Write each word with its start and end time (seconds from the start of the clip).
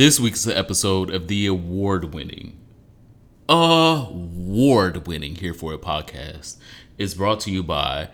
This 0.00 0.18
week's 0.18 0.46
episode 0.46 1.10
of 1.10 1.28
the 1.28 1.44
award 1.44 2.14
winning, 2.14 2.56
award 3.50 5.06
winning 5.06 5.34
Here 5.34 5.52
For 5.52 5.74
It 5.74 5.82
podcast 5.82 6.56
is 6.96 7.12
brought 7.12 7.40
to 7.40 7.50
you 7.50 7.62
by 7.62 8.08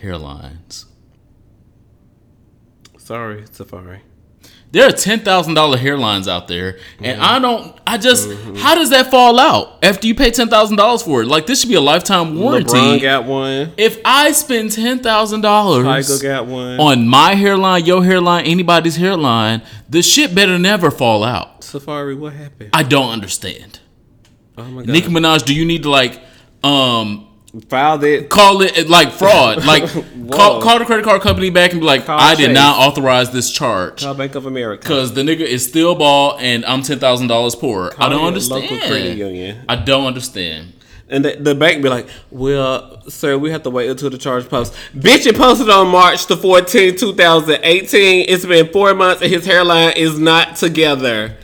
Hairlines. 0.00 0.84
Sorry, 2.96 3.42
Safaree. 3.46 4.02
There 4.74 4.88
are 4.88 4.92
ten 4.92 5.20
thousand 5.20 5.54
dollar 5.54 5.78
hairlines 5.78 6.26
out 6.26 6.48
there, 6.48 6.78
and 6.98 7.20
I 7.22 7.38
don't. 7.38 7.78
I 7.86 7.96
just 7.96 8.28
how 8.56 8.74
does 8.74 8.90
that 8.90 9.08
fall 9.08 9.38
out 9.38 9.78
after 9.84 10.08
you 10.08 10.16
pay 10.16 10.32
ten 10.32 10.48
thousand 10.48 10.78
dollars 10.78 11.00
for 11.02 11.22
it? 11.22 11.26
Like 11.26 11.46
this 11.46 11.60
should 11.60 11.68
be 11.68 11.76
a 11.76 11.80
lifetime 11.80 12.36
warranty. 12.36 12.72
LeBron 12.72 13.00
got 13.00 13.24
one. 13.24 13.72
if 13.76 14.00
I 14.04 14.32
spend 14.32 14.72
ten 14.72 14.98
thousand 14.98 15.42
dollars 15.42 15.86
Tyga 15.86 16.20
got 16.20 16.46
one. 16.46 16.80
on 16.80 17.06
my 17.06 17.36
hairline, 17.36 17.84
your 17.84 18.04
hairline, 18.04 18.46
anybody's 18.46 18.96
hairline, 18.96 19.62
the 19.88 20.02
shit 20.02 20.34
better 20.34 20.58
never 20.58 20.90
fall 20.90 21.22
out. 21.22 21.60
Safaree, 21.60 22.18
what 22.18 22.32
happened? 22.32 22.70
I 22.72 22.82
don't 22.82 23.10
understand. 23.10 23.78
Oh 24.58 24.64
my 24.64 24.82
god. 24.82 24.92
Nicki 24.92 25.06
Minaj, 25.08 25.44
do 25.44 25.54
you 25.54 25.64
need 25.64 25.84
to 25.84 25.90
like 25.90 26.20
um 26.64 27.28
Filed 27.68 28.02
it. 28.02 28.28
call 28.30 28.62
it 28.62 28.88
like 28.88 29.12
fraud? 29.12 29.64
Like 29.64 29.88
call, 30.30 30.60
call 30.60 30.78
the 30.78 30.84
credit 30.84 31.04
card 31.04 31.22
company 31.22 31.50
back 31.50 31.70
and 31.72 31.80
be 31.80 31.86
like, 31.86 32.04
Call 32.04 32.18
I 32.18 32.34
did 32.34 32.52
not 32.52 32.78
authorize 32.78 33.30
this 33.30 33.50
charge. 33.50 34.02
Call 34.02 34.14
Bank 34.14 34.34
of 34.34 34.46
America. 34.46 34.80
Because 34.82 35.14
the 35.14 35.20
nigga 35.22 35.40
is 35.40 35.66
still 35.66 35.94
ball 35.94 36.36
and 36.38 36.64
I'm 36.64 36.82
ten 36.82 36.98
thousand 36.98 37.28
dollars 37.28 37.54
poor. 37.54 37.92
I 37.98 38.08
don't 38.08 38.24
understand. 38.24 38.62
local 38.62 38.78
credit 38.78 39.16
union. 39.16 39.64
I 39.68 39.76
don't 39.76 40.06
understand. 40.06 40.72
And 41.08 41.24
the, 41.24 41.36
the 41.36 41.54
bank 41.54 41.82
be 41.82 41.90
like, 41.90 42.08
well, 42.30 43.02
sir, 43.10 43.36
we 43.36 43.50
have 43.50 43.62
to 43.64 43.70
wait 43.70 43.90
until 43.90 44.08
the 44.10 44.16
charge 44.18 44.48
post. 44.48 44.72
Bitch, 44.94 45.26
it 45.26 45.36
posted 45.36 45.68
on 45.68 45.88
March 45.88 46.26
the 46.26 46.34
14th, 46.34 46.98
2018. 46.98 48.24
It's 48.28 48.46
been 48.46 48.72
four 48.72 48.94
months 48.94 49.22
and 49.22 49.30
his 49.30 49.44
hairline 49.44 49.92
is 49.96 50.18
not 50.18 50.56
together. 50.56 51.36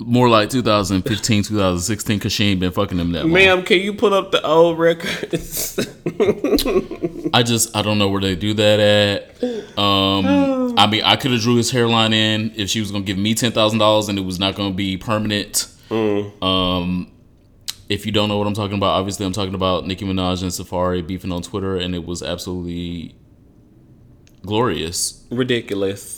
More 0.00 0.28
like 0.28 0.48
2015, 0.50 1.42
2016, 1.42 2.18
because 2.18 2.32
she 2.32 2.44
ain't 2.44 2.60
been 2.60 2.70
fucking 2.70 2.98
him 2.98 3.10
that 3.12 3.24
long. 3.24 3.32
Ma'am, 3.32 3.62
can 3.64 3.80
you 3.80 3.92
put 3.92 4.12
up 4.12 4.30
the 4.30 4.44
old 4.46 4.78
records? 4.78 5.76
I 7.34 7.42
just 7.42 7.76
I 7.76 7.82
don't 7.82 7.98
know 7.98 8.08
where 8.08 8.20
they 8.20 8.36
do 8.36 8.54
that 8.54 8.78
at. 8.80 9.78
Um, 9.78 10.74
I 10.78 10.86
mean, 10.86 11.02
I 11.02 11.16
could 11.16 11.32
have 11.32 11.40
drew 11.40 11.56
his 11.56 11.70
hairline 11.72 12.12
in 12.12 12.52
if 12.56 12.70
she 12.70 12.80
was 12.80 12.92
gonna 12.92 13.04
give 13.04 13.18
me 13.18 13.34
ten 13.34 13.50
thousand 13.52 13.80
dollars 13.80 14.08
and 14.08 14.18
it 14.18 14.24
was 14.24 14.38
not 14.38 14.54
gonna 14.54 14.74
be 14.74 14.96
permanent. 14.96 15.66
Um, 15.90 17.10
if 17.88 18.04
you 18.06 18.12
don't 18.12 18.28
know 18.28 18.38
what 18.38 18.46
I'm 18.46 18.54
talking 18.54 18.76
about, 18.76 18.90
obviously 18.90 19.24
I'm 19.26 19.32
talking 19.32 19.54
about 19.54 19.86
Nicki 19.86 20.04
Minaj 20.04 20.42
and 20.42 20.50
Safaree 20.50 21.06
beefing 21.06 21.32
on 21.32 21.42
Twitter, 21.42 21.76
and 21.76 21.94
it 21.94 22.04
was 22.04 22.22
absolutely 22.22 23.16
glorious. 24.42 25.26
Ridiculous. 25.30 26.17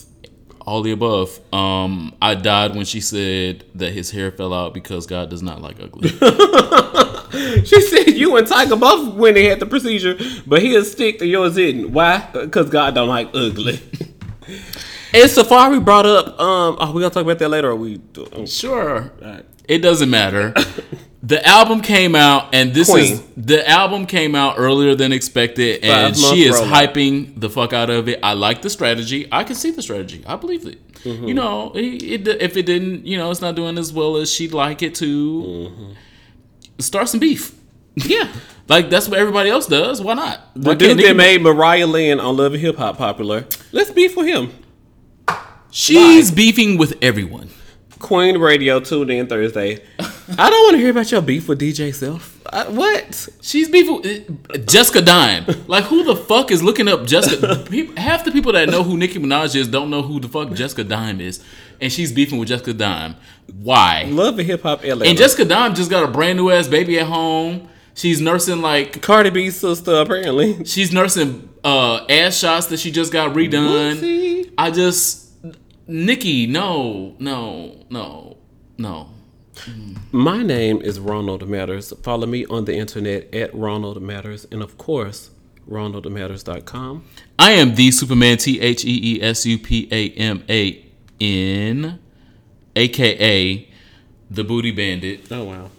All 0.61 0.83
the 0.83 0.93
above. 0.93 1.41
Um, 1.53 2.15
I 2.21 2.35
died 2.35 2.75
when 2.75 2.85
she 2.85 3.01
said 3.01 3.65
that 3.75 3.93
his 3.93 4.11
hair 4.11 4.31
fell 4.31 4.53
out 4.53 4.75
because 4.75 5.07
God 5.07 5.31
does 5.31 5.43
not 5.43 5.61
like 5.61 5.81
ugly. 5.81 6.11
She 7.65 7.81
said 7.81 8.09
you 8.17 8.37
and 8.37 8.47
Tyga 8.47 8.79
both 8.79 9.15
went 9.15 9.37
and 9.37 9.47
had 9.47 9.61
the 9.61 9.67
procedure, 9.67 10.19
but 10.47 10.63
he'll 10.63 10.85
stick 10.85 11.19
to 11.21 11.27
yours 11.27 11.55
didn't. 11.55 11.93
Why? 11.93 12.29
Because 12.33 12.71
God 12.71 12.95
don't 12.95 13.09
like 13.09 13.29
ugly. 13.35 13.81
and 15.13 15.31
Safaree 15.31 15.85
brought 15.85 16.07
up, 16.07 16.41
um, 16.41 16.77
oh, 16.81 16.93
we 16.93 17.01
gonna 17.01 17.15
talk 17.15 17.23
about 17.23 17.39
that 17.39 17.49
later. 17.49 17.71
Or 17.71 17.77
we 17.77 18.01
oh, 18.33 18.47
sure. 18.47 19.13
alright. 19.23 19.47
It 19.69 19.79
doesn't 19.79 20.11
matter. 20.11 20.55
The 21.23 21.47
album 21.47 21.83
came 21.83 22.15
out, 22.15 22.55
and 22.55 22.73
this 22.73 22.89
Queen. 22.89 23.13
is 23.13 23.23
the 23.37 23.69
album 23.69 24.07
came 24.07 24.35
out 24.35 24.55
earlier 24.57 24.95
than 24.95 25.13
expected, 25.13 25.85
and 25.85 26.17
she 26.17 26.45
is 26.45 26.57
hyping 26.57 27.39
the 27.39 27.51
fuck 27.51 27.75
out 27.75 27.91
of 27.91 28.09
it. 28.09 28.21
I 28.23 28.33
like 28.33 28.63
the 28.63 28.71
strategy. 28.71 29.29
I 29.31 29.45
can 29.45 29.55
see 29.55 29.71
the 29.71 29.83
strategy. 29.83 30.25
I 30.27 30.37
believe 30.37 30.67
it. 30.67 30.93
Mm-hmm. 31.05 31.29
You 31.29 31.35
know, 31.35 31.73
it, 31.75 32.27
it, 32.27 32.29
if 32.41 32.57
it 32.57 32.65
didn't, 32.65 33.07
you 33.07 33.19
know, 33.19 33.31
it's 33.31 33.43
not 33.43 33.55
doing 33.55 33.77
as 33.77 33.93
well 33.93 34.17
as 34.17 34.33
she'd 34.33 34.55
like 34.55 34.83
it 34.83 34.95
to. 34.97 35.43
Mm-hmm. 35.43 35.93
Start 36.79 37.09
some 37.09 37.21
beef. 37.21 37.55
Yeah, 37.97 38.33
like 38.69 38.89
that's 38.89 39.07
what 39.09 39.19
everybody 39.19 39.51
else 39.51 39.67
does. 39.67 40.01
Why 40.01 40.15
not? 40.15 40.41
The 40.55 40.71
Why 40.71 40.75
dude 40.75 40.89
can't 40.89 41.01
that 41.01 41.07
Nicki- 41.09 41.17
made 41.17 41.43
Mariah 41.43 41.87
Lynn 41.87 42.19
on 42.19 42.37
Love 42.39 42.55
and 42.55 42.63
Hip 42.63 42.77
Hop 42.79 42.97
popular. 42.97 43.45
Let's 43.73 43.91
beef 43.91 44.17
with 44.17 44.27
him. 44.27 44.53
She's 45.71 46.31
beefing 46.31 46.79
with 46.79 46.97
everyone. 47.03 47.51
Queen 48.01 48.39
Radio 48.39 48.81
tuned 48.81 49.11
in 49.11 49.27
Thursday. 49.27 49.79
I 49.99 50.51
don't 50.51 50.65
want 50.65 50.73
to 50.73 50.79
hear 50.79 50.91
about 50.91 51.11
your 51.13 51.21
beef 51.23 51.49
with 51.49 51.61
DJ 51.61 51.95
Self. 51.95 52.41
I, 52.53 52.69
what? 52.69 53.29
She's 53.43 53.69
beefing 53.69 54.01
with 54.03 54.67
Jessica 54.67 55.03
Dime. 55.03 55.45
Like, 55.67 55.85
who 55.85 56.03
the 56.03 56.17
fuck 56.17 56.51
is 56.51 56.63
looking 56.63 56.89
up 56.89 57.05
Jessica? 57.07 57.57
Half 58.01 58.25
the 58.25 58.33
people 58.33 58.53
that 58.53 58.69
know 58.69 58.83
who 58.83 58.97
Nicki 58.97 59.19
Minaj 59.19 59.55
is 59.55 59.69
don't 59.69 59.91
know 59.91 60.03
who 60.03 60.19
the 60.19 60.29
fuck 60.29 60.53
Jessica 60.55 60.83
Dime 60.83 61.21
is, 61.21 61.45
and 61.81 61.93
she's 61.93 62.11
beefing 62.11 62.39
with 62.39 62.49
Jessica 62.49 62.73
Dime. 62.73 63.17
Why? 63.63 64.05
Love 64.09 64.39
and 64.39 64.49
Hip 64.49 64.63
Hop 64.63 64.81
Atlanta. 64.83 65.09
And 65.09 65.19
Jessica 65.19 65.45
Dime 65.45 65.75
just 65.75 65.91
got 65.91 66.03
a 66.03 66.09
brand 66.11 66.39
new 66.39 66.51
ass 66.51 66.69
baby 66.69 66.99
at 66.99 67.07
home. 67.07 67.69
She's 67.95 68.21
nursing 68.21 68.63
like 68.63 69.03
Cardi 69.03 69.31
B's 69.31 69.57
sister 69.57 69.95
apparently. 69.97 70.65
she's 70.65 70.93
nursing 70.93 71.49
uh, 71.63 72.07
ass 72.09 72.39
shots 72.39 72.67
that 72.69 72.79
she 72.81 72.91
just 72.91 73.13
got 73.13 73.35
redone. 73.35 73.97
Whoopsie. 74.01 74.53
I 74.57 74.71
just 74.71 75.30
Nikki, 75.91 76.47
no, 76.47 77.17
no, 77.19 77.85
no, 77.91 78.37
no. 78.79 79.09
My 80.13 80.41
name 80.41 80.81
is 80.83 81.01
Ronald 81.01 81.49
Matters. 81.49 81.93
Follow 82.05 82.29
me 82.29 82.47
on 82.47 82.65
the 82.65 82.77
internet 82.77 83.35
at 83.35 83.53
Ronald 83.53 84.01
Matters, 84.01 84.47
and 84.53 84.63
of 84.63 84.79
course, 84.79 85.31
RonaldMatters.com. 85.69 87.05
I 87.41 87.51
am 87.53 87.75
the 87.75 87.91
Superman, 87.91 88.37
T 88.37 88.61
H 88.61 88.85
E 88.85 89.17
E 89.17 89.21
S 89.21 89.45
U 89.47 89.59
P 89.59 89.89
A 89.91 90.11
M 90.11 90.45
A 90.49 90.87
N, 91.21 91.99
aka 92.77 93.69
the 94.31 94.45
Booty 94.45 94.71
Bandit, 94.71 95.27
Oh 95.33 95.43
wow. 95.43 95.71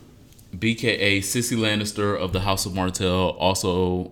BKA 0.53 1.19
Cersei 1.19 1.57
Lannister 1.57 2.19
of 2.19 2.33
the 2.33 2.41
House 2.41 2.65
of 2.65 2.75
Martell, 2.75 3.29
also 3.39 4.11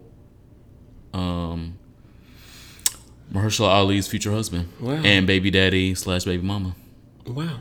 um, 1.14 1.78
Mahershala 3.32 3.68
Ali's 3.70 4.08
future 4.08 4.32
husband, 4.32 4.70
Wow. 4.80 5.02
and 5.04 5.28
baby 5.28 5.52
daddy 5.52 5.94
slash 5.96 6.24
baby 6.26 6.44
mama. 6.46 6.76
Wow. 7.28 7.60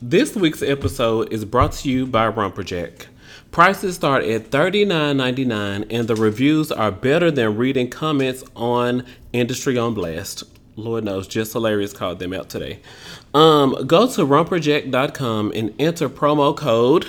This 0.00 0.34
week's 0.34 0.62
episode 0.62 1.32
is 1.32 1.44
brought 1.44 1.72
to 1.72 1.90
you 1.90 2.06
by 2.06 2.30
Rumperjack. 2.30 3.06
Prices 3.50 3.94
start 3.96 4.24
at 4.24 4.50
$39.99 4.50 5.86
and 5.90 6.08
the 6.08 6.16
reviews 6.16 6.72
are 6.72 6.90
better 6.90 7.30
than 7.30 7.56
reading 7.56 7.90
comments 7.90 8.42
on 8.56 9.04
Industry 9.32 9.76
on 9.76 9.92
Blast. 9.94 10.44
Lord 10.74 11.04
knows, 11.04 11.28
just 11.28 11.52
hilarious 11.52 11.92
called 11.92 12.18
them 12.18 12.32
out 12.32 12.48
today. 12.48 12.80
Um, 13.34 13.86
go 13.86 14.06
to 14.10 14.26
rumperjack.com 14.26 15.52
and 15.54 15.74
enter 15.78 16.08
promo 16.08 16.56
code. 16.56 17.06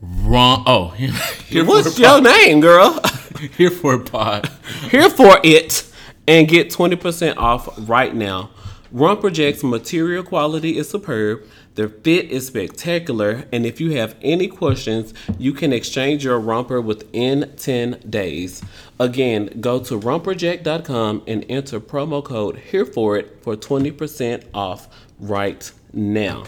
Wrong. 0.00 0.64
Oh, 0.66 0.88
here, 0.88 1.10
here 1.46 1.64
What's 1.66 1.98
your 1.98 2.20
name, 2.20 2.60
girl? 2.60 2.98
Here 3.58 3.70
for 3.70 3.92
a 3.92 4.00
pod. 4.00 4.48
Here 4.90 5.10
for 5.10 5.38
it 5.44 5.86
and 6.26 6.48
get 6.48 6.70
20% 6.70 7.36
off 7.36 7.68
right 7.88 8.14
now. 8.14 8.50
Rumperjack's 8.94 9.64
material 9.64 10.22
quality 10.22 10.78
is 10.78 10.88
superb, 10.88 11.44
their 11.74 11.88
fit 11.88 12.30
is 12.30 12.46
spectacular, 12.46 13.44
and 13.52 13.66
if 13.66 13.80
you 13.80 13.90
have 13.92 14.14
any 14.22 14.48
questions, 14.48 15.12
you 15.38 15.52
can 15.52 15.72
exchange 15.72 16.24
your 16.24 16.38
romper 16.38 16.80
within 16.80 17.52
10 17.56 18.00
days. 18.08 18.62
Again, 18.98 19.58
go 19.60 19.80
to 19.80 19.98
rumperjack.com 19.98 21.24
and 21.26 21.44
enter 21.48 21.80
promo 21.80 22.24
code 22.24 22.56
here 22.56 22.86
for 22.86 23.18
it 23.18 23.42
for 23.42 23.56
20% 23.56 24.44
off 24.54 24.88
right 25.18 25.70
now. 25.92 26.44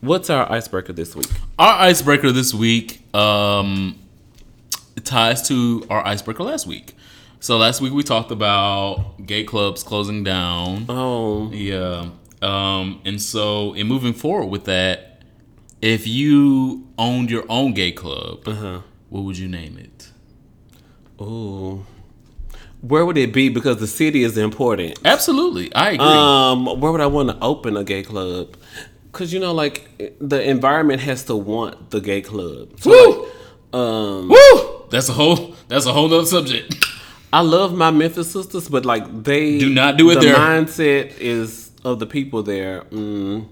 What's 0.00 0.30
our 0.30 0.50
icebreaker 0.50 0.92
this 0.92 1.14
week? 1.14 1.28
Our 1.58 1.80
icebreaker 1.80 2.32
this 2.32 2.54
week 2.54 3.02
um, 3.14 3.98
ties 5.04 5.46
to 5.48 5.86
our 5.90 6.06
icebreaker 6.06 6.44
last 6.44 6.66
week. 6.66 6.95
So 7.40 7.58
last 7.58 7.80
week 7.80 7.92
we 7.92 8.02
talked 8.02 8.30
about 8.30 9.24
gay 9.26 9.44
clubs 9.44 9.82
closing 9.82 10.24
down. 10.24 10.86
Oh, 10.88 11.50
Yeah. 11.52 12.10
Um, 12.42 13.00
and 13.04 13.20
so 13.20 13.72
in 13.72 13.86
moving 13.86 14.12
forward 14.12 14.46
with 14.46 14.64
that, 14.64 15.22
if 15.80 16.06
you 16.06 16.86
owned 16.98 17.30
your 17.30 17.44
own 17.48 17.72
gay 17.72 17.92
club, 17.92 18.46
uh-huh. 18.46 18.80
what 19.08 19.24
would 19.24 19.38
you 19.38 19.48
name 19.48 19.78
it? 19.78 20.10
Oh. 21.18 21.86
Where 22.82 23.06
would 23.06 23.16
it 23.16 23.32
be? 23.32 23.48
Because 23.48 23.78
the 23.78 23.86
city 23.86 24.22
is 24.22 24.36
important. 24.36 24.98
Absolutely, 25.04 25.74
I 25.74 25.92
agree. 25.92 26.06
Um, 26.06 26.80
where 26.80 26.92
would 26.92 27.00
I 27.00 27.06
want 27.06 27.30
to 27.30 27.38
open 27.40 27.76
a 27.76 27.84
gay 27.84 28.02
club? 28.02 28.56
Cause 29.12 29.32
you 29.32 29.40
know, 29.40 29.52
like 29.52 29.88
the 30.20 30.42
environment 30.42 31.00
has 31.00 31.24
to 31.24 31.34
want 31.34 31.90
the 31.90 32.00
gay 32.00 32.20
club. 32.20 32.78
So, 32.80 32.90
Woo! 32.90 33.22
like, 33.22 33.80
um, 33.80 34.28
Woo! 34.28 34.88
That's 34.90 35.08
a 35.08 35.12
whole. 35.12 35.54
That's 35.68 35.86
a 35.86 35.92
whole 35.92 36.08
nother 36.08 36.26
subject. 36.26 36.74
I 37.32 37.40
love 37.40 37.74
my 37.74 37.90
Memphis 37.90 38.30
sisters, 38.30 38.68
but 38.68 38.84
like 38.86 39.24
they 39.24 39.58
Do 39.58 39.68
not 39.68 39.96
do 39.96 40.10
it 40.10 40.16
the 40.16 40.20
there. 40.26 40.36
mindset 40.36 41.18
is 41.18 41.70
of 41.84 41.98
the 41.98 42.06
people 42.06 42.42
there. 42.42 42.82
Mm. 42.90 43.48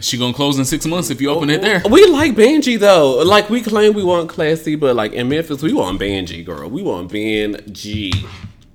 She 0.00 0.18
gonna 0.18 0.32
close 0.34 0.58
in 0.58 0.64
six 0.64 0.84
months 0.86 1.10
if 1.10 1.20
you 1.20 1.30
open 1.30 1.48
it 1.48 1.60
there. 1.60 1.80
We 1.88 2.04
like 2.06 2.32
Benji 2.34 2.78
though. 2.78 3.22
Like 3.24 3.48
we 3.50 3.60
claim 3.62 3.94
we 3.94 4.02
want 4.02 4.28
classy, 4.28 4.74
but 4.74 4.96
like 4.96 5.12
in 5.12 5.28
Memphis, 5.28 5.62
we 5.62 5.72
want 5.72 6.00
Benji, 6.00 6.44
girl. 6.44 6.68
We 6.68 6.82
want 6.82 7.12
Benji. 7.12 8.12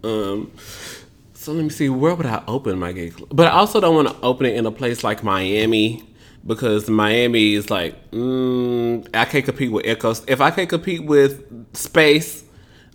Um. 0.03 0.51
So 1.33 1.51
let 1.53 1.63
me 1.63 1.69
see. 1.69 1.89
Where 1.89 2.15
would 2.15 2.25
I 2.25 2.43
open 2.47 2.79
my 2.79 2.91
gay 2.93 3.09
club? 3.09 3.29
But 3.33 3.47
I 3.47 3.51
also 3.51 3.79
don't 3.81 3.95
want 3.95 4.07
to 4.09 4.15
open 4.21 4.45
it 4.45 4.55
in 4.55 4.65
a 4.65 4.71
place 4.71 5.03
like 5.03 5.23
Miami 5.23 6.03
because 6.45 6.89
Miami 6.89 7.55
is 7.55 7.69
like 7.69 8.11
mm, 8.11 9.05
I 9.13 9.25
can't 9.25 9.43
compete 9.43 9.71
with 9.71 9.85
Echo. 9.85 10.13
If 10.27 10.39
I 10.39 10.51
can't 10.51 10.69
compete 10.69 11.03
with 11.03 11.43
Space, 11.75 12.43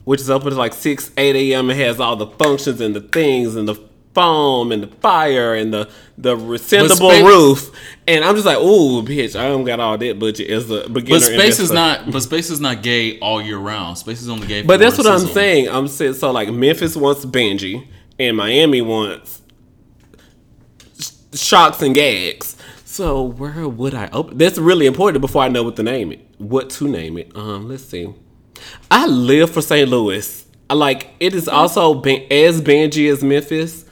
which 0.04 0.20
is 0.20 0.30
open 0.30 0.50
to 0.50 0.56
like 0.56 0.74
six, 0.74 1.10
eight 1.16 1.36
a.m. 1.36 1.70
and 1.70 1.78
has 1.78 2.00
all 2.00 2.16
the 2.16 2.26
functions 2.26 2.80
and 2.80 2.94
the 2.94 3.00
things 3.00 3.56
and 3.56 3.68
the 3.68 3.74
foam 4.14 4.72
and 4.72 4.82
the 4.82 4.86
fire 4.98 5.54
and 5.54 5.72
the 5.72 5.88
the 6.18 6.36
rescindable 6.36 7.10
Space- 7.10 7.24
roof, 7.24 7.70
and 8.06 8.24
I'm 8.24 8.34
just 8.34 8.46
like, 8.46 8.58
ooh, 8.58 9.02
bitch, 9.02 9.38
I 9.38 9.44
don't 9.48 9.64
got 9.64 9.80
all 9.80 9.96
that 9.96 10.18
budget 10.18 10.50
as 10.50 10.70
a 10.70 10.88
beginner. 10.88 11.20
But 11.20 11.22
space 11.22 11.58
is 11.58 11.70
not. 11.70 12.10
But 12.10 12.22
space 12.22 12.50
is 12.50 12.60
not 12.60 12.82
gay 12.82 13.18
all 13.20 13.40
year 13.40 13.58
round. 13.58 13.98
Space 13.98 14.20
is 14.20 14.28
only 14.28 14.46
gay. 14.46 14.62
But 14.62 14.80
that's 14.80 14.98
what 14.98 15.06
I'm 15.06 15.20
saying. 15.20 15.68
I'm 15.68 15.88
saying 15.88 16.14
so 16.14 16.30
like 16.30 16.50
Memphis 16.50 16.96
wants 16.96 17.24
Benji 17.24 17.86
and 18.18 18.36
Miami 18.36 18.82
wants 18.82 19.40
shocks 21.34 21.80
and 21.82 21.94
gags. 21.94 22.56
So 22.84 23.22
where 23.22 23.66
would 23.66 23.94
I 23.94 24.10
open? 24.12 24.36
That's 24.36 24.58
really 24.58 24.86
important 24.86 25.22
before 25.22 25.42
I 25.42 25.48
know 25.48 25.62
what 25.62 25.76
to 25.76 25.82
name 25.82 26.12
it. 26.12 26.20
What 26.36 26.68
to 26.70 26.88
name 26.88 27.16
it? 27.16 27.34
Um, 27.34 27.68
let's 27.68 27.84
see. 27.84 28.12
I 28.90 29.06
live 29.06 29.50
for 29.50 29.62
St. 29.62 29.88
Louis. 29.88 30.46
I 30.70 30.74
like 30.74 31.10
it 31.20 31.34
is 31.34 31.48
also 31.48 31.94
ben- 31.94 32.26
as 32.30 32.60
Benji 32.62 33.10
as 33.12 33.22
Memphis. 33.22 33.84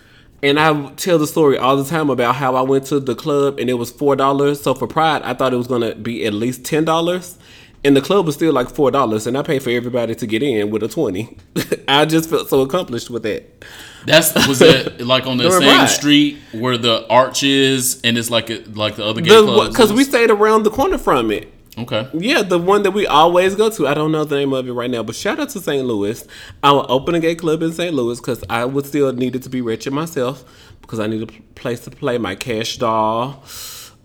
And 0.43 0.58
I 0.58 0.90
tell 0.93 1.19
the 1.19 1.26
story 1.26 1.58
all 1.58 1.76
the 1.76 1.84
time 1.84 2.08
about 2.08 2.34
how 2.34 2.56
I 2.56 2.62
went 2.62 2.87
to 2.87 2.99
the 2.99 3.14
club 3.14 3.58
and 3.58 3.69
it 3.69 3.75
was 3.75 3.90
four 3.90 4.17
dollars. 4.17 4.62
So 4.62 4.72
for 4.75 4.87
Pride, 4.87 5.22
I 5.22 5.34
thought 5.34 5.52
it 5.52 5.58
was 5.58 5.67
gonna 5.67 5.94
be 5.94 6.25
at 6.25 6.32
least 6.32 6.64
ten 6.64 6.84
dollars, 6.87 7.37
and 7.84 7.94
the 7.94 8.00
club 8.00 8.25
was 8.25 8.37
still 8.37 8.52
like 8.55 8.70
four 8.70 8.90
dollars. 8.90 9.26
And 9.26 9.37
I 9.37 9.43
paid 9.43 9.62
for 9.62 9.69
everybody 9.69 10.14
to 10.14 10.26
get 10.26 10.43
in 10.43 10.70
with 10.70 10.82
a 10.82 10.88
twenty. 10.88 11.37
I 11.88 12.06
just 12.06 12.31
felt 12.31 12.49
so 12.49 12.62
accomplished 12.62 13.11
with 13.11 13.22
that. 13.25 13.64
That's 14.06 14.34
was 14.49 14.61
that 14.61 15.02
like 15.02 15.26
on 15.26 15.37
the 15.37 15.50
same 15.50 15.61
Pride. 15.76 15.87
street 15.90 16.38
where 16.52 16.78
the 16.78 17.06
arch 17.08 17.43
is, 17.43 18.00
and 18.02 18.17
it's 18.17 18.31
like 18.31 18.49
a, 18.49 18.62
like 18.72 18.96
the 18.96 19.05
other 19.05 19.20
gay 19.20 19.28
clubs. 19.28 19.69
Because 19.69 19.93
we 19.93 20.05
stayed 20.05 20.31
around 20.31 20.62
the 20.62 20.70
corner 20.70 20.96
from 20.96 21.31
it. 21.31 21.52
Okay. 21.82 22.09
Yeah, 22.12 22.43
the 22.43 22.59
one 22.59 22.82
that 22.82 22.93
we 22.93 23.06
always 23.06 23.55
go 23.55 23.71
to. 23.71 23.87
I 23.87 23.94
don't 23.94 24.12
know 24.12 24.25
the 24.25 24.37
name 24.37 24.53
of 24.53 24.69
it 24.69 24.73
right 24.73 24.91
now, 24.91 25.03
but 25.03 25.15
shout 25.15 25.38
out 25.38 25.50
to 25.50 25.61
St. 25.61 25.85
Louis. 25.87 26.27
I 26.62 26.73
will 26.73 26.87
open 26.88 27.15
a 27.15 27.21
gay 27.21 27.35
club 27.35 27.62
in 27.62 27.73
St. 27.73 27.94
Louis 27.94 28.21
because 28.21 28.44
I 28.49 28.65
would 28.65 28.87
still 28.87 29.12
needed 29.12 29.43
to 29.44 29.49
be 29.49 29.61
wretched 29.61 29.93
myself 29.93 30.44
because 30.82 30.99
I 31.00 31.06
need 31.06 31.23
a 31.23 31.43
place 31.55 31.81
to 31.81 31.91
play 31.91 32.19
my 32.19 32.35
cash 32.35 32.77
doll, 32.77 33.44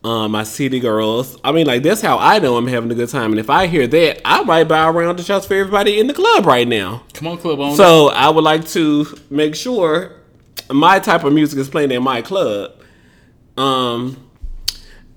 um, 0.04 0.32
my 0.32 0.44
city 0.44 0.80
girls. 0.80 1.38
I 1.44 1.52
mean, 1.52 1.66
like 1.66 1.84
that's 1.84 2.02
how 2.02 2.18
I 2.20 2.40
know 2.40 2.58
I'm 2.58 2.68
having 2.68 2.92
a 2.92 2.96
good 2.96 3.10
time. 3.10 3.32
And 3.32 3.40
if 3.40 3.50
I 3.50 3.68
hear 3.68 3.88
that, 3.88 4.22
I 4.24 4.44
might 4.44 4.66
buy 4.66 4.88
a 4.88 4.92
round 4.92 5.20
of 5.20 5.26
shots 5.26 5.48
for 5.48 5.56
everybody 5.56 6.00
in 6.00 6.08
the 6.08 6.14
club 6.14 6.46
right 6.46 6.68
now. 6.68 7.04
Come 7.14 7.28
on, 7.28 7.38
club 7.38 7.60
owner. 7.60 7.76
So 7.76 8.10
I 8.10 8.30
would 8.30 8.44
like 8.44 8.68
to 8.70 9.08
make 9.30 9.56
sure 9.56 10.14
my 10.72 11.00
type 11.00 11.24
of 11.24 11.34
music 11.34 11.60
is 11.60 11.70
playing 11.70 11.92
in 11.92 12.04
my 12.04 12.22
club. 12.22 12.72
Um, 13.58 14.30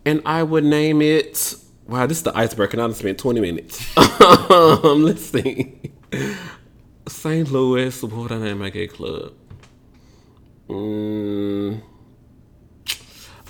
and 0.05 0.23
I 0.25 0.43
would 0.43 0.65
name 0.65 1.03
it. 1.03 1.55
Wow, 1.89 2.07
this 2.07 2.19
is 2.19 2.23
the 2.25 2.37
icebreaker. 2.37 2.75
and 2.75 2.83
I 2.83 2.87
just 2.89 3.01
spent 3.01 3.19
twenty 3.19 3.41
minutes. 3.41 3.97
um, 3.97 5.03
let's 5.03 5.25
see. 5.25 5.81
St. 7.09 7.51
Louis. 7.51 8.03
What 8.03 8.31
I 8.31 8.39
name 8.39 8.59
my 8.59 8.71
gay 8.71 8.87
club? 8.87 9.33
Mm, 10.69 11.81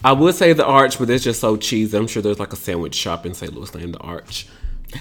I 0.05 0.13
would 0.13 0.37
say 0.37 0.53
the 0.53 0.65
Arch, 0.65 0.99
but 1.01 1.11
it's 1.11 1.25
just 1.25 1.41
so 1.41 1.57
cheesy. 1.57 1.97
I'm 1.99 2.07
sure 2.07 2.23
there's 2.23 2.39
like 2.39 2.53
a 2.53 2.57
sandwich 2.57 2.95
shop 2.95 3.27
in 3.27 3.35
St. 3.35 3.53
Louis 3.53 3.75
named 3.75 3.95
the 3.95 3.99
Arch. 3.99 4.47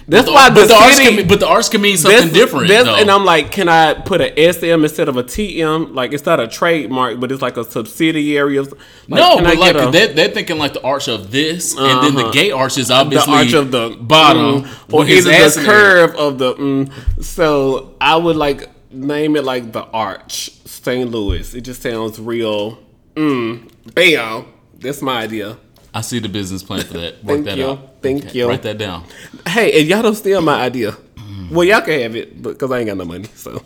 That's 0.08 0.26
But 0.26 0.34
why 0.34 0.50
but 0.50 0.62
the, 0.64 0.68
the 0.68 0.74
arch 0.76 0.94
city, 0.96 1.08
can 1.08 1.16
mean, 1.18 1.28
but 1.30 1.40
the 1.40 1.48
arch 1.48 1.72
can 1.72 1.82
mean 1.82 1.96
something 1.96 2.28
that's- 2.30 2.34
different. 2.34 2.70
And 2.70 3.10
I'm 3.10 3.24
like, 3.24 3.52
can 3.54 3.70
I 3.70 3.94
put 3.94 4.20
an 4.20 4.34
SM 4.54 4.84
instead 4.84 5.08
of 5.08 5.16
a 5.16 5.24
TM? 5.24 5.94
Like, 5.94 6.12
it's 6.12 6.26
not 6.26 6.42
a 6.42 6.48
trademark, 6.48 7.20
but 7.22 7.32
it's 7.32 7.42
like 7.42 7.56
a 7.56 7.64
subsidiary 7.64 8.58
of. 8.58 8.72
Like, 9.08 9.20
no, 9.22 9.36
can 9.36 9.44
but 9.46 9.56
I 9.56 9.60
like 9.60 9.76
a- 9.76 9.92
they're, 9.92 10.08
they're 10.14 10.28
thinking 10.30 10.58
like 10.58 10.74
the 10.74 10.84
arch 10.84 11.08
of 11.08 11.32
this, 11.32 11.74
and 11.78 12.04
then 12.04 12.16
the 12.16 12.24
Uh-huh. 12.24 12.32
gay 12.32 12.52
arch 12.52 12.78
is 12.78 12.92
obviously 12.92 13.32
the 13.32 13.38
arch 13.38 13.54
of 13.54 13.72
the 13.72 13.98
bottom, 14.02 14.64
mm, 14.66 14.94
or 14.94 15.06
either 15.06 15.32
the 15.32 15.62
curve 15.66 16.16
of 16.16 16.38
the. 16.38 16.54
Mm, 16.56 17.24
so 17.24 17.96
I 18.02 18.18
would 18.18 18.36
like 18.36 18.70
name 18.92 19.36
it 19.38 19.44
like 19.46 19.72
the 19.72 19.84
Arch, 19.84 20.52
St. 20.66 21.10
Louis. 21.10 21.54
It 21.56 21.62
just 21.62 21.82
sounds 21.82 22.20
real. 22.20 22.80
Mm, 23.16 23.70
bam. 23.94 24.46
That's 24.80 25.02
my 25.02 25.22
idea. 25.24 25.58
I 25.98 26.02
see 26.02 26.20
the 26.20 26.30
business 26.30 26.62
plan 26.62 26.84
for 26.86 26.94
that. 26.94 27.24
Work 27.24 27.38
Thank 27.38 27.46
that 27.46 27.58
you. 27.58 27.66
out. 27.70 27.80
Thank 28.04 28.36
you. 28.36 28.48
Write 28.48 28.62
that 28.64 28.78
down. 28.78 29.04
Hey, 29.48 29.80
and 29.80 29.88
y'all 29.90 30.04
don't 30.04 30.14
steal 30.16 30.42
my 30.42 30.62
idea. 30.62 30.96
Well, 31.50 31.64
y'all 31.64 31.82
can 31.82 32.00
have 32.02 32.16
it, 32.16 32.40
but 32.42 32.50
because 32.54 32.70
I 32.72 32.80
ain't 32.80 32.88
got 32.88 32.98
no 32.98 33.06
money. 33.06 33.26
So, 33.36 33.64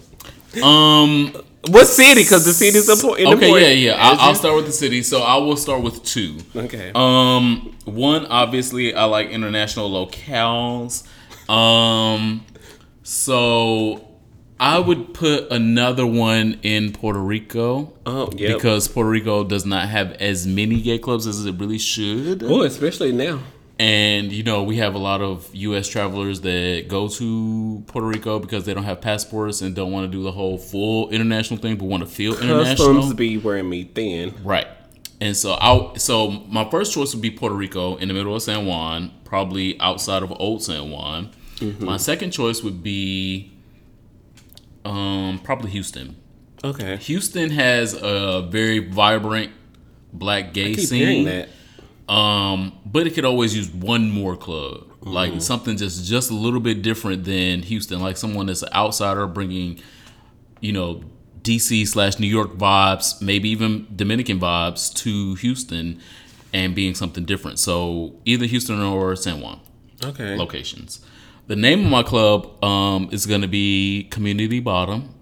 Um. 0.63 1.33
what 1.68 1.88
city? 1.88 2.22
Because 2.24 2.45
the 2.45 2.54
city's 2.54 2.88
important. 2.89 3.28
Okay. 3.28 3.48
important. 3.48 3.68
Yeah. 3.80 3.92
Yeah. 3.92 3.95
I'll, 3.98 4.19
I'll 4.19 4.30
you- 4.30 4.36
start 4.36 4.56
with 4.56 4.66
the 4.68 4.72
city. 4.72 5.04
So 5.04 5.22
I 5.22 5.36
will 5.38 5.57
start 5.57 5.81
with 5.83 6.04
two. 6.04 6.38
Okay. 6.56 6.92
Um, 6.95 7.75
one 7.86 8.25
obviously 8.28 8.94
I 8.95 9.04
like 9.06 9.30
international 9.30 9.89
locales. 9.92 11.06
Um, 11.50 12.45
so 13.04 14.07
I 14.62 14.78
would 14.78 15.16
put 15.16 15.52
another 15.52 16.06
one 16.06 16.60
in 16.62 16.94
Puerto 16.94 17.19
Rico. 17.19 17.94
Oh, 18.06 18.30
yep. 18.36 18.58
because 18.58 18.88
Puerto 18.88 19.10
Rico 19.10 19.44
does 19.44 19.66
not 19.66 19.90
have 19.90 20.12
as 20.13 20.46
many 20.46 20.80
gay 20.81 21.00
clubs 21.00 21.25
as 21.25 21.44
it 21.44 21.56
really 21.56 21.80
should. 21.80 22.44
oh, 22.44 22.62
especially 22.62 23.12
now. 23.12 23.40
And 23.80 24.31
you 24.31 24.44
know, 24.44 24.62
we 24.62 24.78
have 24.78 24.94
a 24.94 25.00
lot 25.00 25.22
of 25.22 25.50
U.S. 25.56 25.88
travelers 25.88 26.42
that 26.42 26.86
go 26.88 27.08
to 27.08 27.84
Puerto 27.88 28.06
Rico 28.06 28.38
because 28.38 28.66
they 28.66 28.75
don't 28.75 28.84
have 28.84 29.02
passports 29.02 29.63
and 29.63 29.75
don't 29.75 29.92
want 29.92 30.06
to 30.06 30.16
do 30.16 30.22
the 30.22 30.31
whole 30.31 30.60
full 30.60 31.10
international 31.10 31.60
thing, 31.60 31.78
but 31.78 31.86
want 31.86 32.04
to 32.04 32.10
feel 32.10 32.34
international. 32.34 32.94
Customs 32.94 33.16
be 33.16 33.40
wearing 33.40 33.68
me 33.68 33.86
thin. 33.86 34.36
Right. 34.44 34.68
And 35.19 35.36
so 35.36 35.57
I 35.60 35.98
so 35.98 36.30
my 36.30 36.69
first 36.69 36.94
choice 36.94 37.16
would 37.16 37.22
be 37.24 37.31
Puerto 37.31 37.56
Rico 37.56 37.96
in 37.96 38.10
the 38.10 38.14
middle 38.14 38.36
of 38.36 38.44
San 38.44 38.68
Juan, 38.68 39.12
probably 39.24 39.80
outside 39.80 40.22
of 40.22 40.31
Old 40.40 40.62
San 40.62 40.92
Juan. 40.92 41.31
Mm-hmm. 41.56 41.84
My 41.84 41.98
second 41.98 42.30
choice 42.30 42.62
would 42.62 42.84
be 42.84 43.52
um 44.86 45.39
probably 45.44 45.72
Houston. 45.72 46.16
Okay. 46.63 46.98
Houston 46.98 47.50
has 47.51 47.94
a 48.00 48.42
very 48.50 48.80
vibrant 48.80 49.51
black 50.13 50.54
gay 50.54 50.75
scene. 50.75 51.45
Um, 52.10 52.74
but 52.86 53.07
it 53.07 53.12
could 53.13 53.24
always 53.25 53.56
use 53.56 53.69
one 53.69 54.10
more 54.10 54.36
club, 54.36 54.88
Mm-hmm. 55.01 55.10
like 55.13 55.42
something 55.42 55.78
just 55.78 56.06
just 56.06 56.30
a 56.30 56.36
little 56.36 56.60
bit 56.60 56.83
different 56.83 57.24
than 57.24 57.63
Houston, 57.63 58.00
like 58.01 58.18
someone 58.18 58.45
that's 58.48 58.62
an 58.62 58.69
outsider 58.74 59.25
bringing, 59.25 59.80
you 60.60 60.72
know, 60.74 61.01
DC 61.42 61.88
slash 61.88 62.19
New 62.19 62.28
York 62.28 62.51
vibes, 62.51 63.19
maybe 63.19 63.50
even 63.50 63.88
Dominican 63.95 64.39
vibes 64.39 64.94
to 64.98 65.33
Houston, 65.36 66.00
and 66.54 66.75
being 66.75 66.94
something 66.94 67.25
different. 67.25 67.57
So 67.57 68.13
either 68.25 68.45
Houston 68.45 68.80
or 68.80 69.16
San 69.16 69.42
Juan 69.42 69.60
Okay. 70.04 70.35
locations. 70.38 71.00
The 71.52 71.58
name 71.58 71.84
of 71.84 71.92
my 71.92 72.02
club 72.02 72.64
um, 72.64 73.10
is 73.12 73.26
going 73.26 73.42
to 73.42 73.48
be 73.50 74.08
Community 74.10 74.62
Bottom. 74.62 75.14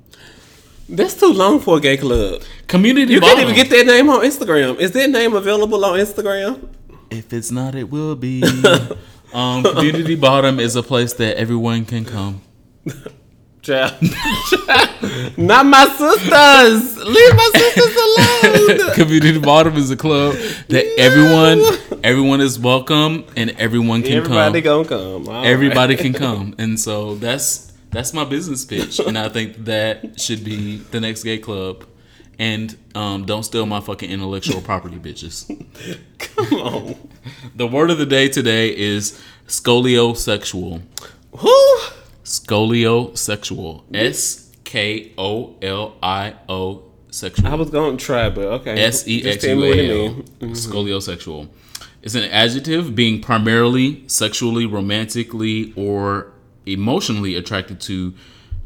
That's 0.88 1.16
too 1.16 1.34
long 1.34 1.60
for 1.60 1.78
a 1.78 1.82
gay 1.82 1.98
club. 1.98 2.44
Community 2.68 3.14
You 3.14 3.20
Bottom. 3.20 3.38
can't 3.38 3.50
even 3.50 3.56
get 3.56 3.76
that 3.76 3.88
name 3.92 4.12
on 4.12 4.24
Instagram. 4.24 4.78
Is 4.78 4.92
that 4.92 5.10
name 5.10 5.34
available 5.34 5.84
on 5.84 5.98
Instagram? 5.98 6.70
If 7.10 7.34
it's 7.34 7.50
not, 7.50 7.74
it 7.74 7.90
will 7.90 8.16
be. 8.16 8.44
um, 9.34 9.64
Community 9.64 10.14
Bottom 10.14 10.60
is 10.60 10.76
a 10.76 10.84
place 10.84 11.14
that 11.14 11.36
everyone 11.38 11.84
can 11.84 12.06
come. 12.06 12.44
Child. 13.62 13.94
Not 15.38 15.66
my 15.66 15.86
sisters. 15.86 16.98
Leave 17.06 17.36
my 17.36 17.52
sisters 17.54 17.96
alone. 17.96 18.94
Community 18.96 19.40
Bottom 19.40 19.76
is 19.76 19.92
a 19.92 19.98
club 19.98 20.36
that 20.70 20.86
everyone 20.98 21.62
everyone 22.04 22.40
is 22.42 22.58
welcome 22.58 23.26
and 23.36 23.50
everyone 23.60 24.02
can 24.02 24.14
Everybody 24.14 24.62
come. 24.62 24.84
gonna 24.86 24.88
come. 24.88 25.28
All 25.28 25.46
Everybody 25.46 25.96
right. 25.96 26.02
can 26.04 26.14
come, 26.14 26.56
and 26.58 26.80
so 26.80 27.16
that's 27.16 27.74
that's 27.92 28.14
my 28.14 28.24
business 28.24 28.64
pitch, 28.64 29.00
and 29.00 29.18
I 29.18 29.28
think 29.30 29.58
that 29.66 30.20
should 30.22 30.44
be 30.46 30.78
the 30.78 31.02
next 31.02 31.24
gay 31.24 31.38
club. 31.40 31.86
And 32.38 32.78
um, 32.96 33.26
don't 33.26 33.44
steal 33.44 33.66
my 33.66 33.82
fucking 33.82 34.10
intellectual 34.10 34.62
property, 34.62 34.96
bitches. 34.96 35.46
Come 36.20 36.54
on. 36.62 37.10
The 37.54 37.68
word 37.68 37.92
of 37.92 37.98
the 37.98 38.06
day 38.06 38.30
today 38.30 38.70
is 38.74 39.22
skoliosexual. 39.48 40.82
Who? 41.36 41.80
Skoliosexual. 42.30 43.84
S 43.92 44.52
K 44.64 45.14
O 45.18 45.56
L 45.64 45.96
I 46.04 46.36
O 46.48 46.84
sexual. 47.10 47.48
I 47.48 47.56
was 47.56 47.72
gonna 47.72 47.98
try, 47.98 48.30
but 48.30 48.46
okay. 48.46 48.80
S 48.80 49.08
E 49.08 49.28
X 49.28 49.44
U 49.46 49.56
me 49.56 49.70
what 49.70 49.80
it 49.80 49.90
A 49.90 50.06
L. 50.08 50.14
mean. 50.14 50.26
Skoliosexual. 50.54 51.50
It's 52.04 52.14
an 52.14 52.26
adjective 52.26 52.94
being 52.94 53.20
primarily 53.20 54.08
sexually, 54.08 54.68
romantically, 54.68 55.74
or 55.76 56.32
emotionally 56.68 57.34
attracted 57.34 57.82
to 57.82 58.14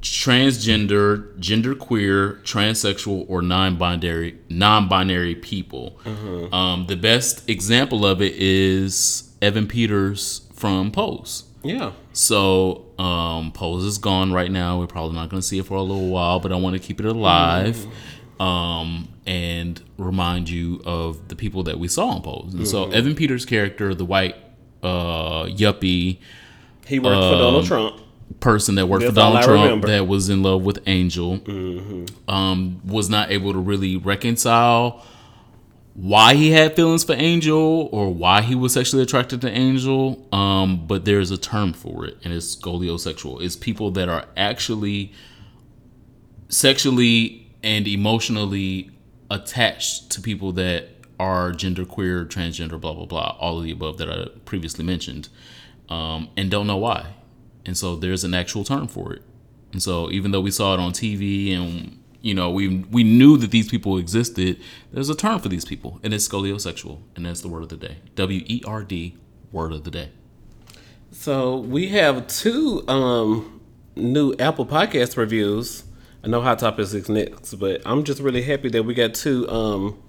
transgender, 0.01 1.33
genderqueer, 1.39 2.41
transsexual, 2.43 3.25
or 3.29 3.41
non-binary 3.41 4.39
non-binary 4.49 5.35
people. 5.35 5.97
Mm-hmm. 6.03 6.53
Um, 6.53 6.85
the 6.87 6.97
best 6.97 7.49
example 7.49 8.05
of 8.05 8.21
it 8.21 8.33
is 8.35 9.33
Evan 9.41 9.67
Peters 9.67 10.49
from 10.53 10.91
Pose. 10.91 11.45
Yeah. 11.63 11.93
So 12.11 12.85
um, 12.99 13.51
Pose 13.51 13.83
is 13.85 13.97
gone 13.97 14.33
right 14.33 14.51
now. 14.51 14.79
We're 14.79 14.87
probably 14.87 15.15
not 15.15 15.29
going 15.29 15.41
to 15.41 15.47
see 15.47 15.59
it 15.59 15.65
for 15.65 15.75
a 15.75 15.81
little 15.81 16.09
while, 16.09 16.39
but 16.39 16.51
I 16.51 16.55
want 16.55 16.75
to 16.75 16.79
keep 16.79 16.99
it 16.99 17.05
alive. 17.05 17.85
Um, 18.39 19.07
and 19.25 19.81
remind 19.97 20.49
you 20.49 20.81
of 20.85 21.29
the 21.29 21.35
people 21.35 21.63
that 21.63 21.79
we 21.79 21.87
saw 21.87 22.07
on 22.07 22.21
Pose. 22.21 22.53
And 22.53 22.67
so 22.67 22.89
Evan 22.91 23.15
Peters' 23.15 23.45
character, 23.45 23.95
the 23.95 24.03
white 24.05 24.35
uh, 24.81 25.45
yuppie 25.45 26.19
He 26.85 26.99
worked 26.99 27.23
for 27.23 27.37
Donald 27.37 27.65
Trump. 27.65 28.01
person 28.41 28.75
that 28.75 28.87
worked 28.87 29.05
for 29.05 29.11
That's 29.11 29.23
Donald 29.23 29.43
Trump 29.45 29.85
that 29.85 30.07
was 30.07 30.29
in 30.29 30.43
love 30.43 30.63
with 30.63 30.79
Angel 30.87 31.39
um, 32.27 32.81
was 32.85 33.09
not 33.09 33.31
able 33.31 33.53
to 33.53 33.59
really 33.59 33.95
reconcile 33.95 35.05
why 35.95 36.33
he 36.33 36.51
had 36.51 36.75
feelings 36.75 37.03
for 37.03 37.13
Angel 37.13 37.89
or 37.91 38.11
why 38.13 38.41
he 38.41 38.55
was 38.55 38.73
sexually 38.73 39.03
attracted 39.03 39.41
to 39.41 39.49
Angel. 39.49 40.27
Um, 40.31 40.87
but 40.87 41.05
there's 41.05 41.31
a 41.31 41.37
term 41.37 41.73
for 41.73 42.05
it, 42.05 42.17
and 42.23 42.33
it's 42.33 42.55
skoliosexual. 42.55 43.41
It's 43.41 43.55
people 43.55 43.91
that 43.91 44.09
are 44.09 44.25
actually 44.35 45.13
sexually 46.49 47.51
and 47.63 47.87
emotionally 47.87 48.91
attached 49.29 50.11
to 50.11 50.21
people 50.21 50.51
that 50.53 50.89
are 51.19 51.51
genderqueer, 51.51 52.25
transgender, 52.27 52.79
blah 52.81 52.93
blah 52.93 53.05
blah, 53.05 53.37
all 53.39 53.59
of 53.59 53.63
the 53.63 53.71
above 53.71 53.97
that 53.99 54.09
I 54.09 54.27
previously 54.45 54.83
mentioned, 54.83 55.29
um, 55.89 56.29
and 56.35 56.49
don't 56.49 56.67
know 56.67 56.77
why. 56.77 57.13
And 57.65 57.77
so 57.77 57.95
there's 57.95 58.23
an 58.23 58.33
actual 58.33 58.63
term 58.63 58.87
for 58.87 59.13
it. 59.13 59.21
And 59.71 59.81
so 59.81 60.11
even 60.11 60.31
though 60.31 60.41
we 60.41 60.51
saw 60.51 60.73
it 60.73 60.79
on 60.79 60.91
TV 60.91 61.55
and 61.55 62.02
you 62.23 62.33
know 62.33 62.49
we 62.49 62.79
we 62.89 63.03
knew 63.03 63.37
that 63.37 63.51
these 63.51 63.69
people 63.69 63.97
existed, 63.97 64.59
there's 64.91 65.09
a 65.09 65.15
term 65.15 65.39
for 65.39 65.49
these 65.49 65.65
people, 65.65 65.99
and 66.03 66.13
it's 66.13 66.27
skoliosexual, 66.27 67.01
and 67.15 67.25
that's 67.25 67.41
the 67.41 67.49
word 67.49 67.63
of 67.63 67.69
the 67.69 67.77
day. 67.77 67.97
W 68.15 68.41
E 68.47 68.63
R 68.65 68.81
D, 68.83 69.17
word 69.51 69.73
of 69.73 69.83
the 69.83 69.91
day. 69.91 70.09
So 71.11 71.57
we 71.57 71.89
have 71.89 72.25
two 72.27 72.87
um, 72.87 73.61
new 73.95 74.33
Apple 74.39 74.65
Podcast 74.65 75.17
reviews. 75.17 75.83
I 76.23 76.29
know 76.29 76.41
Hot 76.41 76.59
Topics 76.59 76.93
is 76.93 77.09
next, 77.09 77.55
but 77.55 77.81
I'm 77.85 78.05
just 78.05 78.21
really 78.21 78.41
happy 78.41 78.69
that 78.69 78.83
we 78.83 78.93
got 78.93 79.13
two 79.13 79.47
um, 79.49 80.01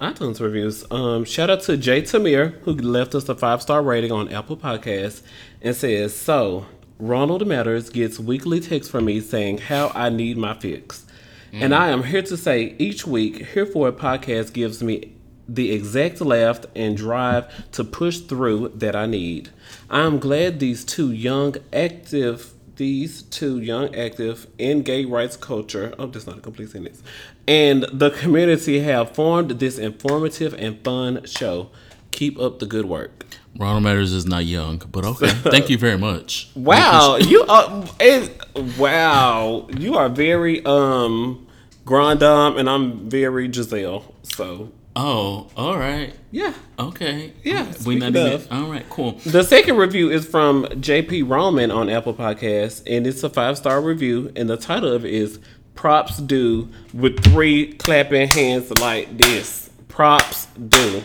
iTunes 0.00 0.40
reviews. 0.40 0.84
Um, 0.92 1.24
shout 1.24 1.50
out 1.50 1.62
to 1.62 1.76
Jay 1.76 2.02
Tamir 2.02 2.52
who 2.60 2.74
left 2.74 3.16
us 3.16 3.28
a 3.28 3.34
five 3.34 3.60
star 3.62 3.82
rating 3.82 4.12
on 4.12 4.32
Apple 4.32 4.56
Podcasts 4.56 5.22
and 5.60 5.74
says, 5.74 6.14
"So 6.14 6.66
Ronald 7.00 7.44
Matters 7.48 7.90
gets 7.90 8.20
weekly 8.20 8.60
texts 8.60 8.92
from 8.92 9.06
me 9.06 9.20
saying 9.20 9.58
how 9.58 9.90
I 9.92 10.08
need 10.08 10.36
my 10.38 10.54
fix." 10.54 11.04
And 11.52 11.74
I 11.74 11.88
am 11.88 12.04
here 12.04 12.22
to 12.22 12.36
say 12.36 12.74
each 12.78 13.06
week, 13.06 13.46
Here 13.46 13.66
for 13.66 13.88
a 13.88 13.92
Podcast 13.92 14.52
gives 14.52 14.82
me 14.82 15.14
the 15.48 15.72
exact 15.72 16.20
laugh 16.20 16.60
and 16.76 16.96
drive 16.96 17.70
to 17.72 17.84
push 17.84 18.18
through 18.18 18.72
that 18.74 18.94
I 18.94 19.06
need. 19.06 19.48
I 19.88 20.00
am 20.00 20.18
glad 20.18 20.60
these 20.60 20.84
two 20.84 21.10
young 21.10 21.56
active 21.72 22.52
these 22.76 23.22
two 23.22 23.58
young 23.58 23.92
active 23.92 24.46
in 24.56 24.82
gay 24.82 25.04
rights 25.04 25.36
culture 25.36 25.92
oh 25.98 26.06
that's 26.06 26.28
not 26.28 26.38
a 26.38 26.40
complete 26.40 26.70
sentence 26.70 27.02
and 27.48 27.84
the 27.92 28.08
community 28.10 28.78
have 28.78 29.12
formed 29.16 29.50
this 29.58 29.78
informative 29.78 30.54
and 30.54 30.80
fun 30.84 31.24
show 31.26 31.70
keep 32.12 32.38
up 32.38 32.60
the 32.60 32.66
good 32.66 32.84
work 32.84 33.26
Ronald 33.56 33.82
Matters 33.84 34.12
is 34.12 34.26
not 34.26 34.44
young, 34.44 34.78
but 34.92 35.04
okay. 35.04 35.28
Thank 35.28 35.70
you 35.70 35.78
very 35.78 35.98
much. 35.98 36.50
wow 36.54 37.16
you 37.16 37.44
are 37.48 37.84
it, 38.00 38.30
wow 38.78 39.66
you 39.76 39.96
are 39.96 40.08
very 40.08 40.64
um 40.64 41.46
grand 41.84 42.20
dame 42.20 42.56
and 42.58 42.68
i'm 42.68 43.08
very 43.08 43.50
giselle 43.52 44.14
so 44.22 44.70
Oh, 45.00 45.46
all 45.56 45.78
right. 45.78 46.12
yeah 46.32 46.52
Okay. 46.76 47.32
Yeah, 47.44 47.72
We 47.86 47.96
not 47.96 48.16
even. 48.16 48.42
All 48.50 48.68
right. 48.68 48.84
Cool. 48.90 49.12
The 49.24 49.44
second 49.44 49.76
review 49.76 50.10
is 50.10 50.26
from 50.26 50.64
JP 50.64 51.28
Roman 51.30 51.70
on 51.70 51.88
Apple 51.88 52.14
Podcasts, 52.14 52.82
and 52.84 53.06
it's 53.06 53.22
a 53.22 53.30
five 53.30 53.56
star 53.56 53.80
review. 53.80 54.32
And 54.34 54.50
the 54.50 54.56
title 54.56 54.92
of 54.92 55.04
it 55.04 55.14
is 55.14 55.38
"Props 55.76 56.16
Due" 56.18 56.68
with 56.92 57.22
three 57.22 57.74
clapping 57.74 58.28
hands 58.28 58.72
like 58.80 59.16
this. 59.16 59.70
Props 59.86 60.46
due, 60.68 61.04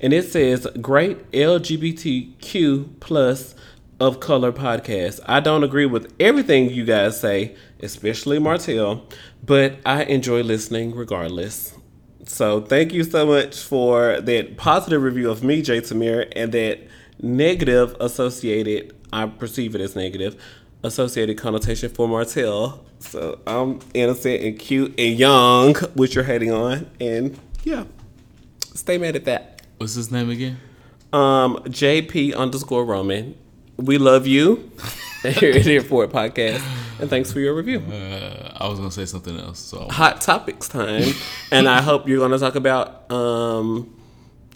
and 0.00 0.12
it 0.12 0.24
says 0.24 0.66
"Great 0.80 1.30
LGBTQ 1.32 3.00
plus 3.00 3.54
of 4.00 4.20
color 4.20 4.52
podcast." 4.52 5.20
I 5.26 5.40
don't 5.40 5.64
agree 5.64 5.86
with 5.86 6.12
everything 6.20 6.70
you 6.70 6.84
guys 6.84 7.20
say, 7.20 7.56
especially 7.80 8.38
Martell, 8.38 9.06
but 9.44 9.76
I 9.84 10.04
enjoy 10.04 10.42
listening 10.42 10.94
regardless. 10.94 11.74
So 12.26 12.60
thank 12.60 12.92
you 12.92 13.04
so 13.04 13.24
much 13.26 13.58
for 13.58 14.20
that 14.20 14.56
positive 14.58 15.02
review 15.02 15.30
of 15.30 15.42
me, 15.42 15.62
Jay 15.62 15.80
Tamir, 15.80 16.30
and 16.36 16.52
that 16.52 16.86
negative 17.20 17.96
associated, 18.00 18.94
I 19.12 19.26
perceive 19.26 19.74
it 19.74 19.80
as 19.80 19.96
negative, 19.96 20.36
associated 20.82 21.38
connotation 21.38 21.88
for 21.88 22.06
Martell. 22.06 22.84
So 23.00 23.38
I'm 23.46 23.80
innocent 23.94 24.42
and 24.42 24.58
cute 24.58 24.94
and 24.98 25.18
young, 25.18 25.74
which 25.94 26.14
you're 26.14 26.24
hating 26.24 26.52
on. 26.52 26.90
And 27.00 27.38
yeah, 27.64 27.84
stay 28.74 28.98
mad 28.98 29.16
at 29.16 29.24
that. 29.24 29.57
What's 29.78 29.94
his 29.94 30.10
name 30.10 30.28
again? 30.28 30.58
Um, 31.12 31.56
JP 31.66 32.34
underscore 32.34 32.84
Roman. 32.84 33.36
We 33.76 33.96
love 33.96 34.26
you 34.26 34.72
here 35.22 35.52
at 35.52 35.66
Airport 35.66 36.10
Podcast. 36.10 36.62
And 37.00 37.08
thanks 37.08 37.32
for 37.32 37.38
your 37.40 37.54
review. 37.54 37.80
Uh, 37.80 38.56
I 38.56 38.68
was 38.68 38.78
gonna 38.78 38.90
say 38.90 39.04
something 39.04 39.38
else. 39.38 39.60
So 39.60 39.88
hot 39.88 40.20
topics 40.20 40.68
time, 40.68 41.12
and 41.52 41.68
I 41.68 41.80
hope 41.80 42.08
you're 42.08 42.18
going 42.18 42.32
to 42.32 42.38
talk 42.38 42.56
about 42.56 43.10
um, 43.10 43.96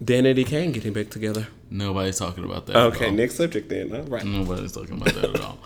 Dan 0.05 0.27
and 0.27 0.47
Kane 0.47 0.73
getting 0.73 0.93
back 0.93 1.11
together. 1.11 1.47
nobody's 1.71 2.19
talking 2.19 2.45
about 2.45 2.67
that. 2.67 2.77
Okay, 2.77 3.11
next 3.11 3.37
subject 3.37 3.69
then. 3.69 3.95
All 3.95 4.03
right. 4.03 4.25
Nobody's 4.25 4.73
talking 4.73 5.01
about 5.01 5.15
that 5.15 5.37
at 5.37 5.41
all. 5.41 5.59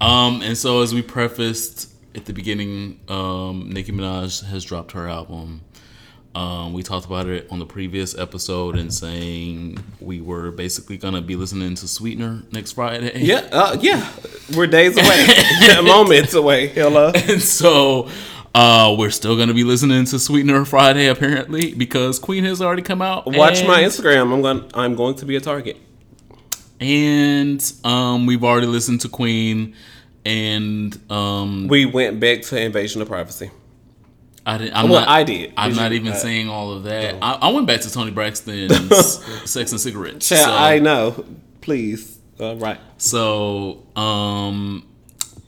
Um, 0.00 0.42
and 0.42 0.56
so 0.56 0.80
as 0.80 0.94
we 0.94 1.02
prefaced 1.02 1.92
at 2.14 2.24
the 2.24 2.32
beginning, 2.32 2.98
um, 3.08 3.70
Nicki 3.70 3.92
Minaj 3.92 4.44
has 4.46 4.64
dropped 4.64 4.92
her 4.92 5.06
album. 5.06 5.60
Um, 6.34 6.72
we 6.72 6.82
talked 6.82 7.04
about 7.04 7.26
it 7.26 7.46
on 7.50 7.58
the 7.58 7.66
previous 7.66 8.16
episode 8.16 8.76
and 8.76 8.92
saying 8.92 9.76
we 10.00 10.20
were 10.22 10.50
basically 10.50 10.96
gonna 10.96 11.20
be 11.20 11.36
listening 11.36 11.74
to 11.74 11.86
Sweetener 11.86 12.42
next 12.52 12.72
Friday. 12.72 13.12
Yeah, 13.20 13.46
uh, 13.52 13.76
yeah. 13.80 14.10
We're 14.56 14.66
days 14.66 14.96
away, 14.96 15.82
moments 15.82 16.32
away. 16.34 16.68
Hello. 16.68 17.12
And 17.28 17.42
so 17.42 18.08
uh, 18.54 18.94
we're 18.98 19.10
still 19.10 19.36
gonna 19.36 19.52
be 19.52 19.64
listening 19.64 20.06
to 20.06 20.18
Sweetener 20.18 20.64
Friday 20.64 21.08
apparently 21.08 21.74
because 21.74 22.18
Queen 22.18 22.44
has 22.44 22.62
already 22.62 22.82
come 22.82 23.02
out. 23.02 23.26
Watch 23.26 23.66
my 23.66 23.82
Instagram. 23.82 24.32
I'm 24.32 24.40
going. 24.40 24.70
I'm 24.72 24.94
going 24.94 25.16
to 25.16 25.26
be 25.26 25.36
a 25.36 25.40
target. 25.40 25.76
and 26.80 27.72
um, 27.84 28.24
we've 28.26 28.42
already 28.42 28.66
listened 28.66 29.02
to 29.02 29.08
Queen, 29.10 29.74
and 30.24 30.98
um, 31.10 31.68
We 31.68 31.84
went 31.86 32.20
back 32.20 32.40
to 32.42 32.58
Invasion 32.60 33.02
of 33.02 33.08
Privacy. 33.08 33.50
I 34.44 34.58
didn't. 34.58 34.74
I'm 34.76 34.88
Well, 34.88 35.00
not, 35.00 35.08
I 35.08 35.22
did. 35.24 35.52
I'm 35.56 35.70
Did 35.70 35.76
not 35.78 35.90
you? 35.92 35.96
even 36.00 36.12
Uh, 36.12 36.16
saying 36.16 36.48
all 36.48 36.72
of 36.72 36.82
that. 36.84 37.16
I, 37.22 37.32
I 37.34 37.48
went 37.52 37.66
back 37.66 37.80
to 37.82 37.92
Toni 37.92 38.10
Braxton's 38.10 39.24
Sex 39.50 39.70
and 39.72 39.80
Cigarettes. 39.80 40.28
Child, 40.28 40.40
so, 40.44 40.52
I 40.52 40.78
know. 40.80 41.24
Please. 41.60 42.18
All 42.40 42.56
right. 42.56 42.78
so, 42.98 43.84
um, 43.94 44.84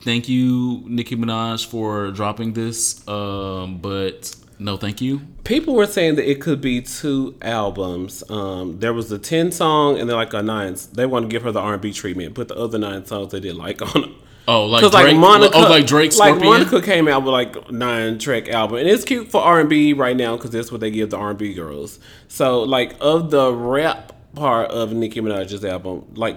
thank 0.03 0.29
you, 0.29 0.83
Nicki 0.87 1.17
Minaj, 1.17 1.67
for 1.67 2.13
dropping 2.13 2.53
this. 2.53 3.07
Um, 3.09 3.79
but 3.79 4.33
no, 4.61 4.77
thank 4.77 5.01
you. 5.01 5.23
People 5.43 5.75
were 5.75 5.87
saying 5.87 6.15
that 6.15 6.31
it 6.31 6.41
could 6.41 6.61
be 6.61 6.81
two 6.81 7.35
albums. 7.43 8.23
Um, 8.31 8.79
there 8.79 8.93
was 8.95 9.11
a 9.11 9.19
ten 9.19 9.51
song 9.51 9.99
and 9.99 10.09
then 10.09 10.17
like 10.17 10.33
a 10.35 10.43
nine. 10.43 10.77
They 10.93 11.07
want 11.07 11.25
to 11.25 11.29
give 11.29 11.43
her 11.43 11.51
the 11.51 11.61
R 11.61 11.73
and 11.75 11.83
B 11.83 11.93
treatment, 11.93 12.35
put 12.35 12.47
the 12.49 12.55
other 12.57 12.79
nine 12.79 13.05
songs 13.07 13.33
they 13.33 13.41
did 13.41 13.57
like 13.57 13.83
on. 13.97 14.15
It. 14.47 14.51
Oh, 14.51 14.67
like 14.67 14.81
Drake. 14.83 14.93
like 14.93 15.17
Monica, 15.17 15.57
oh, 15.57 15.71
like 15.71 15.87
Drake. 15.87 16.17
like 16.17 16.37
Monica 16.37 16.83
came 16.83 17.09
out 17.09 17.23
with 17.25 17.33
like 17.33 17.71
nine 17.71 18.19
track 18.19 18.49
album, 18.49 18.79
and 18.79 18.89
it's 18.89 19.05
cute 19.05 19.31
for 19.31 19.41
R 19.41 19.61
and 19.61 19.69
B 19.69 19.93
right 19.93 20.17
now 20.17 20.37
because 20.37 20.51
that's 20.51 20.71
what 20.71 20.81
they 20.81 20.91
give 20.91 21.11
the 21.11 21.17
R 21.17 21.31
and 21.31 21.39
B 21.39 21.55
girls. 21.55 21.99
So 22.29 22.63
like 22.63 22.95
of 23.01 23.31
the 23.31 23.53
rap 23.53 24.13
part 24.35 24.71
of 24.71 24.93
Nicki 24.93 25.21
Minaj's 25.21 25.65
album, 25.65 26.07
like 26.15 26.37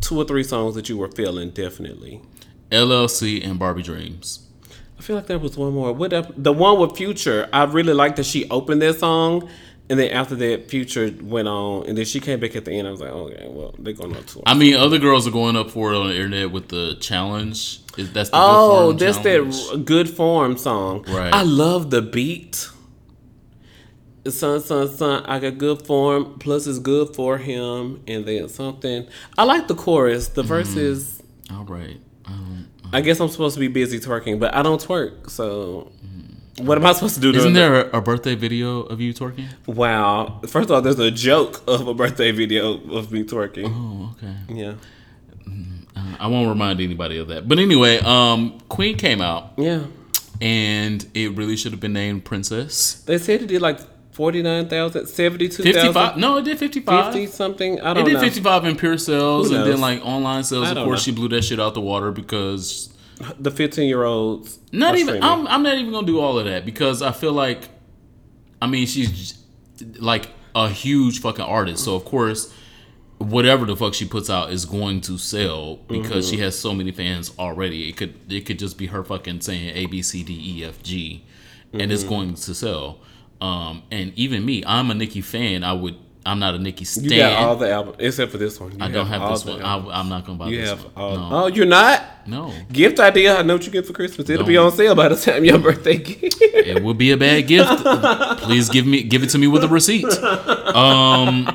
two 0.00 0.16
or 0.16 0.24
three 0.24 0.44
songs 0.44 0.74
that 0.74 0.88
you 0.88 0.96
were 0.96 1.10
feeling 1.10 1.50
definitely. 1.50 2.20
LLC 2.70 3.44
and 3.44 3.58
Barbie 3.58 3.82
Dreams. 3.82 4.46
I 4.98 5.00
feel 5.00 5.16
like 5.16 5.26
there 5.26 5.38
was 5.38 5.56
one 5.56 5.72
more. 5.72 5.92
What 5.92 6.10
the 6.36 6.52
one 6.52 6.78
with 6.80 6.96
Future? 6.96 7.48
I 7.52 7.64
really 7.64 7.94
liked 7.94 8.16
that 8.16 8.26
she 8.26 8.48
opened 8.50 8.82
that 8.82 8.98
song, 8.98 9.48
and 9.90 9.98
then 9.98 10.10
after 10.10 10.34
that, 10.36 10.68
Future 10.68 11.10
went 11.22 11.48
on, 11.48 11.86
and 11.86 11.96
then 11.96 12.04
she 12.04 12.20
came 12.20 12.40
back 12.40 12.54
at 12.56 12.64
the 12.64 12.72
end. 12.72 12.86
I 12.86 12.90
was 12.90 13.00
like, 13.00 13.10
okay, 13.10 13.46
well, 13.48 13.74
they're 13.78 13.92
going 13.94 14.14
on 14.16 14.24
tour. 14.24 14.42
I 14.46 14.54
mean, 14.54 14.74
other 14.74 14.98
girls 14.98 15.26
are 15.26 15.30
going 15.30 15.56
up 15.56 15.70
for 15.70 15.92
it 15.92 15.96
on 15.96 16.08
the 16.08 16.14
internet 16.14 16.50
with 16.50 16.68
the 16.68 16.96
challenge. 17.00 17.80
Is 17.96 18.12
that's 18.12 18.30
the 18.30 18.36
good 18.36 18.42
Oh, 18.44 18.68
form 18.88 18.96
that's 18.98 19.18
challenge. 19.18 19.70
that 19.70 19.84
good 19.84 20.08
form 20.10 20.56
song. 20.56 21.04
Right. 21.08 21.32
I 21.34 21.42
love 21.42 21.90
the 21.90 22.02
beat. 22.02 22.68
Son, 24.26 24.60
son, 24.60 24.88
son, 24.94 25.24
I 25.24 25.38
got 25.38 25.56
good 25.56 25.86
form. 25.86 26.38
Plus, 26.38 26.66
it's 26.66 26.78
good 26.78 27.14
for 27.16 27.38
him. 27.38 28.02
And 28.06 28.26
then 28.26 28.48
something. 28.50 29.06
I 29.38 29.44
like 29.44 29.68
the 29.68 29.74
chorus. 29.74 30.28
The 30.28 30.42
verse 30.42 30.68
Mm-hmm. 30.70 30.78
is. 30.80 31.22
All 31.50 31.64
right. 31.64 31.98
Um, 32.26 32.68
I 32.92 33.00
guess 33.00 33.20
I'm 33.20 33.28
supposed 33.28 33.54
to 33.54 33.60
be 33.60 33.68
busy 33.68 33.98
twerking, 33.98 34.38
but 34.38 34.54
I 34.54 34.62
don't 34.62 34.82
twerk. 34.82 35.30
So, 35.30 35.90
what 36.60 36.78
am 36.78 36.86
I 36.86 36.92
supposed 36.92 37.14
to 37.16 37.20
do? 37.20 37.32
isn't 37.32 37.52
there 37.52 37.88
a, 37.88 37.98
a 37.98 38.00
birthday 38.00 38.34
video 38.34 38.80
of 38.82 39.00
you 39.00 39.14
twerking? 39.14 39.46
Wow. 39.66 40.40
First 40.46 40.70
of 40.70 40.72
all, 40.72 40.82
there's 40.82 40.98
a 40.98 41.10
joke 41.10 41.62
of 41.66 41.86
a 41.86 41.94
birthday 41.94 42.30
video 42.30 42.74
of 42.90 43.12
me 43.12 43.24
twerking. 43.24 43.66
Oh, 43.66 44.14
okay. 44.16 44.34
Yeah. 44.48 44.74
Uh, 45.96 46.16
I 46.20 46.26
won't 46.26 46.48
remind 46.48 46.80
anybody 46.80 47.18
of 47.18 47.28
that. 47.28 47.48
But 47.48 47.58
anyway, 47.58 47.98
um, 47.98 48.58
Queen 48.68 48.96
came 48.96 49.20
out. 49.20 49.52
Yeah. 49.56 49.84
and 50.40 51.04
it 51.14 51.36
really 51.36 51.56
should 51.56 51.72
have 51.72 51.80
been 51.80 51.92
named 51.92 52.24
Princess. 52.24 52.94
They 53.06 53.18
said 53.18 53.42
it 53.42 53.46
did 53.46 53.62
like 53.62 53.80
49,000, 54.12 55.06
72,000. 55.06 56.20
No, 56.20 56.38
it 56.38 56.44
did 56.44 56.58
55. 56.58 57.12
50 57.12 57.26
something. 57.26 57.80
I 57.80 57.94
don't 57.94 57.94
know. 57.94 58.00
It 58.00 58.04
did 58.06 58.14
know. 58.14 58.20
55 58.20 58.64
in 58.64 58.76
pure 58.76 58.98
sales 58.98 59.50
and 59.52 59.64
then 59.64 59.80
like 59.80 60.04
online 60.04 60.44
sales. 60.44 60.70
Of 60.70 60.76
course, 60.78 60.86
know. 60.86 60.96
she 60.96 61.12
blew 61.12 61.28
that 61.28 61.42
shit 61.42 61.60
out 61.60 61.74
the 61.74 61.80
water 61.80 62.10
because 62.10 62.92
The 63.40 63.50
15 63.50 63.88
year 63.88 64.04
olds. 64.04 64.58
not 64.72 64.94
even. 64.94 65.06
streaming. 65.16 65.22
I'm, 65.22 65.46
I'm 65.48 65.62
not 65.62 65.76
even 65.76 65.92
gonna 65.92 66.06
do 66.06 66.20
all 66.20 66.38
of 66.38 66.44
that 66.46 66.64
because 66.64 67.02
I 67.02 67.12
feel 67.12 67.32
like, 67.32 67.68
I 68.62 68.66
mean, 68.66 68.86
she's 68.86 69.42
like 69.98 70.28
a 70.54 70.68
huge 70.68 71.20
fucking 71.20 71.44
artist. 71.44 71.84
So 71.84 71.94
of 71.96 72.04
course, 72.04 72.52
whatever 73.18 73.66
the 73.66 73.74
fuck 73.76 73.94
she 73.94 74.04
puts 74.06 74.30
out 74.30 74.52
is 74.52 74.64
going 74.64 75.00
to 75.02 75.18
sell 75.18 75.76
because 75.88 76.26
Mm-hmm. 76.26 76.36
she 76.36 76.40
has 76.42 76.58
so 76.58 76.72
many 76.74 76.92
fans 76.92 77.32
already. 77.38 77.88
It 77.88 77.96
could 77.96 78.14
it 78.32 78.42
could 78.46 78.58
just 78.58 78.78
be 78.78 78.86
her 78.86 79.02
fucking 79.04 79.40
saying 79.40 79.76
A 79.76 79.86
B 79.86 80.02
C 80.02 80.22
D 80.22 80.58
E 80.60 80.64
F 80.64 80.82
G, 80.82 81.24
and 81.72 81.90
it's 81.90 82.02
Mm-hmm. 82.02 82.08
going 82.10 82.34
to 82.34 82.54
sell. 82.54 83.00
Um, 83.40 83.82
and 83.90 84.12
even 84.16 84.44
me, 84.44 84.64
I'm 84.66 84.90
a 84.90 84.94
Nicki 84.94 85.20
fan. 85.20 85.64
I 85.64 85.72
would. 85.72 85.96
I'm 86.26 86.40
not 86.40 86.54
a 86.54 86.58
Nicki 86.58 86.84
stan. 86.84 87.04
You 87.04 87.16
got 87.18 87.32
all 87.42 87.56
the 87.56 87.70
albums 87.72 87.96
except 88.00 88.32
for 88.32 88.38
this 88.38 88.60
one. 88.60 88.72
You 88.72 88.78
I 88.80 88.90
don't 88.90 89.06
have 89.06 89.30
this 89.30 89.44
one. 89.46 89.62
I, 89.62 89.76
I'm 90.00 90.08
not 90.08 90.26
gonna 90.26 90.38
buy 90.38 90.48
You 90.48 90.60
this 90.60 90.68
have 90.70 90.82
one. 90.84 90.92
all. 90.96 91.16
no. 91.16 91.28
Oh, 91.32 91.46
you're 91.46 91.64
not. 91.64 92.04
No. 92.28 92.52
Gift 92.72 93.00
idea. 93.00 93.36
I 93.36 93.42
know 93.42 93.54
what 93.54 93.66
you 93.66 93.72
get 93.72 93.86
for 93.86 93.92
Christmas. 93.92 94.28
It'll 94.28 94.46
be 94.46 94.54
Don't. 94.54 94.66
on 94.66 94.72
sale 94.72 94.94
by 94.94 95.08
the 95.08 95.16
time 95.16 95.44
your 95.44 95.58
birthday. 95.58 95.96
gets. 95.98 96.36
it 96.40 96.82
would 96.82 96.98
be 96.98 97.12
a 97.12 97.16
bad 97.16 97.46
gift. 97.46 97.84
Please 98.42 98.68
give 98.68 98.86
me 98.86 99.02
give 99.02 99.22
it 99.22 99.30
to 99.30 99.38
me 99.38 99.46
with 99.46 99.64
a 99.64 99.68
receipt. 99.68 100.06
Um 100.74 101.48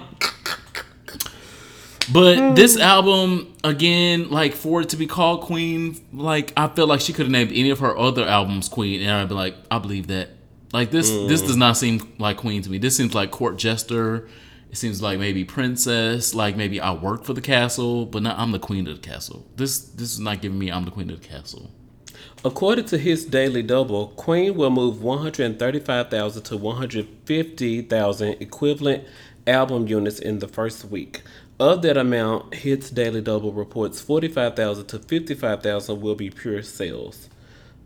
but 2.12 2.56
this 2.56 2.78
album 2.78 3.54
again, 3.64 4.30
like 4.30 4.54
for 4.54 4.82
it 4.82 4.90
to 4.90 4.98
be 4.98 5.08
called 5.08 5.42
Queen, 5.42 5.96
like 6.12 6.52
I 6.58 6.68
feel 6.68 6.88
like 6.88 7.02
she 7.02 7.14
could 7.14 7.26
have 7.26 7.32
named 7.32 7.52
any 7.52 7.70
of 7.70 7.80
her 7.80 7.98
other 7.98 8.26
albums 8.26 8.68
Queen, 8.68 9.02
and 9.02 9.12
I'd 9.12 9.30
be 9.30 9.36
like, 9.36 9.56
I 9.72 9.80
believe 9.80 10.08
that. 10.08 10.30
Like 10.74 10.90
this, 10.90 11.08
this 11.08 11.44
does 11.44 11.56
not 11.56 11.78
seem 11.78 12.14
like 12.18 12.38
Queen 12.38 12.64
to 12.64 12.70
me. 12.70 12.80
This 12.80 12.98
seems 12.98 13.14
like 13.14 13.30
Court 13.30 13.58
Jester. 13.58 14.28
It 14.74 14.78
seems 14.78 15.04
like 15.04 15.20
maybe 15.20 15.46
Princess. 15.46 16.34
Like 16.34 16.58
maybe 16.58 16.82
I 16.82 16.94
work 16.94 17.26
for 17.26 17.34
the 17.34 17.42
castle, 17.42 18.08
but 18.08 18.24
not 18.24 18.40
I'm 18.40 18.52
the 18.52 18.58
queen 18.58 18.88
of 18.88 19.00
the 19.00 19.08
castle. 19.08 19.46
This 19.56 19.78
this 19.78 20.12
is 20.12 20.20
not 20.20 20.42
giving 20.42 20.58
me 20.58 20.72
I'm 20.72 20.84
the 20.84 20.90
queen 20.90 21.12
of 21.12 21.22
the 21.22 21.28
castle. 21.28 21.70
According 22.44 22.86
to 22.86 22.98
Hits 22.98 23.24
Daily 23.24 23.62
Double, 23.62 24.08
Queen 24.08 24.56
will 24.56 24.72
move 24.72 25.04
135,000 25.04 26.42
to 26.42 26.58
150,000 26.58 28.42
equivalent 28.42 29.04
album 29.46 29.88
units 29.88 30.18
in 30.18 30.40
the 30.40 30.48
first 30.48 30.86
week. 30.86 31.22
Of 31.60 31.84
that 31.84 31.96
amount, 31.96 32.56
Hits 32.56 32.90
Daily 32.90 33.22
Double 33.22 33.54
reports 33.54 34.02
45,000 34.02 34.88
to 34.88 34.98
55,000 34.98 36.02
will 36.02 36.16
be 36.16 36.32
pure 36.32 36.64
sales. 36.64 37.30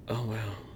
Oh 0.07 0.23
wow. 0.25 0.66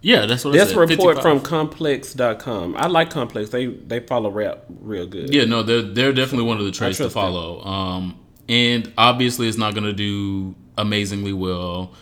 Yeah, 0.00 0.26
that's 0.26 0.44
what 0.44 0.54
That's 0.54 0.72
a 0.72 0.78
report 0.78 1.16
55. 1.16 1.22
from 1.22 1.40
complex.com. 1.40 2.76
I 2.76 2.86
like 2.86 3.10
Complex. 3.10 3.50
They 3.50 3.66
they 3.66 4.00
follow 4.00 4.30
rap 4.30 4.64
real 4.80 5.06
good. 5.06 5.32
Yeah, 5.34 5.44
no, 5.44 5.62
they're 5.62 5.82
they're 5.82 6.12
definitely 6.12 6.46
one 6.46 6.58
of 6.58 6.64
the 6.64 6.72
trades 6.72 6.98
to 6.98 7.10
follow. 7.10 7.62
Um, 7.64 8.18
and 8.48 8.92
obviously, 8.96 9.48
it's 9.48 9.58
not 9.58 9.74
going 9.74 9.84
to 9.84 9.92
do 9.92 10.54
amazingly 10.76 11.32
well. 11.32 11.92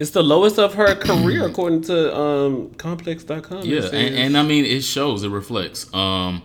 It's 0.00 0.10
the 0.10 0.22
lowest 0.24 0.58
of 0.58 0.74
her 0.74 0.94
career 0.96 1.46
according 1.46 1.82
to 1.82 2.16
um 2.16 2.70
complex.com. 2.74 3.62
Yeah, 3.64 3.84
and, 3.92 4.14
and 4.16 4.36
I 4.36 4.42
mean, 4.42 4.64
it 4.64 4.82
shows, 4.82 5.22
it 5.22 5.28
reflects. 5.30 5.92
Um, 5.94 6.42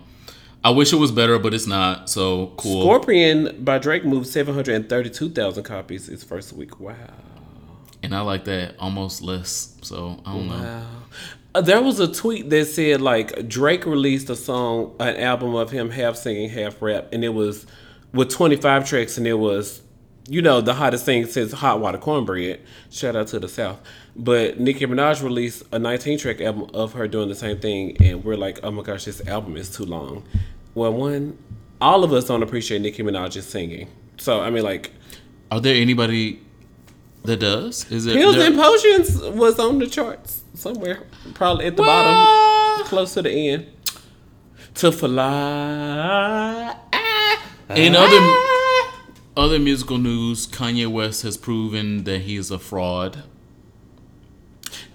I 0.63 0.69
wish 0.71 0.91
it 0.93 0.97
was 0.97 1.11
better, 1.11 1.39
but 1.39 1.53
it's 1.53 1.67
not. 1.67 2.09
So 2.09 2.53
cool. 2.57 2.81
Scorpion 2.83 3.63
by 3.63 3.79
Drake 3.79 4.05
moved 4.05 4.27
732,000 4.27 5.63
copies 5.63 6.09
its 6.09 6.23
first 6.23 6.53
week. 6.53 6.79
Wow. 6.79 6.95
And 8.03 8.15
I 8.15 8.21
like 8.21 8.45
that 8.45 8.75
almost 8.79 9.21
less. 9.21 9.75
So 9.81 10.21
I 10.25 10.33
don't 10.33 10.47
know. 10.47 10.57
Wow. 10.57 10.85
Uh, 11.55 11.61
There 11.61 11.81
was 11.81 11.99
a 11.99 12.07
tweet 12.11 12.49
that 12.51 12.65
said 12.67 13.01
like 13.01 13.47
Drake 13.47 13.85
released 13.85 14.29
a 14.29 14.35
song, 14.35 14.95
an 14.99 15.15
album 15.17 15.55
of 15.55 15.71
him 15.71 15.89
half 15.89 16.15
singing, 16.15 16.49
half 16.49 16.81
rap, 16.81 17.09
and 17.11 17.23
it 17.23 17.29
was 17.29 17.65
with 18.13 18.29
25 18.29 18.87
tracks, 18.87 19.17
and 19.17 19.27
it 19.27 19.33
was, 19.33 19.81
you 20.27 20.41
know, 20.41 20.61
the 20.61 20.73
hottest 20.73 21.05
thing 21.05 21.25
since 21.25 21.51
Hot 21.51 21.79
Water 21.79 21.97
Cornbread. 21.97 22.59
Shout 22.89 23.15
out 23.15 23.27
to 23.27 23.39
the 23.39 23.47
South. 23.47 23.79
But 24.15 24.59
Nicki 24.59 24.85
Minaj 24.85 25.23
released 25.23 25.63
a 25.71 25.79
19 25.79 26.17
track 26.19 26.41
album 26.41 26.69
of 26.73 26.93
her 26.93 27.07
doing 27.07 27.29
the 27.29 27.35
same 27.35 27.59
thing, 27.59 27.97
and 28.01 28.23
we're 28.23 28.35
like, 28.37 28.59
oh 28.63 28.71
my 28.71 28.83
gosh, 28.83 29.05
this 29.05 29.25
album 29.27 29.57
is 29.57 29.69
too 29.69 29.85
long. 29.85 30.23
Well, 30.75 30.93
one, 30.93 31.37
all 31.81 32.03
of 32.03 32.13
us 32.13 32.25
don't 32.25 32.43
appreciate 32.43 32.81
Nicki 32.81 33.01
Minaj's 33.03 33.47
singing. 33.47 33.87
So 34.17 34.41
I 34.41 34.49
mean, 34.49 34.63
like, 34.63 34.91
Are 35.51 35.59
there 35.61 35.75
anybody 35.75 36.41
that 37.23 37.37
does? 37.37 37.89
Is 37.91 38.05
it 38.05 38.15
Pills 38.15 38.35
there- 38.35 38.47
and 38.47 38.55
Potions 38.57 39.17
was 39.21 39.59
on 39.59 39.79
the 39.79 39.87
charts 39.87 40.41
somewhere, 40.55 41.03
probably 41.33 41.65
at 41.67 41.75
the 41.75 41.81
What? 41.83 41.87
bottom, 41.87 42.85
close 42.87 43.13
to 43.15 43.21
the 43.21 43.31
end. 43.31 43.65
To 44.75 44.91
fly. 44.91 46.75
In 47.75 47.95
other 47.95 48.19
other 49.37 49.59
musical 49.59 49.97
news, 49.97 50.47
Kanye 50.47 50.87
West 50.87 51.21
has 51.23 51.37
proven 51.37 52.03
that 52.05 52.21
he 52.21 52.35
is 52.35 52.51
a 52.51 52.59
fraud. 52.59 53.23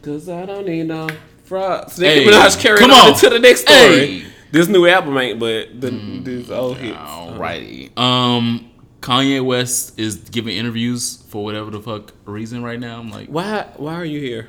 Cause 0.03 0.29
I 0.29 0.45
don't 0.45 0.67
need 0.67 0.87
no 0.89 1.09
frauds. 1.45 1.97
Hey, 1.99 2.25
Minaj 2.27 2.59
carried 2.61 2.81
come 2.81 2.91
on 2.91 3.13
on. 3.13 3.19
to 3.21 3.31
the 3.31 3.39
next 3.39 3.63
story. 3.63 3.79
Hey. 3.79 4.21
Mm, 4.21 4.25
This 4.53 4.69
new 4.69 4.87
album 4.87 5.17
ain't, 5.19 5.39
but 5.41 5.81
the, 5.81 5.91
these 6.23 6.51
old 6.51 6.77
hits. 6.79 6.97
Alrighty. 6.97 7.97
Um, 7.99 8.71
Kanye 9.05 9.45
West 9.45 9.99
is 10.01 10.17
giving 10.17 10.57
interviews 10.57 11.23
for 11.29 11.45
whatever 11.45 11.71
the 11.71 11.79
fuck 11.81 12.13
reason 12.25 12.63
right 12.63 12.81
now. 12.81 12.99
I'm 12.99 13.11
like, 13.11 13.29
Why? 13.29 13.67
Why 13.77 13.95
are 13.97 14.05
you 14.05 14.19
here? 14.19 14.49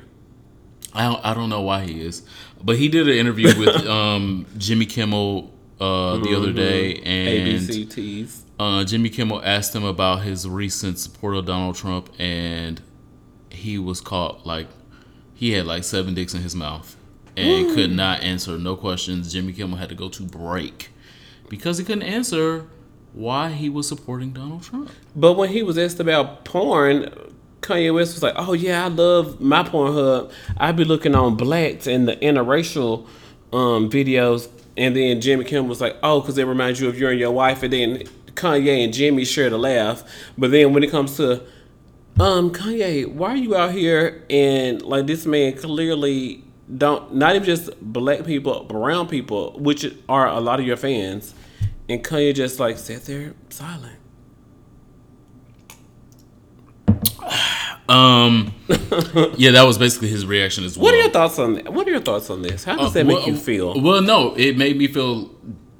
I 0.93 1.03
don't, 1.03 1.25
I 1.25 1.33
don't 1.33 1.49
know 1.49 1.59
why 1.59 1.81
he 1.81 1.99
is, 1.99 2.23
but 2.63 2.77
he 2.77 2.87
did 2.87 3.09
an 3.09 3.15
interview 3.15 3.47
with 3.59 3.85
um 3.87 4.45
Jimmy 4.57 4.85
Kimmel 4.85 5.51
uh 5.81 6.19
the 6.19 6.33
other 6.33 6.53
day, 6.53 6.95
and 6.99 7.59
ABCTs. 7.59 8.43
uh, 8.57 8.85
Jimmy 8.85 9.09
Kimmel 9.09 9.41
asked 9.43 9.75
him 9.75 9.83
about 9.83 10.21
his 10.21 10.47
recent 10.47 10.99
support 10.99 11.35
of 11.35 11.45
Donald 11.45 11.75
Trump, 11.75 12.09
and 12.17 12.81
he 13.49 13.77
was 13.77 13.99
caught 13.99 14.45
like 14.45 14.67
he 15.33 15.51
had 15.51 15.65
like 15.65 15.83
seven 15.83 16.13
dicks 16.13 16.33
in 16.33 16.41
his 16.41 16.55
mouth 16.55 16.95
and 17.35 17.75
could 17.75 17.91
not 17.91 18.21
answer 18.21 18.57
no 18.57 18.77
questions. 18.77 19.33
Jimmy 19.33 19.51
Kimmel 19.51 19.77
had 19.79 19.89
to 19.89 19.95
go 19.95 20.07
to 20.07 20.23
break 20.23 20.91
because 21.49 21.77
he 21.77 21.83
couldn't 21.83 22.03
answer 22.03 22.67
why 23.15 23.49
he 23.49 23.69
was 23.69 23.87
supporting 23.87 24.31
Donald 24.31 24.61
Trump. 24.61 24.91
But 25.15 25.33
when 25.33 25.49
he 25.49 25.63
was 25.63 25.77
asked 25.77 25.99
about 25.99 26.43
porn, 26.43 27.09
Kanye 27.61 27.93
West 27.93 28.13
was 28.13 28.21
like, 28.21 28.33
"Oh 28.35 28.53
yeah, 28.53 28.85
I 28.85 28.87
love 28.89 29.39
my 29.39 29.63
Pornhub. 29.63 30.31
I 30.57 30.71
be 30.73 30.83
looking 30.83 31.15
on 31.15 31.35
blacks 31.35 31.87
and 31.87 32.07
the 32.07 32.17
interracial 32.17 33.07
um, 33.53 33.89
videos." 33.89 34.49
And 34.77 34.95
then 34.95 35.21
Jimmy 35.21 35.45
Kimmel 35.45 35.67
was 35.67 35.81
like, 35.81 35.95
"Oh, 36.03 36.19
because 36.19 36.37
it 36.37 36.43
reminds 36.45 36.81
you 36.81 36.89
of 36.89 36.99
you 36.99 37.07
and 37.07 37.19
your 37.19 37.31
wife." 37.31 37.63
And 37.63 37.71
then 37.71 38.03
Kanye 38.33 38.83
and 38.83 38.93
Jimmy 38.93 39.23
shared 39.23 39.53
a 39.53 39.57
laugh. 39.57 40.03
But 40.37 40.51
then 40.51 40.73
when 40.73 40.83
it 40.83 40.91
comes 40.91 41.15
to 41.17 41.41
um 42.19 42.51
Kanye, 42.51 43.07
why 43.11 43.31
are 43.31 43.37
you 43.37 43.55
out 43.55 43.71
here 43.71 44.23
and 44.29 44.81
like 44.81 45.07
this 45.07 45.25
man 45.25 45.53
clearly 45.57 46.43
don't 46.77 47.15
not 47.15 47.35
even 47.35 47.45
just 47.45 47.69
black 47.81 48.25
people, 48.25 48.65
brown 48.65 49.07
people, 49.07 49.57
which 49.57 49.85
are 50.09 50.27
a 50.27 50.39
lot 50.41 50.59
of 50.59 50.65
your 50.65 50.77
fans, 50.77 51.33
and 51.87 52.03
Kanye 52.03 52.33
just 52.33 52.59
like 52.59 52.77
sat 52.77 53.05
there 53.05 53.33
silent. 53.49 53.99
Um, 57.87 58.53
yeah, 59.37 59.51
that 59.51 59.63
was 59.65 59.77
basically 59.77 60.07
his 60.07 60.25
reaction 60.25 60.63
as 60.63 60.77
well. 60.77 60.85
What 60.85 60.93
are 60.95 60.97
your 60.97 61.09
thoughts 61.09 61.37
on 61.37 61.53
that? 61.53 61.71
What 61.71 61.87
are 61.87 61.91
your 61.91 62.01
thoughts 62.01 62.29
on 62.29 62.41
this? 62.41 62.63
How 62.63 62.75
does 62.75 62.93
that 62.93 63.05
make 63.05 63.17
well, 63.17 63.27
you 63.27 63.37
feel? 63.37 63.79
Well, 63.79 64.01
no, 64.01 64.33
it 64.35 64.57
made 64.57 64.77
me 64.77 64.87
feel 64.87 65.35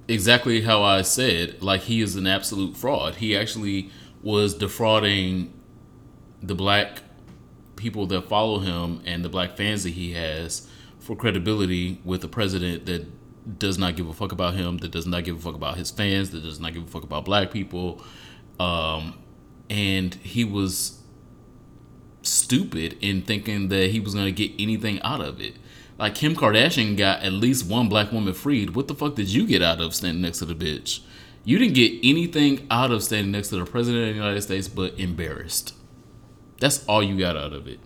exactly 0.08 0.62
how 0.62 0.84
I 0.84 1.02
said. 1.02 1.62
Like 1.64 1.82
he 1.82 2.02
is 2.02 2.16
an 2.16 2.28
absolute 2.28 2.78
fraud. 2.78 3.16
He 3.16 3.36
actually 3.36 3.90
was 4.22 4.54
defrauding 4.54 5.52
the 6.42 6.56
black 6.56 7.02
people 7.76 8.06
that 8.08 8.30
follow 8.30 8.60
him 8.60 9.02
and 9.06 9.26
the 9.26 9.30
black 9.30 9.58
fans 9.58 9.84
that 9.84 9.92
he 9.92 10.14
has 10.14 10.68
for 11.00 11.16
credibility 11.16 12.00
with 12.04 12.24
a 12.24 12.28
president 12.28 12.86
that 12.86 13.06
does 13.58 13.78
not 13.78 13.96
give 13.96 14.08
a 14.08 14.14
fuck 14.14 14.32
about 14.32 14.56
him, 14.56 14.78
that 14.80 14.92
does 14.92 15.06
not 15.06 15.24
give 15.24 15.38
a 15.38 15.40
fuck 15.40 15.56
about 15.56 15.78
his 15.78 15.92
fans, 15.92 16.32
that 16.32 16.42
does 16.42 16.60
not 16.60 16.74
give 16.74 16.84
a 16.84 16.88
fuck 16.88 17.04
about 17.04 17.26
black 17.26 17.52
people. 17.52 18.02
Um, 18.60 19.18
and 19.70 20.14
he 20.16 20.44
was 20.44 21.00
stupid 22.22 22.98
in 23.02 23.22
thinking 23.22 23.70
that 23.70 23.92
he 23.92 24.00
was 24.00 24.14
going 24.14 24.26
to 24.26 24.32
get 24.32 24.52
anything 24.60 25.02
out 25.02 25.22
of 25.22 25.40
it. 25.40 25.56
Like 25.98 26.16
Kim 26.16 26.36
Kardashian 26.36 26.98
got 26.98 27.22
at 27.22 27.32
least 27.32 27.70
one 27.70 27.88
black 27.88 28.12
woman 28.12 28.34
freed. 28.34 28.76
What 28.76 28.88
the 28.88 28.96
fuck 28.96 29.16
did 29.16 29.30
you 29.30 29.48
get 29.48 29.62
out 29.62 29.80
of 29.80 29.96
standing 29.96 30.22
next 30.22 30.40
to 30.40 30.46
the 30.46 30.56
bitch? 30.56 31.02
You 31.44 31.60
didn't 31.60 31.76
get 31.76 31.94
anything 32.04 32.68
out 32.72 32.92
of 32.92 33.04
standing 33.04 33.32
next 33.32 33.50
to 33.50 33.58
the 33.58 33.66
president 33.66 34.10
of 34.10 34.10
the 34.10 34.20
United 34.20 34.42
States 34.42 34.68
but 34.68 35.00
embarrassed. 35.00 35.74
That's 36.60 36.84
all 36.86 37.04
you 37.04 37.18
got 37.18 37.38
out 37.38 37.54
of 37.54 37.68
it. 37.68 37.80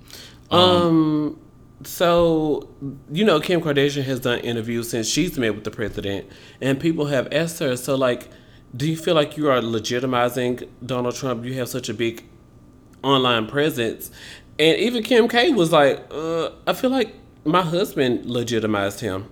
Um, 0.49 1.39
so 1.83 2.69
you 3.11 3.23
know, 3.23 3.39
Kim 3.39 3.61
Kardashian 3.61 4.03
has 4.03 4.19
done 4.19 4.39
interviews 4.39 4.89
since 4.89 5.07
she's 5.07 5.37
met 5.37 5.55
with 5.55 5.63
the 5.63 5.71
president, 5.71 6.27
and 6.61 6.79
people 6.79 7.07
have 7.07 7.27
asked 7.31 7.59
her. 7.59 7.75
So, 7.77 7.95
like, 7.95 8.29
do 8.75 8.89
you 8.89 8.97
feel 8.97 9.15
like 9.15 9.37
you 9.37 9.49
are 9.49 9.61
legitimizing 9.61 10.67
Donald 10.85 11.15
Trump? 11.15 11.45
You 11.45 11.53
have 11.55 11.69
such 11.69 11.89
a 11.89 11.93
big 11.93 12.23
online 13.03 13.47
presence, 13.47 14.11
And 14.57 14.77
even 14.77 15.03
Kim 15.03 15.27
K 15.27 15.51
was 15.51 15.71
like, 15.71 16.05
uh, 16.11 16.49
I 16.67 16.73
feel 16.73 16.89
like 16.89 17.15
my 17.45 17.61
husband 17.61 18.25
legitimized 18.25 18.99
him. 18.99 19.29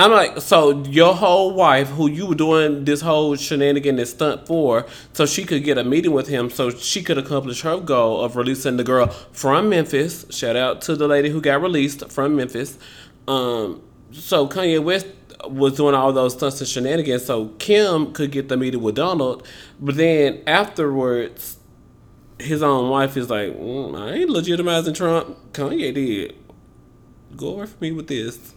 I'm 0.00 0.12
like, 0.12 0.40
so 0.40 0.82
your 0.84 1.14
whole 1.14 1.52
wife, 1.52 1.88
who 1.88 2.08
you 2.08 2.26
were 2.26 2.34
doing 2.34 2.84
this 2.84 3.00
whole 3.00 3.36
shenanigan 3.36 3.98
and 3.98 4.08
stunt 4.08 4.46
for, 4.46 4.86
so 5.12 5.26
she 5.26 5.44
could 5.44 5.64
get 5.64 5.78
a 5.78 5.84
meeting 5.84 6.12
with 6.12 6.28
him, 6.28 6.48
so 6.48 6.70
she 6.70 7.02
could 7.02 7.18
accomplish 7.18 7.62
her 7.62 7.78
goal 7.78 8.20
of 8.20 8.36
releasing 8.36 8.76
the 8.76 8.84
girl 8.84 9.08
from 9.32 9.68
Memphis. 9.68 10.26
Shout 10.30 10.56
out 10.56 10.80
to 10.82 10.96
the 10.96 11.06
lady 11.06 11.28
who 11.28 11.40
got 11.40 11.60
released 11.60 12.10
from 12.10 12.36
Memphis. 12.36 12.78
Um, 13.28 13.82
so 14.12 14.48
Kanye 14.48 14.82
West 14.82 15.06
was 15.46 15.76
doing 15.76 15.94
all 15.94 16.12
those 16.12 16.34
stunts 16.34 16.60
and 16.60 16.68
shenanigans, 16.68 17.24
so 17.24 17.48
Kim 17.58 18.12
could 18.12 18.30
get 18.30 18.48
the 18.48 18.56
meeting 18.56 18.82
with 18.82 18.94
Donald. 18.94 19.46
But 19.80 19.96
then 19.96 20.42
afterwards, 20.46 21.58
his 22.38 22.62
own 22.62 22.90
wife 22.90 23.16
is 23.16 23.28
like, 23.28 23.50
mm, 23.50 24.00
I 24.00 24.14
ain't 24.14 24.30
legitimizing 24.30 24.94
Trump. 24.94 25.52
Kanye 25.52 25.92
did. 25.92 26.36
Go 27.36 27.48
away 27.48 27.66
from 27.66 27.80
me 27.80 27.92
with 27.92 28.08
this. 28.08 28.54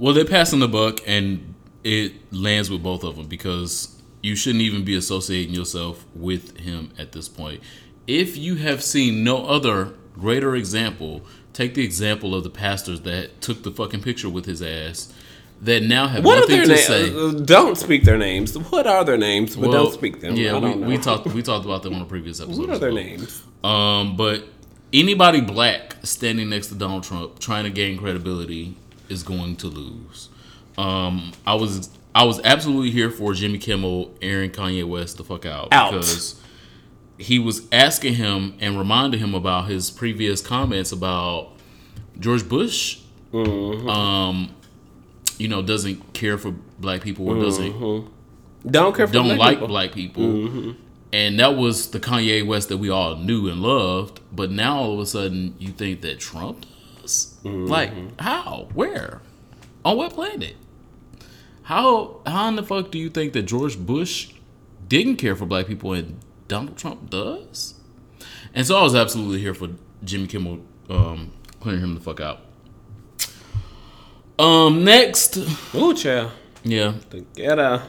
Well, 0.00 0.14
they're 0.14 0.24
passing 0.24 0.60
the 0.60 0.68
buck, 0.68 1.00
and 1.06 1.54
it 1.84 2.14
lands 2.32 2.70
with 2.70 2.82
both 2.82 3.04
of 3.04 3.16
them 3.16 3.26
because 3.26 4.00
you 4.22 4.34
shouldn't 4.34 4.62
even 4.62 4.82
be 4.82 4.96
associating 4.96 5.54
yourself 5.54 6.06
with 6.14 6.58
him 6.58 6.90
at 6.98 7.12
this 7.12 7.28
point. 7.28 7.60
If 8.06 8.36
you 8.36 8.56
have 8.56 8.82
seen 8.82 9.22
no 9.22 9.46
other 9.46 9.92
greater 10.14 10.56
example, 10.56 11.22
take 11.52 11.74
the 11.74 11.84
example 11.84 12.34
of 12.34 12.44
the 12.44 12.50
pastors 12.50 13.02
that 13.02 13.42
took 13.42 13.62
the 13.62 13.70
fucking 13.70 14.02
picture 14.02 14.30
with 14.30 14.46
his 14.46 14.62
ass 14.62 15.12
that 15.60 15.82
now 15.82 16.08
have 16.08 16.24
What 16.24 16.38
are 16.38 16.40
nothing 16.40 16.56
their 16.56 16.64
to 16.64 17.12
names? 17.12 17.38
say. 17.38 17.44
Don't 17.44 17.76
speak 17.76 18.04
their 18.04 18.16
names. 18.16 18.56
What 18.56 18.86
are 18.86 19.04
their 19.04 19.18
names? 19.18 19.54
But 19.54 19.68
Well, 19.68 19.84
don't 19.84 19.92
speak 19.92 20.20
them. 20.20 20.34
Yeah, 20.34 20.56
I 20.56 20.58
we, 20.58 20.74
we 20.76 20.98
talked 20.98 21.26
we 21.26 21.42
talked 21.42 21.66
about 21.66 21.82
them 21.82 21.94
on 21.94 22.00
a 22.00 22.06
previous 22.06 22.40
episode. 22.40 22.58
What 22.58 22.70
are 22.70 22.78
their 22.78 22.92
well. 22.94 23.04
names? 23.04 23.42
Um, 23.62 24.16
but 24.16 24.44
anybody 24.92 25.42
black 25.42 25.96
standing 26.02 26.48
next 26.48 26.68
to 26.68 26.74
Donald 26.74 27.04
Trump 27.04 27.38
trying 27.38 27.64
to 27.64 27.70
gain 27.70 27.98
credibility 27.98 28.74
is 29.10 29.22
going 29.22 29.56
to 29.56 29.66
lose. 29.66 30.28
Um, 30.78 31.32
I 31.46 31.54
was 31.54 31.90
I 32.14 32.24
was 32.24 32.40
absolutely 32.44 32.90
here 32.90 33.10
for 33.10 33.34
Jimmy 33.34 33.58
Kimmel 33.58 34.14
Aaron 34.22 34.50
Kanye 34.50 34.84
West 34.88 35.18
the 35.18 35.24
fuck 35.24 35.44
out, 35.46 35.68
Out. 35.72 35.92
because 35.92 36.40
he 37.18 37.38
was 37.38 37.66
asking 37.70 38.14
him 38.14 38.56
and 38.60 38.78
reminding 38.78 39.20
him 39.20 39.34
about 39.34 39.68
his 39.68 39.90
previous 39.90 40.40
comments 40.40 40.90
about 40.92 41.52
George 42.18 42.48
Bush. 42.48 43.00
Mm-hmm. 43.32 43.88
Um, 43.88 44.54
you 45.38 45.48
know, 45.48 45.62
doesn't 45.62 46.12
care 46.14 46.36
for 46.38 46.50
black 46.78 47.02
people 47.02 47.28
or 47.28 47.40
doesn't 47.42 47.72
Don't 48.66 48.94
care 48.96 49.06
for 49.06 49.12
don't 49.12 49.26
black 49.26 49.38
like 49.38 49.54
people. 49.56 49.68
black 49.68 49.92
people. 49.92 50.74
And 51.12 51.40
that 51.40 51.56
was 51.56 51.90
the 51.90 51.98
Kanye 52.00 52.46
West 52.46 52.68
that 52.68 52.76
we 52.78 52.88
all 52.88 53.16
knew 53.16 53.48
and 53.48 53.60
loved. 53.60 54.20
But 54.32 54.50
now 54.50 54.78
all 54.78 54.94
of 54.94 55.00
a 55.00 55.06
sudden 55.06 55.54
you 55.58 55.68
think 55.72 56.00
that 56.02 56.20
Trump 56.20 56.66
does? 57.00 57.36
Like, 57.44 57.92
how? 58.20 58.68
Where? 58.74 59.20
On 59.84 59.96
what 59.96 60.12
planet? 60.12 60.56
How 61.62 62.20
how 62.26 62.48
in 62.48 62.56
the 62.56 62.62
fuck 62.62 62.90
do 62.90 62.98
you 62.98 63.10
think 63.10 63.32
that 63.32 63.42
George 63.42 63.78
Bush 63.78 64.32
didn't 64.88 65.16
care 65.16 65.36
for 65.36 65.46
black 65.46 65.66
people 65.66 65.92
and 65.92 66.18
Donald 66.48 66.76
Trump 66.76 67.10
does? 67.10 67.74
And 68.54 68.66
so 68.66 68.76
I 68.76 68.82
was 68.82 68.94
absolutely 68.94 69.38
here 69.38 69.54
for 69.54 69.68
Jimmy 70.04 70.26
Kimmel 70.26 70.60
um 70.88 71.32
clearing 71.60 71.80
him 71.82 71.94
the 71.94 72.00
fuck 72.00 72.20
out. 72.20 72.40
Um 74.38 74.84
next, 74.84 75.36
Ooh, 75.74 75.94
child. 75.94 76.32
yeah. 76.64 76.94
Together. 77.08 77.82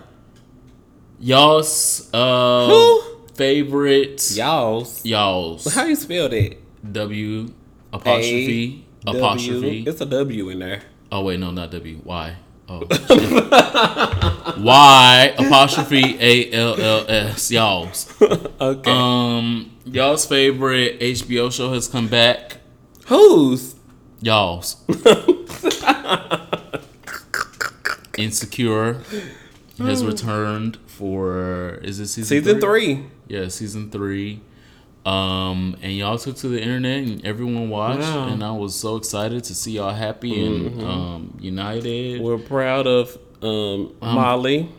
Y'all's 1.20 2.10
uh 2.14 2.68
Who? 2.68 3.02
favorite 3.36 4.32
Y'all's. 4.36 5.06
y'all's 5.06 5.74
How 5.74 5.86
you 5.86 5.96
spell 5.96 6.30
that? 6.30 6.58
W 6.94 7.54
apostrophe 7.94 8.86
apostrophe. 9.06 9.84
W. 9.84 9.84
It's 9.88 10.02
a 10.02 10.06
W 10.06 10.50
in 10.50 10.60
there. 10.60 10.82
Oh 11.12 11.24
wait, 11.24 11.40
no, 11.40 11.52
not 11.52 11.72
W. 11.72 12.02
Y. 12.04 12.36
Oh. 12.70 12.88
y 14.58 15.34
apostrophe 15.38 16.18
A 16.20 16.52
L 16.54 16.80
L 16.80 17.06
S. 17.10 17.52
Y'all's. 17.52 18.14
Okay. 18.22 18.92
Um, 18.92 19.72
y'all's 19.86 20.26
favorite 20.26 21.00
HBO 21.00 21.52
show 21.52 21.74
has 21.74 21.88
come 21.88 22.08
back. 22.08 22.58
Whose? 23.08 23.76
Y'all's. 24.22 24.78
Insecure 28.18 29.02
has 29.80 30.06
returned 30.06 30.78
for 30.86 31.80
is 31.82 32.00
it 32.00 32.08
season 32.08 32.44
Season 32.44 32.62
three. 32.62 33.06
Yeah, 33.28 33.48
season 33.48 33.90
three. 33.90 34.42
Um, 35.06 35.76
and 35.82 35.94
y'all 35.94 36.18
took 36.20 36.36
to 36.38 36.48
the 36.48 36.62
internet 36.62 37.04
and 37.04 37.26
everyone 37.26 37.70
watched, 37.70 38.02
Wow. 38.02 38.28
and 38.28 38.44
I 38.44 38.52
was 38.52 38.76
so 38.76 38.98
excited 38.98 39.44
to 39.46 39.56
see 39.56 39.72
y'all 39.74 39.94
happy 39.94 40.46
and 40.46 40.82
um, 40.84 41.38
united. 41.42 42.22
We're 42.22 42.38
proud 42.38 42.86
of 42.86 43.18
um, 43.42 43.96
Molly. 44.00 44.70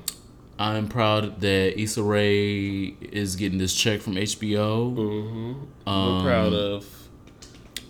I'm 0.61 0.87
proud 0.87 1.41
that 1.41 1.81
Issa 1.81 2.03
Rae 2.05 2.95
is 3.01 3.35
getting 3.35 3.59
this 3.59 3.75
check 3.75 4.01
from 4.01 4.15
HBO. 4.15 4.95
We're 4.95 5.93
Um, 5.93 6.23
proud 6.23 6.53
of 6.53 6.87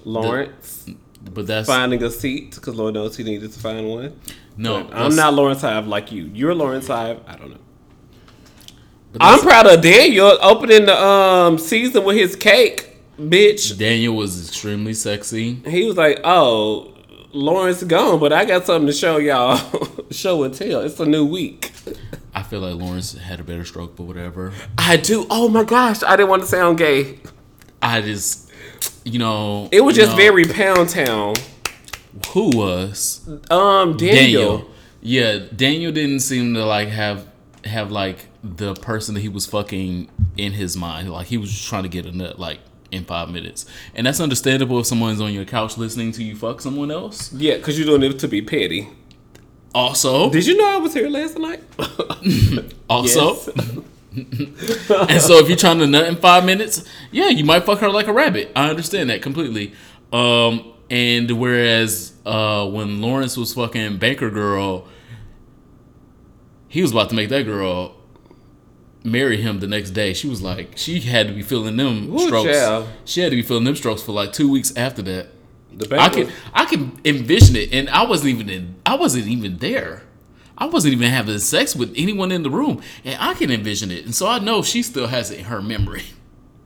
Lawrence 0.04 0.86
but 1.34 1.46
that's 1.46 1.68
finding 1.68 2.02
a 2.02 2.10
seat 2.10 2.54
because 2.56 2.74
Lord 2.74 2.94
knows 2.94 3.16
he 3.16 3.22
needed 3.22 3.52
to 3.52 3.58
find 3.60 3.88
one. 3.88 4.18
no. 4.56 4.88
I'm 4.90 5.14
not 5.14 5.34
Lawrence 5.34 5.60
Hive 5.60 5.86
like 5.86 6.10
you. 6.10 6.24
You're 6.34 6.54
Lawrence 6.54 6.88
Hive. 6.88 7.20
I 7.28 7.36
don't 7.36 7.50
know. 7.50 7.58
I'm 9.20 9.40
proud 9.40 9.66
of 9.66 9.80
Daniel 9.82 10.38
opening 10.40 10.86
the 10.86 10.96
um 11.00 11.58
season 11.58 12.04
with 12.04 12.16
his 12.16 12.34
cake, 12.36 12.96
bitch. 13.18 13.76
Daniel 13.78 14.14
was 14.16 14.48
extremely 14.48 14.94
sexy. 14.94 15.54
He 15.66 15.84
was 15.84 15.96
like, 15.96 16.20
"Oh, 16.24 16.94
Lawrence 17.32 17.82
gone, 17.82 18.18
but 18.20 18.32
I 18.32 18.44
got 18.44 18.64
something 18.66 18.86
to 18.86 18.92
show 18.92 19.18
y'all. 19.18 19.58
show 20.10 20.42
and 20.44 20.54
tell. 20.54 20.80
It's 20.80 20.98
a 21.00 21.06
new 21.06 21.24
week." 21.26 21.72
I 22.34 22.42
feel 22.42 22.60
like 22.60 22.74
Lawrence 22.74 23.12
had 23.12 23.40
a 23.40 23.44
better 23.44 23.64
stroke, 23.64 23.96
but 23.96 24.04
whatever. 24.04 24.52
I 24.78 24.96
do. 24.96 25.26
Oh 25.28 25.48
my 25.48 25.64
gosh, 25.64 26.02
I 26.02 26.16
didn't 26.16 26.30
want 26.30 26.42
to 26.42 26.48
sound 26.48 26.78
gay. 26.78 27.18
I 27.82 28.00
just, 28.00 28.50
you 29.04 29.18
know, 29.18 29.68
It 29.70 29.82
was 29.82 29.94
just 29.96 30.12
know, 30.12 30.16
very 30.16 30.44
Pound 30.46 30.88
Town. 30.88 31.34
Who 32.28 32.56
was 32.56 33.28
Um, 33.50 33.96
Daniel. 33.98 34.58
Daniel? 34.58 34.70
Yeah, 35.02 35.38
Daniel 35.54 35.92
didn't 35.92 36.20
seem 36.20 36.54
to 36.54 36.64
like 36.64 36.88
have 36.88 37.26
have 37.64 37.90
like 37.90 38.26
the 38.42 38.74
person 38.74 39.14
that 39.14 39.20
he 39.20 39.28
was 39.28 39.46
fucking 39.46 40.08
in 40.36 40.52
his 40.52 40.76
mind. 40.76 41.10
Like 41.12 41.28
he 41.28 41.38
was 41.38 41.50
just 41.50 41.68
trying 41.68 41.84
to 41.84 41.88
get 41.88 42.06
a 42.06 42.12
nut 42.12 42.38
like 42.38 42.60
in 42.90 43.04
five 43.04 43.30
minutes, 43.30 43.66
and 43.94 44.06
that's 44.06 44.20
understandable 44.20 44.78
if 44.80 44.86
someone's 44.86 45.20
on 45.20 45.32
your 45.32 45.44
couch 45.44 45.78
listening 45.78 46.12
to 46.12 46.22
you 46.22 46.36
fuck 46.36 46.60
someone 46.60 46.90
else. 46.90 47.32
Yeah, 47.32 47.56
because 47.56 47.78
you're 47.78 47.86
doing 47.86 48.02
it 48.10 48.18
to 48.18 48.28
be 48.28 48.42
petty. 48.42 48.88
Also, 49.74 50.30
Did 50.30 50.46
you 50.46 50.56
know 50.56 50.68
I 50.68 50.76
was 50.76 50.92
here 50.92 51.08
last 51.08 51.38
night? 51.38 51.62
also, 52.90 53.52
and 54.14 55.22
so 55.22 55.38
if 55.38 55.48
you're 55.48 55.56
trying 55.56 55.78
to 55.78 55.86
nut 55.86 56.06
in 56.06 56.16
five 56.16 56.44
minutes, 56.44 56.84
yeah, 57.10 57.28
you 57.28 57.44
might 57.44 57.64
fuck 57.64 57.78
her 57.78 57.88
like 57.88 58.06
a 58.06 58.12
rabbit. 58.12 58.52
I 58.54 58.68
understand 58.68 59.08
that 59.10 59.22
completely. 59.22 59.72
Um, 60.12 60.74
and 60.90 61.30
whereas 61.30 62.12
uh, 62.26 62.68
when 62.68 63.00
Lawrence 63.00 63.38
was 63.38 63.54
fucking 63.54 63.96
Banker 63.96 64.30
Girl, 64.30 64.86
he 66.68 66.82
was 66.82 66.90
about 66.92 67.08
to 67.08 67.14
make 67.14 67.30
that 67.30 67.44
girl 67.44 67.96
marry 69.04 69.36
him 69.38 69.60
the 69.60 69.66
next 69.66 69.90
day. 69.90 70.12
She 70.14 70.28
was 70.28 70.42
like, 70.42 70.72
she 70.76 71.00
had 71.00 71.26
to 71.28 71.32
be 71.34 71.42
feeling 71.42 71.76
them 71.76 72.14
Ooh, 72.14 72.26
strokes. 72.26 72.50
child. 72.50 72.88
She 73.04 73.20
had 73.20 73.30
to 73.30 73.36
be 73.36 73.42
feeling 73.42 73.64
them 73.64 73.76
strokes 73.76 74.02
for 74.02 74.12
like 74.12 74.32
two 74.32 74.50
weeks 74.50 74.72
after 74.76 75.02
that. 75.02 75.28
The 75.74 75.98
I 76.00 76.08
can 76.10 76.30
I 76.52 76.64
can 76.66 77.00
envision 77.04 77.56
it, 77.56 77.72
and 77.72 77.88
I 77.88 78.04
wasn't 78.04 78.30
even 78.34 78.50
in. 78.50 78.74
I 78.84 78.94
wasn't 78.96 79.26
even 79.26 79.56
there. 79.58 80.02
I 80.58 80.66
wasn't 80.66 80.92
even 80.92 81.08
having 81.10 81.38
sex 81.38 81.74
with 81.74 81.94
anyone 81.96 82.30
in 82.30 82.42
the 82.42 82.50
room, 82.50 82.82
and 83.04 83.16
I 83.20 83.32
can 83.34 83.50
envision 83.50 83.90
it, 83.90 84.04
and 84.04 84.14
so 84.14 84.28
I 84.28 84.38
know 84.38 84.62
she 84.62 84.82
still 84.82 85.06
has 85.06 85.30
it 85.30 85.38
in 85.38 85.44
her 85.46 85.62
memory, 85.62 86.02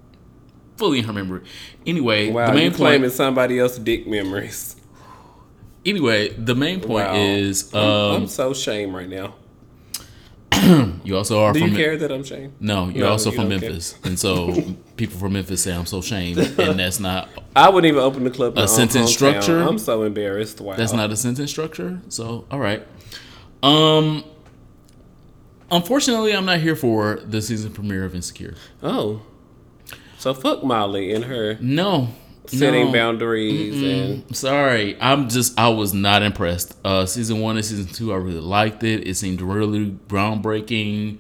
fully 0.76 0.98
in 0.98 1.04
her 1.04 1.12
memory. 1.12 1.42
Anyway, 1.86 2.30
Wow, 2.32 2.48
the 2.48 2.52
main 2.54 2.70
point. 2.72 2.76
claiming 2.78 3.10
somebody 3.10 3.58
else's 3.60 3.78
dick 3.78 4.06
memories. 4.08 4.74
Anyway, 5.86 6.30
the 6.30 6.54
main 6.56 6.80
point 6.80 7.06
Wow. 7.06 7.14
is 7.14 7.72
I'm, 7.72 7.80
um, 7.80 8.22
I'm 8.22 8.26
so 8.26 8.52
shame 8.52 8.94
right 8.94 9.08
now. 9.08 9.34
you 11.04 11.16
also 11.16 11.42
are 11.42 11.52
Do 11.52 11.60
from 11.60 11.70
you 11.70 11.76
care 11.76 11.96
that 11.96 12.10
I'm 12.10 12.24
shamed? 12.24 12.54
no, 12.60 12.88
you're 12.88 13.04
No, 13.06 13.12
also 13.12 13.30
you 13.30 13.36
from 13.36 13.48
don't 13.50 13.60
care. 13.60 13.68
Memphis, 13.70 13.98
and 14.04 14.18
so 14.18 14.54
people 14.96 15.18
from 15.18 15.32
Memphis 15.34 15.62
say 15.62 15.74
I'm 15.74 15.86
so 15.86 16.00
shamed, 16.00 16.38
and 16.38 16.78
that's 16.78 16.98
not 17.00 17.28
I 17.56 17.68
wouldn't 17.68 17.90
even 17.90 18.02
open 18.02 18.24
the 18.24 18.30
club. 18.30 18.56
A 18.56 18.66
sentence 18.68 19.12
structure? 19.12 19.60
I'm 19.60 19.78
so 19.78 20.02
embarrassed. 20.02 20.60
Wow. 20.60 20.76
That's 20.76 20.92
not 20.92 21.10
a 21.10 21.16
sentence 21.16 21.50
structure. 21.50 22.00
So, 22.08 22.46
all 22.50 22.58
right. 22.58 22.86
Um 23.62 24.24
unfortunately, 25.70 26.32
I'm 26.34 26.44
not 26.46 26.60
here 26.60 26.76
for 26.76 27.16
the 27.16 27.42
season 27.42 27.72
premiere 27.72 28.04
of 28.04 28.14
Insecure. 28.14 28.54
Oh. 28.82 29.22
So 30.18 30.32
fuck 30.32 30.62
Molly 30.64 31.12
and 31.12 31.24
her 31.24 31.56
No. 31.60 32.08
Setting 32.50 32.86
no. 32.86 32.92
boundaries 32.92 33.82
and 33.82 34.36
Sorry, 34.36 34.96
I'm 35.00 35.28
just 35.28 35.58
I 35.58 35.68
was 35.68 35.92
not 35.94 36.22
impressed. 36.22 36.76
Uh 36.84 37.06
season 37.06 37.40
1 37.40 37.56
and 37.56 37.64
season 37.64 37.86
2 37.86 38.12
I 38.12 38.16
really 38.16 38.40
liked 38.40 38.82
it. 38.82 39.06
It 39.06 39.16
seemed 39.16 39.40
really 39.40 39.96
groundbreaking. 40.08 41.18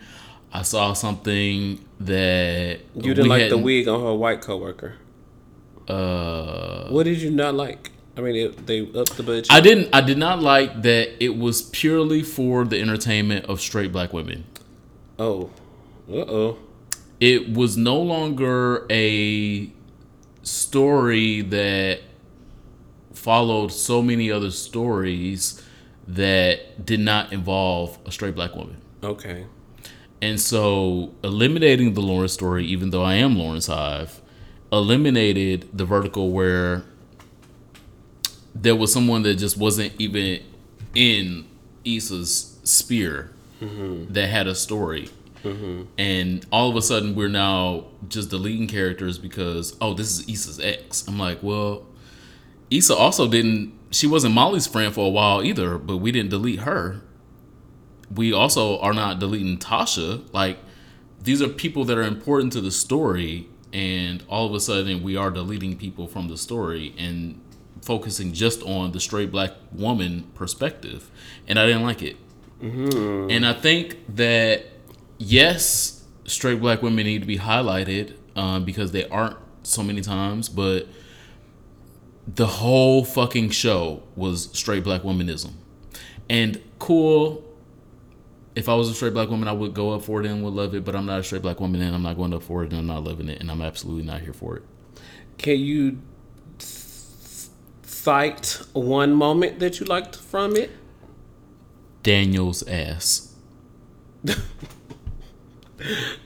I 0.52 0.62
saw 0.62 0.92
something 0.94 1.84
that 2.00 2.80
you 2.94 3.14
didn't 3.14 3.28
like 3.28 3.50
the 3.50 3.58
wig 3.58 3.88
on 3.88 4.00
her 4.00 4.14
white 4.14 4.40
coworker. 4.40 4.94
Uh, 5.88 6.88
What 6.88 7.04
did 7.04 7.18
you 7.20 7.30
not 7.30 7.54
like? 7.54 7.90
I 8.16 8.22
mean, 8.22 8.34
it, 8.34 8.66
they 8.66 8.80
upped 8.98 9.16
the 9.16 9.22
budget. 9.22 9.48
I 9.50 9.60
didn't. 9.60 9.94
I 9.94 10.00
did 10.00 10.16
not 10.18 10.40
like 10.40 10.82
that 10.82 11.22
it 11.22 11.36
was 11.36 11.62
purely 11.62 12.22
for 12.22 12.64
the 12.64 12.80
entertainment 12.80 13.44
of 13.46 13.60
straight 13.60 13.92
black 13.92 14.12
women. 14.12 14.44
oh, 15.18 15.50
uh 16.10 16.16
oh. 16.16 16.58
It 17.20 17.54
was 17.54 17.76
no 17.76 17.98
longer 18.00 18.86
a 18.90 19.70
story 20.46 21.42
that 21.42 22.00
followed 23.12 23.72
so 23.72 24.00
many 24.00 24.30
other 24.30 24.50
stories 24.50 25.62
that 26.06 26.86
did 26.86 27.00
not 27.00 27.32
involve 27.32 27.98
a 28.06 28.12
straight 28.12 28.34
black 28.36 28.54
woman. 28.54 28.76
Okay. 29.02 29.46
And 30.22 30.40
so 30.40 31.12
eliminating 31.24 31.94
the 31.94 32.00
Lawrence 32.00 32.32
story, 32.32 32.64
even 32.66 32.90
though 32.90 33.02
I 33.02 33.14
am 33.14 33.36
Lawrence 33.36 33.66
Hive, 33.66 34.22
eliminated 34.72 35.68
the 35.72 35.84
vertical 35.84 36.30
where 36.30 36.84
there 38.54 38.76
was 38.76 38.92
someone 38.92 39.22
that 39.22 39.34
just 39.34 39.58
wasn't 39.58 39.92
even 39.98 40.42
in 40.94 41.46
Issa's 41.84 42.58
spear 42.62 43.32
mm-hmm. 43.60 44.12
that 44.12 44.28
had 44.28 44.46
a 44.46 44.54
story. 44.54 45.10
Mm-hmm. 45.46 45.82
And 45.98 46.46
all 46.50 46.70
of 46.70 46.76
a 46.76 46.82
sudden, 46.82 47.14
we're 47.14 47.28
now 47.28 47.86
just 48.08 48.30
deleting 48.30 48.66
characters 48.66 49.18
because, 49.18 49.76
oh, 49.80 49.94
this 49.94 50.18
is 50.18 50.28
Issa's 50.28 50.60
ex. 50.60 51.06
I'm 51.06 51.18
like, 51.18 51.42
well, 51.42 51.86
Issa 52.70 52.94
also 52.94 53.28
didn't, 53.28 53.72
she 53.90 54.06
wasn't 54.06 54.34
Molly's 54.34 54.66
friend 54.66 54.94
for 54.94 55.06
a 55.06 55.10
while 55.10 55.42
either, 55.42 55.78
but 55.78 55.98
we 55.98 56.12
didn't 56.12 56.30
delete 56.30 56.60
her 56.60 57.02
we 58.14 58.32
also 58.32 58.78
are 58.80 58.92
not 58.92 59.18
deleting 59.18 59.58
Tasha. 59.58 60.22
Like 60.32 60.58
these 61.22 61.42
are 61.42 61.48
people 61.48 61.84
that 61.86 61.98
are 61.98 62.02
important 62.02 62.52
to 62.54 62.60
the 62.60 62.70
story, 62.70 63.48
and 63.72 64.22
all 64.28 64.46
of 64.46 64.54
a 64.54 64.60
sudden 64.60 65.02
we 65.02 65.16
are 65.16 65.30
deleting 65.30 65.76
people 65.76 66.06
from 66.06 66.28
the 66.28 66.36
story 66.36 66.94
and 66.98 67.40
focusing 67.82 68.32
just 68.32 68.62
on 68.62 68.92
the 68.92 69.00
straight 69.00 69.30
black 69.30 69.52
woman 69.72 70.24
perspective, 70.34 71.10
and 71.46 71.58
I 71.58 71.66
didn't 71.66 71.82
like 71.82 72.02
it. 72.02 72.16
Mm-hmm. 72.62 73.30
And 73.30 73.46
I 73.46 73.52
think 73.52 73.98
that 74.16 74.64
yes, 75.18 76.04
straight 76.24 76.60
black 76.60 76.82
women 76.82 77.04
need 77.04 77.20
to 77.20 77.26
be 77.26 77.38
highlighted 77.38 78.16
um, 78.34 78.64
because 78.64 78.92
they 78.92 79.08
aren't 79.08 79.36
so 79.62 79.82
many 79.82 80.00
times, 80.00 80.48
but 80.48 80.88
the 82.26 82.46
whole 82.46 83.04
fucking 83.04 83.50
show 83.50 84.02
was 84.14 84.50
straight 84.52 84.84
black 84.84 85.02
womanism. 85.02 85.52
And 86.28 86.60
cool, 86.78 87.44
if 88.54 88.68
I 88.68 88.74
was 88.74 88.88
a 88.88 88.94
straight 88.94 89.14
black 89.14 89.28
woman, 89.28 89.48
I 89.48 89.52
would 89.52 89.74
go 89.74 89.92
up 89.92 90.02
for 90.02 90.20
it 90.20 90.26
and 90.26 90.42
would 90.42 90.54
love 90.54 90.74
it. 90.74 90.84
But 90.84 90.96
I'm 90.96 91.06
not 91.06 91.20
a 91.20 91.22
straight 91.22 91.42
black 91.42 91.60
woman, 91.60 91.80
and 91.82 91.94
I'm 91.94 92.02
not 92.02 92.16
going 92.16 92.34
up 92.34 92.42
for 92.42 92.64
it, 92.64 92.70
and 92.70 92.80
I'm 92.80 92.86
not 92.86 93.04
loving 93.04 93.28
it, 93.28 93.40
and 93.40 93.50
I'm 93.50 93.62
absolutely 93.62 94.04
not 94.04 94.22
here 94.22 94.32
for 94.32 94.56
it. 94.56 94.64
Can 95.38 95.60
you 95.60 95.98
cite 96.58 98.60
one 98.72 99.12
moment 99.12 99.60
that 99.60 99.78
you 99.78 99.86
liked 99.86 100.16
from 100.16 100.56
it? 100.56 100.70
Daniel's 102.02 102.66
ass. 102.66 103.34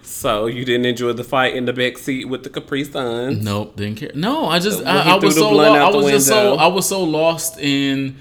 So 0.02 0.46
you 0.46 0.64
didn't 0.64 0.86
enjoy 0.86 1.12
the 1.12 1.24
fight 1.24 1.56
in 1.56 1.64
the 1.64 1.72
back 1.72 1.98
seat 1.98 2.26
with 2.26 2.42
the 2.44 2.50
Capri 2.50 2.84
Sun. 2.84 3.42
Nope, 3.42 3.76
didn't 3.76 3.96
care. 3.96 4.10
No, 4.14 4.46
I 4.46 4.58
just 4.58 4.84
I, 4.84 5.12
I 5.12 5.16
was 5.16 5.34
so 5.34 5.50
lo- 5.50 5.74
I 5.74 5.90
was 5.90 6.10
just 6.10 6.26
so. 6.28 6.54
I 6.56 6.66
was 6.68 6.88
so 6.88 7.02
lost 7.02 7.58
in 7.58 8.16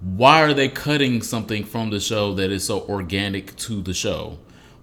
why 0.00 0.42
are 0.42 0.54
they 0.54 0.68
cutting 0.68 1.22
something 1.22 1.64
from 1.64 1.90
the 1.90 2.00
show 2.00 2.34
that 2.34 2.50
is 2.50 2.64
so 2.64 2.80
organic 2.88 3.56
to 3.56 3.82
the 3.82 3.94
show? 3.94 4.38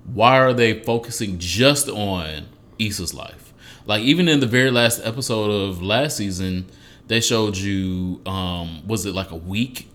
Why 0.06 0.40
are 0.40 0.54
they 0.54 0.82
focusing 0.84 1.38
just 1.40 1.88
on 1.88 2.48
Issa's 2.80 3.14
life? 3.14 3.54
Like 3.86 4.02
even 4.04 4.28
in 4.28 4.40
the 4.40 4.48
very 4.48 4.72
last 4.72 5.02
episode 5.04 5.50
of 5.52 5.82
last 5.82 6.18
season, 6.18 6.66
they 7.08 7.22
showed 7.22 7.58
you 7.58 8.22
um 8.26 8.86
was 8.88 9.06
it 9.06 9.14
like 9.14 9.32
a 9.32 9.36
week 9.36 9.88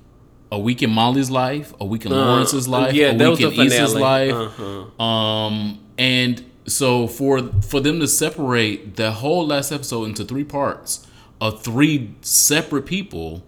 a 0.52 0.58
week 0.58 0.82
in 0.82 0.90
Molly's 0.90 1.30
life, 1.30 1.72
a 1.80 1.84
week 1.84 2.04
in 2.04 2.12
Lawrence's 2.12 2.66
life, 2.66 2.92
Uh, 2.92 2.96
yeah, 2.96 3.10
a 3.10 3.16
that 3.18 3.30
week 3.30 3.40
was 3.40 3.58
in 3.58 3.66
Issa's 3.66 3.94
life. 3.94 4.34
Uh-huh. 4.34 5.02
Um, 5.02 5.78
and 5.98 6.44
so 6.66 7.06
for 7.06 7.40
for 7.62 7.80
them 7.80 8.00
to 8.00 8.08
separate 8.08 8.96
the 8.96 9.12
whole 9.12 9.46
last 9.46 9.72
episode 9.72 10.04
into 10.04 10.24
three 10.24 10.44
parts 10.44 11.06
of 11.40 11.62
three 11.62 12.14
separate 12.20 12.86
people, 12.86 13.44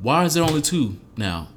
why 0.00 0.24
is 0.24 0.34
there 0.34 0.44
only 0.44 0.62
two 0.62 0.96
now? 1.16 1.48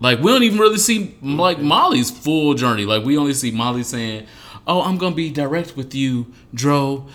Like 0.00 0.20
we 0.20 0.30
don't 0.30 0.42
even 0.42 0.58
really 0.58 0.78
see 0.78 1.16
like 1.22 1.58
Molly's 1.58 2.10
full 2.10 2.54
journey. 2.54 2.84
Like 2.84 3.04
we 3.04 3.16
only 3.16 3.32
see 3.32 3.50
Molly 3.50 3.82
saying, 3.82 4.26
"Oh, 4.66 4.82
I'm 4.82 4.98
gonna 4.98 5.14
be 5.14 5.30
direct 5.30 5.76
with 5.76 5.94
you, 5.94 6.26
Dro. 6.54 7.06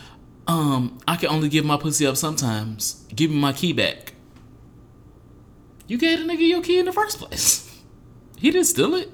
Um, 0.47 0.97
I 1.08 1.15
can 1.15 1.30
only 1.30 1.50
give 1.50 1.63
my 1.65 1.78
pussy 1.78 2.06
up 2.08 2.17
sometimes. 2.17 3.06
Give 3.15 3.30
me 3.30 3.38
my 3.38 3.54
key 3.54 3.74
back." 3.74 4.11
You 5.91 5.97
gave 5.97 6.19
the 6.19 6.23
nigga 6.23 6.47
your 6.47 6.62
key 6.62 6.80
in 6.80 6.86
the 6.86 6.93
first 6.93 7.19
place. 7.19 7.67
He 8.38 8.49
didn't 8.49 8.67
steal 8.67 8.95
it. 8.95 9.12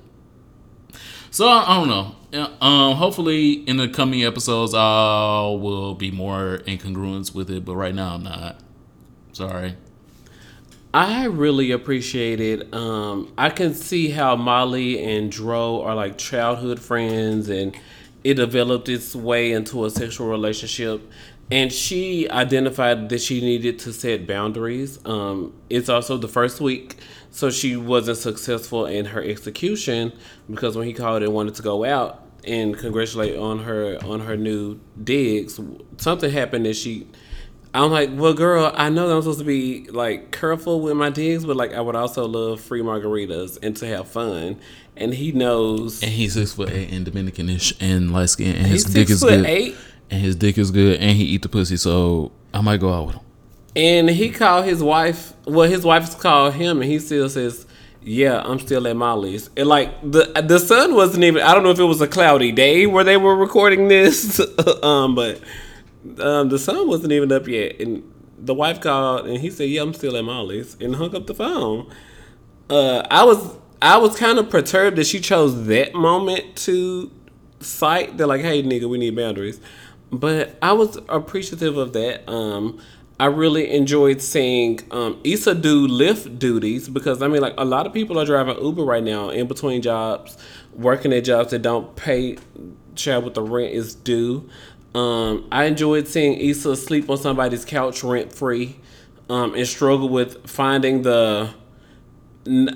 So 1.31 1.49
I, 1.49 1.75
don't 1.75 1.89
know. 1.89 2.49
Um, 2.61 2.95
hopefully 2.95 3.53
in 3.67 3.75
the 3.75 3.89
coming 3.89 4.23
episodes 4.23 4.73
I 4.73 5.41
will 5.59 5.95
be 5.95 6.11
more 6.11 6.55
in 6.67 6.77
congruence 6.77 7.35
with 7.35 7.49
it, 7.49 7.65
but 7.65 7.75
right 7.75 7.93
now 7.93 8.13
I'm 8.13 8.23
not. 8.23 8.61
Sorry. 9.33 9.75
I 10.93 11.25
really 11.25 11.71
appreciated. 11.71 12.73
Um, 12.73 13.33
I 13.37 13.49
can 13.49 13.73
see 13.73 14.11
how 14.11 14.37
Molly 14.37 15.03
and 15.03 15.29
Dro 15.29 15.81
are 15.81 15.95
like 15.95 16.17
childhood 16.17 16.79
friends, 16.79 17.49
and 17.49 17.75
it 18.23 18.35
developed 18.35 18.87
its 18.87 19.13
way 19.13 19.51
into 19.51 19.83
a 19.83 19.89
sexual 19.89 20.27
relationship. 20.27 21.01
And 21.49 21.71
she 21.71 22.29
identified 22.29 23.09
that 23.09 23.21
she 23.21 23.39
needed 23.39 23.79
to 23.79 23.93
set 23.93 24.27
boundaries. 24.27 24.99
Um, 25.05 25.53
it's 25.69 25.87
also 25.87 26.17
the 26.17 26.27
first 26.27 26.59
week, 26.59 26.97
so 27.31 27.49
she 27.49 27.77
wasn't 27.77 28.17
successful 28.17 28.85
in 28.85 29.05
her 29.05 29.23
execution 29.23 30.11
because 30.49 30.75
when 30.75 30.85
he 30.87 30.93
called 30.93 31.23
and 31.23 31.33
wanted 31.33 31.55
to 31.55 31.61
go 31.61 31.85
out 31.85 32.23
and 32.43 32.77
congratulate 32.77 33.37
on 33.37 33.59
her 33.59 33.97
on 34.03 34.21
her 34.21 34.35
new 34.35 34.79
digs, 35.01 35.59
something 35.97 36.31
happened 36.31 36.65
that 36.65 36.75
she 36.75 37.07
I'm 37.73 37.91
like, 37.91 38.09
well, 38.13 38.33
girl, 38.33 38.71
I 38.75 38.89
know 38.89 39.07
that 39.07 39.15
I'm 39.15 39.21
supposed 39.21 39.39
to 39.39 39.45
be 39.45 39.87
like 39.89 40.31
careful 40.31 40.81
with 40.81 40.95
my 40.95 41.09
digs, 41.09 41.45
but 41.45 41.55
like 41.55 41.73
I 41.73 41.81
would 41.81 41.95
also 41.95 42.25
love 42.25 42.59
free 42.59 42.81
margaritas 42.81 43.59
and 43.61 43.75
to 43.77 43.87
have 43.87 44.07
fun. 44.07 44.59
And 44.95 45.13
he 45.13 45.31
knows 45.31 46.01
And 46.01 46.11
he's 46.11 46.33
six 46.33 46.53
foot 46.53 46.71
eight 46.71 46.91
and 46.91 47.05
Dominicanish 47.05 47.73
and 47.79 48.11
light 48.11 48.29
skin, 48.29 48.55
and 48.55 48.65
his 48.65 48.83
he's 48.85 48.93
dick 48.93 49.07
six 49.07 49.11
is 49.11 49.21
foot 49.21 49.29
good. 49.29 49.45
eight, 49.45 49.75
And 50.09 50.21
his 50.21 50.35
dick 50.35 50.57
is 50.57 50.71
good, 50.71 50.99
and 50.99 51.11
he 51.17 51.23
eat 51.25 51.41
the 51.41 51.49
pussy, 51.49 51.77
so 51.77 52.31
I 52.53 52.61
might 52.61 52.79
go 52.79 52.93
out 52.93 53.07
with 53.07 53.15
him. 53.15 53.21
and 53.75 54.09
he 54.09 54.29
called 54.29 54.65
his 54.65 54.81
wife. 54.81 55.33
Well, 55.45 55.69
his 55.69 55.83
wife's 55.83 56.15
called 56.15 56.53
him, 56.55 56.81
and 56.81 56.89
he 56.89 56.97
still 56.99 57.29
says, 57.29 57.65
"Yeah, 58.01 58.41
I'm 58.45 58.59
still 58.59 58.87
at 58.87 58.95
Molly's." 58.95 59.49
And 59.57 59.67
like 59.67 59.89
the 60.01 60.31
the 60.47 60.59
sun 60.59 60.95
wasn't 60.95 61.23
even. 61.25 61.41
I 61.43 61.53
don't 61.53 61.63
know 61.63 61.71
if 61.71 61.79
it 61.79 61.83
was 61.83 62.01
a 62.01 62.07
cloudy 62.07 62.51
day 62.51 62.85
where 62.87 63.03
they 63.03 63.17
were 63.17 63.35
recording 63.35 63.87
this, 63.89 64.39
um, 64.83 65.13
but 65.15 65.41
um, 66.19 66.49
the 66.49 66.57
sun 66.59 66.87
wasn't 66.87 67.11
even 67.11 67.31
up 67.31 67.47
yet, 67.47 67.79
and 67.81 68.03
the 68.39 68.53
wife 68.53 68.79
called, 68.81 69.27
and 69.27 69.37
he 69.39 69.49
said, 69.51 69.69
"Yeah, 69.69 69.81
I'm 69.81 69.93
still 69.93 70.15
at 70.15 70.23
Molly's," 70.23 70.77
and 70.79 70.95
hung 70.95 71.13
up 71.15 71.27
the 71.27 71.35
phone. 71.35 71.91
uh, 72.69 73.05
I 73.11 73.23
was 73.25 73.57
I 73.81 73.97
was 73.97 74.15
kind 74.17 74.39
of 74.39 74.49
perturbed 74.49 74.95
that 74.97 75.05
she 75.05 75.19
chose 75.19 75.65
that 75.67 75.93
moment 75.93 76.55
to 76.65 77.11
cite. 77.59 78.17
They're 78.17 78.25
like, 78.27 78.41
"Hey, 78.41 78.63
nigga, 78.63 78.87
we 78.89 78.97
need 78.97 79.15
boundaries," 79.15 79.59
but 80.11 80.57
I 80.61 80.73
was 80.73 80.97
appreciative 81.09 81.77
of 81.77 81.93
that. 81.93 82.29
Um, 82.29 82.79
I 83.19 83.25
really 83.25 83.71
enjoyed 83.71 84.21
seeing 84.21 84.79
um, 84.91 85.19
Issa 85.23 85.55
do 85.55 85.87
Lyft 85.87 86.37
duties 86.37 86.87
because 86.87 87.21
I 87.21 87.27
mean, 87.27 87.41
like 87.41 87.55
a 87.57 87.65
lot 87.65 87.87
of 87.87 87.93
people 87.93 88.19
are 88.19 88.25
driving 88.25 88.63
Uber 88.63 88.83
right 88.83 89.03
now 89.03 89.29
in 89.29 89.47
between 89.47 89.81
jobs, 89.81 90.37
working 90.73 91.11
at 91.13 91.23
jobs 91.23 91.51
that 91.51 91.63
don't 91.63 91.95
pay 91.95 92.37
child 92.95 93.23
what 93.23 93.33
the 93.33 93.41
rent 93.41 93.73
is 93.73 93.95
due. 93.95 94.47
Um, 94.93 95.47
I 95.51 95.65
enjoyed 95.65 96.07
seeing 96.07 96.39
Issa 96.39 96.75
sleep 96.75 97.09
on 97.09 97.17
somebody's 97.17 97.65
couch 97.65 98.03
rent 98.03 98.33
free, 98.33 98.79
um, 99.29 99.55
and 99.55 99.67
struggle 99.67 100.09
with 100.09 100.47
finding 100.47 101.01
the 101.01 101.49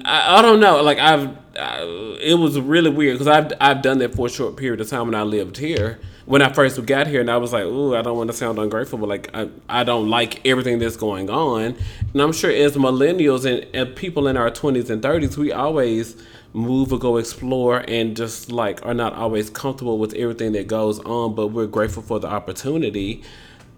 I 0.05 0.41
don't 0.41 0.59
know. 0.59 0.81
Like 0.81 0.99
I've, 0.99 1.29
I, 1.57 1.83
it 2.21 2.37
was 2.37 2.59
really 2.59 2.89
weird 2.89 3.19
because 3.19 3.27
I've 3.27 3.53
I've 3.61 3.81
done 3.81 3.99
that 3.99 4.15
for 4.15 4.25
a 4.27 4.29
short 4.29 4.57
period 4.57 4.81
of 4.81 4.89
time 4.89 5.05
when 5.05 5.15
I 5.15 5.23
lived 5.23 5.57
here. 5.57 5.99
When 6.31 6.41
I 6.41 6.53
first 6.53 6.85
got 6.85 7.07
here, 7.07 7.19
and 7.19 7.29
I 7.29 7.35
was 7.35 7.51
like, 7.51 7.65
"Ooh, 7.65 7.93
I 7.93 8.01
don't 8.01 8.15
want 8.15 8.31
to 8.31 8.33
sound 8.33 8.57
ungrateful, 8.57 8.97
but 8.97 9.09
like 9.09 9.29
I, 9.33 9.49
I 9.67 9.83
don't 9.83 10.09
like 10.09 10.39
everything 10.47 10.79
that's 10.79 10.95
going 10.95 11.29
on." 11.29 11.75
And 12.13 12.21
I'm 12.21 12.31
sure 12.31 12.49
as 12.49 12.77
millennials 12.77 13.43
and, 13.43 13.67
and 13.75 13.93
people 13.97 14.29
in 14.29 14.37
our 14.37 14.49
20s 14.49 14.89
and 14.89 15.03
30s, 15.03 15.35
we 15.35 15.51
always 15.51 16.15
move 16.53 16.93
or 16.93 16.99
go 16.99 17.17
explore 17.17 17.83
and 17.85 18.15
just 18.15 18.49
like 18.49 18.85
are 18.85 18.93
not 18.93 19.13
always 19.13 19.49
comfortable 19.49 19.97
with 19.97 20.13
everything 20.13 20.53
that 20.53 20.67
goes 20.67 20.99
on, 20.99 21.35
but 21.35 21.47
we're 21.47 21.67
grateful 21.67 22.01
for 22.01 22.17
the 22.17 22.27
opportunity. 22.27 23.23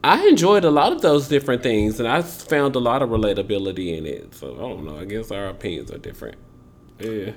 I 0.04 0.28
enjoyed 0.28 0.64
a 0.64 0.70
lot 0.70 0.92
of 0.92 1.02
those 1.02 1.28
different 1.28 1.64
things, 1.64 2.00
and 2.00 2.08
I 2.08 2.22
found 2.22 2.76
a 2.76 2.80
lot 2.80 3.02
of 3.02 3.10
relatability 3.10 3.98
in 3.98 4.06
it. 4.06 4.36
So 4.36 4.54
I 4.54 4.60
don't 4.60 4.86
know. 4.86 5.00
I 5.00 5.06
guess 5.06 5.32
our 5.32 5.48
opinions 5.48 5.92
are 5.92 5.98
different. 5.98 6.38
Yeah. 7.00 7.32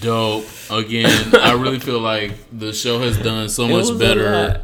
Dope. 0.00 0.46
Again, 0.70 1.34
I 1.34 1.52
really 1.52 1.78
feel 1.78 2.00
like 2.00 2.32
the 2.52 2.72
show 2.72 3.00
has 3.00 3.18
done 3.18 3.48
so 3.48 3.68
much 3.68 3.98
better. 3.98 4.62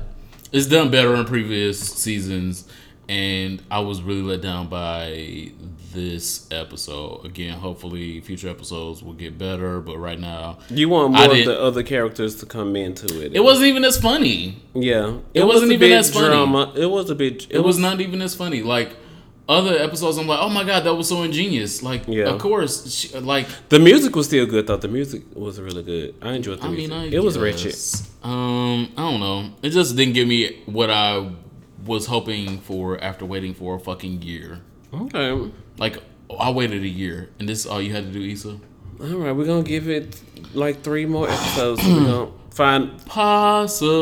It's 0.53 0.67
done 0.67 0.91
better 0.91 1.15
in 1.15 1.25
previous 1.27 1.79
seasons, 1.79 2.67
and 3.09 3.63
I 3.71 3.81
was 3.81 4.03
really 4.03 4.23
let 4.23 4.41
down 4.41 4.69
by 4.69 5.53
this 5.93 6.47
episode. 6.53 7.25
Again, 7.25 7.59
hopefully 7.59 8.21
future 8.21 8.49
episodes 8.49 9.03
will 9.03 9.13
get 9.13 9.37
better, 9.39 9.81
but 9.81 9.99
right 9.99 10.19
now 10.19 10.59
You 10.71 10.89
want 10.89 11.13
more 11.13 11.25
of 11.25 11.31
the 11.45 11.61
other 11.61 11.83
characters 11.83 12.37
to 12.37 12.47
come 12.47 12.75
into 12.77 13.07
it. 13.25 13.35
it 13.35 13.41
wasn't 13.41 13.67
even 13.67 13.85
as 13.85 13.99
funny. 14.01 14.63
Yeah, 14.75 15.19
It 15.35 15.45
was 15.45 15.55
wasn't 15.57 15.73
a 15.73 15.75
even 15.75 15.93
as 15.93 16.13
funny. 16.13 16.27
drama. 16.29 16.73
It 16.77 16.87
was 16.87 17.11
a 17.11 17.15
bit. 17.15 17.47
It 17.51 17.61
was 17.61 17.77
not 17.79 18.01
even 18.01 18.23
as 18.23 18.35
funny. 18.35 18.63
Like 18.63 18.91
other 19.51 19.75
episodes, 19.77 20.17
I'm 20.17 20.27
like, 20.27 20.39
oh 20.41 20.49
my 20.49 20.65
god, 20.65 20.85
that 20.85 20.95
was 20.95 21.09
so 21.09 21.23
ingenious. 21.23 21.83
Like, 21.83 22.03
Yeah. 22.07 22.31
of 22.31 22.41
course, 22.41 22.91
she, 22.95 23.19
like 23.19 23.47
The 23.69 23.79
music 23.81 24.15
was 24.15 24.27
still 24.27 24.47
good 24.47 24.67
though. 24.67 24.77
The 24.77 24.89
music 24.89 25.23
was 25.35 25.61
really 25.61 25.83
good. 25.83 26.15
I 26.23 26.33
enjoyed 26.35 26.61
the 26.61 26.67
I 26.67 26.69
music. 26.71 26.91
mean, 26.91 26.99
I 26.99 27.05
it 27.17 27.23
was 27.23 27.37
guess. 27.37 27.43
wretched. 27.43 27.75
Um, 28.23 28.93
I 28.97 29.11
don't 29.11 29.21
know. 29.21 29.51
It 29.63 29.71
just 29.71 29.97
didn't 29.97 30.15
give 30.15 30.29
me 30.29 30.63
what 30.67 30.89
I 30.91 31.31
was 31.85 32.07
hoping 32.07 32.61
for 32.61 33.03
after 33.03 33.25
waiting 33.27 33.53
for 33.55 33.75
a 33.75 33.81
fucking 33.81 34.23
year. 34.23 34.61
Okay. 34.95 35.51
Like 35.79 35.99
I 36.39 36.51
waited 36.51 36.83
a 36.83 36.89
year, 36.89 37.29
and 37.39 37.49
this 37.49 37.61
is 37.61 37.67
all 37.67 37.81
you 37.83 37.93
had 37.93 38.05
to 38.05 38.13
do, 38.13 38.23
Issa. 38.23 38.61
All 39.01 39.07
right, 39.17 39.33
we're 39.33 39.47
gonna 39.47 39.63
give 39.63 39.89
it 39.89 40.21
like 40.55 40.83
three 40.83 41.07
more 41.07 41.29
episodes. 41.29 41.83
gonna 41.87 42.29
find 42.51 43.05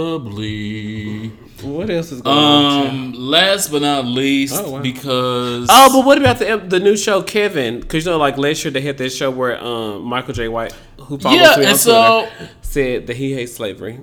Possibly. 0.09 1.29
what 1.63 1.91
else 1.91 2.13
is 2.13 2.21
going 2.23 2.37
on. 2.37 2.87
Um, 2.89 3.13
last 3.15 3.71
but 3.71 3.83
not 3.83 4.05
least, 4.05 4.55
Oh, 4.57 4.73
wow. 4.73 4.81
because 4.81 5.67
Oh, 5.71 5.93
but 5.93 6.07
what 6.07 6.19
about 6.19 6.39
the 6.39 6.57
the 6.59 6.81
new 6.81 6.97
show 6.97 7.23
Kevin? 7.23 7.81
Because 7.81 8.05
you 8.07 8.11
know, 8.13 8.19
like 8.19 8.39
last 8.39 8.65
year 8.65 8.71
they 8.71 8.81
had 8.81 8.99
that 8.99 9.11
show 9.11 9.31
where 9.31 9.63
um 9.63 10.03
Michael 10.03 10.35
Jai 10.35 10.49
White, 10.49 10.73
who 11.01 11.19
follows 11.19 11.41
yeah, 11.41 11.57
me 11.57 11.65
on 11.65 11.71
and 11.71 11.79
so 11.79 12.27
Twitter, 12.37 12.51
said 12.63 13.07
that 13.09 13.17
he 13.17 13.33
hates 13.35 13.55
slavery. 13.55 14.01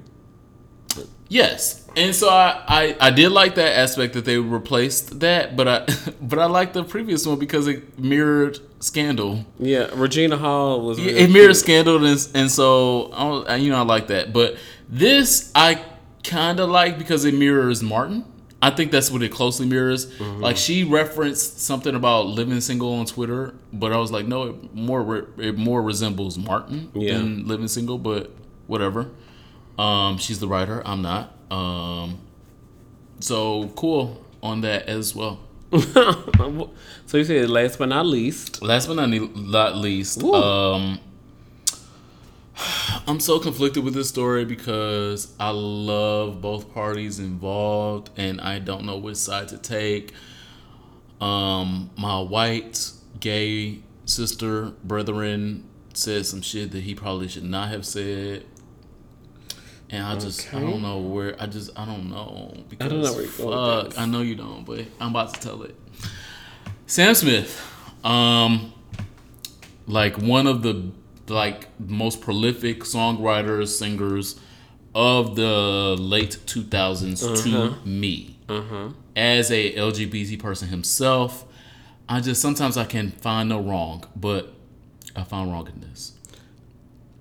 Yes, 1.28 1.88
and 1.96 2.14
so 2.14 2.30
I, 2.30 2.64
I 2.68 2.98
I 3.02 3.10
did 3.10 3.30
like 3.32 3.56
that 3.56 3.78
aspect 3.78 4.14
that 4.14 4.26
they 4.26 4.38
replaced 4.38 5.20
that, 5.22 5.56
but 5.56 5.68
I 5.68 5.86
but 6.22 6.38
I 6.40 6.46
liked 6.46 6.74
the 6.74 6.84
previous 6.84 7.26
one 7.26 7.40
because 7.40 7.68
it 7.68 7.98
mirrored 7.98 8.60
Scandal. 8.80 9.44
Yeah, 9.58 9.90
Regina 9.96 10.38
Hall 10.38 10.82
was. 10.86 11.00
Yeah, 11.00 11.14
it 11.14 11.32
mirrored 11.32 11.48
cute. 11.52 11.58
Scandal, 11.58 12.06
and, 12.06 12.30
and 12.36 12.52
so 12.52 13.12
I 13.48 13.56
you 13.56 13.72
know 13.72 13.78
I 13.78 13.82
like 13.82 14.08
that. 14.08 14.34
But 14.34 14.58
this 14.88 15.52
I 15.56 15.84
kind 16.24 16.60
of 16.60 16.70
like 16.70 16.98
because 17.00 17.26
it 17.26 17.34
mirrors 17.34 17.82
Martin. 17.82 18.26
I 18.62 18.70
think 18.72 18.92
that's 18.92 19.12
what 19.12 19.22
it 19.22 19.32
closely 19.32 19.66
mirrors. 19.68 20.06
Mm-hmm. 20.06 20.42
Like 20.42 20.58
she 20.58 20.84
referenced 20.84 21.60
something 21.60 21.94
about 21.96 22.28
living 22.28 22.62
single 22.62 22.94
on 22.94 23.06
Twitter, 23.06 23.54
but 23.74 23.92
I 23.92 23.98
was 23.98 24.12
like, 24.12 24.26
no, 24.28 24.44
it 24.50 24.74
more 24.76 25.02
re- 25.04 25.48
it 25.50 25.58
more 25.58 25.82
resembles 25.82 26.38
Martin 26.38 26.92
Yeah. 26.94 27.18
than 27.18 27.48
living 27.48 27.68
single. 27.68 27.98
But 27.98 28.30
whatever. 28.68 29.10
Um, 29.78 30.18
she's 30.18 30.40
the 30.40 30.48
writer. 30.48 30.82
I'm 30.86 31.02
not. 31.02 31.34
Um, 31.52 32.20
so 33.20 33.70
cool 33.76 34.24
on 34.42 34.62
that 34.62 34.88
as 34.88 35.16
well. 35.16 35.40
so 35.72 37.18
you 37.18 37.24
said 37.24 37.50
last 37.50 37.80
but 37.80 37.90
not 37.90 38.06
least. 38.06 38.62
Last 38.62 38.88
but 38.88 38.96
not 38.96 39.10
ne- 39.10 39.32
not 39.36 39.76
least, 39.76 40.22
Ooh. 40.24 40.34
um, 40.34 41.00
I'm 43.08 43.20
so 43.20 43.40
conflicted 43.40 43.84
with 43.84 43.94
this 43.94 44.10
story 44.10 44.46
because 44.46 45.34
I 45.40 45.50
love 45.50 46.42
both 46.42 46.74
parties 46.74 47.20
involved 47.20 48.12
and 48.18 48.40
I 48.40 48.60
don't 48.60 48.86
know 48.86 48.98
which 48.98 49.18
side 49.18 49.50
to 49.50 49.58
take. 49.58 50.14
Um, 51.20 51.90
my 51.98 52.20
white 52.20 52.92
gay 53.20 53.80
sister 54.06 54.72
brethren 54.84 55.64
said 55.94 56.26
some 56.26 56.42
shit 56.42 56.72
that 56.72 56.82
he 56.82 56.94
probably 56.94 57.28
should 57.28 57.44
not 57.44 57.70
have 57.70 57.86
said. 57.86 58.46
And 59.96 60.06
I 60.06 60.16
just 60.18 60.54
I 60.54 60.60
don't 60.60 60.82
know 60.82 61.00
where 61.00 61.36
I 61.42 61.46
just 61.46 61.72
I 61.78 61.86
don't 61.86 62.10
know 62.10 62.54
because 62.70 62.86
I 62.86 62.90
don't 62.90 63.02
know 63.02 63.14
where 63.14 63.22
you're 63.22 63.32
fuck. 63.92 63.98
I 64.00 64.06
know 64.06 64.22
you 64.22 64.36
don't, 64.36 64.66
but 64.66 64.86
I'm 65.00 65.10
about 65.12 65.34
to 65.36 65.40
tell 65.40 65.64
it. 65.64 65.76
Sam 66.88 67.16
Smith, 67.16 67.52
um, 68.04 68.74
like 69.88 70.18
one 70.18 70.48
of 70.48 70.62
the 70.64 70.92
like 71.28 71.68
most 71.80 72.22
prolific 72.22 72.82
songwriters, 72.82 73.70
singers 73.70 74.40
of 74.94 75.36
the 75.36 75.96
late 76.00 76.38
2000s 76.46 77.24
Uh-huh. 77.24 77.36
to 77.84 77.88
me. 77.88 78.38
As 79.16 79.50
a 79.52 79.74
LGBT 79.76 80.38
person 80.40 80.68
himself, 80.68 81.46
I 82.08 82.20
just 82.22 82.42
sometimes 82.42 82.78
I 82.78 82.86
can 82.86 83.12
find 83.12 83.50
no 83.50 83.60
wrong, 83.60 84.04
but 84.16 84.54
I 85.16 85.24
found 85.24 85.52
wrong 85.52 85.68
in 85.68 85.80
this. 85.90 86.12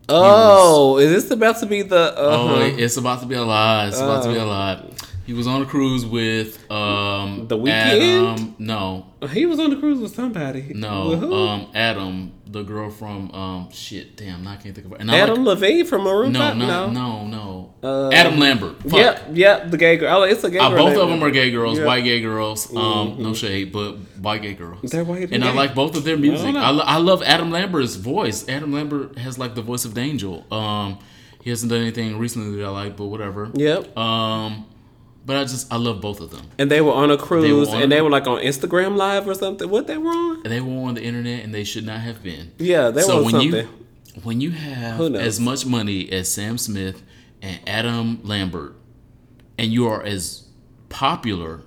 Oh, 0.09 0.99
is 0.99 1.11
this 1.11 1.31
about 1.31 1.59
to 1.61 1.67
be 1.67 1.83
the? 1.83 2.13
Uh, 2.13 2.15
Oh, 2.19 2.61
it's 2.61 2.97
about 2.97 3.21
to 3.21 3.27
be 3.27 3.35
a 3.35 3.43
lot. 3.43 3.89
It's 3.89 3.99
about 4.01 4.23
to 4.25 4.31
be 4.31 4.37
a 4.37 4.45
lot. 4.45 4.85
He 5.27 5.33
was 5.33 5.47
on 5.47 5.63
a 5.63 5.65
cruise 5.67 6.05
with 6.05 6.71
um 6.71 7.47
The 7.49 7.57
Weeknd? 7.57 7.71
Adam, 8.37 8.55
no, 8.59 9.07
he 9.31 9.47
was 9.47 9.59
on 9.59 9.71
the 9.71 9.77
cruise 9.77 9.99
with 9.99 10.15
somebody. 10.15 10.73
no, 10.75 11.09
With 11.09 11.25
um 11.25 11.67
Adam, 11.75 12.33
the 12.55 12.63
girl 12.63 12.89
from 12.91 13.31
um 13.33 13.71
shit, 13.71 14.17
damn, 14.17 14.47
I 14.47 14.57
can't 14.57 14.75
think 14.75 14.87
of 14.87 14.93
her. 14.93 14.97
And 14.99 15.11
Adam 15.11 15.45
like, 15.45 15.61
Levine 15.61 15.85
from 15.85 16.03
Maroon 16.03 16.33
no, 16.33 16.39
Five. 16.39 16.57
no, 16.57 16.67
no, 16.91 16.91
no, 16.91 17.27
no. 17.27 17.75
Uh, 17.83 18.11
Adam 18.11 18.39
Lambert. 18.39 18.81
Fuck. 18.83 18.93
Yep, 18.93 19.23
yep, 19.33 19.71
the 19.71 19.77
gay 19.77 19.97
girl. 19.97 20.17
Oh, 20.19 20.23
it's 20.23 20.43
a 20.45 20.51
gay 20.51 20.59
Uh, 20.59 20.71
girl. 20.71 20.87
both 20.87 20.97
of 20.97 21.09
them 21.11 21.23
are 21.23 21.31
gay 21.31 21.51
girls, 21.51 21.79
white 21.81 22.05
gay 22.05 22.21
girls. 22.21 22.75
Um, 22.75 23.17
no 23.19 23.35
shade, 23.35 23.73
but 23.73 23.97
white 24.21 24.41
gay 24.43 24.55
girls. 24.55 24.91
They're 24.91 25.05
white 25.05 25.25
and 25.25 25.35
and 25.35 25.45
I 25.45 25.53
like 25.53 25.75
both 25.75 25.97
of 25.97 26.05
their 26.05 26.17
music. 26.17 26.55
know. 26.55 26.61
I, 26.61 26.71
I 26.71 26.97
love 26.97 27.23
Adam 27.23 27.51
Lambert's 27.51 27.97
voice. 27.97 28.49
Adam 28.49 28.73
Lambert 28.73 29.19
has 29.19 29.39
like 29.39 29.55
the 29.55 29.63
voice 29.63 29.85
of 29.85 29.99
angel. 29.99 30.47
Um, 30.53 30.99
he 31.43 31.51
hasn't 31.51 31.71
done 31.71 31.83
anything 31.83 32.19
recently 32.19 32.57
that 32.59 32.65
I 32.67 32.71
like, 32.71 32.97
but 32.97 33.07
whatever. 33.07 33.51
Yep. 33.55 33.97
Um, 33.99 34.65
but 35.25 35.37
I 35.37 35.43
just 35.45 35.73
I 35.73 35.77
love 35.77 36.01
both 36.01 36.21
of 36.21 36.31
them. 36.31 36.47
And 36.59 36.71
they 36.71 36.81
were 36.81 36.93
on 36.93 37.11
a 37.11 37.17
cruise, 37.17 37.69
on 37.69 37.83
and 37.83 37.93
a- 37.93 37.97
they 37.97 38.03
were 38.03 38.11
like 38.11 38.27
on 38.27 38.41
Instagram 38.43 38.97
Live 38.97 39.27
or 39.29 39.35
something. 39.35 39.69
What 39.71 39.87
they 39.87 39.97
were 39.99 40.11
on? 40.11 40.43
They 40.43 40.61
were 40.61 40.87
on 40.89 40.95
the 40.95 41.03
internet, 41.03 41.45
and 41.45 41.55
they 41.55 41.65
should 41.65 41.87
not 41.87 42.01
have 42.01 42.23
been. 42.23 42.53
Yeah, 42.59 42.91
they 42.91 43.03
so 43.03 43.09
were 43.09 43.15
on 43.19 43.25
when 43.25 43.33
something. 43.33 43.67
you 43.67 44.21
when 44.23 44.41
you 44.41 44.51
have 44.53 45.01
as 45.15 45.41
much 45.41 45.67
money 45.67 46.11
as 46.13 46.33
Sam 46.33 46.57
Smith 46.59 47.03
and 47.43 47.59
Adam 47.67 48.21
Lambert, 48.23 48.75
and 49.59 49.73
you 49.73 49.87
are 49.89 50.03
as 50.03 50.45
popular, 50.89 51.63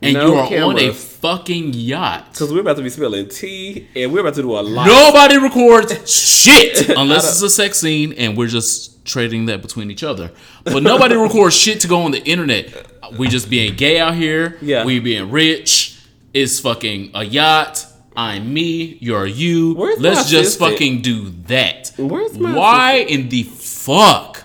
and 0.00 0.14
No 0.14 0.26
you 0.28 0.34
are 0.34 0.64
on 0.70 0.78
a 0.78 0.92
fucking 0.92 1.72
yacht. 1.74 2.32
Because 2.32 2.52
we're 2.52 2.60
about 2.60 2.76
to 2.76 2.82
be 2.82 2.90
spilling 2.90 3.28
tea, 3.28 3.88
and 3.94 4.12
we're 4.12 4.20
about 4.20 4.34
to 4.34 4.42
do 4.42 4.52
a 4.52 4.60
lot. 4.60 4.86
Nobody 4.86 5.38
records 5.38 6.10
shit 6.10 6.88
unless 6.90 7.30
it's 7.30 7.42
a 7.42 7.50
sex 7.50 7.78
scene 7.80 8.12
and 8.14 8.36
we're 8.36 8.48
just 8.48 8.93
trading 9.04 9.46
that 9.46 9.62
between 9.62 9.90
each 9.90 10.02
other. 10.02 10.30
But 10.64 10.82
nobody 10.82 11.14
records 11.16 11.54
shit 11.56 11.80
to 11.80 11.88
go 11.88 12.02
on 12.02 12.10
the 12.10 12.22
internet. 12.24 12.86
We 13.18 13.28
just 13.28 13.50
being 13.50 13.74
gay 13.76 13.98
out 13.98 14.14
here. 14.14 14.56
Yeah. 14.62 14.84
We 14.84 15.00
being 15.00 15.30
rich. 15.30 15.98
It's 16.32 16.58
fucking 16.60 17.10
a 17.14 17.24
yacht. 17.24 17.86
I'm 18.16 18.52
me. 18.54 18.96
You're 19.00 19.26
you. 19.26 19.74
Where's 19.74 19.98
Let's 20.00 20.30
just 20.30 20.58
fucking 20.58 21.02
do 21.02 21.30
that. 21.48 21.92
Where's 21.98 22.38
my 22.38 22.54
Why 22.56 22.92
in 22.98 23.28
the 23.28 23.42
fuck 23.42 24.44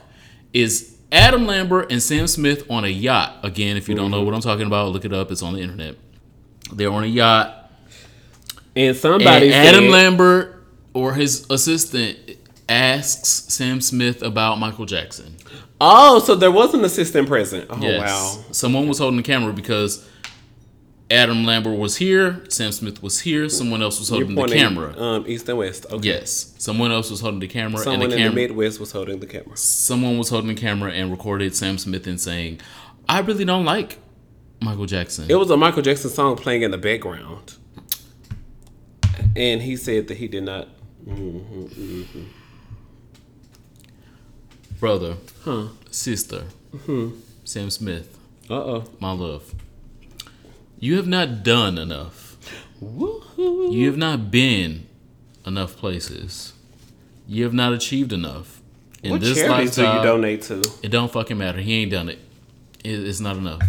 is 0.53 0.97
Adam 1.11 1.45
Lambert 1.47 1.91
and 1.91 2.01
Sam 2.01 2.27
Smith 2.27 2.69
on 2.69 2.83
a 2.83 2.87
yacht? 2.87 3.37
Again, 3.43 3.77
if 3.77 3.87
you 3.87 3.95
don't 3.95 4.05
Mm-hmm. 4.05 4.11
know 4.11 4.23
what 4.23 4.33
I'm 4.33 4.41
talking 4.41 4.65
about, 4.67 4.91
look 4.91 5.05
it 5.05 5.13
up. 5.13 5.31
It's 5.31 5.41
on 5.43 5.53
the 5.53 5.61
internet. 5.61 5.95
They're 6.73 6.91
on 6.91 7.03
a 7.03 7.07
yacht. 7.07 7.71
And 8.75 8.95
somebody 8.95 9.47
And 9.51 9.67
Adam 9.67 9.83
said, 9.85 9.91
Lambert 9.91 10.63
or 10.93 11.13
his 11.13 11.45
assistant 11.49 12.17
asks 12.69 13.53
Sam 13.53 13.81
Smith 13.81 14.21
about 14.21 14.59
Michael 14.59 14.85
Jackson. 14.85 15.35
"Oh, 15.81 16.19
so 16.19 16.35
there 16.35 16.51
was 16.51 16.73
an 16.73 16.83
assistant 16.85 17.27
present." 17.27 17.67
Oh 17.69 17.77
Yes. 17.81 17.99
wow. 17.99 18.43
Someone 18.51 18.87
was 18.87 18.99
holding 18.99 19.17
the 19.17 19.23
camera 19.23 19.51
because 19.53 20.05
Adam 21.11 21.43
Lambert 21.43 21.77
was 21.79 21.97
here, 21.97 22.43
Sam 22.49 22.71
Smith 22.71 23.01
was 23.01 23.19
here, 23.21 23.49
someone 23.49 23.81
else 23.81 23.97
was 23.97 24.09
holding 24.09 24.35
the 24.35 24.47
camera. 24.47 24.95
um, 25.01 25.25
east 25.27 25.49
and 25.49 25.57
west. 25.57 25.87
Okay. 25.91 26.07
yes. 26.07 26.53
Someone 26.59 26.91
else 26.91 27.09
was 27.09 27.19
holding 27.19 27.39
the 27.39 27.47
camera 27.47 27.79
Someone 27.79 28.03
and 28.03 28.11
the 28.11 28.15
in 28.17 28.21
camera 28.23 28.35
the 28.35 28.47
Midwest 28.49 28.79
was 28.79 28.91
holding 28.91 29.19
the 29.19 29.25
camera. 29.25 29.57
someone 29.57 30.19
was 30.19 30.29
holding 30.29 30.53
the 30.53 30.61
camera 30.61 30.91
and 30.91 31.09
recorded 31.09 31.55
Sam 31.55 31.79
Smith 31.79 32.05
and 32.05 32.21
saying, 32.21 32.59
I 33.07 33.21
really 33.21 33.43
don't 33.43 33.65
like 33.65 33.97
Michael 34.61 34.85
Jackson. 34.85 35.25
It 35.29 35.35
was 35.35 35.49
a 35.49 35.57
Michael 35.57 35.81
Jackson 35.81 36.11
song 36.11 36.35
playing 36.35 36.61
in 36.61 36.69
the 36.69 36.77
background, 36.77 37.55
and 39.35 39.61
he 39.63 39.75
said 39.77 40.07
that 40.09 40.17
he 40.17 40.27
did 40.27 40.43
not. 40.43 40.67
Brother, 44.79 45.15
Huh. 45.43 45.67
sister, 45.91 46.43
Sam 47.43 47.69
Smith, 47.69 48.17
Uh 48.49 48.53
oh. 48.53 48.83
my 48.99 49.11
love. 49.11 49.53
You 50.79 50.95
have 50.97 51.07
not 51.07 51.43
done 51.43 51.77
enough. 51.77 52.37
Woohoo. 52.81 53.73
You 53.73 53.87
have 53.87 53.97
not 53.97 54.31
been 54.31 54.85
enough 55.45 55.75
places. 55.75 56.53
You 57.27 57.43
have 57.43 57.53
not 57.53 57.73
achieved 57.73 58.13
enough. 58.13 58.61
In 59.03 59.11
What 59.11 59.21
this 59.21 59.37
charities 59.37 59.75
do 59.75 59.81
you 59.81 59.87
donate 60.01 60.41
to? 60.43 60.61
it 60.81 60.89
don't 60.89 61.11
fucking 61.11 61.37
matter. 61.37 61.59
He 61.59 61.73
ain't 61.81 61.91
done 61.91 62.07
it. 62.09 62.19
It- 62.83 63.05
It's 63.07 63.19
not 63.19 63.35
enough. 63.35 63.61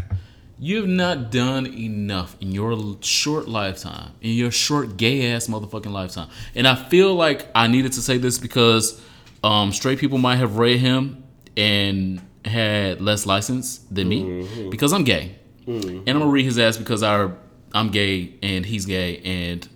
You 0.61 0.77
have 0.77 0.89
not 0.89 1.31
done 1.33 1.67
enough 1.67 2.37
in 2.41 2.53
your 2.53 2.97
short 3.01 3.49
lifetime, 3.49 4.11
in 4.21 4.33
your 4.35 4.51
short 4.51 4.97
gay 4.97 5.33
ass 5.33 5.47
motherfucking 5.49 5.91
lifetime. 5.91 6.29
And 6.55 6.69
I 6.69 6.75
feel 6.89 7.15
like 7.15 7.49
I 7.55 7.67
needed 7.67 7.93
to 7.95 8.03
say 8.03 8.19
this 8.19 8.39
because 8.39 9.01
um, 9.43 9.73
straight 9.73 9.99
people 9.99 10.19
might 10.19 10.37
have 10.37 10.57
read 10.59 10.81
him 10.81 11.25
and 11.57 12.21
had 12.45 13.01
less 13.01 13.27
license 13.27 13.79
than 13.91 14.09
me 14.09 14.23
Mm-hmm. 14.23 14.71
because 14.71 14.93
I'm 14.93 15.05
gay. 15.05 15.37
and 15.67 16.09
I'm 16.09 16.19
gonna 16.19 16.27
read 16.27 16.45
his 16.45 16.59
ass 16.59 16.77
because 16.77 17.03
our 17.03 17.37
I'm 17.73 17.91
gay 17.91 18.35
and 18.43 18.67
he's 18.67 18.87
gay, 18.87 19.19
and 19.19 19.69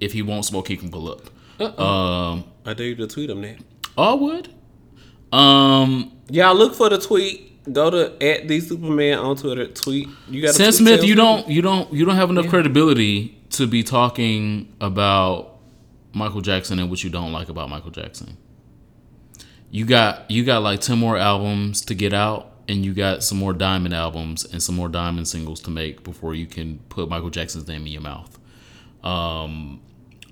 if 0.00 0.12
he 0.12 0.22
won't 0.22 0.44
smoke, 0.44 0.68
he 0.68 0.76
can 0.76 0.90
pull 0.90 1.10
up. 1.10 1.80
Um, 1.80 2.44
I 2.66 2.74
dare 2.74 2.86
you 2.88 2.94
to 2.96 3.06
tweet 3.06 3.30
him 3.30 3.40
that. 3.42 3.56
I 3.96 4.12
would. 4.12 4.48
Um, 5.32 6.12
Y'all 6.30 6.54
look 6.54 6.74
for 6.74 6.88
the 6.88 6.98
tweet. 6.98 7.44
Go 7.72 7.90
to 7.90 8.22
at 8.22 8.48
the 8.48 8.60
Superman 8.60 9.18
on 9.18 9.36
Twitter. 9.36 9.66
Tweet. 9.66 10.08
You 10.28 10.42
got 10.42 10.54
Sam 10.54 10.72
Smith, 10.72 11.04
you 11.04 11.14
don't, 11.14 11.48
you 11.48 11.60
don't, 11.62 11.92
you 11.92 12.04
don't 12.06 12.16
have 12.16 12.30
enough 12.30 12.48
credibility 12.48 13.38
to 13.50 13.66
be 13.66 13.82
talking 13.82 14.72
about 14.80 15.56
Michael 16.14 16.40
Jackson 16.40 16.78
and 16.78 16.88
what 16.88 17.02
you 17.04 17.10
don't 17.10 17.32
like 17.32 17.48
about 17.50 17.68
Michael 17.68 17.90
Jackson. 17.90 18.36
You 19.70 19.84
got, 19.84 20.30
you 20.30 20.44
got 20.44 20.62
like 20.62 20.80
ten 20.80 20.98
more 20.98 21.18
albums 21.18 21.82
to 21.82 21.94
get 21.94 22.12
out, 22.12 22.52
and 22.68 22.84
you 22.84 22.94
got 22.94 23.22
some 23.22 23.38
more 23.38 23.52
Diamond 23.52 23.94
albums 23.94 24.44
and 24.44 24.62
some 24.62 24.74
more 24.74 24.88
Diamond 24.88 25.28
singles 25.28 25.60
to 25.62 25.70
make 25.70 26.04
before 26.04 26.34
you 26.34 26.46
can 26.46 26.78
put 26.88 27.08
Michael 27.08 27.30
Jackson's 27.30 27.68
name 27.68 27.86
in 27.86 27.92
your 27.92 28.02
mouth. 28.02 28.38
Um, 29.02 29.80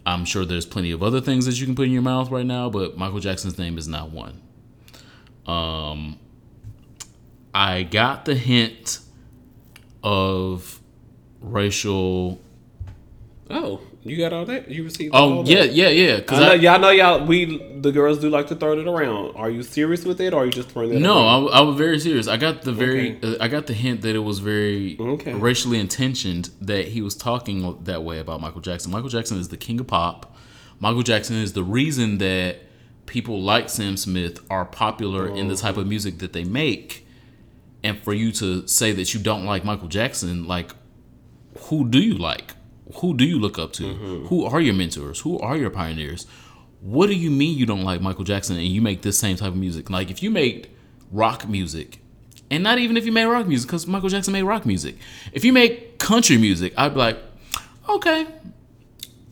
I'm 0.04 0.24
sure 0.24 0.44
there's 0.44 0.66
plenty 0.66 0.90
of 0.90 1.02
other 1.02 1.20
things 1.20 1.46
that 1.46 1.58
you 1.58 1.66
can 1.66 1.74
put 1.74 1.86
in 1.86 1.92
your 1.92 2.02
mouth 2.02 2.30
right 2.30 2.46
now, 2.46 2.70
but 2.70 2.96
Michael 2.96 3.20
Jackson's 3.20 3.58
name 3.58 3.76
is 3.78 3.88
not 3.88 4.10
one. 4.10 4.40
Um, 5.46 6.18
I 7.54 7.82
got 7.82 8.24
the 8.24 8.34
hint 8.34 9.00
of 10.02 10.80
racial. 11.40 12.40
Oh, 13.50 13.80
you 14.08 14.16
got 14.16 14.32
all 14.32 14.44
that? 14.46 14.70
You 14.70 14.84
received? 14.84 15.14
all 15.14 15.40
Oh 15.40 15.44
yeah, 15.44 15.62
yeah, 15.64 15.88
yeah. 15.88 16.16
Because 16.16 16.38
I 16.40 16.46
know, 16.46 16.52
I, 16.52 16.54
y'all 16.54 16.78
know 16.80 16.90
y'all. 16.90 17.26
We 17.26 17.58
the 17.80 17.92
girls 17.92 18.18
do 18.18 18.30
like 18.30 18.46
to 18.48 18.54
throw 18.54 18.78
it 18.78 18.86
around. 18.86 19.34
Are 19.36 19.50
you 19.50 19.62
serious 19.62 20.04
with 20.04 20.20
it, 20.20 20.32
or 20.32 20.42
are 20.42 20.46
you 20.46 20.52
just 20.52 20.70
throwing 20.70 20.92
it? 20.94 21.00
no. 21.00 21.26
I, 21.26 21.58
I 21.58 21.60
was 21.62 21.76
very 21.76 21.98
serious. 22.00 22.28
I 22.28 22.36
got 22.36 22.62
the 22.62 22.72
very, 22.72 23.16
Okay. 23.16 23.36
uh, 23.36 23.44
I 23.44 23.48
got 23.48 23.66
the 23.66 23.74
hint 23.74 24.02
that 24.02 24.14
it 24.16 24.20
was 24.20 24.38
very 24.38 24.96
Okay. 24.98 25.34
racially 25.34 25.78
intentioned 25.78 26.50
that 26.60 26.88
he 26.88 27.02
was 27.02 27.14
talking 27.14 27.78
that 27.84 28.02
way 28.02 28.18
about 28.18 28.40
Michael 28.40 28.60
Jackson. 28.60 28.90
Michael 28.92 29.08
Jackson 29.10 29.38
is 29.38 29.48
the 29.48 29.56
king 29.56 29.78
of 29.80 29.86
pop. 29.86 30.34
Michael 30.80 31.02
Jackson 31.02 31.36
is 31.36 31.52
the 31.54 31.64
reason 31.64 32.18
that 32.18 32.58
people 33.06 33.40
like 33.40 33.68
Sam 33.70 33.96
Smith 33.96 34.40
are 34.50 34.64
popular 34.64 35.28
in 35.28 35.48
the 35.48 35.56
type 35.56 35.76
of 35.76 35.86
music 35.86 36.18
that 36.18 36.32
they 36.32 36.44
make. 36.44 37.06
And 37.84 37.98
for 38.02 38.12
you 38.12 38.32
to 38.32 38.66
say 38.66 38.90
that 38.92 39.14
you 39.14 39.20
don't 39.20 39.44
like 39.44 39.64
Michael 39.64 39.86
Jackson, 39.86 40.46
like, 40.48 40.72
who 41.68 41.88
do 41.88 42.00
you 42.00 42.14
like? 42.14 42.54
Who 42.94 43.14
do 43.14 43.24
you 43.24 43.38
look 43.38 43.58
up 43.58 43.72
to? 43.74 43.82
Mm-hmm. 43.82 44.26
Who 44.26 44.44
are 44.44 44.60
your 44.60 44.74
mentors? 44.74 45.20
Who 45.20 45.38
are 45.40 45.56
your 45.56 45.70
pioneers? 45.70 46.26
What 46.80 47.08
do 47.08 47.14
you 47.14 47.30
mean 47.30 47.58
you 47.58 47.66
don't 47.66 47.82
like 47.82 48.00
Michael 48.00 48.24
Jackson 48.24 48.56
and 48.56 48.66
you 48.66 48.80
make 48.80 49.02
this 49.02 49.18
same 49.18 49.36
type 49.36 49.48
of 49.48 49.56
music? 49.56 49.90
Like, 49.90 50.10
if 50.10 50.22
you 50.22 50.30
made 50.30 50.68
rock 51.10 51.48
music, 51.48 52.00
and 52.50 52.62
not 52.62 52.78
even 52.78 52.96
if 52.96 53.04
you 53.04 53.12
made 53.12 53.24
rock 53.26 53.46
music, 53.46 53.68
because 53.68 53.86
Michael 53.86 54.08
Jackson 54.08 54.32
made 54.32 54.44
rock 54.44 54.64
music. 54.64 54.96
If 55.32 55.44
you 55.44 55.52
make 55.52 55.98
country 55.98 56.36
music, 56.38 56.74
I'd 56.76 56.94
be 56.94 57.00
like, 57.00 57.18
okay, 57.88 58.26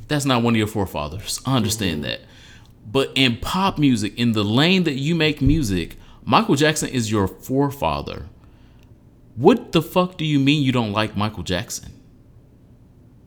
that's 0.09 0.25
not 0.25 0.43
one 0.43 0.55
of 0.55 0.59
your 0.59 0.67
forefathers. 0.67 1.41
I 1.47 1.57
understand 1.57 2.03
mm-hmm. 2.03 2.11
that. 2.11 2.21
But 2.87 3.13
in 3.15 3.39
pop 3.39 3.79
music, 3.79 4.19
in 4.19 4.33
the 4.33 4.45
lane 4.45 4.85
that 4.85 4.95
you 4.95 5.15
make 5.15 5.41
music, 5.41 5.97
Michael 6.25 6.55
Jackson 6.55 6.89
is 6.89 7.11
your 7.11 7.29
forefather. 7.29 8.27
What 9.37 9.73
the 9.73 9.83
fuck 9.83 10.17
do 10.17 10.25
you 10.25 10.39
mean 10.39 10.63
you 10.63 10.73
don't 10.73 10.93
like 10.93 11.17
Michael 11.17 11.43
Jackson? 11.43 11.94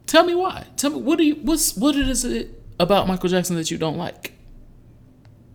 Tell 0.07 0.23
me 0.25 0.33
why. 0.33 0.65
Tell 0.77 0.89
me 0.91 0.97
what 1.01 1.17
do 1.17 1.25
you 1.25 1.35
what's 1.35 1.75
what 1.77 1.95
is 1.95 2.25
it 2.25 2.49
about 2.79 3.07
Michael 3.07 3.29
Jackson 3.29 3.55
that 3.57 3.69
you 3.69 3.77
don't 3.77 3.97
like? 3.97 4.33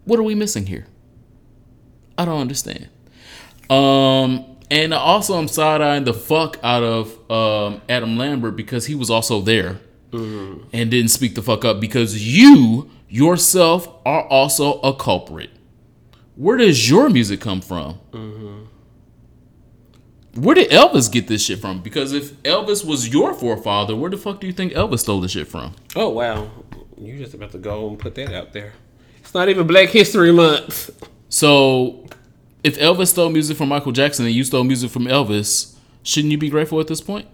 What 0.04 0.18
are 0.18 0.22
we 0.22 0.34
missing 0.34 0.66
here? 0.66 0.86
I 2.16 2.24
don't 2.24 2.40
understand. 2.40 2.88
Um 3.70 4.44
and 4.70 4.92
also 4.94 5.38
I'm 5.38 5.48
side 5.48 5.80
eyeing 5.80 6.04
the 6.04 6.14
fuck 6.14 6.58
out 6.62 6.82
of 6.82 7.30
um 7.30 7.80
Adam 7.88 8.16
Lambert 8.18 8.54
because 8.56 8.86
he 8.86 8.94
was 8.94 9.10
also 9.10 9.40
there 9.40 9.80
and 10.74 10.90
didn't 10.90 11.08
speak 11.08 11.34
the 11.34 11.42
fuck 11.42 11.64
up 11.64 11.80
because 11.80 12.22
you 12.26 12.90
yourself 13.08 13.88
are 14.04 14.24
also 14.28 14.78
a 14.80 14.94
culprit. 14.94 15.48
Where 16.36 16.58
does 16.58 16.88
your 16.90 17.08
music 17.08 17.40
come 17.40 17.62
from? 17.62 17.98
Where 20.34 20.54
did 20.54 20.70
Elvis 20.70 21.12
get 21.12 21.28
this 21.28 21.44
shit 21.44 21.58
from? 21.58 21.82
Because 21.82 22.12
if 22.12 22.32
Elvis 22.42 22.86
was 22.86 23.08
your 23.08 23.34
forefather, 23.34 23.94
where 23.94 24.10
the 24.10 24.16
fuck 24.16 24.40
do 24.40 24.46
you 24.46 24.52
think 24.52 24.72
Elvis 24.72 25.00
stole 25.00 25.20
the 25.20 25.28
shit 25.28 25.46
from? 25.46 25.74
Oh 25.94 26.08
wow, 26.08 26.50
you 26.96 27.18
just 27.18 27.34
about 27.34 27.52
to 27.52 27.58
go 27.58 27.88
and 27.88 27.98
put 27.98 28.14
that 28.14 28.34
out 28.34 28.52
there. 28.52 28.72
It's 29.20 29.34
not 29.34 29.48
even 29.48 29.66
Black 29.66 29.90
History 29.90 30.32
Month. 30.32 30.90
So, 31.28 32.06
if 32.64 32.78
Elvis 32.78 33.08
stole 33.08 33.30
music 33.30 33.56
from 33.56 33.68
Michael 33.68 33.92
Jackson 33.92 34.24
and 34.24 34.34
you 34.34 34.44
stole 34.44 34.64
music 34.64 34.90
from 34.90 35.04
Elvis, 35.04 35.76
shouldn't 36.02 36.30
you 36.30 36.38
be 36.38 36.48
grateful 36.48 36.80
at 36.80 36.86
this 36.88 37.00
point? 37.00 37.28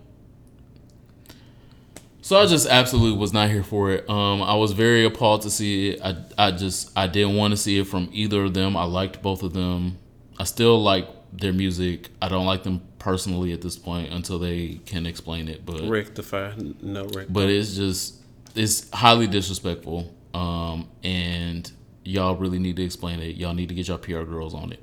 So 2.20 2.38
I 2.38 2.44
just 2.44 2.66
absolutely 2.66 3.18
was 3.18 3.32
not 3.32 3.48
here 3.48 3.62
for 3.62 3.90
it. 3.90 4.10
Um, 4.10 4.42
I 4.42 4.54
was 4.54 4.72
very 4.72 5.04
appalled 5.06 5.42
to 5.42 5.50
see 5.50 5.90
it. 5.90 6.00
I, 6.04 6.16
I 6.36 6.50
just 6.50 6.90
I 6.94 7.06
didn't 7.06 7.36
want 7.36 7.52
to 7.52 7.56
see 7.56 7.78
it 7.78 7.86
from 7.86 8.10
either 8.12 8.44
of 8.44 8.52
them. 8.52 8.76
I 8.76 8.84
liked 8.84 9.22
both 9.22 9.42
of 9.42 9.54
them. 9.54 9.96
I 10.38 10.44
still 10.44 10.82
like 10.82 11.08
their 11.32 11.54
music. 11.54 12.10
I 12.20 12.28
don't 12.28 12.44
like 12.44 12.64
them 12.64 12.82
personally 12.98 13.52
at 13.52 13.62
this 13.62 13.76
point 13.76 14.12
until 14.12 14.38
they 14.38 14.80
can 14.86 15.06
explain 15.06 15.48
it. 15.48 15.64
But 15.64 15.82
Rectify, 15.88 16.52
no 16.82 17.02
rectify. 17.04 17.26
but 17.28 17.48
it's 17.48 17.76
just 17.76 18.16
it's 18.54 18.90
highly 18.90 19.26
disrespectful. 19.26 20.14
Um, 20.34 20.88
and 21.02 21.70
y'all 22.04 22.36
really 22.36 22.58
need 22.58 22.76
to 22.76 22.84
explain 22.84 23.20
it. 23.20 23.36
Y'all 23.36 23.54
need 23.54 23.68
to 23.68 23.74
get 23.74 23.88
your 23.88 23.98
PR 23.98 24.22
girls 24.22 24.54
on 24.54 24.72
it. 24.72 24.80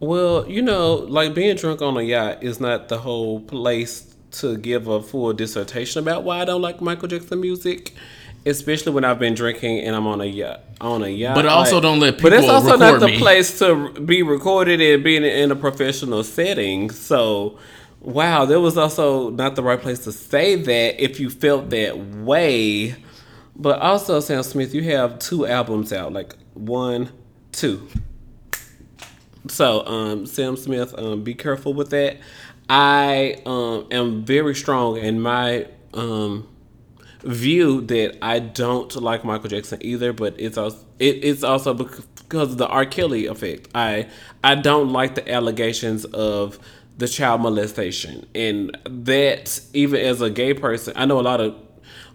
Well, 0.00 0.48
you 0.48 0.62
know, 0.62 0.94
like 0.94 1.34
being 1.34 1.56
drunk 1.56 1.80
on 1.80 1.96
a 1.96 2.02
yacht 2.02 2.42
is 2.42 2.58
not 2.60 2.88
the 2.88 2.98
whole 2.98 3.40
place 3.40 4.14
to 4.32 4.56
give 4.56 4.88
a 4.88 5.00
full 5.02 5.32
dissertation 5.32 6.02
about 6.02 6.24
why 6.24 6.40
I 6.40 6.44
don't 6.44 6.62
like 6.62 6.80
Michael 6.80 7.06
Jackson 7.08 7.40
music, 7.40 7.94
especially 8.44 8.92
when 8.92 9.04
I've 9.04 9.18
been 9.18 9.34
drinking 9.34 9.80
and 9.80 9.94
I'm 9.94 10.06
on 10.06 10.20
a 10.20 10.24
yacht. 10.24 10.60
On 10.80 11.02
a 11.02 11.08
yacht, 11.08 11.34
But 11.34 11.46
also 11.46 11.80
don't 11.80 12.00
let 12.00 12.16
people. 12.16 12.30
But 12.30 12.38
it's 12.38 12.48
also 12.48 12.76
not 12.76 13.00
the 13.00 13.06
me. 13.06 13.18
place 13.18 13.58
to 13.60 13.90
be 13.92 14.22
recorded 14.22 14.80
and 14.80 15.04
being 15.04 15.24
in 15.24 15.50
a 15.50 15.56
professional 15.56 16.24
setting. 16.24 16.90
So, 16.90 17.58
wow, 18.00 18.44
there 18.44 18.60
was 18.60 18.76
also 18.76 19.30
not 19.30 19.54
the 19.54 19.62
right 19.62 19.80
place 19.80 20.00
to 20.00 20.12
say 20.12 20.56
that 20.56 21.02
if 21.02 21.20
you 21.20 21.30
felt 21.30 21.70
that 21.70 21.98
way. 21.98 22.96
But 23.54 23.78
also, 23.80 24.18
Sam 24.20 24.42
Smith, 24.42 24.74
you 24.74 24.82
have 24.84 25.18
two 25.18 25.46
albums 25.46 25.92
out, 25.92 26.12
like 26.12 26.34
one, 26.54 27.10
two. 27.52 27.86
So, 29.48 29.86
um, 29.86 30.26
Sam 30.26 30.56
Smith, 30.56 30.94
um, 30.98 31.22
be 31.22 31.34
careful 31.34 31.74
with 31.74 31.90
that. 31.90 32.18
I 32.68 33.42
um, 33.44 33.86
am 33.90 34.24
very 34.24 34.54
strong 34.54 34.96
in 34.96 35.20
my 35.20 35.66
um, 35.92 36.48
view 37.22 37.80
that 37.82 38.18
I 38.22 38.38
don't 38.38 38.94
like 38.96 39.24
Michael 39.24 39.48
Jackson 39.48 39.78
either, 39.82 40.12
but 40.12 40.34
it's 40.38 40.58
also 40.58 40.78
it, 40.98 41.24
it's 41.24 41.42
also 41.42 41.74
because 41.74 42.52
of 42.52 42.58
the 42.58 42.66
R. 42.66 42.84
Kelly 42.84 43.26
effect. 43.26 43.68
I 43.74 44.08
I 44.42 44.54
don't 44.54 44.90
like 44.90 45.14
the 45.14 45.30
allegations 45.30 46.04
of 46.06 46.58
the 46.98 47.08
child 47.08 47.40
molestation, 47.40 48.26
and 48.34 48.76
that 48.84 49.60
even 49.72 50.00
as 50.00 50.20
a 50.20 50.30
gay 50.30 50.54
person, 50.54 50.92
I 50.96 51.04
know 51.04 51.20
a 51.20 51.22
lot 51.22 51.40
of. 51.40 51.54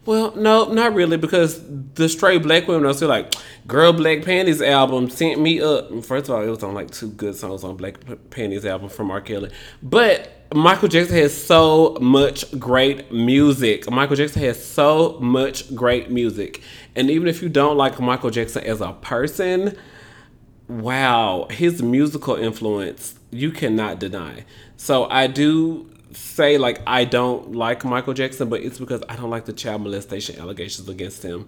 Well, 0.07 0.33
no, 0.37 0.71
not 0.71 0.95
really, 0.95 1.17
because 1.17 1.61
the 1.95 2.07
straight 2.07 2.41
black 2.41 2.65
women 2.65 2.89
are 2.89 2.93
still 2.93 3.09
like, 3.09 3.35
"Girl, 3.67 3.91
Black 3.91 4.23
Panties 4.23 4.61
album 4.61 5.09
sent 5.09 5.41
me 5.41 5.59
up." 5.59 5.89
First 6.05 6.29
of 6.29 6.35
all, 6.35 6.41
it 6.41 6.47
was 6.49 6.63
on 6.63 6.73
like 6.73 6.89
two 6.91 7.09
good 7.09 7.35
songs 7.35 7.65
on 7.65 7.75
Black 7.75 7.97
Panties 8.29 8.65
album 8.65 8.87
from 8.87 9.11
R. 9.11 9.19
Kelly, 9.19 9.51
but 9.83 10.31
Michael 10.55 10.87
Jackson 10.87 11.17
has 11.17 11.35
so 11.35 11.97
much 11.99 12.57
great 12.57 13.11
music. 13.11 13.91
Michael 13.91 14.15
Jackson 14.15 14.41
has 14.43 14.65
so 14.65 15.17
much 15.19 15.75
great 15.75 16.09
music, 16.09 16.61
and 16.95 17.11
even 17.11 17.27
if 17.27 17.41
you 17.41 17.49
don't 17.49 17.75
like 17.75 17.99
Michael 17.99 18.29
Jackson 18.29 18.63
as 18.63 18.79
a 18.79 18.93
person, 18.93 19.75
wow, 20.69 21.47
his 21.51 21.83
musical 21.83 22.35
influence 22.35 23.15
you 23.29 23.51
cannot 23.51 23.99
deny. 23.99 24.45
So 24.77 25.09
I 25.09 25.27
do 25.27 25.89
say 26.11 26.57
like 26.57 26.81
I 26.87 27.05
don't 27.05 27.53
like 27.53 27.83
Michael 27.85 28.13
Jackson, 28.13 28.49
but 28.49 28.61
it's 28.61 28.79
because 28.79 29.03
I 29.09 29.15
don't 29.15 29.29
like 29.29 29.45
the 29.45 29.53
child 29.53 29.81
molestation 29.81 30.39
allegations 30.39 30.87
against 30.89 31.23
him. 31.23 31.47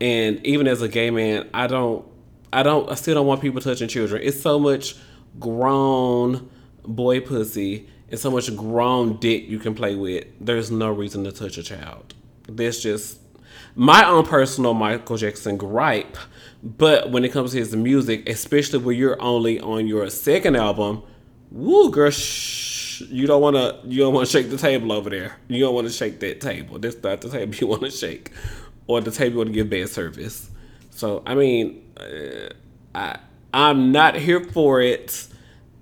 And 0.00 0.44
even 0.46 0.66
as 0.66 0.82
a 0.82 0.88
gay 0.88 1.10
man, 1.10 1.48
I 1.54 1.66
don't 1.66 2.04
I 2.52 2.62
don't 2.62 2.90
I 2.90 2.94
still 2.94 3.14
don't 3.14 3.26
want 3.26 3.40
people 3.40 3.60
touching 3.60 3.88
children. 3.88 4.22
It's 4.24 4.40
so 4.40 4.58
much 4.58 4.96
grown 5.38 6.50
boy 6.84 7.20
pussy 7.20 7.88
and 8.08 8.18
so 8.18 8.30
much 8.30 8.54
grown 8.56 9.18
dick 9.18 9.48
you 9.48 9.58
can 9.58 9.74
play 9.74 9.94
with. 9.94 10.26
There's 10.40 10.70
no 10.70 10.90
reason 10.90 11.24
to 11.24 11.32
touch 11.32 11.58
a 11.58 11.62
child. 11.62 12.14
That's 12.48 12.82
just 12.82 13.20
my 13.74 14.04
own 14.06 14.26
personal 14.26 14.74
Michael 14.74 15.16
Jackson 15.16 15.56
gripe. 15.56 16.16
But 16.62 17.10
when 17.10 17.24
it 17.24 17.32
comes 17.32 17.52
to 17.52 17.58
his 17.58 17.74
music, 17.74 18.28
especially 18.28 18.80
when 18.80 18.96
you're 18.96 19.20
only 19.22 19.60
on 19.60 19.86
your 19.86 20.10
second 20.10 20.56
album, 20.56 21.02
woo 21.50 21.90
girl, 21.90 22.10
shh, 22.10 23.02
you 23.02 23.26
don't 23.26 23.42
want 23.42 23.56
to 23.56 23.80
you 23.88 23.98
don't 24.00 24.14
want 24.14 24.26
to 24.28 24.32
shake 24.32 24.50
the 24.50 24.58
table 24.58 24.92
over 24.92 25.10
there. 25.10 25.36
You 25.48 25.60
don't 25.60 25.74
want 25.74 25.86
to 25.86 25.92
shake 25.92 26.20
that 26.20 26.40
table. 26.40 26.78
That's 26.78 27.02
not 27.02 27.20
the 27.22 27.30
table 27.30 27.54
you 27.54 27.66
want 27.68 27.82
to 27.82 27.90
shake, 27.90 28.30
or 28.86 29.00
the 29.00 29.10
table 29.10 29.32
you 29.32 29.38
want 29.38 29.48
to 29.50 29.54
give 29.54 29.70
bad 29.70 29.88
service. 29.88 30.50
So 30.90 31.22
I 31.26 31.34
mean, 31.34 31.82
uh, 31.98 32.50
I 32.94 33.18
I'm 33.54 33.92
not 33.92 34.16
here 34.16 34.44
for 34.44 34.80
it. 34.80 35.26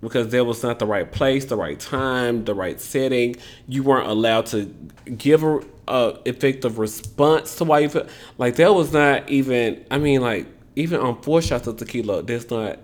because 0.00 0.28
there 0.28 0.44
was 0.44 0.62
not 0.62 0.78
the 0.78 0.86
right 0.86 1.10
place, 1.10 1.46
the 1.46 1.56
right 1.56 1.78
time, 1.80 2.44
the 2.44 2.54
right 2.54 2.80
setting. 2.80 3.36
You 3.66 3.82
weren't 3.82 4.08
allowed 4.08 4.46
to 4.46 4.66
give 5.16 5.42
a, 5.42 5.60
a 5.88 6.18
effective 6.24 6.78
response 6.78 7.56
to 7.56 7.64
why 7.64 7.80
you 7.80 7.90
like 8.38 8.56
there 8.56 8.72
was 8.72 8.92
not 8.92 9.28
even. 9.30 9.84
I 9.90 9.98
mean, 9.98 10.20
like 10.20 10.46
even 10.76 11.00
on 11.00 11.20
four 11.22 11.42
shots 11.42 11.66
of 11.66 11.76
tequila, 11.78 12.22
there's 12.22 12.50
not. 12.50 12.78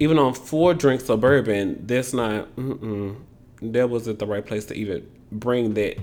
Even 0.00 0.18
on 0.18 0.34
four 0.34 0.74
drinks 0.74 1.08
of 1.08 1.20
bourbon, 1.20 1.86
there's 1.86 2.12
not. 2.12 2.54
Mm-mm, 2.56 3.16
there 3.62 3.86
wasn't 3.86 4.18
the 4.18 4.26
right 4.26 4.44
place 4.44 4.64
to 4.66 4.74
even 4.74 5.06
bring 5.30 5.74
that 5.74 5.98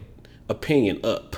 opinion 0.47 0.99
up. 1.03 1.35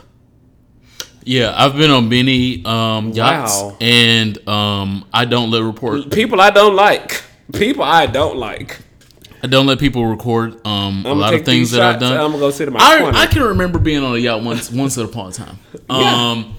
Yeah, 1.24 1.54
I've 1.56 1.76
been 1.76 1.92
on 1.92 2.10
many 2.10 2.64
um, 2.66 3.10
yachts, 3.12 3.60
Wow. 3.62 3.78
and 3.82 4.48
um, 4.48 5.06
I 5.14 5.26
don't 5.26 5.52
let 5.52 5.64
report. 5.64 6.12
People 6.12 6.40
I 6.42 6.50
don't 6.50 6.76
like. 6.76 7.24
People 7.54 7.84
I 7.84 8.06
don't 8.06 8.38
like. 8.38 8.80
I 9.42 9.48
don't 9.48 9.66
let 9.66 9.80
people 9.80 10.06
record 10.06 10.56
um, 10.68 11.06
a 11.06 11.14
lot 11.14 11.34
of 11.34 11.46
things 11.46 11.72
that 11.72 11.82
I've 11.82 12.00
done. 12.00 12.14
I'm 12.14 12.32
gonna 12.32 12.40
go 12.40 12.52
sit 12.52 12.68
in 12.68 12.74
my 12.74 12.80
I, 12.82 13.00
corner. 13.00 13.18
I 13.18 13.26
can 13.26 13.44
remember 13.44 13.80
being 13.80 14.04
on 14.04 14.16
a 14.16 14.18
yacht 14.18 14.44
once 14.44 14.70
once 14.72 14.98
upon 14.98 15.30
a 15.30 15.34
time. 15.34 15.60
Um, 15.90 16.56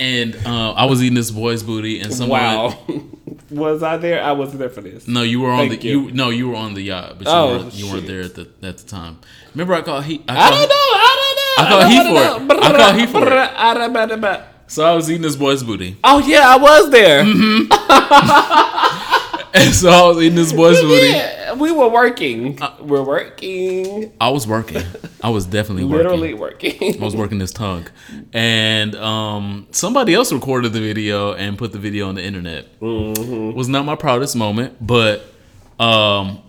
and 0.00 0.34
uh, 0.46 0.72
I 0.72 0.84
was 0.86 1.02
eating 1.02 1.14
this 1.14 1.30
boy's 1.30 1.62
booty, 1.62 2.00
and 2.00 2.12
someone. 2.12 2.40
wow. 2.40 2.78
was 3.50 3.82
I 3.82 3.96
there? 3.96 4.22
I 4.22 4.32
wasn't 4.32 4.58
there 4.58 4.70
for 4.70 4.80
this. 4.80 5.06
No, 5.06 5.22
you 5.22 5.40
were 5.40 5.50
on 5.50 5.68
Thank 5.68 5.80
the 5.82 5.88
you. 5.88 6.06
you. 6.06 6.12
No, 6.12 6.30
you 6.30 6.48
were 6.48 6.56
on 6.56 6.74
the 6.74 6.82
yacht, 6.82 7.18
but 7.18 7.26
you, 7.26 7.32
Oh, 7.32 7.58
weren't, 7.58 7.74
you 7.74 7.90
weren't 7.90 8.06
there 8.06 8.22
at 8.22 8.34
the 8.34 8.48
at 8.62 8.78
the 8.78 8.86
time. 8.88 9.18
Remember, 9.54 9.74
I 9.74 9.82
called 9.82 10.04
he. 10.04 10.22
I, 10.28 10.36
I 10.36 10.50
don't 10.50 10.68
know. 10.68 10.74
I 10.74 11.16
don't 11.22 11.36
know. 11.36 11.56
I 11.58 11.68
thought 11.70 11.90
he 11.90 11.98
for 11.98 12.52
it. 12.54 12.62
I 12.62 12.72
thought 12.76 12.98
he 12.98 13.06
for 13.06 13.26
it. 13.32 13.50
I 13.56 13.74
don't 13.74 14.24
it. 14.24 14.40
So 14.68 14.84
I 14.84 14.94
was 14.94 15.08
eating 15.08 15.22
this 15.22 15.36
boy's 15.36 15.62
booty, 15.62 15.96
Oh 16.02 16.18
yeah, 16.18 16.42
I 16.44 16.56
was 16.56 16.90
there. 16.90 17.22
Mm-hmm. 17.24 17.70
and 19.54 19.72
so 19.74 19.88
I 19.90 20.02
was 20.08 20.18
eating 20.18 20.34
this 20.34 20.52
boy's 20.52 20.80
booty. 20.80 21.06
Yeah, 21.08 21.35
we 21.54 21.72
were 21.72 21.88
working. 21.88 22.60
Uh, 22.60 22.76
we're 22.80 23.02
working. 23.02 24.12
I 24.20 24.28
was 24.30 24.46
working. 24.46 24.82
I 25.22 25.30
was 25.30 25.46
definitely 25.46 25.84
working. 25.84 25.98
Literally 25.98 26.34
working. 26.34 27.00
I 27.00 27.04
was 27.04 27.14
working 27.16 27.38
this 27.38 27.52
tongue, 27.52 27.86
and 28.32 28.94
um, 28.96 29.66
somebody 29.70 30.14
else 30.14 30.32
recorded 30.32 30.72
the 30.72 30.80
video 30.80 31.34
and 31.34 31.56
put 31.56 31.72
the 31.72 31.78
video 31.78 32.08
on 32.08 32.14
the 32.14 32.24
internet. 32.24 32.78
Mm-hmm. 32.80 33.56
Was 33.56 33.68
not 33.68 33.84
my 33.84 33.96
proudest 33.96 34.36
moment, 34.36 34.76
but 34.84 35.24
um, 35.78 36.42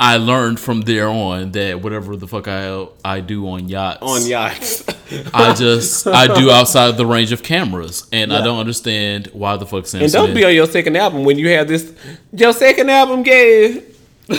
I 0.00 0.16
learned 0.16 0.60
from 0.60 0.82
there 0.82 1.08
on 1.08 1.52
that 1.52 1.82
whatever 1.82 2.16
the 2.16 2.28
fuck 2.28 2.46
I 2.48 2.86
I 3.04 3.20
do 3.20 3.48
on 3.48 3.68
yachts, 3.68 4.02
on 4.02 4.24
yachts. 4.26 4.84
I 5.34 5.54
just 5.54 6.06
I 6.06 6.26
do 6.26 6.50
outside 6.52 6.96
the 6.96 7.06
range 7.06 7.32
of 7.32 7.42
cameras, 7.42 8.08
and 8.12 8.32
I 8.32 8.42
don't 8.42 8.58
understand 8.58 9.28
why 9.32 9.56
the 9.56 9.66
fuck 9.66 9.86
Sam 9.86 10.02
and 10.02 10.12
don't 10.12 10.34
be 10.34 10.44
on 10.44 10.54
your 10.54 10.66
second 10.66 10.96
album 10.96 11.24
when 11.24 11.38
you 11.38 11.48
have 11.50 11.68
this. 11.68 11.92
Your 12.32 12.52
second 12.52 12.90
album, 12.90 13.22
gay. 13.22 13.82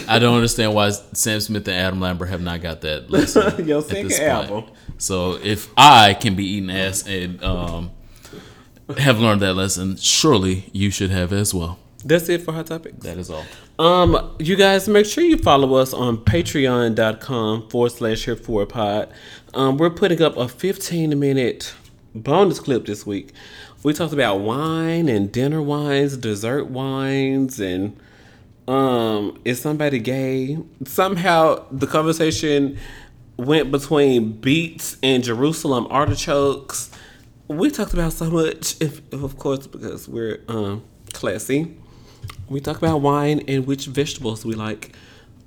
I 0.08 0.20
don't 0.20 0.36
understand 0.36 0.74
why 0.74 0.90
Sam 0.92 1.40
Smith 1.40 1.68
and 1.68 1.78
Adam 1.78 2.00
Lambert 2.00 2.30
have 2.30 2.42
not 2.42 2.62
got 2.62 2.82
that 2.82 3.10
lesson 3.10 3.66
Your 3.68 3.80
at 3.80 3.86
second 3.86 4.08
this 4.10 4.20
point. 4.20 4.30
album. 4.30 4.64
So 4.98 5.40
if 5.44 5.70
I 5.78 6.14
can 6.14 6.36
be 6.36 6.46
eating 6.46 6.70
ass 6.70 7.08
and 7.08 7.44
um, 7.44 7.92
have 8.98 9.20
learned 9.20 9.42
that 9.42 9.54
lesson, 9.56 9.96
surely 9.98 10.70
you 10.74 10.92
should 10.92 11.10
have 11.12 11.34
as 11.34 11.54
well. 11.54 11.80
That's 12.06 12.30
it 12.30 12.42
for 12.44 12.54
hot 12.54 12.68
topics. 12.68 13.04
That 13.04 13.18
is 13.18 13.30
all. 13.30 13.44
Um, 13.78 14.36
you 14.40 14.56
guys 14.56 14.88
make 14.88 15.06
sure 15.06 15.24
you 15.24 15.38
follow 15.38 15.74
us 15.76 15.94
on 15.94 16.18
patreon.com 16.18 17.70
forward 17.70 17.92
slash 17.92 18.26
here 18.26 18.36
for 18.36 18.64
a 18.64 18.68
pod. 18.68 19.10
Um, 19.54 19.78
we're 19.78 19.90
putting 19.90 20.22
up 20.22 20.38
a 20.38 20.48
15 20.48 21.18
minute 21.20 21.74
bonus 22.16 22.60
clip 22.60 22.86
this 22.86 23.06
week. 23.06 23.32
We 23.84 23.94
talked 23.94 24.14
about 24.14 24.38
wine 24.38 25.08
and 25.08 25.32
dinner 25.32 25.62
wines, 25.62 26.18
dessert 26.18 26.66
wines, 26.68 27.60
and 27.60 27.98
um, 28.70 29.42
is 29.44 29.60
somebody 29.60 29.98
gay? 29.98 30.60
Somehow 30.86 31.66
the 31.72 31.88
conversation 31.88 32.78
went 33.36 33.72
between 33.72 34.34
beets 34.34 34.98
and 35.02 35.24
Jerusalem 35.24 35.88
artichokes. 35.90 36.92
We 37.48 37.72
talked 37.72 37.94
about 37.94 38.14
so 38.14 38.30
much, 38.30 38.80
if, 38.80 39.02
of 39.12 39.40
course, 39.40 39.66
because 39.66 40.08
we're 40.08 40.42
um, 40.48 40.84
classy. 41.14 41.76
We 42.48 42.60
talk 42.60 42.78
about 42.78 43.02
wine 43.02 43.42
and 43.48 43.66
which 43.66 43.88
vegetables 43.88 44.46
we 44.46 44.54
like, 44.54 44.96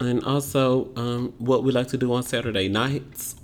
and 0.00 0.24
also 0.24 0.88
um, 0.96 1.32
what 1.38 1.62
we 1.62 1.70
like 1.70 1.88
to 1.88 1.96
do 1.96 2.12
on 2.12 2.24
Saturday 2.24 2.68
nights. 2.68 3.36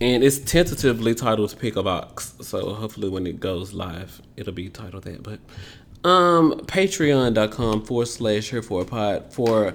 And 0.00 0.24
it's 0.24 0.38
tentatively 0.38 1.14
titled 1.14 1.54
Pick 1.58 1.76
a 1.76 1.82
Box, 1.82 2.32
so 2.40 2.72
hopefully 2.72 3.10
when 3.10 3.26
it 3.26 3.38
goes 3.38 3.74
live, 3.74 4.22
it'll 4.38 4.54
be 4.54 4.70
titled 4.70 5.02
that. 5.02 5.22
But 5.22 5.40
um, 6.04 6.52
patreon.com 6.66 7.84
forward 7.84 8.06
slash 8.06 8.50
here 8.50 8.62
for 8.62 8.82
a 8.82 8.84
pod 8.84 9.32
for 9.32 9.74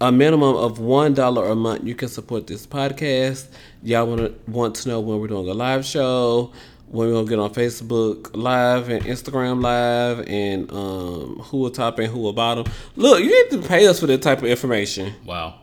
a 0.00 0.10
minimum 0.12 0.56
of 0.56 0.78
one 0.78 1.14
dollar 1.14 1.46
a 1.46 1.54
month. 1.54 1.84
You 1.84 1.94
can 1.94 2.08
support 2.08 2.46
this 2.46 2.66
podcast. 2.66 3.48
Y'all 3.82 4.06
want 4.06 4.20
to 4.20 4.50
want 4.50 4.74
to 4.76 4.88
know 4.88 5.00
when 5.00 5.20
we're 5.20 5.28
doing 5.28 5.48
a 5.48 5.54
live 5.54 5.84
show, 5.84 6.52
when 6.88 7.08
we're 7.08 7.14
gonna 7.14 7.28
get 7.28 7.38
on 7.38 7.54
Facebook 7.54 8.30
Live 8.34 8.88
and 8.88 9.04
Instagram 9.04 9.62
Live, 9.62 10.26
and 10.28 10.70
um, 10.72 11.38
who 11.44 11.58
will 11.58 11.70
top 11.70 11.98
and 11.98 12.08
who 12.08 12.18
will 12.20 12.32
bottom. 12.32 12.66
Look, 12.96 13.20
you 13.22 13.30
need 13.30 13.62
to 13.62 13.66
pay 13.66 13.86
us 13.86 14.00
for 14.00 14.06
that 14.08 14.20
type 14.22 14.38
of 14.38 14.44
information 14.46 15.14
Wow. 15.24 15.60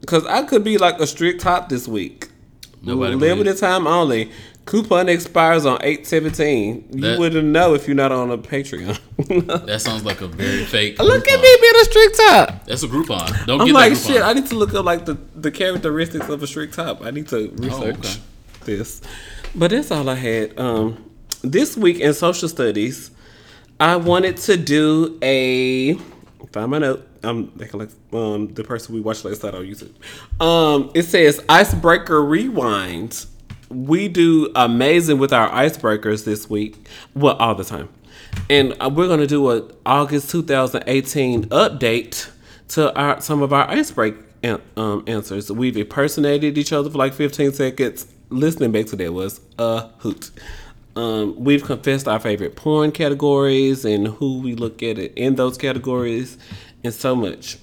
because 0.00 0.26
I 0.26 0.42
could 0.42 0.64
be 0.64 0.76
like 0.78 0.98
a 1.00 1.06
strict 1.06 1.40
top 1.40 1.68
this 1.68 1.88
week. 1.88 2.28
Nobody 2.82 3.14
Limited 3.14 3.56
time 3.56 3.86
only. 3.86 4.30
Coupon 4.64 5.08
expires 5.08 5.66
on 5.66 5.78
eight 5.82 6.06
seventeen. 6.06 6.88
You 6.90 7.18
wouldn't 7.18 7.46
know 7.48 7.74
if 7.74 7.86
you're 7.86 7.96
not 7.96 8.12
on 8.12 8.30
a 8.30 8.38
Patreon. 8.38 8.98
That 9.66 9.80
sounds 9.80 10.04
like 10.04 10.20
a 10.20 10.26
very 10.26 10.64
fake. 10.64 10.98
Look 10.98 11.28
at 11.28 11.40
me 11.40 11.56
being 11.60 11.74
a 11.76 11.84
strict 11.84 12.16
top. 12.16 12.64
That's 12.66 12.82
a 12.82 12.88
Groupon. 12.88 13.46
Don't 13.46 13.60
I'm 13.60 13.68
get 13.68 13.72
like 13.74 13.92
that 13.92 13.98
Groupon. 13.98 14.06
shit. 14.06 14.22
I 14.22 14.32
need 14.32 14.46
to 14.48 14.54
look 14.54 14.74
up 14.74 14.84
like 14.84 15.04
the, 15.06 15.14
the 15.34 15.50
characteristics 15.50 16.28
of 16.28 16.42
a 16.42 16.46
strict 16.46 16.74
top. 16.74 17.02
I 17.02 17.10
need 17.10 17.28
to 17.28 17.50
research 17.56 17.96
okay. 17.98 18.20
this. 18.64 19.00
But 19.54 19.70
that's 19.70 19.90
all 19.90 20.08
I 20.08 20.16
had. 20.16 20.58
Um, 20.58 21.10
this 21.42 21.76
week 21.76 22.00
in 22.00 22.12
social 22.12 22.48
studies, 22.48 23.10
I 23.78 23.96
wanted 23.96 24.36
to 24.38 24.56
do 24.56 25.18
a 25.22 25.94
find 26.52 26.70
my 26.70 26.78
note. 26.78 27.06
I'm 27.22 27.52
like 27.56 27.90
um 28.12 28.52
the 28.54 28.64
person 28.64 28.94
we 28.94 29.00
watched 29.00 29.24
last 29.24 29.42
night 29.42 29.54
on 29.54 29.62
YouTube. 29.62 29.92
Um, 30.44 30.90
it 30.94 31.04
says 31.04 31.42
icebreaker 31.48 32.22
rewind. 32.24 33.26
We 33.74 34.06
do 34.08 34.52
amazing 34.54 35.18
with 35.18 35.32
our 35.32 35.50
icebreakers 35.50 36.24
this 36.24 36.48
week. 36.48 36.86
Well, 37.14 37.34
all 37.36 37.54
the 37.56 37.64
time, 37.64 37.88
and 38.48 38.74
uh, 38.80 38.88
we're 38.88 39.08
gonna 39.08 39.26
do 39.26 39.50
a 39.50 39.68
August 39.84 40.30
2018 40.30 41.46
update 41.46 42.30
to 42.68 42.94
our 42.94 43.20
some 43.20 43.42
of 43.42 43.52
our 43.52 43.66
icebreak 43.66 44.16
an- 44.44 44.62
um, 44.76 45.02
answers. 45.08 45.50
We've 45.50 45.76
impersonated 45.76 46.56
each 46.56 46.72
other 46.72 46.88
for 46.88 46.98
like 46.98 47.14
15 47.14 47.52
seconds. 47.52 48.06
Listening 48.30 48.70
back 48.72 48.86
to 48.86 48.96
that 48.96 49.12
was 49.12 49.40
a 49.58 49.88
hoot. 49.98 50.30
Um, 50.96 51.34
we've 51.42 51.64
confessed 51.64 52.06
our 52.06 52.20
favorite 52.20 52.54
porn 52.54 52.92
categories 52.92 53.84
and 53.84 54.06
who 54.06 54.38
we 54.38 54.54
look 54.54 54.82
at 54.84 54.98
it 54.98 55.12
in 55.16 55.34
those 55.34 55.58
categories, 55.58 56.38
and 56.84 56.94
so 56.94 57.16
much. 57.16 57.58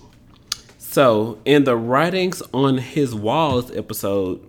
So, 0.77 1.39
in 1.45 1.63
the 1.63 1.77
writings 1.77 2.41
on 2.53 2.77
his 2.79 3.15
walls 3.15 3.71
episode, 3.71 4.45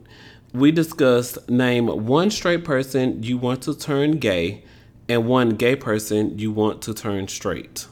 we 0.53 0.71
discussed 0.71 1.49
name 1.49 1.87
one 1.87 2.31
straight 2.31 2.65
person 2.65 3.23
you 3.23 3.39
want 3.39 3.63
to 3.63 3.75
turn 3.75 4.19
gay 4.19 4.65
and 5.09 5.27
one 5.27 5.51
gay 5.51 5.77
person 5.77 6.39
you 6.39 6.53
want 6.53 6.83
to 6.83 6.95
turn 6.95 7.29
straight. 7.29 7.87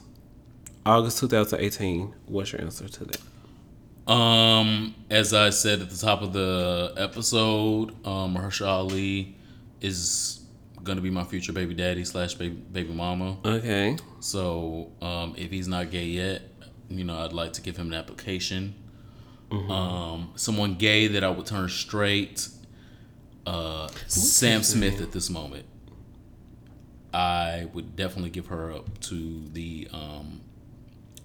August 0.84 1.18
2018. 1.18 2.14
What's 2.26 2.52
your 2.52 2.60
answer 2.62 2.88
to 2.88 3.04
that? 3.04 4.10
Um, 4.10 4.94
as 5.08 5.32
I 5.34 5.50
said 5.50 5.80
at 5.80 5.90
the 5.90 5.96
top 5.96 6.22
of 6.22 6.32
the 6.32 6.92
episode, 6.96 7.90
um, 8.06 8.34
Mahershala 8.34 8.66
Ali 8.68 9.36
is 9.80 10.40
gonna 10.82 11.00
be 11.00 11.10
my 11.10 11.24
future 11.24 11.52
baby 11.52 11.74
daddy 11.74 12.04
slash 12.04 12.34
baby 12.34 12.54
baby 12.54 12.92
mama. 12.92 13.36
Okay. 13.44 13.96
So, 14.20 14.90
um, 15.00 15.34
if 15.36 15.50
he's 15.50 15.68
not 15.68 15.90
gay 15.90 16.06
yet, 16.06 16.42
you 16.88 17.04
know, 17.04 17.18
I'd 17.18 17.32
like 17.32 17.52
to 17.54 17.62
give 17.62 17.76
him 17.76 17.88
an 17.88 17.94
application. 17.94 18.74
Um, 19.52 20.32
someone 20.36 20.74
gay 20.74 21.08
that 21.08 21.24
I 21.24 21.30
would 21.30 21.46
turn 21.46 21.68
straight. 21.68 22.48
Uh, 23.46 23.88
Sam 24.06 24.62
Smith 24.62 25.00
at 25.00 25.12
this 25.12 25.28
moment. 25.30 25.66
I 27.12 27.68
would 27.72 27.96
definitely 27.96 28.30
give 28.30 28.46
her 28.46 28.72
up 28.72 29.00
to 29.00 29.42
the 29.52 29.88
um, 29.92 30.40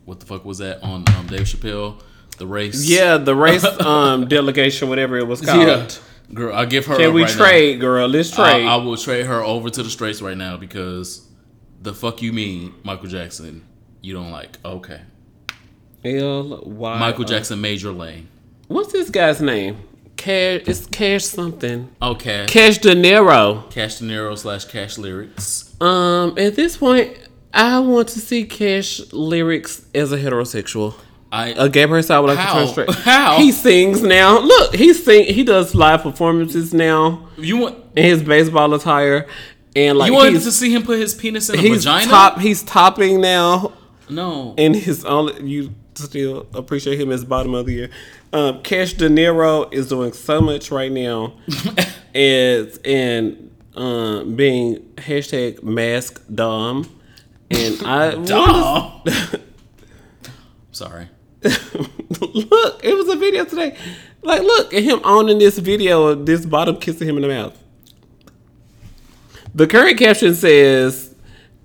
what 0.06 0.20
the 0.20 0.26
fuck 0.26 0.44
was 0.44 0.58
that 0.58 0.82
on 0.82 1.04
um, 1.16 1.28
Dave 1.28 1.42
Chappelle? 1.42 2.02
The 2.38 2.48
race. 2.48 2.90
Yeah, 2.90 3.18
the 3.18 3.36
race 3.36 3.64
um 3.82 4.28
delegation, 4.28 4.90
whatever 4.90 5.18
it 5.18 5.28
was 5.28 5.42
called. 5.42 5.68
Yeah. 5.68 5.88
Girl, 6.34 6.56
I 6.56 6.66
give 6.66 6.88
her. 6.88 6.98
Can 6.98 7.14
we 7.14 7.24
right 7.24 7.30
now. 7.32 7.38
trade, 7.38 7.80
girl? 7.80 8.08
Let's 8.08 8.32
trade. 8.32 8.66
I, 8.66 8.74
I 8.74 8.76
will 8.78 8.98
trade 8.98 9.28
her 9.28 9.44
over 9.44 9.70
to 9.70 9.84
the 9.84 9.90
straights 9.90 10.22
right 10.24 10.38
now 10.38 10.58
because 10.58 11.28
the 11.82 11.94
fuck 11.94 12.24
you 12.24 12.34
mean 12.34 12.74
Michael 12.84 13.08
Jackson 13.08 13.64
you 14.02 14.14
don't 14.14 14.32
like. 14.32 14.58
Okay. 14.64 15.02
L 16.06 16.62
Y. 16.66 17.00
Michael 17.00 17.26
Jackson 17.26 17.60
Major 17.62 17.92
Lane. 17.92 18.28
What's 18.68 18.92
this 18.92 19.10
guy's 19.10 19.42
name? 19.42 19.78
Cash. 20.18 20.62
It's 20.68 20.86
Cash 20.88 21.26
something. 21.26 21.90
Okay. 22.02 22.46
Cash 22.48 22.78
De 22.80 22.96
Niro. 22.96 23.70
Cash 23.72 24.00
De 24.00 24.06
Niro 24.06 24.38
slash 24.38 24.66
Cash 24.66 24.98
Lyrics. 24.98 25.76
Um, 25.82 26.38
at 26.38 26.56
this 26.56 26.78
point, 26.78 27.18
I 27.54 27.80
want 27.80 28.08
to 28.10 28.20
see 28.20 28.46
Cash 28.46 29.12
lyrics 29.12 29.86
as 29.94 30.12
a 30.12 30.18
heterosexual. 30.18 30.96
I 31.32 31.50
A 31.58 31.68
gay 31.68 31.86
person 31.86 32.16
I 32.16 32.20
would 32.20 32.28
like 32.30 32.38
How? 32.38 32.54
to 32.54 32.60
turn 32.60 32.68
straight. 32.70 32.90
How? 33.04 33.38
He 33.38 33.52
sings 33.52 34.02
now. 34.02 34.40
Look, 34.40 34.76
he 34.76 34.94
sing. 34.94 35.26
He 35.26 35.44
does 35.44 35.76
live 35.76 36.02
performances 36.04 36.74
now 36.74 37.28
you 37.38 37.58
want 37.58 37.78
in 37.96 38.04
his 38.06 38.24
baseball 38.24 38.74
attire, 38.74 39.28
and 39.76 39.98
like 39.98 40.08
you 40.10 40.14
wanted 40.16 40.42
to 40.42 40.52
see 40.52 40.74
him 40.74 40.84
put 40.84 40.98
his 41.00 41.14
penis 41.14 41.50
in 41.50 41.56
a 41.60 41.62
he's 41.62 41.84
vagina? 41.84 42.10
top. 42.10 42.40
He's 42.40 42.64
topping 42.64 43.20
now, 43.20 43.74
No. 44.10 44.54
and 44.58 44.76
his 44.76 45.04
only 45.04 45.44
you 45.44 45.74
still 45.98 46.48
appreciate 46.54 47.00
him 47.00 47.12
as 47.12 47.24
bottom 47.24 47.54
of 47.54 47.66
the 47.66 47.74
year. 47.74 47.90
Um, 48.34 48.62
Cash 48.64 48.94
De 48.94 49.08
Niro 49.10 49.72
is 49.74 49.90
doing 49.90 50.14
so 50.14 50.42
much 50.42 50.72
right 50.72 50.92
now, 50.92 51.34
is 52.14 52.78
in 52.80 53.52
um, 53.76 54.36
being 54.36 54.80
hashtag 54.96 55.64
mask 55.64 56.22
dom, 56.34 56.90
and 57.50 57.82
I 57.86 58.16
Dom. 58.24 59.04
Sorry. 60.72 61.08
look, 61.44 62.84
it 62.84 62.96
was 62.96 63.08
a 63.08 63.16
video 63.16 63.46
today. 63.46 63.78
Like, 64.22 64.42
look 64.42 64.74
at 64.74 64.84
him 64.84 65.00
owning 65.04 65.38
this 65.38 65.58
video 65.60 66.08
of 66.08 66.26
this 66.26 66.46
bottom 66.46 66.78
kissing 66.78 67.08
him 67.08 67.18
in 67.18 67.22
the 67.22 67.28
mouth. 67.28 67.58
The 69.54 69.68
current 69.68 69.98
caption 69.98 70.34
says, 70.34 71.16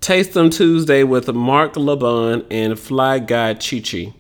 Taste 0.00 0.34
them 0.34 0.48
Tuesday 0.48 1.02
with 1.02 1.28
Mark 1.28 1.74
LeBon 1.74 2.46
and 2.50 2.78
Fly 2.78 3.18
Guy 3.18 3.54
Chi 3.54 3.80
Chi. 3.80 4.14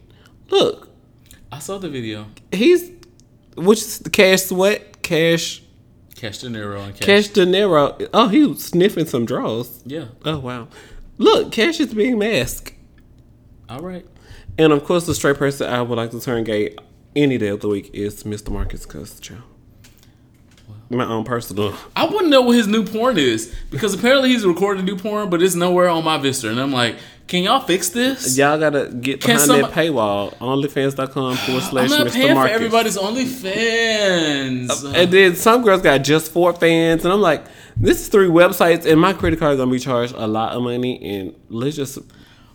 Look, 0.50 0.88
I 1.50 1.58
saw 1.58 1.78
the 1.78 1.88
video. 1.88 2.26
he's, 2.52 2.90
which 3.56 3.78
is 3.80 3.98
the 4.00 4.10
Cash 4.10 4.42
Sweat? 4.42 5.02
Cash, 5.02 5.62
Cash 6.14 6.38
De 6.38 6.48
Niro 6.48 6.84
and 6.84 6.94
Cash. 6.94 7.06
Cash 7.06 7.28
De 7.28 7.46
Niro. 7.46 8.08
Oh, 8.12 8.28
he 8.28 8.44
was 8.44 8.64
sniffing 8.64 9.06
some 9.06 9.24
draws. 9.24 9.82
Yeah. 9.86 10.06
Oh, 10.24 10.38
wow. 10.38 10.68
Look, 11.18 11.52
Cash 11.52 11.80
is 11.80 11.94
being 11.94 12.18
masked. 12.18 12.74
All 13.68 13.80
right. 13.80 14.06
And 14.58 14.72
of 14.72 14.84
course, 14.84 15.06
the 15.06 15.14
straight 15.14 15.36
person 15.36 15.72
I 15.72 15.80
would 15.80 15.96
like 15.96 16.10
to 16.10 16.20
turn 16.20 16.44
gay 16.44 16.76
any 17.16 17.38
day 17.38 17.48
of 17.48 17.60
the 17.60 17.68
week 17.68 17.90
is 17.94 18.24
Mr. 18.24 18.50
Marcus 18.50 18.84
Castro. 18.84 19.38
My 20.90 21.04
own 21.04 21.24
personal. 21.24 21.74
I 21.94 22.04
wouldn't 22.04 22.30
know 22.30 22.42
what 22.42 22.56
his 22.56 22.66
new 22.66 22.84
porn 22.84 23.16
is 23.16 23.54
because 23.70 23.94
apparently 23.94 24.30
he's 24.30 24.44
recording 24.44 24.84
new 24.84 24.96
porn, 24.96 25.30
but 25.30 25.40
it's 25.40 25.54
nowhere 25.54 25.88
on 25.88 26.04
my 26.04 26.18
Vista. 26.18 26.50
And 26.50 26.60
I'm 26.60 26.72
like, 26.72 26.96
can 27.30 27.44
y'all 27.44 27.60
fix 27.60 27.88
this? 27.90 28.36
Y'all 28.36 28.58
gotta 28.58 28.88
get 28.88 29.20
Can 29.20 29.36
behind 29.36 29.40
some- 29.46 29.60
that 29.62 29.70
paywall. 29.70 30.34
Onlyfans.com 30.38 31.36
forward 31.36 31.62
I'm 31.62 31.70
slash 31.70 31.90
not 31.90 32.06
Mr. 32.08 32.12
paying 32.12 32.28
for 32.28 32.34
Marcus. 32.34 32.54
everybody's 32.56 32.96
OnlyFans. 32.98 34.94
And 34.94 35.12
then 35.12 35.36
some 35.36 35.62
girls 35.62 35.80
got 35.82 35.98
just 35.98 36.32
four 36.32 36.52
fans, 36.52 37.04
and 37.04 37.12
I'm 37.14 37.20
like, 37.20 37.44
this 37.76 38.00
is 38.02 38.08
three 38.08 38.26
websites, 38.28 38.84
and 38.84 39.00
my 39.00 39.12
credit 39.12 39.38
card 39.38 39.52
is 39.52 39.58
gonna 39.58 39.70
be 39.70 39.78
charged 39.78 40.14
a 40.16 40.26
lot 40.26 40.52
of 40.54 40.62
money. 40.62 41.00
And 41.02 41.34
let's 41.48 41.76
just 41.76 41.98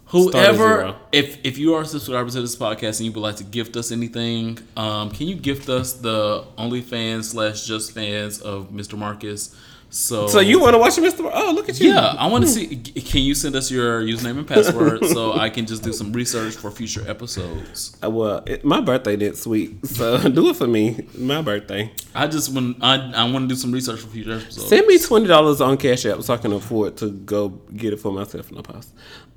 Whoever, 0.10 0.96
if 1.12 1.40
if 1.44 1.58
you 1.58 1.74
are 1.74 1.82
a 1.82 1.86
subscriber 1.86 2.30
to 2.30 2.42
this 2.42 2.56
podcast 2.56 3.00
and 3.00 3.06
you 3.08 3.12
would 3.12 3.22
like 3.22 3.38
to 3.38 3.44
gift 3.44 3.76
us 3.76 3.92
anything, 3.92 4.60
um, 4.78 5.10
can 5.10 5.28
you 5.28 5.36
gift 5.36 5.68
us 5.68 5.94
the 5.94 6.44
OnlyFans 6.58 7.24
slash 7.24 7.66
Just 7.66 7.92
Fans 7.94 8.40
of 8.40 8.70
Mr. 8.70 8.98
Marcus? 8.98 9.56
So, 9.98 10.28
So 10.28 10.42
you 10.42 10.60
want 10.60 10.74
to 10.74 10.78
watch 10.78 10.98
Mr. 10.98 11.24
Mar- 11.24 11.32
Oh, 11.34 11.52
look 11.56 11.70
at 11.70 11.80
you. 11.80 11.92
yeah, 11.94 12.16
I 12.20 12.28
want 12.28 12.44
to 12.44 12.50
see. 12.50 12.76
Can 12.76 13.22
you 13.22 13.34
send 13.34 13.56
us 13.56 13.72
your 13.72 14.02
username 14.02 14.38
and 14.40 14.46
password 14.46 15.06
so 15.06 15.32
I 15.46 15.50
can 15.50 15.66
just 15.66 15.84
do 15.84 15.94
some 15.94 16.12
research 16.12 16.54
for 16.56 16.70
future 16.70 17.02
episodes? 17.10 17.96
Uh, 18.04 18.10
Well, 18.10 18.44
it, 18.46 18.66
my 18.66 18.82
birthday 18.82 19.16
next 19.16 19.48
week, 19.48 19.86
so 19.86 20.18
do 20.30 20.50
it 20.50 20.58
for 20.58 20.68
me. 20.68 21.08
My 21.18 21.42
birthday. 21.42 21.92
I 22.14 22.28
just 22.28 22.52
want 22.54 22.78
I, 22.84 22.96
I 23.14 23.24
want 23.32 23.48
to 23.48 23.56
do 23.56 23.56
some 23.56 23.72
research 23.72 24.02
for 24.02 24.08
future 24.08 24.34
episodes. 24.34 24.68
Send 24.68 24.86
me 24.86 25.00
twenty 25.00 25.28
dollars 25.28 25.62
on 25.62 25.78
Cash 25.78 26.06
App 26.06 26.22
so 26.24 26.34
I 26.34 26.38
can 26.38 26.52
afford 26.52 26.98
to 26.98 27.10
go 27.12 27.50
get 27.76 27.94
it 27.94 28.00
for 28.02 28.12
myself 28.12 28.50
in 28.50 28.58
the 28.58 28.64
post. 28.64 28.90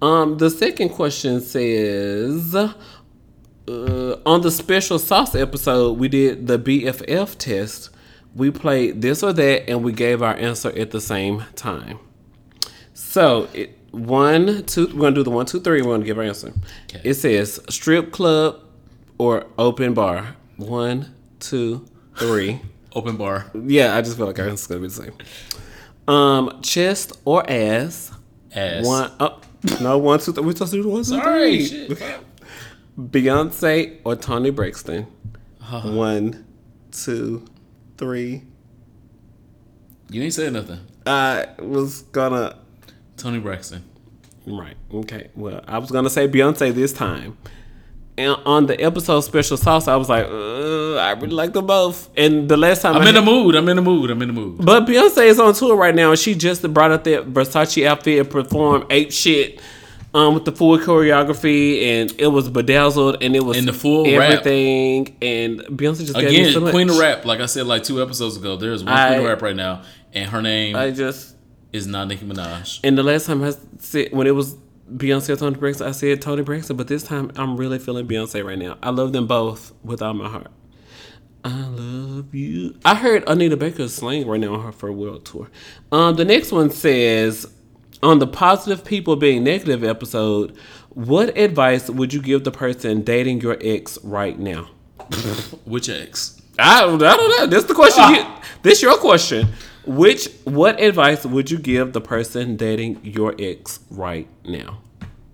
Um, 0.03 0.39
the 0.39 0.51
second 0.51 0.89
question 0.89 1.41
says, 1.41 2.55
uh, 2.57 2.73
on 4.27 4.41
the 4.41 4.51
special 4.51 4.99
sauce 4.99 5.35
episode, 5.37 5.99
we 5.99 6.09
did 6.09 6.47
the 6.49 6.59
BFF 6.59 7.37
test. 7.39 7.91
We 8.39 8.51
played 8.53 9.03
this 9.03 9.23
or 9.23 9.33
that, 9.33 9.69
and 9.69 9.83
we 9.85 9.93
gave 9.93 10.23
our 10.23 10.35
answer 10.37 10.71
at 10.71 10.93
the 10.93 11.01
same 11.01 11.45
time. 11.57 11.99
So 12.95 13.49
it, 13.53 13.77
one, 13.91 14.65
two, 14.65 14.87
we're 14.95 15.01
gonna 15.03 15.17
do 15.17 15.23
the 15.25 15.31
one, 15.31 15.45
two, 15.45 15.61
three. 15.61 15.83
We're 15.83 15.95
gonna 15.95 16.05
give 16.07 16.19
our 16.19 16.25
answer. 16.25 16.53
Okay. 16.85 17.01
It 17.03 17.15
says 17.15 17.61
strip 17.69 18.13
club 18.13 18.61
or 19.19 19.47
open 19.59 19.93
bar. 19.93 20.37
One, 20.57 21.15
two, 21.41 21.85
three. 22.17 22.61
Open 22.95 23.17
bar. 23.17 23.51
Yeah, 23.55 23.95
I 23.97 24.01
just 24.01 24.17
feel 24.17 24.27
like 24.27 24.39
it's 24.39 24.67
gonna 24.67 24.81
be 24.81 24.89
the 24.89 24.95
same. 24.95 25.13
Um, 26.09 26.61
chest 26.63 27.13
or 27.27 27.49
ass. 27.49 28.11
Ass. 28.55 28.85
One. 28.85 29.13
Oh, 29.21 29.41
no, 29.81 29.99
one, 29.99 30.19
two, 30.21 30.33
three. 30.33 30.45
We're 30.45 30.53
supposed 30.53 30.73
to 30.73 30.79
do 30.79 30.83
the 30.85 30.89
one, 30.89 31.03
two, 31.03 31.11
Sorry. 31.11 31.67
three. 31.67 31.89
Shit. 31.97 31.99
Beyonce 32.99 33.99
or 34.05 34.17
Toni 34.17 34.51
Braxton. 34.51 35.07
Uh-huh. 35.61 35.91
One, 35.93 36.47
two, 36.91 37.45
three. 37.99 38.45
You 40.11 40.23
ain't 40.23 40.33
saying 40.33 40.55
nothing. 40.55 40.81
I 41.07 41.49
was 41.59 42.03
gonna. 42.03 42.57
Toni 43.17 43.41
Braxton. 43.41 43.85
Right. 44.47 44.77
Okay. 44.93 45.29
Well, 45.35 45.63
I 45.67 45.79
was 45.79 45.91
gonna 45.91 46.09
say 46.09 46.29
Beyonce 46.29 46.73
this 46.73 46.93
time. 46.93 47.37
And 48.17 48.37
on 48.47 48.67
the 48.67 48.81
episode 48.83 49.21
special 49.21 49.57
sauce, 49.57 49.87
I 49.87 49.95
was 49.95 50.09
like, 50.09 50.27
I 50.27 51.13
really 51.13 51.29
like 51.29 51.53
them 51.53 51.67
both. 51.67 52.11
And 52.17 52.49
the 52.49 52.57
last 52.57 52.83
time 52.83 52.97
I'm 52.97 53.03
I 53.03 53.11
in 53.11 53.15
the 53.15 53.23
mood. 53.23 53.55
I'm 53.55 53.69
in 53.69 53.77
the 53.77 53.83
mood. 53.83 54.11
I'm 54.11 54.21
in 54.23 54.29
the 54.29 54.35
mood. 54.35 54.65
But 54.65 54.87
Beyonce 54.87 55.27
is 55.27 55.39
on 55.39 55.55
tour 55.55 55.77
right 55.77 55.95
now, 55.95 56.11
and 56.11 56.19
she 56.19 56.35
just 56.35 56.63
brought 56.75 56.91
out 56.91 57.05
that 57.05 57.33
Versace 57.33 57.87
outfit 57.87 58.19
and 58.19 58.29
performed 58.29 58.87
ape 58.91 59.13
shit 59.13 59.61
um, 60.15 60.35
with 60.35 60.45
the 60.45 60.53
full 60.53 60.79
choreography, 60.79 61.83
and 61.83 62.15
it 62.19 62.29
was 62.29 62.49
bedazzled, 62.49 63.23
and 63.23 63.37
it 63.37 63.45
was 63.45 63.57
in 63.57 63.67
the 63.67 63.73
full 63.73 64.05
rap. 64.05 64.31
everything. 64.31 65.17
And 65.21 65.61
Beyonce 65.61 66.07
just 66.07 66.17
Again, 66.17 66.53
so. 66.53 66.71
Queen 66.71 66.89
of 66.91 66.99
Rap. 66.99 67.25
Like 67.25 67.41
I 67.41 67.47
said, 67.47 67.67
like 67.67 67.83
two 67.85 68.03
episodes 68.03 68.37
ago, 68.37 68.57
there's 68.57 68.83
one 68.83 68.93
I- 68.93 69.09
Queen 69.09 69.21
of 69.21 69.27
Rap 69.27 69.43
right 69.43 69.57
now, 69.57 69.83
and 70.13 70.31
her 70.31 70.41
name 70.43 70.77
I 70.77 70.91
just 70.91 71.37
is 71.73 71.87
not 71.87 72.09
Nicki 72.09 72.25
Minaj. 72.25 72.81
and 72.83 72.97
the 72.97 73.03
last 73.03 73.27
time 73.27 73.43
I 73.45 73.53
said 73.79 74.09
when 74.13 74.27
it 74.27 74.35
was 74.35 74.57
Beyonce 74.91 75.29
or 75.31 75.37
Toni 75.37 75.57
Braxton, 75.57 75.87
I 75.87 75.91
said 75.91 76.23
Toni 76.23 76.43
Braxton, 76.43 76.77
but 76.77 76.89
this 76.89 77.03
time 77.03 77.31
I'm 77.37 77.57
really 77.59 77.79
feeling 77.79 78.09
Beyonce 78.09 78.43
right 78.45 78.59
now. 78.59 78.79
I 78.83 78.91
love 78.91 79.13
them 79.13 79.27
both 79.27 79.73
with 79.85 80.01
all 80.01 80.15
my 80.15 80.29
heart. 80.29 80.51
I 81.45 81.67
love 81.67 82.35
you. 82.35 82.75
I 82.85 82.95
heard 82.95 83.25
Anita 83.29 83.57
Baker 83.57 83.87
slang 83.89 84.27
right 84.27 84.41
now 84.41 84.55
on 84.55 84.63
her 84.65 84.73
for 84.73 84.91
world 84.91 85.25
tour. 85.25 85.49
Um, 85.93 86.17
the 86.17 86.25
next 86.25 86.53
one 86.53 86.71
says 86.71 87.47
on 88.03 88.19
the 88.19 88.27
positive 88.27 88.85
people 88.85 89.17
being 89.17 89.45
negative 89.45 89.83
episode, 89.85 90.57
what 90.91 91.37
advice 91.37 91.91
would 91.91 92.13
you 92.13 92.23
give 92.23 92.45
the 92.45 92.51
person 92.51 93.03
dating 93.03 93.41
your 93.41 93.57
ex 93.61 93.99
right 94.03 94.39
now? 94.39 94.69
Which 95.65 95.89
ex? 95.89 96.41
I 96.59 96.81
don't, 96.81 97.03
I 97.03 97.17
don't 97.17 97.39
know. 97.39 97.47
That's 97.47 97.67
the 97.67 97.75
question. 97.75 98.15
You, 98.15 98.27
this 98.63 98.83
your 98.83 98.97
question. 98.99 99.49
Which 99.87 100.29
what 100.45 100.81
advice 100.81 101.25
would 101.25 101.51
you 101.51 101.59
give 101.59 101.93
the 101.93 102.01
person 102.01 102.57
dating 102.57 103.01
your 103.05 103.35
ex 103.39 103.81
right 103.91 104.29
now? 104.45 104.81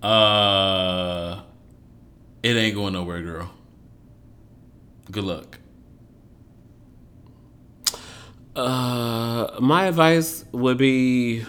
Uh, 0.03 1.43
it 2.43 2.57
ain't 2.57 2.75
going 2.75 2.93
nowhere, 2.93 3.23
girl. 3.23 3.51
Good 5.11 5.25
luck. 5.25 5.59
Uh, 8.55 9.57
my 9.61 9.87
advice 9.87 10.45
would 10.53 10.79
be 10.79 11.45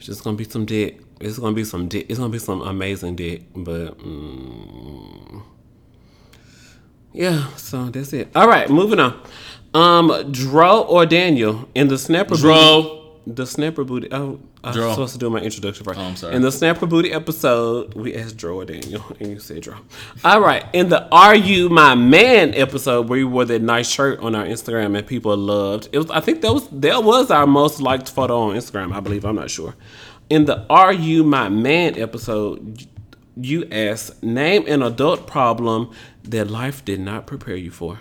it's 0.00 0.06
just 0.06 0.24
gonna 0.24 0.34
be 0.38 0.44
some 0.44 0.64
dick. 0.64 0.98
It's 1.20 1.38
gonna 1.38 1.52
be 1.54 1.62
some 1.62 1.86
dick. 1.86 2.06
It's 2.08 2.18
gonna 2.18 2.32
be 2.32 2.38
some 2.38 2.62
amazing 2.62 3.16
dick, 3.16 3.42
but 3.54 3.98
mm, 3.98 5.42
yeah. 7.12 7.54
So 7.56 7.90
that's 7.90 8.14
it. 8.14 8.30
All 8.34 8.48
right, 8.48 8.70
moving 8.70 8.98
on. 8.98 9.20
Um, 9.74 10.32
Dro 10.32 10.80
or 10.84 11.04
Daniel 11.04 11.68
in 11.74 11.88
the 11.88 11.98
snapper 11.98 12.30
booty, 12.30 12.40
Dro. 12.40 13.20
the 13.26 13.46
snapper 13.46 13.84
booty. 13.84 14.08
Oh, 14.10 14.40
I 14.62 14.68
was 14.68 14.76
Dro. 14.76 14.90
supposed 14.90 15.12
to 15.14 15.18
do 15.18 15.30
my 15.30 15.40
introduction 15.40 15.84
first. 15.84 15.98
Oh, 15.98 16.02
I'm 16.02 16.16
sorry. 16.16 16.34
In 16.34 16.42
the 16.42 16.52
snapper 16.52 16.86
booty 16.86 17.12
episode, 17.12 17.94
we 17.94 18.14
asked 18.14 18.36
Dro 18.36 18.62
Daniel, 18.64 19.02
and 19.18 19.30
you 19.30 19.38
said 19.38 19.62
Dro. 19.62 19.76
All 20.22 20.40
right. 20.42 20.64
In 20.74 20.90
the 20.90 21.08
Are 21.10 21.34
You 21.34 21.70
My 21.70 21.94
Man 21.94 22.54
episode, 22.54 23.08
where 23.08 23.18
you 23.18 23.28
wore 23.28 23.46
that 23.46 23.62
nice 23.62 23.88
shirt 23.90 24.18
on 24.20 24.34
our 24.34 24.44
Instagram 24.44 24.96
and 24.98 25.06
people 25.06 25.34
loved 25.36 25.88
it 25.92 25.98
was. 25.98 26.10
I 26.10 26.20
think 26.20 26.42
that 26.42 26.52
was 26.52 26.68
that 26.68 27.02
was 27.04 27.30
our 27.30 27.46
most 27.46 27.80
liked 27.80 28.10
photo 28.10 28.38
on 28.38 28.56
Instagram. 28.56 28.92
I 28.92 29.00
believe. 29.00 29.24
I'm 29.24 29.36
not 29.36 29.50
sure. 29.50 29.74
In 30.28 30.44
the 30.44 30.66
Are 30.68 30.92
You 30.92 31.24
My 31.24 31.48
Man 31.48 31.98
episode, 31.98 32.86
you 33.36 33.66
asked 33.72 34.22
name 34.22 34.66
an 34.66 34.82
adult 34.82 35.26
problem 35.26 35.90
that 36.24 36.50
life 36.50 36.84
did 36.84 37.00
not 37.00 37.26
prepare 37.26 37.56
you 37.56 37.70
for. 37.70 37.98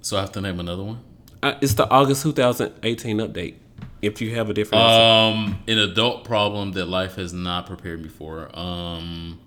So 0.00 0.16
I 0.16 0.22
have 0.22 0.32
to 0.32 0.40
name 0.40 0.58
another 0.58 0.82
one. 0.82 1.00
Uh, 1.42 1.54
it's 1.60 1.74
the 1.74 1.88
August 1.88 2.22
2018 2.24 3.18
update. 3.18 3.54
If 4.02 4.20
you 4.20 4.34
have 4.34 4.50
a 4.50 4.54
different, 4.54 4.84
answer. 4.84 5.38
Um, 5.38 5.58
an 5.66 5.78
adult 5.78 6.24
problem 6.24 6.72
that 6.72 6.86
life 6.86 7.16
has 7.16 7.32
not 7.32 7.66
prepared 7.66 8.02
me 8.02 8.08
for. 8.08 8.50
Um, 8.58 9.40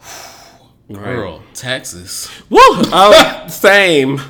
girl, 0.92 1.42
taxes. 1.54 2.30
woo, 2.50 2.58
oh, 2.60 3.46
same, 3.48 4.20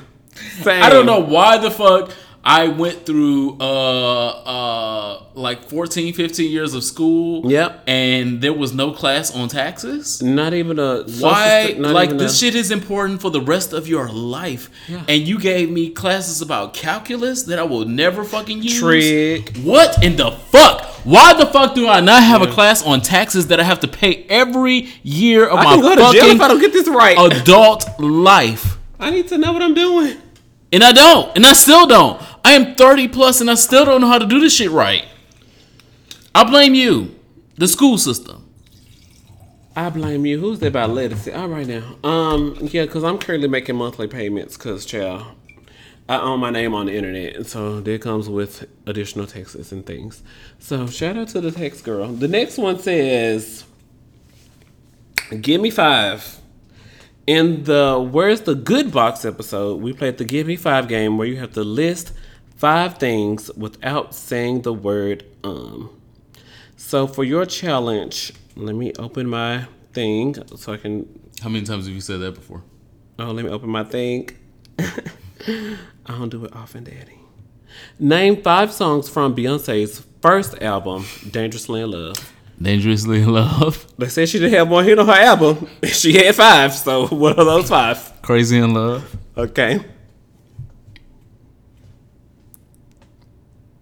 same. 0.63 0.83
I 0.83 0.89
don't 0.89 1.07
know 1.07 1.21
why 1.21 1.59
the 1.59 1.71
fuck 1.71 2.13
I 2.49 2.69
went 2.69 3.05
through 3.05 3.59
uh 3.61 4.29
uh 4.29 5.23
like 5.35 5.69
14, 5.69 6.15
15 6.15 6.51
years 6.51 6.73
of 6.73 6.83
school. 6.83 7.51
Yep. 7.51 7.83
And 7.87 8.41
there 8.41 8.55
was 8.55 8.73
no 8.73 8.93
class 8.93 9.35
on 9.37 9.51
taxes. 9.51 10.23
Not 10.23 10.55
even 10.55 10.79
a 10.79 11.03
Why? 11.21 11.75
Like 11.77 12.17
this 12.17 12.33
a- 12.33 12.37
shit 12.39 12.55
is 12.55 12.71
important 12.71 13.21
for 13.21 13.31
the 13.31 13.43
rest 13.43 13.75
of 13.75 13.87
your 13.87 14.09
life. 14.09 14.71
Yeah. 14.89 15.05
And 15.07 15.29
you 15.29 15.39
gave 15.39 15.71
me 15.71 15.91
classes 15.91 16.41
about 16.41 16.73
calculus 16.73 17.43
that 17.45 17.59
I 17.59 17.65
will 17.65 17.85
never 17.85 18.25
fucking 18.25 18.63
use. 18.63 18.79
Trig. 18.79 19.59
What 19.59 20.03
in 20.03 20.17
the 20.17 20.31
fuck? 20.31 20.87
Why 21.05 21.35
the 21.35 21.45
fuck 21.45 21.75
do 21.75 21.87
I 21.87 22.01
not 22.01 22.23
have 22.23 22.41
a 22.41 22.47
class 22.51 22.83
on 22.83 23.03
taxes 23.03 23.49
that 23.49 23.61
I 23.61 23.63
have 23.63 23.81
to 23.81 23.89
pay 23.89 24.25
every 24.31 24.89
year 25.03 25.47
of 25.47 25.59
I 25.59 25.65
my 25.65 25.75
can 25.75 25.81
go 25.83 25.91
to 25.91 25.97
jail 25.97 26.23
fucking 26.23 26.37
if 26.37 26.41
I 26.41 26.49
don't 26.49 26.61
get 26.61 26.73
this 26.73 26.89
right. 26.89 27.19
adult 27.19 28.01
life? 28.01 28.79
I 28.99 29.11
need 29.11 29.29
to 29.29 29.37
know 29.37 29.53
what 29.53 29.61
I'm 29.61 29.75
doing. 29.75 30.17
And 30.71 30.85
I 30.85 30.93
don't. 30.93 31.35
And 31.35 31.47
I 31.47 31.55
still 31.55 31.87
don't. 31.87 32.21
I 32.45 32.53
am 32.53 32.75
30 32.75 33.09
plus 33.09 33.41
and 33.41 33.51
I 33.51 33.55
still 33.55 33.85
don't 33.85 34.01
know 34.01 34.09
how 34.09 34.19
to 34.19 34.27
do 34.27 34.41
this 34.41 34.55
shit 34.55 34.71
right. 34.71 35.05
I 36.35 36.45
blame 36.45 36.75
you, 36.75 37.19
the 37.57 37.69
school 37.69 37.99
system. 37.99 38.45
I 39.75 39.91
blame 39.91 40.27
you. 40.27 40.41
Who's 40.41 40.59
that 40.61 40.73
by 40.73 40.87
literacy? 40.87 41.33
All 41.33 41.49
right 41.49 41.67
now. 41.67 41.97
Um, 42.03 42.57
yeah, 42.61 42.85
because 42.85 43.05
I'm 43.05 43.19
currently 43.19 43.49
making 43.49 43.77
monthly 43.77 44.09
payments 44.09 44.57
because, 44.57 44.85
child, 44.85 45.25
I 46.09 46.19
own 46.19 46.41
my 46.41 46.51
name 46.51 46.75
on 46.75 46.87
the 46.87 46.97
internet. 46.97 47.47
So 47.47 47.81
that 47.81 48.03
comes 48.03 48.29
with 48.29 48.67
additional 48.87 49.27
taxes 49.27 49.71
and 49.71 49.87
things. 49.87 50.23
So 50.59 50.89
shout 50.89 51.17
out 51.17 51.29
to 51.29 51.41
the 51.41 51.53
tax 51.53 51.81
girl. 51.81 52.09
The 52.09 52.27
next 52.27 52.59
one 52.59 52.81
says, 52.81 53.65
Give 55.41 55.61
me 55.61 55.71
five. 55.71 56.41
In 57.27 57.65
the 57.65 58.01
Where's 58.11 58.41
the 58.41 58.55
Good 58.55 58.91
Box 58.91 59.25
episode, 59.27 59.83
we 59.83 59.93
played 59.93 60.17
the 60.17 60.25
Give 60.25 60.47
Me 60.47 60.57
Five 60.57 60.89
game 60.89 61.19
where 61.19 61.27
you 61.29 61.37
have 61.37 61.53
to 61.53 61.63
list 61.63 62.13
five 62.59 62.99
things 62.99 63.51
without 63.57 64.15
saying 64.15 64.63
the 64.63 64.73
word 64.73 65.25
um. 65.45 65.91
So 66.77 67.07
for 67.07 67.25
your 67.25 67.45
challenge, 67.47 68.33
let 68.57 68.75
me 68.75 68.93
open 68.99 69.27
my 69.29 69.67
thing 69.93 70.37
so 70.57 70.73
I 70.73 70.77
can. 70.77 71.07
How 71.43 71.49
many 71.49 71.65
times 71.65 71.87
have 71.87 71.95
you 71.95 72.01
said 72.01 72.21
that 72.21 72.35
before? 72.35 72.63
Oh, 73.19 73.31
let 73.33 73.45
me 73.45 73.51
open 73.51 73.71
my 73.71 73.85
thing. 73.85 74.31
I 74.79 75.77
don't 76.07 76.29
do 76.29 76.45
it 76.45 76.55
often, 76.55 76.85
Daddy. 76.85 77.19
Name 77.99 78.43
five 78.43 78.73
songs 78.73 79.09
from 79.09 79.35
Beyonce's 79.37 80.05
first 80.23 80.61
album, 80.63 81.05
Dangerously 81.31 81.83
in 81.83 81.91
Love. 81.91 82.33
Dangerously 82.61 83.23
in 83.23 83.33
love, 83.33 83.87
They 83.99 84.09
said 84.09 84.29
she 84.29 84.41
didn't 84.41 84.55
have 84.55 84.69
one 84.69 84.85
hit 84.85 84.99
on 84.99 85.07
her 85.07 85.13
album. 85.13 85.69
She 85.85 86.13
had 86.17 86.35
five, 86.35 86.73
so 86.75 87.07
what 87.09 87.39
are 87.39 87.45
those 87.45 87.69
five? 87.69 88.13
crazy 88.23 88.59
in 88.59 88.75
love, 88.75 89.17
Okay. 89.37 89.81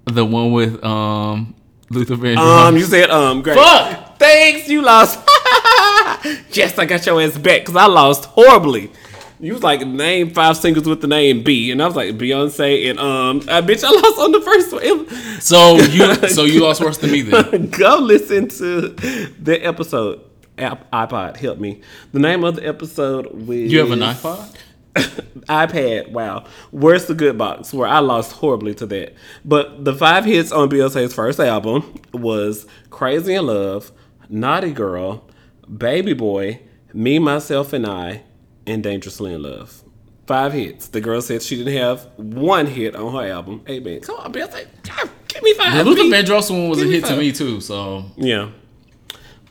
The 0.07 0.25
one 0.25 0.53
with 0.53 0.83
um 0.85 1.55
Luther 1.91 2.17
Vandross. 2.17 2.69
Um, 2.69 2.77
you 2.77 2.85
said 2.85 3.11
um, 3.11 3.43
great. 3.43 3.57
Fuck! 3.57 4.19
Thanks, 4.19 4.69
you 4.69 4.83
lost. 4.83 5.19
yes, 6.53 6.79
I 6.79 6.87
got 6.87 7.05
your 7.07 7.21
ass 7.21 7.37
back 7.37 7.61
because 7.63 7.77
I 7.77 7.87
lost 7.87 8.25
horribly. 8.27 8.91
You 9.39 9.53
was 9.53 9.63
like 9.63 9.87
name 9.87 10.31
five 10.31 10.57
singles 10.57 10.89
with 10.89 11.03
the 11.03 11.07
name 11.07 11.43
B, 11.43 11.71
and 11.71 11.83
I 11.83 11.87
was 11.87 11.95
like 11.95 12.17
Beyonce 12.17 12.89
and 12.89 12.99
um, 12.99 13.43
I 13.49 13.61
bitch, 13.61 13.85
I 13.85 13.91
lost 13.91 14.19
on 14.19 14.33
the 14.33 14.41
first 14.41 14.73
one. 14.73 15.41
so 15.41 15.77
you 15.77 16.15
so 16.29 16.45
you 16.45 16.63
lost 16.63 16.81
worse 16.81 16.99
than 16.99 17.13
me 17.13 17.23
then. 17.23 17.69
Go 17.69 17.99
listen 17.99 18.49
to 18.49 18.89
the 18.89 19.59
episode. 19.63 20.23
App, 20.59 20.91
iPod, 20.91 21.37
help 21.37 21.59
me. 21.59 21.83
The 22.13 22.19
name 22.19 22.43
of 22.43 22.57
the 22.57 22.67
episode 22.67 23.27
was 23.47 23.71
You 23.71 23.81
have 23.81 23.91
an 23.91 23.99
iPod? 23.99 24.57
iPad, 25.49 26.11
wow. 26.11 26.45
Where's 26.71 27.07
the 27.07 27.15
good 27.15 27.37
box? 27.39 27.73
Where 27.73 27.89
I 27.89 27.99
lost 28.01 28.33
horribly 28.33 28.75
to 28.77 28.87
that. 28.87 29.15
But 29.45 29.85
the 29.85 29.95
five 29.95 30.25
hits 30.25 30.53
on 30.53 30.69
Beyonce's 30.71 31.15
first 31.15 31.39
album 31.41 32.01
was 32.13 32.67
Crazy 32.91 33.35
in 33.35 33.47
Love, 33.47 33.93
Naughty 34.29 34.73
Girl, 34.73 35.25
Baby 35.75 36.13
Boy, 36.15 36.61
Me, 36.93 37.19
Myself, 37.19 37.73
and 37.73 37.87
I, 37.87 38.23
and 38.67 38.83
Dangerously 38.83 39.35
in 39.35 39.43
Love. 39.43 39.83
Five 40.27 40.53
hits. 40.53 40.89
The 40.89 41.01
girl 41.01 41.21
said 41.23 41.43
she 41.43 41.57
didn't 41.57 41.75
have 41.77 42.05
one 42.17 42.67
hit 42.67 42.97
on 42.97 43.13
her 43.13 43.31
album. 43.31 43.63
Man, 43.69 44.01
come 44.01 44.17
on, 44.17 44.33
Beyonce. 44.33 44.67
Give 45.29 45.43
me 45.43 45.55
five. 45.55 45.77
The 45.77 45.85
Luther 45.85 46.03
Vandross 46.03 46.51
one 46.51 46.69
was 46.69 46.81
a 46.81 46.85
Give 46.85 46.93
hit 46.93 47.05
to 47.07 47.17
me 47.17 47.31
too. 47.31 47.61
So 47.61 48.07
Yeah. 48.17 48.51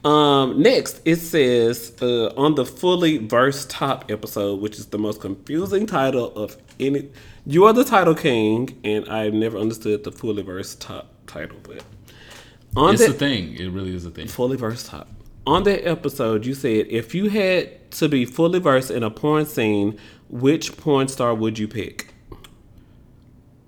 Um, 0.06 0.62
next, 0.62 1.01
it 1.03 1.16
says 1.16 1.91
uh, 1.99 2.28
on 2.38 2.53
the 2.53 2.64
fully 2.64 3.18
verse 3.18 3.66
top 3.66 4.12
episode, 4.12 4.62
which 4.62 4.78
is 4.78 4.86
the 4.88 4.99
most 4.99 5.20
confusing 5.20 5.88
title 5.88 6.32
of 6.36 6.58
any. 6.80 7.10
You 7.47 7.66
are 7.66 7.74
the 7.74 7.84
title 7.84 8.14
king, 8.14 8.80
and 8.84 9.10
I've 9.10 9.34
never 9.34 9.58
understood 9.58 10.03
the 10.03 10.12
fully 10.12 10.43
verse 10.43 10.76
top 10.76 11.12
title, 11.26 11.58
but 11.64 11.84
on 12.76 12.93
it's 12.93 13.03
that 13.03 13.12
a 13.12 13.14
thing. 13.14 13.56
It 13.56 13.70
really 13.70 13.95
is 13.95 14.06
a 14.06 14.12
thing. 14.12 14.28
fully 14.28 14.58
verse 14.58 14.88
top. 14.88 15.10
On 15.47 15.64
that 15.64 15.88
episode, 15.88 16.45
you 16.45 16.53
said 16.53 16.86
if 16.89 17.16
you 17.16 17.30
had 17.30 17.89
to 17.91 18.08
be 18.08 18.26
fully 18.26 18.60
versed 18.60 18.91
in 18.91 19.01
a 19.01 19.10
porn 19.10 19.47
scene, 19.47 19.97
which 20.30 20.78
porn 20.78 21.08
star 21.08 21.34
would 21.34 21.58
you 21.58 21.68
pick? 21.68 22.14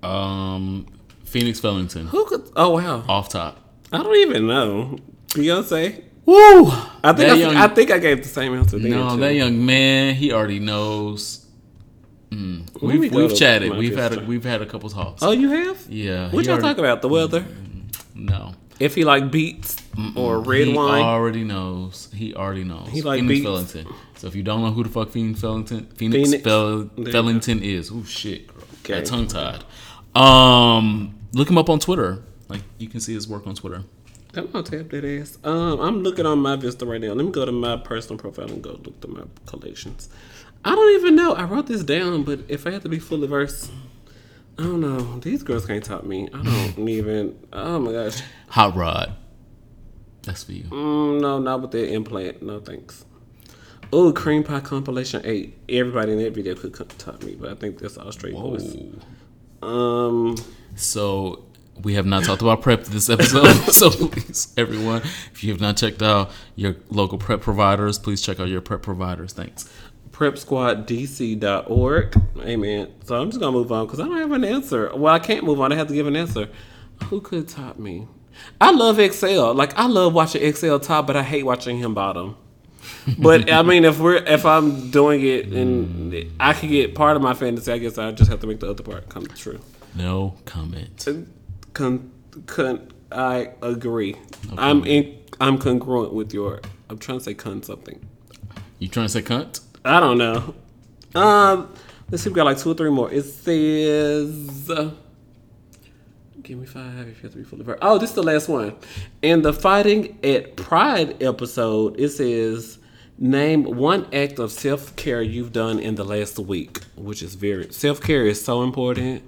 Um, 0.04 0.86
Phoenix 1.24 1.58
Fellington 1.58 2.06
Who 2.06 2.24
could? 2.26 2.48
Oh 2.54 2.70
wow, 2.70 3.04
off 3.08 3.28
top. 3.28 3.58
I 3.92 4.04
don't 4.04 4.16
even 4.16 4.46
know. 4.46 4.98
Beyonce. 5.30 6.04
Woo! 6.28 6.66
I 7.02 7.14
think 7.14 7.30
I, 7.30 7.34
young- 7.36 7.56
I 7.56 7.68
think 7.68 7.90
I 7.90 7.98
gave 7.98 8.22
the 8.22 8.28
same 8.28 8.52
answer. 8.54 8.78
then, 8.78 8.90
No, 8.90 9.14
too. 9.14 9.20
that 9.20 9.34
young 9.34 9.64
man, 9.64 10.14
he 10.14 10.30
already 10.30 10.58
knows. 10.60 11.46
Mm. 12.30 12.66
Let 12.82 12.98
We've, 12.98 13.10
go 13.10 13.16
we've 13.26 13.34
chatted. 13.34 13.74
We've 13.78 13.96
had 13.96 14.12
a, 14.12 14.16
history. 14.16 14.26
we've 14.26 14.44
had 14.44 14.60
a 14.60 14.66
couple 14.66 14.90
talks. 14.90 15.22
Oh, 15.22 15.30
you 15.30 15.48
have? 15.48 15.86
yeah. 15.88 16.30
What 16.30 16.44
y'all 16.44 16.52
already- 16.56 16.62
talk 16.68 16.76
about? 16.76 17.00
The 17.00 17.08
weather? 17.08 17.46
No. 18.14 18.52
If 18.78 18.94
he 18.94 19.04
like 19.04 19.30
beats 19.30 19.76
or 20.14 20.40
red 20.40 20.68
he 20.68 20.74
wine? 20.74 20.98
He 20.98 21.02
already 21.04 21.44
knows. 21.44 22.10
He 22.14 22.34
already 22.34 22.62
knows. 22.62 22.88
He 22.90 23.00
like 23.00 23.20
Phoenix 23.20 23.38
beats. 23.38 23.44
Fellington. 23.72 23.86
So 24.16 24.26
if 24.26 24.34
you 24.36 24.42
don't 24.42 24.60
know 24.62 24.70
who 24.70 24.82
the 24.84 24.88
fuck 24.90 25.08
Phoenix 25.10 25.40
Fellington, 25.40 25.86
Phoenix, 25.96 26.28
Phoenix. 26.28 26.44
Fel- 26.44 26.90
Fellington 27.10 27.62
is. 27.62 27.90
Oh 27.90 28.04
shit, 28.04 28.46
girl. 28.48 28.98
Okay. 28.98 29.02
Tongue 29.04 29.26
tied. 29.26 29.64
Um, 30.14 31.18
look 31.32 31.48
him 31.50 31.56
up 31.58 31.70
on 31.70 31.78
Twitter. 31.80 32.22
Like 32.48 32.62
you 32.78 32.88
can 32.88 33.00
see 33.00 33.14
his 33.14 33.26
work 33.26 33.46
on 33.46 33.54
Twitter. 33.54 33.82
I'm 34.34 34.46
gonna 34.50 34.62
tap 34.62 34.90
that 34.90 35.04
ass. 35.04 35.38
Um, 35.42 35.80
I'm 35.80 36.02
looking 36.02 36.26
on 36.26 36.38
my 36.40 36.56
Vista 36.56 36.84
right 36.86 37.00
now. 37.00 37.12
Let 37.14 37.24
me 37.24 37.32
go 37.32 37.44
to 37.44 37.52
my 37.52 37.76
personal 37.76 38.18
profile 38.18 38.46
and 38.50 38.62
go 38.62 38.72
look 38.84 39.00
through 39.00 39.14
my 39.14 39.24
collections. 39.46 40.08
I 40.64 40.74
don't 40.74 40.94
even 41.00 41.16
know. 41.16 41.32
I 41.34 41.44
wrote 41.44 41.66
this 41.66 41.82
down, 41.82 42.24
but 42.24 42.40
if 42.48 42.66
I 42.66 42.70
had 42.70 42.82
to 42.82 42.88
be 42.88 42.98
fully 42.98 43.26
versed, 43.26 43.70
I 44.58 44.62
don't 44.64 44.80
know. 44.80 45.18
These 45.20 45.42
girls 45.44 45.66
can't 45.66 45.82
top 45.84 46.04
me. 46.04 46.28
I 46.34 46.42
don't 46.42 46.88
even. 46.88 47.38
Oh 47.52 47.78
my 47.78 47.92
gosh. 47.92 48.20
Hot 48.48 48.76
Rod. 48.76 49.14
That's 50.22 50.44
for 50.44 50.52
you. 50.52 50.64
Mm, 50.64 51.20
no, 51.22 51.38
not 51.38 51.62
with 51.62 51.70
that 51.70 51.90
implant. 51.92 52.42
No 52.42 52.60
thanks. 52.60 53.04
Oh, 53.92 54.12
cream 54.12 54.44
pie 54.44 54.60
compilation 54.60 55.22
eight. 55.24 55.56
Everybody 55.70 56.12
in 56.12 56.18
that 56.18 56.34
video 56.34 56.54
could 56.54 56.74
co- 56.74 56.84
top 56.84 57.22
me, 57.22 57.34
but 57.34 57.50
I 57.50 57.54
think 57.54 57.78
that's 57.78 57.96
all 57.96 58.12
straight 58.12 58.34
boys. 58.34 58.76
Um, 59.62 60.36
So 60.74 61.46
we 61.82 61.94
have 61.94 62.06
not 62.06 62.24
talked 62.24 62.42
about 62.42 62.62
PrEP 62.62 62.84
this 62.84 63.08
episode. 63.10 63.52
so 63.72 63.90
please, 63.90 64.52
everyone, 64.56 65.02
if 65.32 65.42
you 65.44 65.52
have 65.52 65.60
not 65.60 65.76
checked 65.76 66.02
out 66.02 66.30
your 66.56 66.76
local 66.90 67.18
PrEP 67.18 67.40
providers, 67.40 67.98
please 67.98 68.20
check 68.20 68.40
out 68.40 68.48
your 68.48 68.60
PrEP 68.60 68.82
providers. 68.82 69.32
Thanks. 69.32 69.72
prepsquaddc.org. 70.10 72.22
Amen. 72.40 72.92
So 73.04 73.20
I'm 73.20 73.30
just 73.30 73.40
gonna 73.40 73.52
move 73.52 73.72
on 73.72 73.86
because 73.86 74.00
I 74.00 74.04
don't 74.04 74.18
have 74.18 74.32
an 74.32 74.44
answer. 74.44 74.90
Well, 74.94 75.14
I 75.14 75.18
can't 75.18 75.44
move 75.44 75.60
on. 75.60 75.72
I 75.72 75.76
have 75.76 75.88
to 75.88 75.94
give 75.94 76.06
an 76.06 76.16
answer. 76.16 76.48
Who 77.04 77.20
could 77.20 77.48
top 77.48 77.78
me? 77.78 78.08
I 78.60 78.70
love 78.70 78.98
Excel. 78.98 79.54
Like 79.54 79.76
I 79.78 79.86
love 79.86 80.14
watching 80.14 80.42
Excel 80.42 80.78
top, 80.80 81.06
but 81.06 81.16
I 81.16 81.22
hate 81.22 81.44
watching 81.44 81.78
him 81.78 81.94
bottom. 81.94 82.36
But 83.18 83.50
I 83.52 83.62
mean, 83.62 83.84
if 83.84 83.98
we're 83.98 84.16
if 84.16 84.44
I'm 84.44 84.90
doing 84.90 85.24
it 85.24 85.46
and 85.46 86.30
I 86.38 86.52
can 86.52 86.68
get 86.68 86.94
part 86.94 87.16
of 87.16 87.22
my 87.22 87.34
fantasy, 87.34 87.72
I 87.72 87.78
guess 87.78 87.98
I 87.98 88.12
just 88.12 88.30
have 88.30 88.40
to 88.40 88.46
make 88.46 88.60
the 88.60 88.70
other 88.70 88.82
part 88.82 89.08
come 89.08 89.26
true. 89.26 89.60
No 89.94 90.36
comment. 90.44 91.04
Uh, 91.08 91.14
Con, 91.74 92.10
con, 92.46 92.92
I 93.12 93.50
agree. 93.62 94.16
I'm 94.56 94.84
in. 94.84 95.18
I'm 95.40 95.58
congruent 95.58 96.12
with 96.12 96.32
your. 96.32 96.60
I'm 96.90 96.98
trying 96.98 97.18
to 97.18 97.24
say 97.24 97.34
con 97.34 97.62
something. 97.62 98.00
You 98.78 98.88
trying 98.88 99.06
to 99.06 99.10
say 99.10 99.22
cunt? 99.22 99.60
I 99.84 100.00
don't 100.00 100.18
know. 100.18 100.54
Um, 101.14 101.72
let's 102.10 102.22
see. 102.22 102.30
We 102.30 102.34
got 102.34 102.44
like 102.44 102.58
two 102.58 102.70
or 102.70 102.74
three 102.74 102.90
more. 102.90 103.10
It 103.10 103.22
says. 103.22 104.70
Uh, 104.70 104.90
give 106.42 106.58
me 106.58 106.66
five 106.66 107.08
if 107.08 107.18
you 107.18 107.22
have 107.22 107.32
to 107.32 107.38
be 107.38 107.44
full 107.44 107.60
of 107.60 107.66
her. 107.66 107.78
Oh, 107.82 107.98
this 107.98 108.10
is 108.10 108.16
the 108.16 108.22
last 108.22 108.48
one. 108.48 108.76
In 109.22 109.42
the 109.42 109.52
fighting 109.52 110.18
at 110.22 110.56
Pride 110.56 111.22
episode, 111.22 111.98
it 111.98 112.10
says. 112.10 112.78
Name 113.20 113.64
one 113.64 114.06
act 114.12 114.38
of 114.38 114.52
self 114.52 114.94
care 114.94 115.20
you've 115.20 115.52
done 115.52 115.80
in 115.80 115.96
the 115.96 116.04
last 116.04 116.38
week, 116.38 116.84
which 116.94 117.20
is 117.20 117.34
very 117.34 117.72
self 117.72 118.00
care 118.00 118.24
is 118.24 118.44
so 118.44 118.62
important. 118.62 119.24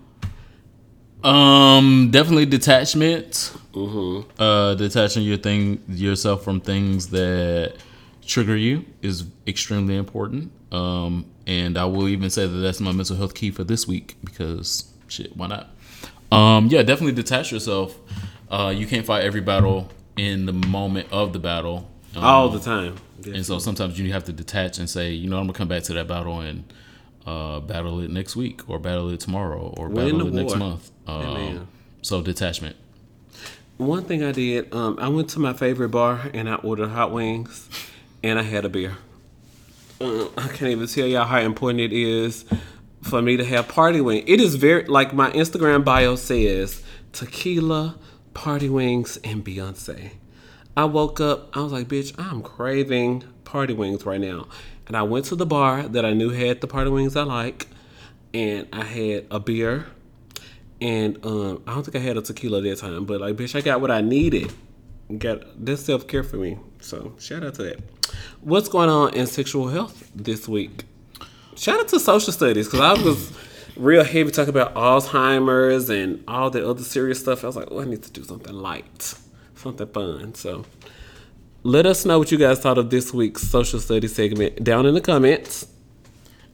Um, 1.24 2.10
definitely 2.10 2.46
detachment. 2.46 3.52
Uh, 4.38 4.74
detaching 4.74 5.22
your 5.22 5.36
thing 5.36 5.82
yourself 5.88 6.42
from 6.42 6.60
things 6.60 7.08
that 7.10 7.74
trigger 8.26 8.56
you 8.56 8.84
is 9.02 9.24
extremely 9.46 9.96
important. 9.96 10.52
Um, 10.72 11.26
and 11.46 11.76
I 11.76 11.84
will 11.84 12.08
even 12.08 12.30
say 12.30 12.46
that 12.46 12.58
that's 12.58 12.80
my 12.80 12.92
mental 12.92 13.16
health 13.16 13.34
key 13.34 13.50
for 13.50 13.64
this 13.64 13.86
week 13.86 14.16
because 14.24 14.84
shit, 15.08 15.36
why 15.36 15.48
not? 15.48 15.70
Um, 16.32 16.66
yeah, 16.68 16.82
definitely 16.82 17.12
detach 17.14 17.50
yourself. 17.52 17.98
Uh, 18.50 18.72
you 18.74 18.86
can't 18.86 19.04
fight 19.04 19.24
every 19.24 19.40
battle 19.40 19.88
in 20.16 20.46
the 20.46 20.52
moment 20.52 21.08
of 21.12 21.32
the 21.32 21.38
battle. 21.38 21.88
Um, 22.16 22.24
All 22.24 22.48
the 22.48 22.60
time. 22.60 22.96
and 23.24 23.44
so 23.44 23.58
sometimes 23.58 23.98
you 23.98 24.12
have 24.12 24.24
to 24.24 24.32
detach 24.32 24.78
and 24.78 24.88
say, 24.88 25.12
you 25.12 25.28
know, 25.28 25.36
I'm 25.38 25.44
gonna 25.44 25.52
come 25.52 25.68
back 25.68 25.82
to 25.84 25.92
that 25.94 26.08
battle 26.08 26.40
and 26.40 26.64
uh, 27.26 27.60
battle 27.60 28.00
it 28.00 28.10
next 28.10 28.36
week, 28.36 28.68
or 28.68 28.78
battle 28.78 29.10
it 29.10 29.20
tomorrow, 29.20 29.74
or 29.76 29.88
Win 29.88 30.16
battle 30.16 30.28
it 30.28 30.34
next 30.34 30.56
month. 30.56 30.90
Um, 31.06 31.68
so 32.02 32.22
detachment. 32.22 32.76
One 33.76 34.04
thing 34.04 34.22
I 34.22 34.32
did, 34.32 34.72
um, 34.74 34.98
I 35.00 35.08
went 35.08 35.30
to 35.30 35.38
my 35.38 35.54
favorite 35.54 35.88
bar 35.88 36.30
and 36.34 36.50
I 36.50 36.56
ordered 36.56 36.88
hot 36.88 37.12
wings, 37.12 37.68
and 38.22 38.38
I 38.38 38.42
had 38.42 38.64
a 38.64 38.68
beer. 38.68 38.98
Uh, 40.00 40.26
I 40.36 40.48
can't 40.48 40.70
even 40.70 40.86
tell 40.86 41.06
y'all 41.06 41.26
how 41.26 41.40
important 41.40 41.80
it 41.80 41.92
is 41.92 42.44
for 43.02 43.22
me 43.22 43.36
to 43.36 43.44
have 43.44 43.68
party 43.68 44.00
wings. 44.00 44.24
It 44.26 44.40
is 44.40 44.56
very 44.56 44.84
like 44.84 45.12
my 45.12 45.30
Instagram 45.30 45.84
bio 45.84 46.16
says: 46.16 46.82
tequila, 47.12 47.96
party 48.34 48.68
wings, 48.68 49.18
and 49.24 49.44
Beyonce. 49.44 50.12
I 50.76 50.84
woke 50.84 51.20
up, 51.20 51.54
I 51.56 51.60
was 51.60 51.72
like, 51.72 51.88
bitch, 51.88 52.14
I'm 52.18 52.42
craving 52.42 53.24
party 53.44 53.74
wings 53.74 54.06
right 54.06 54.20
now. 54.20 54.46
And 54.86 54.96
I 54.96 55.02
went 55.02 55.26
to 55.26 55.36
the 55.36 55.46
bar 55.46 55.82
that 55.88 56.04
I 56.04 56.12
knew 56.12 56.30
had 56.30 56.60
the 56.60 56.66
party 56.66 56.90
wings 56.90 57.16
I 57.16 57.22
like, 57.22 57.68
and 58.34 58.66
I 58.72 58.84
had 58.84 59.26
a 59.30 59.38
beer. 59.38 59.86
And 60.80 61.24
um, 61.24 61.62
I 61.66 61.74
don't 61.74 61.84
think 61.84 61.96
I 61.96 62.00
had 62.00 62.16
a 62.16 62.22
tequila 62.22 62.60
that 62.62 62.78
time, 62.78 63.04
but 63.04 63.20
like, 63.20 63.36
bitch, 63.36 63.54
I 63.54 63.60
got 63.60 63.80
what 63.80 63.90
I 63.90 64.00
needed. 64.00 64.52
Got 65.18 65.64
this 65.64 65.84
self 65.84 66.06
care 66.06 66.22
for 66.22 66.36
me. 66.36 66.58
So 66.80 67.14
shout 67.18 67.44
out 67.44 67.54
to 67.54 67.62
that. 67.64 67.80
What's 68.40 68.68
going 68.68 68.88
on 68.88 69.14
in 69.14 69.26
sexual 69.26 69.68
health 69.68 70.10
this 70.14 70.48
week? 70.48 70.84
Shout 71.56 71.80
out 71.80 71.88
to 71.88 72.00
social 72.00 72.32
studies 72.32 72.66
because 72.66 72.80
I 72.80 73.02
was 73.02 73.32
real 73.76 74.04
heavy 74.04 74.30
talking 74.30 74.50
about 74.50 74.74
Alzheimer's 74.74 75.90
and 75.90 76.22
all 76.28 76.50
the 76.50 76.68
other 76.68 76.82
serious 76.82 77.20
stuff. 77.20 77.44
I 77.44 77.48
was 77.48 77.56
like, 77.56 77.68
oh, 77.70 77.80
I 77.80 77.84
need 77.84 78.02
to 78.02 78.10
do 78.10 78.24
something 78.24 78.54
light, 78.54 79.14
something 79.56 79.86
fun. 79.88 80.34
So 80.34 80.64
let 81.62 81.86
us 81.86 82.04
know 82.04 82.18
what 82.18 82.32
you 82.32 82.38
guys 82.38 82.58
thought 82.61 82.78
of 82.78 82.90
this 82.90 83.12
week's 83.12 83.42
social 83.42 83.78
studies 83.80 84.14
segment 84.14 84.62
down 84.64 84.86
in 84.86 84.94
the 84.94 85.00
comments. 85.00 85.66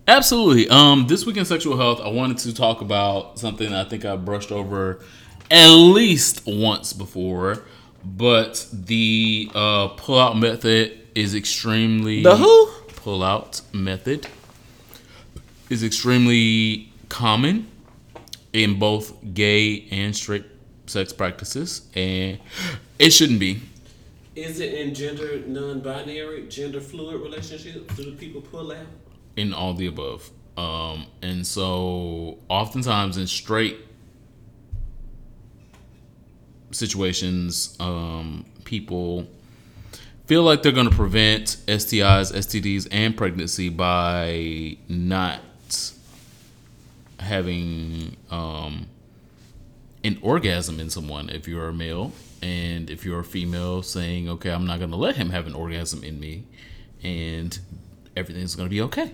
Absolutely. 0.09 0.69
Um, 0.69 1.07
this 1.09 1.27
week 1.27 1.37
in 1.37 1.45
sexual 1.45 1.77
health, 1.77 2.01
I 2.01 2.09
wanted 2.09 2.39
to 2.39 2.55
talk 2.55 2.81
about 2.81 3.39
something 3.39 3.73
I 3.73 3.85
think 3.85 4.05
I 4.05 4.17
brushed 4.17 4.53
over 4.53 5.01
at 5.51 5.69
least 5.69 6.43
once 6.47 6.93
before, 6.93 7.65
but 8.05 8.67
the 8.73 9.51
uh, 9.55 9.89
pull-out 9.89 10.37
method 10.39 11.01
is 11.15 11.35
extremely 11.35 12.23
The 12.23 12.37
who? 12.37 12.71
pull-out 12.97 13.61
method 13.73 14.27
is 15.71 15.83
extremely 15.83 16.93
common 17.09 17.69
in 18.53 18.79
both 18.79 19.13
gay 19.35 19.87
and 19.91 20.15
straight 20.15 20.45
sex 20.87 21.13
practices, 21.13 21.89
and 21.95 22.39
it 22.99 23.11
shouldn't 23.11 23.41
be. 23.41 23.61
Is 24.37 24.61
it 24.61 24.75
in 24.75 24.95
gender 24.95 25.43
non-binary, 25.47 26.49
gender 26.49 26.81
fluid 26.81 27.21
relationships? 27.21 27.97
Do 27.97 28.05
the 28.05 28.17
people 28.17 28.43
pull 28.43 28.71
out? 28.71 28.87
in 29.37 29.53
all 29.53 29.75
the 29.75 29.87
above. 29.87 30.31
Um, 30.57 31.07
and 31.23 31.47
so 31.47 32.39
oftentimes 32.49 33.19
in 33.19 33.27
straight 33.27 33.77
situations, 36.71 37.77
um, 37.79 38.47
people 38.65 39.27
feel 40.27 40.43
like 40.43 40.63
they're 40.63 40.73
going 40.73 40.89
to 40.89 40.97
prevent 40.97 41.59
STIs, 41.69 42.33
STDs, 42.33 42.89
and 42.91 43.17
pregnancy 43.17 43.69
by 43.69 44.79
not 44.89 45.41
having 47.21 48.17
um, 48.31 48.87
an 50.03 50.19
orgasm 50.23 50.81
in 50.81 50.89
someone 50.91 51.29
if 51.29 51.47
you're 51.47 51.69
a 51.69 51.73
male. 51.75 52.13
And 52.43 52.91
if 52.91 53.05
you're 53.05 53.21
a 53.21 53.25
female, 53.25 53.83
saying, 53.83 54.29
okay, 54.29 54.51
I'm 54.51 54.67
not 54.67 54.79
going 54.79 54.91
to 54.91 54.97
let 54.97 55.17
him 55.17 55.31
have 55.31 55.47
an 55.47 55.55
orgasm 55.55 56.05
in 56.05 56.21
me. 56.21 56.45
And 57.03 57.59
everything's 58.17 58.55
going 58.55 58.69
to 58.69 58.71
be 58.71 58.83
okay. 58.83 59.13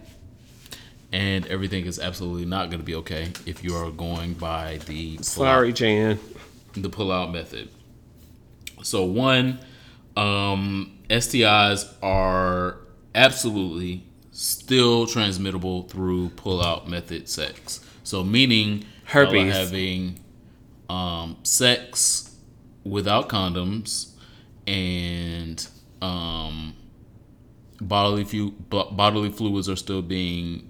And 1.12 1.46
everything 1.46 1.84
is 1.86 1.98
absolutely 1.98 2.46
not 2.46 2.70
going 2.70 2.80
to 2.80 2.86
be 2.86 2.94
okay 2.96 3.32
if 3.44 3.62
you 3.62 3.76
are 3.76 3.90
going 3.90 4.34
by 4.34 4.78
the 4.86 5.18
Sorry, 5.22 5.72
Jan. 5.72 6.18
the 6.74 6.88
pull-out 6.88 7.32
method. 7.32 7.68
So 8.82 9.04
one, 9.04 9.58
um, 10.16 10.98
STIs 11.10 11.92
are 12.02 12.78
absolutely 13.14 14.04
still 14.32 15.06
transmittable 15.06 15.88
through 15.88 16.30
pull-out 16.30 16.88
method 16.88 17.28
sex. 17.28 17.86
So 18.04 18.24
meaning 18.24 18.86
Herpes. 19.04 19.52
having 19.52 20.18
um, 20.88 21.36
sex 21.42 22.31
without 22.84 23.28
condoms 23.28 24.10
and 24.66 25.66
um, 26.00 26.74
bodily 27.80 28.24
fu- 28.24 28.52
bodily 28.70 29.30
fluids 29.30 29.68
are 29.68 29.76
still 29.76 30.02
being 30.02 30.68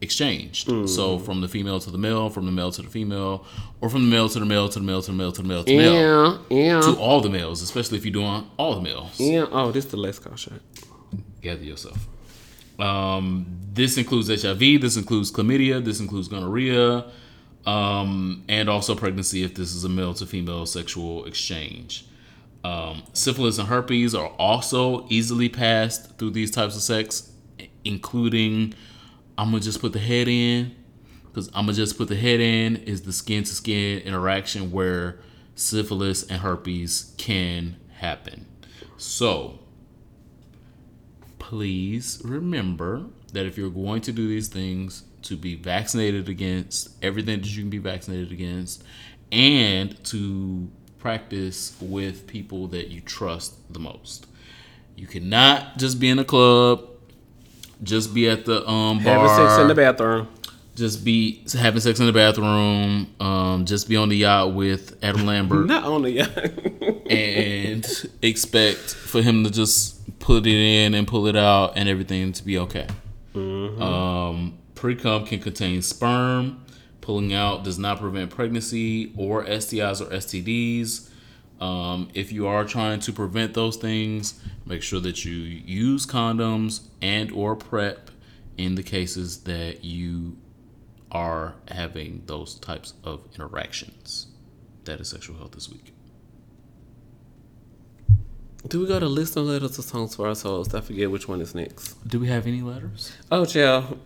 exchanged. 0.00 0.68
So 0.88 1.18
from 1.18 1.40
the 1.40 1.48
female 1.48 1.80
to 1.80 1.90
the 1.90 1.98
male, 1.98 2.28
from 2.28 2.44
the 2.46 2.52
male 2.52 2.70
to 2.72 2.82
the 2.82 2.88
female, 2.90 3.44
or 3.80 3.88
from 3.88 4.02
the 4.08 4.16
male 4.16 4.28
to 4.28 4.38
the 4.38 4.44
male 4.44 4.68
to 4.68 4.78
the 4.78 4.84
male 4.84 5.00
to 5.02 5.10
the 5.12 5.16
male 5.16 5.32
to 5.32 5.42
the 5.42 5.48
male 5.48 5.64
to 5.64 5.70
the 5.70 5.76
male 5.78 6.44
Yeah, 6.50 6.80
to 6.80 6.96
all 6.98 7.20
the 7.20 7.30
males, 7.30 7.62
especially 7.62 7.98
if 7.98 8.04
you're 8.04 8.12
doing 8.12 8.46
all 8.58 8.74
the 8.74 8.82
males. 8.82 9.18
yeah. 9.18 9.46
Oh, 9.50 9.70
this 9.72 9.86
is 9.86 9.90
the 9.90 9.96
last 9.96 10.20
call 10.22 10.36
shot. 10.36 10.60
Gather 11.40 11.62
yourself. 11.62 12.06
Um, 12.78 13.46
this 13.72 13.96
includes 13.96 14.28
HIV. 14.42 14.80
This 14.80 14.96
includes 14.96 15.30
chlamydia. 15.30 15.82
This 15.84 16.00
includes 16.00 16.26
gonorrhea, 16.28 17.04
um, 17.66 18.44
and 18.48 18.68
also 18.68 18.94
pregnancy 18.94 19.42
if 19.42 19.54
this 19.54 19.74
is 19.74 19.84
a 19.84 19.88
male 19.88 20.14
to 20.14 20.26
female 20.26 20.66
sexual 20.66 21.24
exchange. 21.24 22.06
Um, 22.62 23.02
syphilis 23.12 23.58
and 23.58 23.68
herpes 23.68 24.14
are 24.14 24.28
also 24.38 25.06
easily 25.08 25.48
passed 25.48 26.18
through 26.18 26.30
these 26.30 26.50
types 26.50 26.76
of 26.76 26.82
sex, 26.82 27.30
including 27.84 28.74
I'm 29.36 29.50
gonna 29.50 29.60
just 29.60 29.80
put 29.80 29.92
the 29.92 29.98
head 29.98 30.28
in 30.28 30.74
because 31.26 31.48
I'm 31.48 31.66
gonna 31.66 31.74
just 31.74 31.98
put 31.98 32.08
the 32.08 32.16
head 32.16 32.40
in 32.40 32.76
is 32.76 33.02
the 33.02 33.12
skin 33.12 33.44
to 33.44 33.54
skin 33.54 34.00
interaction 34.00 34.70
where 34.70 35.20
syphilis 35.54 36.22
and 36.24 36.40
herpes 36.40 37.14
can 37.18 37.76
happen. 37.96 38.46
So 38.96 39.60
please 41.38 42.22
remember 42.24 43.06
that 43.32 43.44
if 43.44 43.58
you're 43.58 43.70
going 43.70 44.00
to 44.02 44.12
do 44.12 44.26
these 44.28 44.48
things, 44.48 45.04
to 45.24 45.36
be 45.36 45.54
vaccinated 45.56 46.28
against 46.28 46.90
everything 47.02 47.40
that 47.40 47.48
you 47.48 47.62
can 47.62 47.70
be 47.70 47.78
vaccinated 47.78 48.32
against, 48.32 48.82
and 49.32 50.02
to 50.04 50.68
practice 50.98 51.76
with 51.80 52.26
people 52.26 52.66
that 52.68 52.88
you 52.88 53.00
trust 53.00 53.54
the 53.72 53.78
most. 53.78 54.26
You 54.96 55.06
cannot 55.06 55.76
just 55.76 55.98
be 56.00 56.08
in 56.08 56.18
a 56.18 56.24
club, 56.24 56.86
just 57.82 58.14
be 58.14 58.28
at 58.28 58.44
the 58.44 58.66
um 58.68 59.02
bar, 59.02 59.18
Having 59.28 59.48
sex 59.48 59.60
in 59.60 59.68
the 59.68 59.74
bathroom. 59.74 60.28
just 60.76 61.04
be 61.04 61.42
having 61.52 61.80
sex 61.80 62.00
in 62.00 62.06
the 62.06 62.12
bathroom, 62.12 63.12
um, 63.20 63.64
just 63.66 63.88
be 63.88 63.96
on 63.96 64.08
the 64.08 64.16
yacht 64.16 64.54
with 64.54 64.96
Adam 65.02 65.26
Lambert 65.26 65.66
Not 65.74 65.84
only 65.84 66.12
yeah. 66.12 66.28
and 67.10 67.86
expect 68.22 68.78
for 68.94 69.20
him 69.20 69.44
to 69.44 69.50
just 69.50 70.18
put 70.20 70.46
it 70.46 70.54
in 70.54 70.94
and 70.94 71.06
pull 71.06 71.26
it 71.26 71.36
out 71.36 71.72
and 71.76 71.88
everything 71.88 72.32
to 72.32 72.44
be 72.44 72.58
okay. 72.58 72.86
Um, 73.34 74.56
Pre 74.74 74.94
cum 74.94 75.26
can 75.26 75.40
contain 75.40 75.82
sperm. 75.82 76.64
Pulling 77.00 77.34
out 77.34 77.64
does 77.64 77.78
not 77.78 78.00
prevent 78.00 78.30
pregnancy 78.30 79.12
or 79.16 79.44
STIs 79.44 80.00
or 80.00 80.06
STDs. 80.06 81.10
Um, 81.60 82.08
if 82.14 82.32
you 82.32 82.46
are 82.46 82.64
trying 82.64 83.00
to 83.00 83.12
prevent 83.12 83.54
those 83.54 83.76
things, 83.76 84.40
make 84.66 84.82
sure 84.82 85.00
that 85.00 85.24
you 85.24 85.32
use 85.32 86.06
condoms 86.06 86.88
and 87.00 87.30
or 87.32 87.56
PrEP 87.56 88.10
in 88.56 88.74
the 88.74 88.82
cases 88.82 89.42
that 89.42 89.84
you 89.84 90.36
are 91.12 91.54
having 91.68 92.22
those 92.26 92.56
types 92.56 92.94
of 93.04 93.20
interactions. 93.34 94.26
That 94.84 95.00
is 95.00 95.08
sexual 95.08 95.36
health 95.36 95.52
this 95.52 95.70
week. 95.70 95.92
Do 98.66 98.80
we 98.80 98.86
go 98.86 98.98
to 98.98 99.06
listener 99.06 99.42
letters 99.42 99.78
or 99.78 99.82
songs 99.82 100.16
for 100.16 100.26
our 100.26 100.34
souls? 100.34 100.74
I 100.74 100.80
forget 100.80 101.10
which 101.10 101.28
one 101.28 101.40
is 101.40 101.54
next. 101.54 101.94
Do 102.08 102.18
we 102.18 102.28
have 102.28 102.46
any 102.46 102.62
letters? 102.62 103.12
Oh, 103.30 103.44
child. 103.44 104.00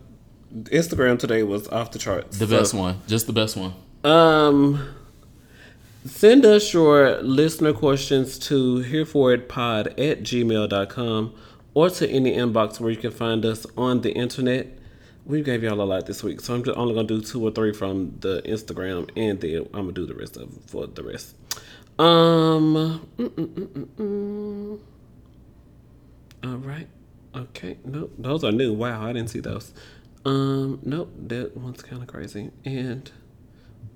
Instagram 0.55 1.19
today 1.19 1.43
was 1.43 1.69
off 1.69 1.91
the 1.93 1.99
charts. 1.99 2.39
The 2.39 2.47
So, 2.47 2.59
best 2.59 2.75
one, 2.75 3.01
just 3.07 3.27
the 3.27 3.33
best 3.33 3.57
one. 3.57 3.75
Um, 4.05 4.95
send 6.07 6.47
us 6.47 6.73
your 6.73 7.21
listener 7.23 7.73
questions 7.73 8.39
to 8.41 8.83
hereforitpod 8.83 9.87
at 9.99 10.23
gmail.com 10.23 11.35
or 11.75 11.91
to 11.91 12.09
any 12.09 12.33
inbox 12.33 12.81
where 12.81 12.91
you 12.91 12.97
can 12.97 13.11
find 13.11 13.45
us 13.45 13.67
on 13.77 14.01
the 14.01 14.13
internet. 14.13 14.79
We 15.27 15.43
gave 15.43 15.63
y'all 15.63 15.81
a 15.81 15.85
lot 15.85 16.07
this 16.07 16.23
week, 16.25 16.41
so 16.41 16.55
I'm 16.55 16.65
just 16.65 16.79
only 16.79 16.95
gonna 16.95 17.07
do 17.07 17.21
two 17.21 17.43
or 17.47 17.51
three 17.51 17.73
from 17.75 18.17
the 18.21 18.41
Instagram, 18.47 19.11
and 19.17 19.39
then 19.41 19.67
I'm 19.75 19.83
gonna 19.83 19.93
do 19.93 20.07
the 20.07 20.15
rest 20.15 20.39
of 20.39 20.49
for 20.67 20.87
the 20.87 21.03
rest. 21.03 21.35
Um. 21.99 23.07
mm, 23.19 23.29
mm, 23.29 23.47
mm, 23.47 23.67
mm, 23.67 23.87
mm. 23.99 24.79
All 26.45 26.57
right. 26.59 26.87
Okay. 27.35 27.77
No, 27.85 28.09
those 28.17 28.43
are 28.45 28.53
new. 28.53 28.73
Wow, 28.73 29.05
I 29.05 29.13
didn't 29.13 29.29
see 29.31 29.41
those. 29.41 29.73
Um, 30.25 30.81
nope, 30.83 31.13
that 31.29 31.57
one's 31.57 31.83
kind 31.83 32.03
of 32.03 32.09
crazy. 32.09 32.51
And 32.65 33.11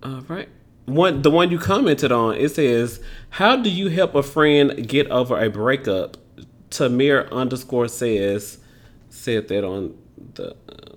uh, 0.02 0.22
right, 0.28 0.48
one 0.86 1.22
the 1.22 1.30
one 1.30 1.50
you 1.50 1.58
commented 1.58 2.12
on 2.12 2.36
it 2.36 2.50
says, 2.50 3.00
"How 3.30 3.56
do 3.56 3.70
you 3.70 3.88
help 3.88 4.14
a 4.14 4.22
friend 4.22 4.88
get 4.88 5.08
over 5.08 5.38
a 5.38 5.50
breakup?" 5.50 6.16
Tamir 6.70 7.30
underscore 7.30 7.88
says 7.88 8.58
said 9.10 9.48
that 9.48 9.64
on 9.64 9.96
the 10.34 10.50
uh, 10.50 10.96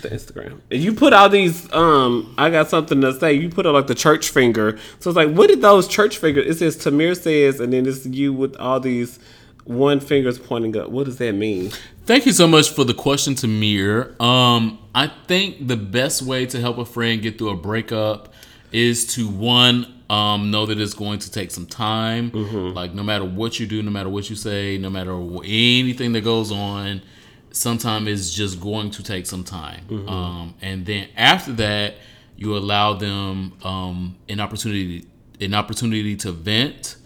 the 0.00 0.08
Instagram. 0.08 0.60
And 0.70 0.80
you 0.80 0.94
put 0.94 1.12
all 1.12 1.28
these. 1.28 1.70
Um, 1.72 2.34
I 2.38 2.50
got 2.50 2.68
something 2.68 3.00
to 3.02 3.18
say. 3.18 3.34
You 3.34 3.48
put 3.50 3.66
out 3.66 3.74
like 3.74 3.86
the 3.86 3.94
church 3.94 4.30
finger. 4.30 4.78
So 5.00 5.10
it's 5.10 5.16
like, 5.16 5.30
what 5.30 5.48
did 5.48 5.60
those 5.60 5.86
church 5.86 6.18
fingers? 6.18 6.46
It 6.46 6.58
says 6.58 6.76
Tamir 6.84 7.16
says, 7.20 7.60
and 7.60 7.72
then 7.72 7.86
it's 7.86 8.06
you 8.06 8.32
with 8.32 8.56
all 8.56 8.80
these 8.80 9.18
one 9.64 10.00
fingers 10.00 10.38
pointing 10.38 10.76
up. 10.76 10.90
What 10.90 11.04
does 11.04 11.18
that 11.18 11.32
mean? 11.32 11.70
Thank 12.04 12.26
you 12.26 12.32
so 12.32 12.46
much 12.48 12.70
for 12.70 12.84
the 12.84 12.94
question, 12.94 13.34
Tamir. 13.34 14.20
Um, 14.20 14.78
I 14.94 15.06
think 15.06 15.68
the 15.68 15.76
best 15.76 16.22
way 16.22 16.46
to 16.46 16.60
help 16.60 16.78
a 16.78 16.84
friend 16.84 17.22
get 17.22 17.38
through 17.38 17.50
a 17.50 17.56
breakup 17.56 18.34
is 18.72 19.06
to 19.14 19.28
one 19.28 20.02
um, 20.10 20.50
know 20.50 20.66
that 20.66 20.80
it's 20.80 20.94
going 20.94 21.20
to 21.20 21.30
take 21.30 21.50
some 21.50 21.66
time. 21.66 22.30
Like 22.74 22.92
no 22.92 23.02
matter 23.02 23.24
what 23.24 23.60
you 23.60 23.66
do, 23.66 23.82
no 23.82 23.90
matter 23.90 24.08
what 24.10 24.28
you 24.28 24.36
say, 24.36 24.78
no 24.78 24.90
matter 24.90 25.14
anything 25.44 26.12
that 26.12 26.22
goes 26.22 26.50
on, 26.52 27.02
sometimes 27.50 28.08
it's 28.08 28.32
just 28.32 28.60
going 28.60 28.90
to 28.92 29.02
take 29.02 29.26
some 29.26 29.44
time. 29.44 29.84
Um, 30.08 30.54
and 30.60 30.84
then 30.84 31.08
after 31.16 31.52
that, 31.52 31.94
you 32.36 32.56
allow 32.56 32.94
them 32.94 33.52
um, 33.62 34.16
an 34.28 34.40
opportunity 34.40 35.06
an 35.40 35.54
opportunity 35.54 36.14
to 36.16 36.32
vent. 36.32 36.96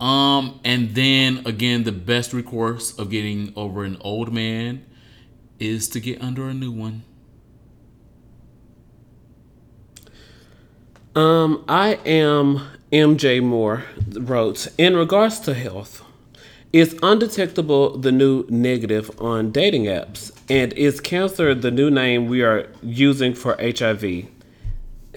Um, 0.00 0.60
and 0.64 0.94
then 0.94 1.46
again, 1.46 1.84
the 1.84 1.92
best 1.92 2.32
recourse 2.32 2.96
of 2.98 3.10
getting 3.10 3.52
over 3.56 3.84
an 3.84 3.96
old 4.00 4.32
man 4.32 4.84
is 5.58 5.88
to 5.90 6.00
get 6.00 6.20
under 6.20 6.48
a 6.48 6.54
new 6.54 6.70
one. 6.70 7.04
Um, 11.14 11.64
I 11.66 11.94
am 12.04 12.60
MJ 12.92 13.42
Moore 13.42 13.84
wrote 14.12 14.68
in 14.76 14.96
regards 14.96 15.40
to 15.40 15.54
health. 15.54 16.02
Is 16.74 16.98
undetectable 17.02 17.96
the 17.96 18.12
new 18.12 18.44
negative 18.50 19.10
on 19.18 19.50
dating 19.50 19.84
apps? 19.84 20.30
And 20.50 20.74
is 20.74 21.00
cancer 21.00 21.54
the 21.54 21.70
new 21.70 21.90
name 21.90 22.26
we 22.26 22.42
are 22.42 22.68
using 22.82 23.32
for 23.32 23.56
HIV? 23.58 24.26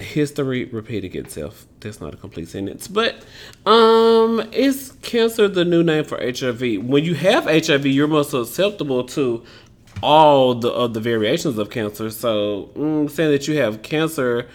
History 0.00 0.64
repeating 0.64 1.14
itself. 1.14 1.66
That's 1.80 2.00
not 2.00 2.14
a 2.14 2.16
complete 2.16 2.48
sentence. 2.48 2.88
But 2.88 3.22
um 3.66 4.40
is 4.52 4.92
cancer 5.02 5.48
the 5.48 5.64
new 5.64 5.82
name 5.82 6.04
for 6.04 6.18
HIV? 6.18 6.84
When 6.84 7.04
you 7.04 7.14
have 7.14 7.44
HIV, 7.44 7.86
you're 7.86 8.08
most 8.08 8.30
susceptible 8.30 9.04
to 9.04 9.44
all 10.02 10.54
the 10.54 10.70
of 10.70 10.94
the 10.94 11.00
variations 11.00 11.58
of 11.58 11.70
cancer. 11.70 12.10
So 12.10 12.70
mm, 12.74 13.10
saying 13.10 13.32
that 13.32 13.48
you 13.48 13.58
have 13.58 13.82
cancer, 13.82 14.48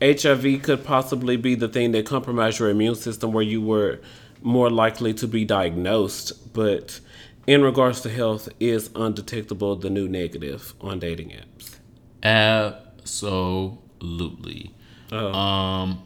HIV 0.00 0.62
could 0.62 0.84
possibly 0.84 1.36
be 1.36 1.54
the 1.54 1.68
thing 1.68 1.92
that 1.92 2.06
compromised 2.06 2.58
your 2.58 2.70
immune 2.70 2.94
system 2.94 3.32
where 3.32 3.44
you 3.44 3.60
were 3.60 4.00
more 4.42 4.70
likely 4.70 5.12
to 5.14 5.26
be 5.26 5.44
diagnosed. 5.44 6.52
But 6.52 7.00
in 7.46 7.62
regards 7.62 8.00
to 8.02 8.10
health, 8.10 8.48
is 8.60 8.90
undetectable 8.94 9.76
the 9.76 9.90
new 9.90 10.08
negative 10.08 10.74
on 10.80 10.98
dating 10.98 11.30
apps? 11.30 11.76
Absolutely. 12.22 14.72
Um, 15.18 16.02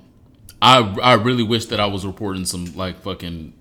I 0.63 0.79
I 1.03 1.15
really 1.15 1.43
wish 1.43 1.67
that 1.67 1.81
I 1.81 1.87
was 1.87 2.07
reporting 2.07 2.45
some 2.45 2.67
like 2.77 3.01
fucking 3.03 3.55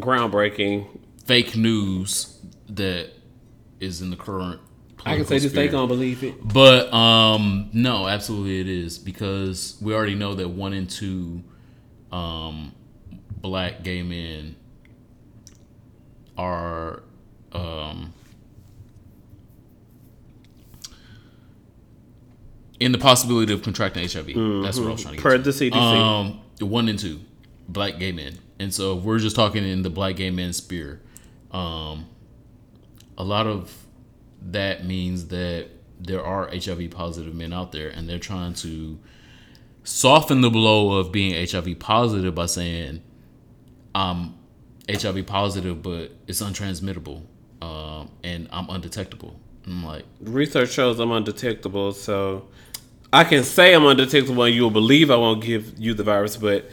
Groundbreaking. 0.00 0.86
fake 1.24 1.56
news 1.56 2.38
that 2.68 3.10
is 3.80 4.00
in 4.02 4.10
the 4.10 4.16
current. 4.16 4.60
I 5.06 5.16
can 5.16 5.26
say 5.26 5.38
this, 5.38 5.52
they 5.52 5.68
gonna 5.68 5.86
believe 5.86 6.24
it. 6.24 6.36
But 6.42 6.90
um 6.92 7.68
no, 7.74 8.08
absolutely 8.08 8.60
it 8.60 8.68
is 8.68 8.98
because 8.98 9.76
we 9.82 9.92
already 9.92 10.14
know 10.14 10.34
that 10.34 10.48
one 10.48 10.72
in 10.72 10.86
two 10.86 11.42
um 12.10 12.72
black 13.42 13.82
gay 13.82 14.02
men 14.02 14.56
are 16.38 17.02
um 17.52 18.13
in 22.84 22.92
the 22.92 22.98
possibility 22.98 23.52
of 23.52 23.62
contracting 23.62 24.02
HIV. 24.02 24.26
That's 24.62 24.78
what 24.78 24.88
I 24.88 24.92
was 24.92 25.02
trying 25.02 25.14
to 25.14 25.16
get 25.16 25.22
Per 25.22 25.36
to. 25.38 25.42
the 25.42 25.50
CDC. 25.50 25.74
Um, 25.74 26.40
one 26.60 26.88
in 26.88 26.96
two 26.96 27.20
black 27.68 27.98
gay 27.98 28.12
men, 28.12 28.38
and 28.58 28.72
so 28.72 28.98
if 28.98 29.04
we're 29.04 29.18
just 29.18 29.34
talking 29.34 29.64
in 29.64 29.82
the 29.82 29.90
black 29.90 30.16
gay 30.16 30.30
men 30.30 30.52
sphere. 30.52 31.00
Um, 31.50 32.06
a 33.16 33.24
lot 33.24 33.46
of 33.46 33.72
that 34.42 34.84
means 34.84 35.28
that 35.28 35.68
there 36.00 36.22
are 36.22 36.50
HIV 36.52 36.90
positive 36.90 37.34
men 37.34 37.52
out 37.52 37.72
there, 37.72 37.88
and 37.88 38.08
they're 38.08 38.18
trying 38.18 38.54
to 38.54 38.98
soften 39.84 40.40
the 40.40 40.50
blow 40.50 40.98
of 40.98 41.12
being 41.12 41.32
HIV 41.48 41.78
positive 41.78 42.34
by 42.34 42.46
saying, 42.46 43.02
"I'm 43.94 44.34
HIV 44.88 45.26
positive, 45.26 45.82
but 45.82 46.12
it's 46.26 46.42
untransmittable, 46.42 47.22
um, 47.62 48.10
and 48.22 48.48
I'm 48.52 48.68
undetectable." 48.68 49.38
I'm 49.66 49.84
like, 49.84 50.04
Research 50.20 50.72
shows 50.72 50.98
I'm 51.00 51.10
undetectable, 51.10 51.92
so 51.92 52.48
I 53.14 53.22
can 53.22 53.44
say 53.44 53.72
I'm 53.74 53.86
undetectable 53.86 54.42
and 54.42 54.54
you'll 54.54 54.70
believe 54.70 55.08
I 55.10 55.16
won't 55.16 55.40
give 55.42 55.78
you 55.78 55.94
the 55.94 56.02
virus, 56.02 56.36
but 56.36 56.68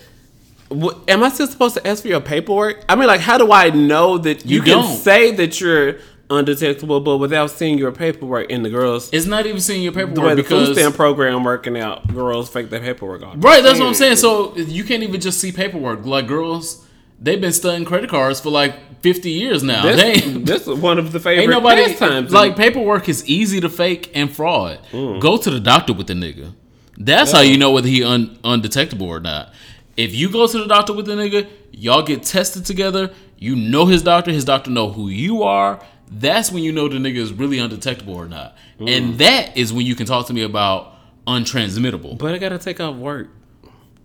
what, 0.70 0.98
am 1.08 1.24
I 1.24 1.30
still 1.30 1.46
supposed 1.46 1.76
to 1.76 1.86
ask 1.86 2.02
for 2.02 2.08
your 2.08 2.20
paperwork? 2.20 2.84
I 2.90 2.96
mean, 2.96 3.08
like, 3.08 3.22
how 3.22 3.38
do 3.38 3.52
I 3.52 3.70
know 3.70 4.18
that 4.18 4.46
you, 4.46 4.58
You 4.58 4.62
can 4.64 4.78
don't. 4.80 4.98
say 4.98 5.32
that 5.36 5.62
you're 5.62 6.00
undetectable, 6.32 7.00
but 7.02 7.18
without 7.18 7.52
seeing 7.52 7.78
your 7.78 7.92
paperwork? 7.92 8.50
in 8.50 8.64
the 8.64 8.70
girls, 8.70 9.10
it's 9.14 9.28
not 9.28 9.46
even 9.46 9.62
seeing 9.62 9.84
your 9.84 9.92
the 9.92 10.00
way 10.00 10.06
paperwork 10.08 10.38
the 10.38 10.44
food 10.44 10.76
stamp 10.76 10.96
program 10.96 11.44
working 11.44 11.78
out, 11.78 12.08
girls 12.08 12.50
fake 12.50 12.70
their 12.72 12.80
paperwork 12.80 13.22
on. 13.22 13.40
Right, 13.40 13.62
that's 13.62 13.80
what 13.80 13.88
I'm 13.90 13.94
saying. 13.94 14.16
So 14.16 14.56
you 14.58 14.84
can't 14.84 15.04
even 15.04 15.22
just 15.22 15.40
see 15.40 15.52
paperwork. 15.52 16.06
Like 16.06 16.28
girls, 16.28 16.86
they've 17.22 17.40
been 17.40 17.54
studying 17.54 17.86
credit 17.86 18.10
cards 18.10 18.42
for 18.42 18.50
like 18.50 19.02
50 19.02 19.30
years 19.30 19.64
now. 19.64 19.84
That's, 19.84 20.22
that's 20.40 20.68
one 20.82 20.98
of 20.98 21.12
the 21.12 21.20
favorite 21.20 21.44
ain't 21.44 21.52
nobody 21.52 21.86
pastimes. 21.86 22.34
like 22.34 22.58
paperwork 22.58 23.08
is 23.08 23.26
easy 23.28 23.62
to 23.62 23.70
fake 23.70 24.12
and 24.14 24.30
fraud. 24.30 24.80
Mm. 24.92 25.22
Go 25.22 25.38
to 25.38 25.50
the 25.50 25.60
doctor 25.60 25.94
with 25.94 26.08
the 26.08 26.14
nigga. 26.14 26.54
That's 26.98 27.32
how 27.32 27.42
you 27.42 27.58
know 27.58 27.72
whether 27.72 27.88
he 27.88 28.04
un, 28.04 28.38
undetectable 28.44 29.08
or 29.08 29.20
not. 29.20 29.54
If 29.98 30.14
you 30.14 30.32
go 30.32 30.48
to 30.48 30.58
the 30.58 30.68
doctor 30.68 30.94
with 30.94 31.06
the 31.06 31.14
nigga, 31.14 31.50
y'all 31.72 32.04
get 32.04 32.24
tested 32.24 32.66
together. 32.66 33.12
You 33.38 33.56
know 33.56 33.86
his 33.86 34.04
doctor. 34.04 34.32
His 34.32 34.46
doctor 34.46 34.70
know 34.70 34.92
who 34.92 35.10
you 35.10 35.44
are. 35.44 35.84
That's 36.12 36.52
when 36.52 36.64
you 36.64 36.72
know 36.72 36.88
the 36.88 36.98
nigga 36.98 37.16
is 37.16 37.34
really 37.34 37.58
undetectable 37.58 38.14
or 38.14 38.28
not. 38.28 38.56
Mm. 38.80 38.98
And 38.98 39.18
that 39.20 39.58
is 39.58 39.72
when 39.72 39.86
you 39.86 39.96
can 39.96 40.06
talk 40.06 40.28
to 40.28 40.34
me 40.34 40.44
about 40.44 40.96
untransmittable. 41.26 42.18
but 42.18 42.34
I 42.34 42.38
gotta 42.38 42.60
take 42.60 42.80
off 42.80 42.96
work. 42.96 43.30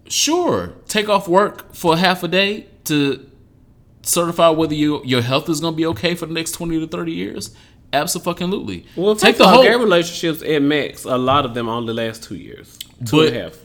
Sure, 0.09 0.75
take 0.87 1.09
off 1.09 1.27
work 1.27 1.75
for 1.75 1.97
half 1.97 2.23
a 2.23 2.29
day 2.29 2.69
to 2.87 3.31
certify 4.03 4.49
whether 4.51 4.75
you 4.75 5.03
your 5.05 5.23
health 5.23 5.49
is 5.49 5.61
gonna 5.61 5.77
be 5.77 5.87
okay 5.87 6.15
for 6.15 6.27
the 6.27 6.33
next 6.35 6.53
twenty 6.53 6.79
to 6.81 6.87
thirty 6.87 7.13
years. 7.13 7.55
Absolutely. 7.93 8.85
Well, 8.97 9.15
take 9.17 9.37
the 9.39 9.47
whole. 9.49 9.63
gay 9.63 9.75
relationships 9.77 10.43
at 10.43 10.61
max. 10.61 11.05
A 11.05 11.17
lot 11.17 11.45
of 11.45 11.55
them 11.55 11.69
only 11.69 11.95
last 11.95 12.23
two 12.25 12.35
years, 12.37 12.79
two 13.05 13.21
and 13.21 13.31
But- 13.31 13.33
a 13.33 13.43
half. 13.43 13.59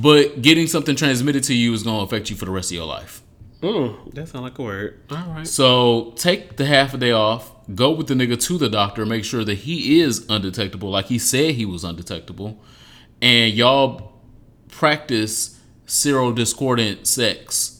But 0.00 0.42
getting 0.42 0.66
something 0.66 0.94
transmitted 0.96 1.42
to 1.44 1.54
you 1.54 1.72
is 1.72 1.82
gonna 1.82 2.02
affect 2.04 2.28
you 2.30 2.36
for 2.36 2.44
the 2.44 2.50
rest 2.50 2.70
of 2.70 2.76
your 2.76 2.86
life. 2.86 3.22
Mm, 3.62 4.14
that 4.14 4.28
sounds 4.28 4.42
like 4.42 4.58
a 4.58 4.62
word. 4.62 5.00
All 5.10 5.16
right. 5.34 5.46
So 5.46 6.12
take 6.16 6.56
the 6.58 6.66
half 6.66 6.94
a 6.94 6.98
day 6.98 7.10
off. 7.10 7.50
Go 7.74 7.90
with 7.90 8.06
the 8.06 8.14
nigga 8.14 8.40
to 8.42 8.58
the 8.58 8.68
doctor. 8.68 9.04
Make 9.06 9.24
sure 9.24 9.44
that 9.44 9.54
he 9.54 10.00
is 10.00 10.24
undetectable, 10.28 10.90
like 10.90 11.06
he 11.06 11.18
said 11.18 11.54
he 11.54 11.64
was 11.64 11.82
undetectable, 11.84 12.58
and 13.22 13.52
y'all 13.54 14.12
practice 14.68 15.58
serodiscordant 15.86 17.06
sex 17.06 17.77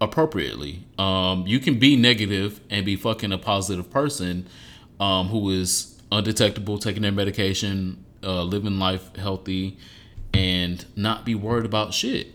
appropriately. 0.00 0.86
Um, 0.98 1.46
you 1.46 1.58
can 1.58 1.78
be 1.78 1.96
negative 1.96 2.60
and 2.70 2.84
be 2.84 2.96
fucking 2.96 3.32
a 3.32 3.38
positive 3.38 3.90
person 3.90 4.46
um, 5.00 5.28
who 5.28 5.50
is 5.50 6.00
undetectable, 6.12 6.78
taking 6.78 7.02
their 7.02 7.12
medication, 7.12 8.04
uh, 8.22 8.42
living 8.42 8.78
life 8.78 9.14
healthy, 9.16 9.78
and 10.32 10.84
not 10.96 11.24
be 11.24 11.34
worried 11.34 11.64
about 11.64 11.94
shit. 11.94 12.28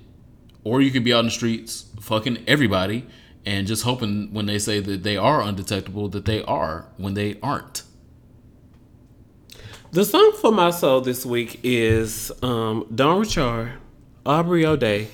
Or 0.64 0.82
you 0.82 0.92
could 0.92 1.04
be 1.04 1.14
out 1.14 1.20
in 1.20 1.26
the 1.26 1.32
streets 1.32 1.86
fucking 2.00 2.44
everybody 2.48 3.08
and 3.46 3.66
just 3.66 3.84
hoping 3.84 4.32
when 4.34 4.46
they 4.46 4.60
say 4.60 4.80
that 4.80 5.04
they 5.04 5.18
are 5.18 5.42
undetectable 5.42 6.08
that 6.10 6.26
they 6.26 6.44
are 6.44 6.88
when 6.98 7.16
they 7.16 7.40
aren't. 7.42 7.84
The 9.92 10.06
song 10.06 10.34
for 10.40 10.52
my 10.52 10.72
soul 10.72 11.02
this 11.02 11.26
week 11.26 11.60
is 11.64 12.32
um, 12.42 12.88
Dawn 12.94 13.20
Richard, 13.20 13.74
Aubrey 14.26 14.66
O'Day, 14.66 15.10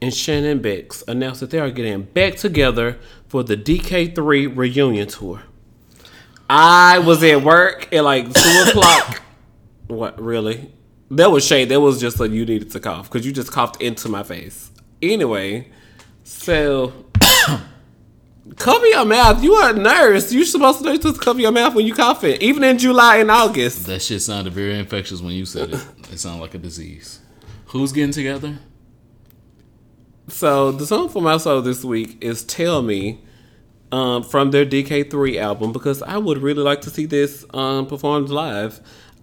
and 0.00 0.12
Shannon 0.12 0.60
Bex 0.60 1.02
announced 1.08 1.40
that 1.40 1.50
they 1.50 1.58
are 1.58 1.70
getting 1.70 2.02
back 2.02 2.36
together 2.36 2.98
for 3.28 3.42
the 3.42 3.56
DK3 3.56 4.56
reunion 4.56 5.08
tour. 5.08 5.42
I 6.48 6.98
was 7.00 7.22
at 7.22 7.42
work 7.42 7.92
at 7.92 8.04
like 8.04 8.32
two 8.32 8.64
o'clock. 8.68 9.22
What 9.88 10.20
really? 10.20 10.72
That 11.10 11.30
was 11.30 11.46
shade. 11.46 11.68
That 11.68 11.80
was 11.80 12.00
just 12.00 12.18
like 12.20 12.30
you 12.30 12.44
needed 12.44 12.70
to 12.72 12.80
cough 12.80 13.10
because 13.10 13.26
you 13.26 13.32
just 13.32 13.52
coughed 13.52 13.80
into 13.80 14.08
my 14.08 14.22
face. 14.22 14.70
Anyway, 15.00 15.70
so 16.24 16.92
Cover 18.56 18.86
your 18.86 19.04
mouth. 19.04 19.42
You 19.42 19.54
are 19.54 19.70
a 19.70 19.78
nurse. 19.78 20.32
You're 20.32 20.44
supposed 20.44 20.78
to 20.78 20.84
know 20.84 20.96
to 20.96 21.12
cover 21.14 21.40
your 21.40 21.50
mouth 21.50 21.74
when 21.74 21.84
you 21.84 21.94
coughing, 21.94 22.36
even 22.40 22.62
in 22.62 22.78
July 22.78 23.16
and 23.16 23.30
August. 23.30 23.86
That 23.86 24.00
shit 24.02 24.22
sounded 24.22 24.52
very 24.52 24.78
infectious 24.78 25.20
when 25.20 25.32
you 25.32 25.44
said 25.44 25.74
it. 25.74 25.86
It 26.12 26.18
sounded 26.20 26.40
like 26.40 26.54
a 26.54 26.58
disease. 26.58 27.20
Who's 27.66 27.90
getting 27.92 28.12
together? 28.12 28.58
So 30.28 30.72
the 30.72 30.86
song 30.86 31.08
for 31.08 31.22
my 31.22 31.36
soul 31.36 31.62
this 31.62 31.84
week 31.84 32.18
is 32.20 32.42
"Tell 32.44 32.82
Me" 32.82 33.20
um, 33.92 34.22
from 34.24 34.50
their 34.50 34.66
DK3 34.66 35.36
album 35.38 35.72
because 35.72 36.02
I 36.02 36.18
would 36.18 36.38
really 36.38 36.62
like 36.62 36.80
to 36.82 36.90
see 36.90 37.06
this 37.06 37.44
um, 37.54 37.86
performed 37.86 38.28
live. 38.28 38.80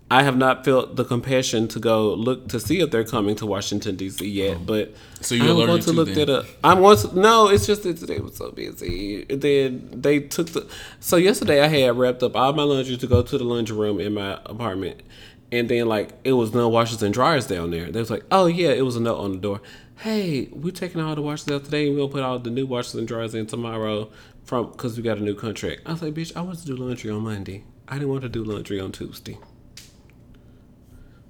I 0.10 0.24
have 0.24 0.38
not 0.38 0.64
felt 0.64 0.96
the 0.96 1.04
compassion 1.04 1.68
to 1.70 1.80
go 1.80 2.14
look 2.14 2.48
to 2.50 2.60
see 2.60 2.82
if 2.82 2.92
they're 2.92 3.04
coming 3.04 3.36
to 3.38 3.46
Washington 3.46 3.96
D.C. 3.96 4.28
yet, 4.28 4.66
but 4.66 4.94
So 5.22 5.34
you're 5.34 5.50
I'm 5.50 5.68
going 5.68 5.82
to 5.82 5.92
look 5.92 6.10
that 6.10 6.30
up. 6.30 6.46
I'm 6.64 6.80
going 6.82 6.98
to 6.98 7.20
no. 7.20 7.50
It's 7.50 7.66
just 7.66 7.84
that 7.84 7.98
today 7.98 8.20
was 8.20 8.38
so 8.38 8.52
busy. 8.52 9.26
And 9.30 9.42
then 9.42 9.90
they 9.92 10.20
took 10.20 10.52
the 10.52 10.70
so 11.00 11.18
yesterday 11.18 11.62
I 11.62 11.68
had 11.68 11.98
wrapped 11.98 12.24
up 12.24 12.36
all 12.36 12.54
my 12.54 12.64
laundry 12.64 12.96
to 12.96 13.08
go 13.08 13.24
to 13.24 13.38
the 13.38 13.44
laundry 13.44 13.76
room 13.76 14.00
in 14.00 14.14
my 14.14 14.40
apartment, 14.46 15.02
and 15.52 15.68
then 15.68 15.88
like 15.88 16.12
it 16.24 16.34
was 16.34 16.54
no 16.54 16.70
washers 16.70 17.02
and 17.04 17.14
dryers 17.14 17.48
down 17.48 17.72
there. 17.72 17.92
They 17.92 18.00
was 18.00 18.12
like, 18.12 18.24
oh 18.32 18.46
yeah, 18.46 18.70
it 18.70 18.86
was 18.86 18.96
a 18.96 19.02
note 19.02 19.18
on 19.18 19.32
the 19.34 19.38
door. 19.40 19.62
Hey, 19.98 20.50
we're 20.52 20.72
taking 20.72 21.00
all 21.02 21.16
the 21.16 21.22
washers 21.22 21.50
out 21.50 21.66
today, 21.66 21.88
and 21.88 21.96
we'll 21.96 22.10
put 22.10 22.24
all 22.24 22.40
the 22.40 22.50
new 22.50 22.66
washers 22.66 22.96
and 22.96 23.08
dryers 23.08 23.36
in 23.36 23.46
tomorrow 23.46 24.10
from 24.44 24.72
because 24.72 24.98
we 24.98 25.04
got 25.04 25.18
a 25.18 25.22
new 25.22 25.36
contract. 25.36 25.82
I 25.86 25.92
was 25.94 26.02
like, 26.02 26.14
bitch, 26.14 26.36
I 26.36 26.42
want 26.42 26.60
to 26.60 26.66
do 26.66 26.76
laundry 26.76 27.12
on 27.12 27.22
Monday. 27.22 27.64
I 27.88 27.96
didn't 27.96 28.10
want 28.10 28.24
to 28.24 28.30
do 28.30 28.44
laundry 28.44 28.80
on 28.80 28.92
Tuesday. 28.92 29.38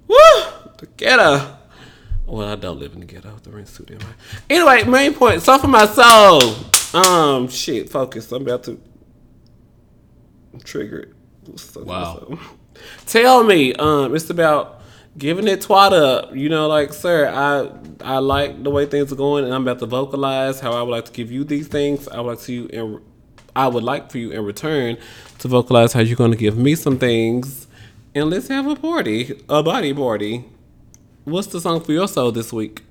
Woo! 0.08 0.16
The 0.78 0.86
ghetto. 0.96 1.58
Well, 2.26 2.48
I 2.48 2.56
don't 2.56 2.78
live 2.78 2.94
in 2.94 3.00
the 3.00 3.06
ghetto. 3.06 3.36
The 3.42 3.50
rent's 3.50 3.76
too 3.76 3.84
damn 3.84 4.00
high. 4.00 4.14
Anyway, 4.48 4.84
main 4.84 5.14
point. 5.14 5.42
So 5.42 5.58
for 5.58 5.68
my 5.68 5.86
soul. 5.86 6.54
Um, 6.94 7.48
shit. 7.48 7.90
Focus. 7.90 8.32
I'm 8.32 8.42
about 8.42 8.64
to 8.64 8.80
trigger 10.64 11.00
it. 11.00 11.14
Song 11.58 11.84
for 11.84 11.86
my 11.86 12.02
Wow. 12.02 12.38
Tell 13.06 13.44
me. 13.44 13.74
Um, 13.74 14.14
it's 14.14 14.30
about 14.30 14.80
giving 15.16 15.48
it 15.48 15.60
twat 15.60 15.92
up. 15.92 16.34
You 16.34 16.48
know, 16.48 16.68
like, 16.68 16.92
sir, 16.92 17.28
I 17.28 17.70
I 18.04 18.18
like 18.18 18.62
the 18.62 18.70
way 18.70 18.86
things 18.86 19.12
are 19.12 19.16
going, 19.16 19.44
and 19.44 19.54
I'm 19.54 19.62
about 19.62 19.78
to 19.80 19.86
vocalize 19.86 20.60
how 20.60 20.72
I 20.72 20.82
would 20.82 20.90
like 20.90 21.06
to 21.06 21.12
give 21.12 21.30
you 21.30 21.44
these 21.44 21.68
things. 21.68 22.08
I 22.08 22.20
would 22.20 22.30
like 22.30 22.40
to 22.40 22.52
you 22.52 22.68
and 22.72 23.00
I 23.56 23.68
would 23.68 23.84
like 23.84 24.10
for 24.10 24.18
you 24.18 24.32
in 24.32 24.44
return 24.44 24.96
to 25.38 25.48
vocalize 25.48 25.92
how 25.92 26.00
you're 26.00 26.16
going 26.16 26.32
to 26.32 26.36
give 26.36 26.56
me 26.56 26.74
some 26.74 26.98
things, 26.98 27.66
and 28.14 28.30
let's 28.30 28.48
have 28.48 28.66
a 28.66 28.76
party, 28.76 29.40
a 29.48 29.62
body 29.62 29.94
party. 29.94 30.44
What's 31.24 31.46
the 31.46 31.60
song 31.60 31.80
for 31.80 31.92
your 31.92 32.08
soul 32.08 32.32
this 32.32 32.52
week? 32.52 32.82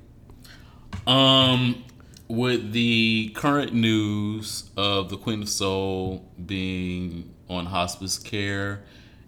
Um, 1.05 1.83
with 2.27 2.71
the 2.71 3.31
current 3.35 3.73
news 3.73 4.71
of 4.77 5.09
the 5.09 5.17
Queen 5.17 5.43
of 5.43 5.49
Soul 5.49 6.25
being 6.43 7.33
on 7.49 7.67
hospice 7.67 8.17
care, 8.17 8.83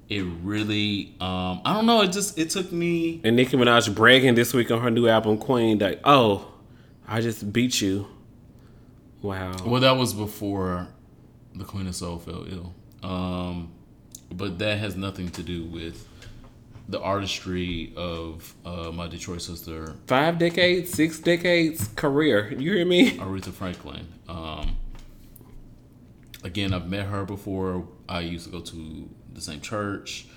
it 0.09 0.21
really, 0.43 1.15
um, 1.19 1.61
I 1.65 1.73
don't 1.73 1.85
know. 1.85 2.01
It 2.01 2.11
just 2.11 2.37
it 2.37 2.49
took 2.49 2.71
me. 2.71 3.21
And 3.23 3.35
Nicki 3.35 3.57
Minaj 3.57 3.93
bragging 3.93 4.35
this 4.35 4.53
week 4.53 4.71
on 4.71 4.81
her 4.81 4.91
new 4.91 5.07
album 5.07 5.37
Queen, 5.37 5.77
like, 5.79 5.99
oh, 6.03 6.53
I 7.07 7.21
just 7.21 7.51
beat 7.51 7.81
you. 7.81 8.07
Wow. 9.21 9.55
Well, 9.65 9.81
that 9.81 9.97
was 9.97 10.13
before 10.13 10.87
the 11.55 11.63
Queen 11.63 11.87
of 11.87 11.95
Soul 11.95 12.19
fell 12.19 12.45
ill. 12.47 12.73
Um, 13.07 13.71
but 14.31 14.59
that 14.59 14.79
has 14.79 14.95
nothing 14.95 15.29
to 15.29 15.43
do 15.43 15.65
with 15.65 16.07
the 16.87 17.01
artistry 17.01 17.93
of 17.95 18.53
uh, 18.65 18.91
my 18.91 19.07
Detroit 19.07 19.41
sister 19.41 19.95
Five 20.05 20.37
decades, 20.37 20.91
six 20.91 21.19
decades 21.19 21.87
career. 21.95 22.53
You 22.53 22.73
hear 22.73 22.85
me? 22.85 23.17
Aretha 23.17 23.51
Franklin. 23.51 24.07
Um, 24.29 24.77
again, 26.43 26.73
I've 26.73 26.87
met 26.87 27.07
her 27.07 27.25
before. 27.25 27.87
I 28.07 28.19
used 28.19 28.45
to 28.45 28.51
go 28.51 28.59
to 28.61 29.09
the 29.35 29.41
same 29.41 29.61
church. 29.61 30.27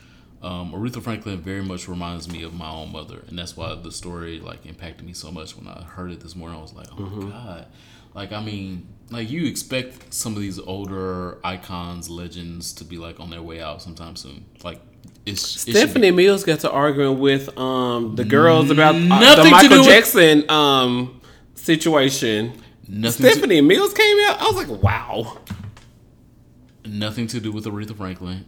Um, 0.41 0.73
Aretha 0.73 1.03
Franklin 1.03 1.41
very 1.41 1.63
much 1.63 1.89
reminds 1.89 2.31
me 2.31 2.43
of 2.45 2.55
my 2.55 2.71
own 2.71 2.93
mother, 2.93 3.25
and 3.29 3.39
that's 3.39 3.57
why 3.57 3.75
the 3.75 3.91
story 3.91 4.39
like 4.39 4.67
impacted 4.67 5.05
me 5.05 5.13
so 5.13 5.33
much 5.33 5.57
when 5.57 5.67
I 5.67 5.83
heard 5.83 6.13
it 6.13 6.21
this 6.21 6.37
morning. 6.37 6.59
I 6.59 6.63
was 6.63 6.75
like, 6.75 6.87
oh 6.93 7.03
my 7.03 7.31
god! 7.31 7.67
Like, 8.15 8.33
I 8.33 8.43
mean, 8.43 8.87
like 9.11 9.31
you 9.31 9.47
expect 9.47 10.13
some 10.15 10.35
of 10.35 10.41
these 10.41 10.59
older 10.59 11.39
icons, 11.45 12.09
legends 12.09 12.73
to 12.75 12.85
be 12.85 12.99
like 12.99 13.19
on 13.21 13.31
their 13.31 13.43
way 13.43 13.61
out 13.61 13.83
sometime 13.83 14.15
soon. 14.17 14.45
Like, 14.63 14.81
it's 15.27 15.67
it 15.67 15.73
Stephanie 15.73 16.13
Mills 16.13 16.45
got 16.45 16.61
to 16.61 16.71
arguing 16.71 17.19
with 17.19 17.57
um 17.59 18.15
the 18.15 18.25
girls 18.25 18.71
about 18.71 18.95
uh, 18.95 19.43
the 19.43 19.51
Michael 19.51 19.79
with- 19.79 19.89
Jackson 19.89 20.49
um 20.51 21.21
situation. 21.55 22.53
nothing 22.87 23.27
to, 23.27 23.33
Stephanie 23.33 23.61
Mills 23.61 23.93
came 23.93 24.17
out. 24.29 24.41
I 24.41 24.45
was 24.51 24.57
like, 24.69 24.83
wow. 24.83 25.39
nothing 26.87 27.27
to 27.29 27.41
do 27.41 27.53
with 27.53 27.65
Aretha 27.67 27.97
Franklin, 27.97 28.45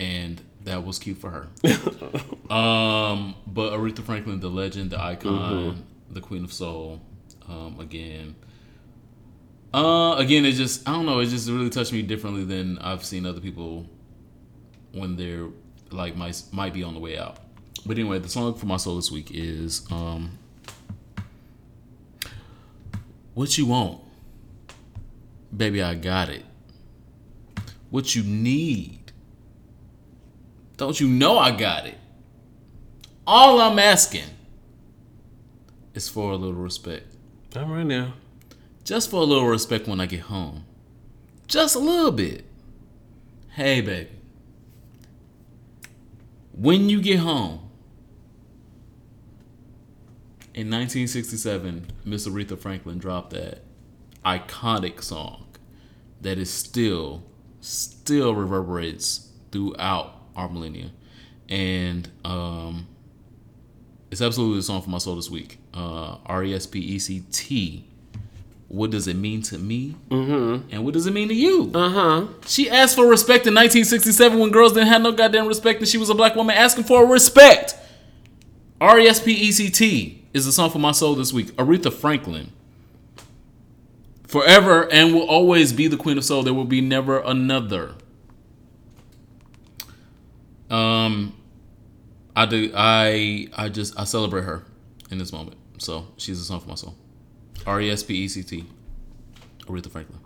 and 0.00 0.40
that 0.64 0.84
was 0.84 0.98
cute 0.98 1.18
for 1.18 1.30
her. 1.30 1.46
um, 2.52 3.34
but 3.46 3.72
Aretha 3.72 4.02
Franklin, 4.02 4.40
the 4.40 4.50
legend, 4.50 4.90
the 4.90 5.00
icon, 5.00 5.84
the 6.10 6.20
queen 6.20 6.42
of 6.42 6.52
soul, 6.52 7.00
um, 7.48 7.78
again. 7.78 8.34
Uh, 9.72 10.16
again, 10.18 10.44
it 10.44 10.52
just 10.52 10.88
I 10.88 10.92
don't 10.92 11.06
know. 11.06 11.20
It 11.20 11.26
just 11.26 11.48
really 11.48 11.70
touched 11.70 11.92
me 11.92 12.02
differently 12.02 12.44
than 12.44 12.78
I've 12.78 13.04
seen 13.04 13.24
other 13.24 13.40
people 13.40 13.86
when 14.92 15.14
they're 15.14 15.48
like 15.90 16.16
might 16.16 16.42
might 16.50 16.72
be 16.72 16.82
on 16.82 16.94
the 16.94 17.00
way 17.00 17.16
out. 17.16 17.36
But 17.86 17.96
anyway, 17.98 18.18
the 18.18 18.28
song 18.28 18.54
for 18.54 18.66
my 18.66 18.76
soul 18.78 18.96
this 18.96 19.12
week 19.12 19.30
is 19.32 19.86
um, 19.92 20.38
"What 23.34 23.56
You 23.56 23.66
Want." 23.66 24.00
Baby, 25.56 25.82
I 25.82 25.94
got 25.94 26.28
it 26.28 26.44
what 27.90 28.14
you 28.14 28.22
need. 28.22 28.99
Don't 30.80 30.98
you 30.98 31.08
know 31.08 31.36
I 31.36 31.50
got 31.50 31.84
it? 31.84 31.98
All 33.26 33.60
I'm 33.60 33.78
asking 33.78 34.24
is 35.92 36.08
for 36.08 36.32
a 36.32 36.36
little 36.36 36.56
respect. 36.56 37.16
Not 37.54 37.68
right 37.68 37.84
now. 37.84 38.14
Just 38.82 39.10
for 39.10 39.16
a 39.16 39.24
little 39.24 39.46
respect 39.46 39.86
when 39.86 40.00
I 40.00 40.06
get 40.06 40.20
home. 40.20 40.64
Just 41.46 41.76
a 41.76 41.78
little 41.78 42.12
bit. 42.12 42.46
Hey, 43.50 43.82
baby. 43.82 44.08
When 46.52 46.88
you 46.88 47.02
get 47.02 47.18
home, 47.18 47.68
in 50.54 50.70
1967, 50.70 51.88
Miss 52.06 52.26
Aretha 52.26 52.58
Franklin 52.58 52.96
dropped 52.96 53.34
that 53.34 53.64
iconic 54.24 55.02
song 55.02 55.44
that 56.22 56.38
is 56.38 56.50
still, 56.50 57.22
still 57.60 58.34
reverberates 58.34 59.28
throughout 59.52 60.19
our 60.36 60.48
millennia. 60.48 60.90
And 61.48 62.08
um, 62.24 62.86
it's 64.10 64.20
absolutely 64.20 64.58
the 64.58 64.62
song 64.62 64.82
for 64.82 64.90
my 64.90 64.98
soul 64.98 65.16
this 65.16 65.30
week. 65.30 65.58
Uh, 65.74 66.16
R 66.26 66.44
E 66.44 66.54
S 66.54 66.66
P 66.66 66.78
E 66.78 66.98
C 66.98 67.24
T. 67.30 67.86
What 68.68 68.92
does 68.92 69.08
it 69.08 69.16
mean 69.16 69.42
to 69.42 69.58
me? 69.58 69.96
Mm-hmm. 70.10 70.68
And 70.70 70.84
what 70.84 70.94
does 70.94 71.06
it 71.06 71.12
mean 71.12 71.28
to 71.28 71.34
you? 71.34 71.72
Uh 71.74 71.90
huh. 71.90 72.26
She 72.46 72.70
asked 72.70 72.94
for 72.94 73.06
respect 73.06 73.46
in 73.46 73.54
1967 73.54 74.38
when 74.38 74.50
girls 74.50 74.74
didn't 74.74 74.88
have 74.88 75.02
no 75.02 75.10
goddamn 75.10 75.48
respect 75.48 75.80
and 75.80 75.88
she 75.88 75.98
was 75.98 76.08
a 76.08 76.14
black 76.14 76.36
woman 76.36 76.56
asking 76.56 76.84
for 76.84 77.04
respect. 77.04 77.76
R 78.80 78.98
E 78.98 79.06
S 79.06 79.20
P 79.20 79.32
E 79.32 79.52
C 79.52 79.70
T 79.70 80.24
is 80.32 80.46
the 80.46 80.52
song 80.52 80.70
for 80.70 80.78
my 80.78 80.92
soul 80.92 81.14
this 81.14 81.32
week. 81.32 81.48
Aretha 81.56 81.92
Franklin. 81.92 82.52
Forever 84.26 84.90
and 84.92 85.12
will 85.12 85.26
always 85.26 85.72
be 85.72 85.88
the 85.88 85.96
queen 85.96 86.16
of 86.16 86.24
soul. 86.24 86.44
There 86.44 86.54
will 86.54 86.64
be 86.64 86.80
never 86.80 87.18
another. 87.18 87.96
Um, 90.70 91.34
I 92.36 92.46
do. 92.46 92.72
I 92.74 93.48
I 93.56 93.68
just 93.68 93.98
I 93.98 94.04
celebrate 94.04 94.42
her 94.42 94.64
in 95.10 95.18
this 95.18 95.32
moment. 95.32 95.56
So 95.78 96.08
she's 96.16 96.40
a 96.40 96.44
song 96.44 96.60
for 96.60 96.68
my 96.68 96.74
soul. 96.74 96.94
R 97.66 97.80
E 97.80 97.90
S 97.90 98.02
P 98.02 98.14
E 98.14 98.28
C 98.28 98.42
T. 98.42 98.66
Aretha 99.66 99.90
Franklin. 99.90 100.20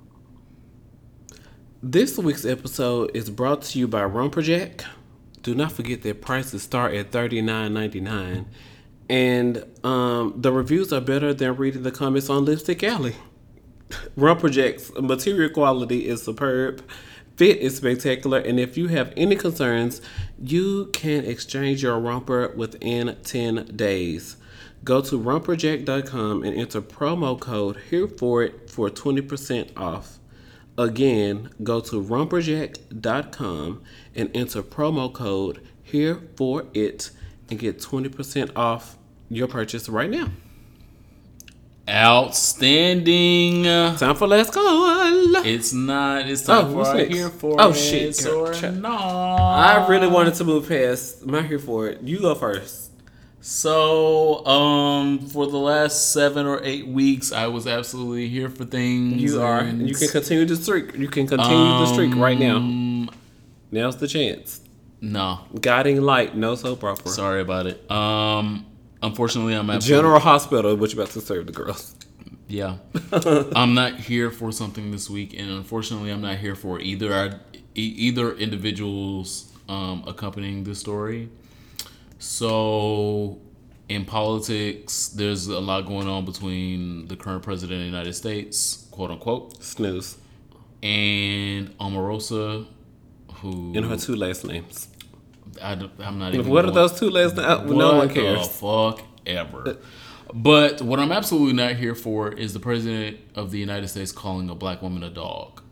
This 1.83 2.17
week's 2.19 2.45
episode 2.45 3.11
is 3.15 3.29
brought 3.29 3.63
to 3.63 3.79
you 3.79 3.87
by 3.87 4.03
Romperjack. 4.03 4.85
Do 5.43 5.55
not 5.55 5.73
forget 5.73 6.03
that 6.03 6.23
prices 6.23 6.63
start 6.63 6.95
at 6.95 7.11
thirty 7.11 7.43
nine 7.43 7.75
ninety 7.75 8.01
nine, 8.01 8.47
and 9.09 9.65
um, 9.85 10.35
the 10.37 10.51
reviews 10.51 10.93
are 10.93 11.01
better 11.01 11.35
than 11.35 11.57
reading 11.57 11.83
the 11.83 11.91
comments 11.91 12.31
on 12.31 12.45
Lipstick 12.45 12.83
Alley. 12.83 13.17
Romperjack's 14.17 14.93
material 15.01 15.51
quality 15.51 16.09
is 16.09 16.23
superb, 16.23 16.83
fit 17.37 17.59
is 17.59 17.77
spectacular, 17.77 18.39
and 18.39 18.59
if 18.59 18.79
you 18.79 18.89
have 18.89 19.13
any 19.17 19.37
concerns, 19.37 20.01
you 20.51 20.87
can 20.93 21.25
exchange 21.25 21.83
your 21.83 21.99
romper 21.99 22.53
within 22.55 23.17
10 23.23 23.77
days. 23.77 24.37
Go 24.85 25.01
to 25.01 25.19
romperjack.com 25.19 26.43
and 26.43 26.55
enter 26.55 26.83
promo 26.83 27.41
code 27.41 27.79
here 27.89 28.07
for 28.07 28.43
it 28.43 28.69
for 28.69 28.91
20% 28.91 29.77
off. 29.79 30.19
Again, 30.77 31.51
go 31.63 31.81
to 31.81 32.03
romperjack.com 32.03 33.83
and 34.15 34.31
enter 34.35 34.63
promo 34.63 35.13
code 35.13 35.67
here 35.83 36.21
for 36.37 36.67
it 36.75 37.11
and 37.49 37.59
get 37.59 37.79
20% 37.79 38.55
off 38.57 38.99
your 39.31 39.49
purchase 39.49 39.89
right 39.89 40.11
now. 40.11 40.29
Outstanding. 41.89 43.65
Time 43.65 44.15
for 44.17 44.27
Let's 44.27 44.51
Go. 44.51 45.41
It's 45.45 45.73
not. 45.73 46.29
It's 46.29 46.43
time 46.43 46.67
Oh, 46.67 46.73
for 46.85 46.87
our 46.89 46.99
here 47.05 47.29
for 47.29 47.57
Oh, 47.61 47.71
it 47.71 47.75
shit, 47.77 48.23
girl. 48.25 48.49
or 48.49 48.71
not. 48.73 48.99
I 49.01 49.87
really 49.89 50.07
wanted 50.07 50.35
to 50.35 50.45
move 50.45 50.69
past 50.69 51.27
my 51.27 51.43
here 51.43 51.59
for 51.59 51.89
it. 51.89 52.01
You 52.03 52.21
go 52.21 52.35
first. 52.35 52.91
So, 53.41 54.45
um, 54.47 55.19
for 55.19 55.47
the 55.47 55.59
last 55.59 56.13
seven 56.15 56.47
or 56.47 56.61
eight 56.65 56.87
weeks, 56.87 57.31
I 57.33 57.47
was 57.49 57.67
absolutely 57.67 58.29
here 58.29 58.49
for 58.49 58.65
things. 58.65 59.21
You 59.23 59.43
are. 59.43 59.59
and, 59.61 59.87
You 59.87 59.95
can 59.95 60.09
continue 60.09 60.47
the 60.47 60.57
streak. 60.57 60.95
You 60.97 61.09
can 61.09 61.27
continue 61.27 61.55
the 61.81 61.87
streak 61.87 62.15
right 62.17 62.39
now. 62.39 62.57
um, 62.57 63.11
Now's 63.71 63.97
the 63.99 64.09
chance. 64.09 64.61
No, 65.03 65.41
Guiding 65.61 66.01
light, 66.01 66.35
no 66.35 66.55
soap 66.55 66.83
opera. 66.85 67.11
sorry 67.11 67.43
about 67.43 67.67
it. 67.67 67.91
Um, 67.91 68.65
unfortunately, 69.05 69.55
I'm 69.55 69.69
at 69.71 69.81
General 69.83 70.21
Hospital, 70.21 70.77
you 70.93 71.01
about 71.01 71.11
to 71.13 71.21
serve 71.21 71.47
the 71.47 71.53
girls? 71.53 71.95
Yeah, 72.49 72.77
I'm 73.57 73.75
not 73.75 73.97
here 74.01 74.31
for 74.31 74.53
something 74.53 74.91
this 74.91 75.09
week, 75.09 75.35
and 75.39 75.51
unfortunately, 75.51 76.11
I'm 76.11 76.21
not 76.21 76.37
here 76.39 76.55
for 76.55 76.79
either 76.81 77.13
our, 77.13 77.41
either 77.75 78.35
individuals 78.35 79.53
um, 79.69 80.05
accompanying 80.07 80.65
this 80.65 80.79
story. 80.81 81.31
So, 82.19 83.39
in 83.89 84.05
politics, 84.05 85.09
there's 85.09 85.47
a 85.47 85.61
lot 85.61 85.87
going 85.87 86.09
on 86.09 86.25
between 86.25 87.09
the 87.09 87.17
current 87.17 87.43
president 87.43 87.79
of 87.79 87.81
the 87.81 87.87
United 87.87 88.15
States, 88.15 88.89
quote 88.91 89.11
unquote, 89.11 89.63
Snooze. 89.63 90.17
and 90.83 91.77
Omarosa, 91.79 92.67
who 93.37 93.73
in 93.75 93.85
her 93.85 93.97
two 93.97 94.17
last 94.17 94.45
names. 94.45 94.89
I, 95.63 95.73
am 96.01 96.19
not 96.19 96.35
even. 96.35 96.51
What 96.51 96.65
are 96.65 96.71
those 96.71 96.99
two 96.99 97.11
last 97.11 97.37
names? 97.37 97.71
No 97.71 97.97
one 97.97 98.09
cares. 98.09 98.49
The 98.49 98.55
fuck 98.55 99.03
ever. 99.27 99.79
But 100.33 100.83
what 100.83 100.99
I'm 100.99 101.13
absolutely 101.13 101.53
not 101.53 101.77
here 101.77 101.95
for 101.95 102.33
is 102.33 102.55
the 102.55 102.61
president 102.61 103.19
of 103.35 103.51
the 103.51 103.59
United 103.59 103.89
States 103.89 104.11
calling 104.11 104.51
a 104.51 104.55
black 104.55 104.83
woman 104.83 105.03
a 105.03 105.11
dog. 105.11 105.63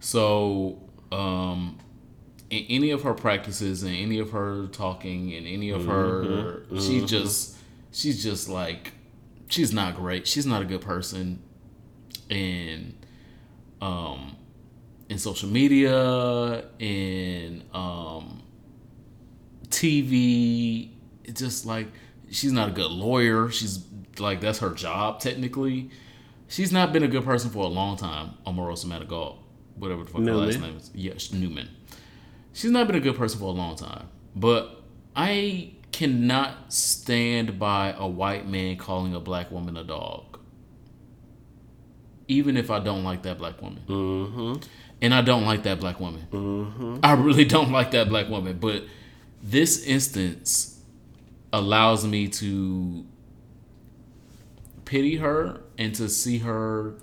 So, 0.00 0.82
um, 1.12 1.78
in 2.50 2.64
any 2.68 2.90
of 2.90 3.02
her 3.02 3.14
practices 3.14 3.82
and 3.84 3.94
any 3.94 4.18
of 4.18 4.30
her 4.32 4.66
talking 4.68 5.32
and 5.32 5.46
any 5.46 5.70
of 5.70 5.86
her, 5.86 6.64
she 6.78 7.04
just, 7.04 7.56
she's 7.92 8.22
just 8.22 8.48
like, 8.48 8.94
she's 9.48 9.72
not 9.72 9.94
great. 9.94 10.26
She's 10.26 10.46
not 10.46 10.60
a 10.62 10.64
good 10.64 10.80
person. 10.80 11.40
And, 12.30 12.94
um, 13.80 14.36
in 15.08 15.18
social 15.18 15.48
media, 15.48 16.64
in 16.78 17.62
um, 17.72 18.41
TV. 19.72 20.90
It's 21.24 21.40
just 21.40 21.66
like 21.66 21.88
she's 22.30 22.52
not 22.52 22.68
a 22.68 22.72
good 22.72 22.90
lawyer. 22.90 23.50
She's 23.50 23.84
like 24.18 24.40
that's 24.40 24.60
her 24.60 24.70
job 24.70 25.20
technically. 25.20 25.90
She's 26.48 26.70
not 26.70 26.92
been 26.92 27.02
a 27.02 27.08
good 27.08 27.24
person 27.24 27.50
for 27.50 27.64
a 27.64 27.68
long 27.68 27.96
time. 27.96 28.34
Omarosa 28.46 28.84
Madigal, 28.84 29.38
whatever 29.76 30.04
the 30.04 30.10
fuck 30.10 30.22
her 30.22 30.34
last 30.34 30.60
name 30.60 30.76
is. 30.76 30.90
Yes, 30.94 31.32
Newman. 31.32 31.68
She's 32.52 32.70
not 32.70 32.86
been 32.86 32.96
a 32.96 33.00
good 33.00 33.16
person 33.16 33.40
for 33.40 33.46
a 33.46 33.52
long 33.52 33.76
time. 33.76 34.08
But 34.36 34.82
I 35.16 35.72
cannot 35.92 36.72
stand 36.72 37.58
by 37.58 37.94
a 37.96 38.06
white 38.06 38.46
man 38.48 38.76
calling 38.76 39.14
a 39.14 39.20
black 39.20 39.50
woman 39.50 39.76
a 39.76 39.84
dog. 39.84 40.38
Even 42.28 42.56
if 42.56 42.70
I 42.70 42.78
don't 42.78 43.04
like 43.04 43.22
that 43.22 43.38
black 43.38 43.60
woman. 43.60 43.82
Mm-hmm. 43.86 44.68
And 45.00 45.14
I 45.14 45.22
don't 45.22 45.44
like 45.44 45.64
that 45.64 45.80
black 45.80 46.00
woman. 46.00 47.00
I 47.02 47.12
really 47.14 47.44
don't 47.44 47.72
like 47.72 47.90
that 47.92 48.08
black 48.08 48.28
woman. 48.28 48.58
But 48.58 48.84
this 49.42 49.84
instance 49.84 50.80
allows 51.52 52.06
me 52.06 52.28
to 52.28 53.04
pity 54.84 55.16
her 55.16 55.60
and 55.78 55.94
to 55.96 56.08
see 56.08 56.38
her. 56.38 56.94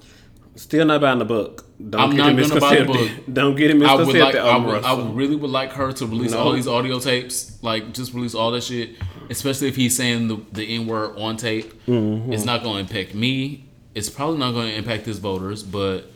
Still 0.55 0.85
not 0.85 1.01
buying 1.01 1.19
the 1.19 1.25
book. 1.25 1.65
Don't 1.89 2.01
I'm 2.01 2.09
get 2.11 2.17
not 2.17 2.29
it 2.39 2.49
gonna 2.49 2.59
buy 2.59 2.75
the 2.75 2.85
misconcepted. 2.85 3.33
Don't 3.33 3.55
get 3.55 3.71
it 3.71 3.81
I 3.81 3.95
would 3.95 4.15
like. 4.15 4.35
I 4.35 4.57
would, 4.57 4.83
I 4.83 4.93
would 4.93 5.15
really 5.15 5.35
would 5.35 5.51
like 5.51 5.71
her 5.73 5.93
to 5.93 6.05
release 6.05 6.31
No. 6.31 6.39
all 6.39 6.51
these 6.51 6.67
audio 6.67 6.99
tapes. 6.99 7.57
Like 7.63 7.93
just 7.93 8.13
release 8.13 8.35
all 8.35 8.51
that 8.51 8.63
shit. 8.63 8.95
Especially 9.29 9.67
if 9.69 9.75
he's 9.75 9.95
saying 9.95 10.27
the 10.27 10.41
the 10.51 10.63
n 10.75 10.87
word 10.87 11.17
on 11.17 11.37
tape. 11.37 11.71
Mm-hmm. 11.85 12.33
It's 12.33 12.43
not 12.43 12.63
going 12.63 12.85
to 12.85 12.93
impact 12.97 13.15
me. 13.15 13.65
It's 13.95 14.09
probably 14.09 14.37
not 14.39 14.51
going 14.51 14.67
to 14.69 14.75
impact 14.75 15.05
his 15.05 15.19
voters, 15.19 15.63
but 15.63 16.11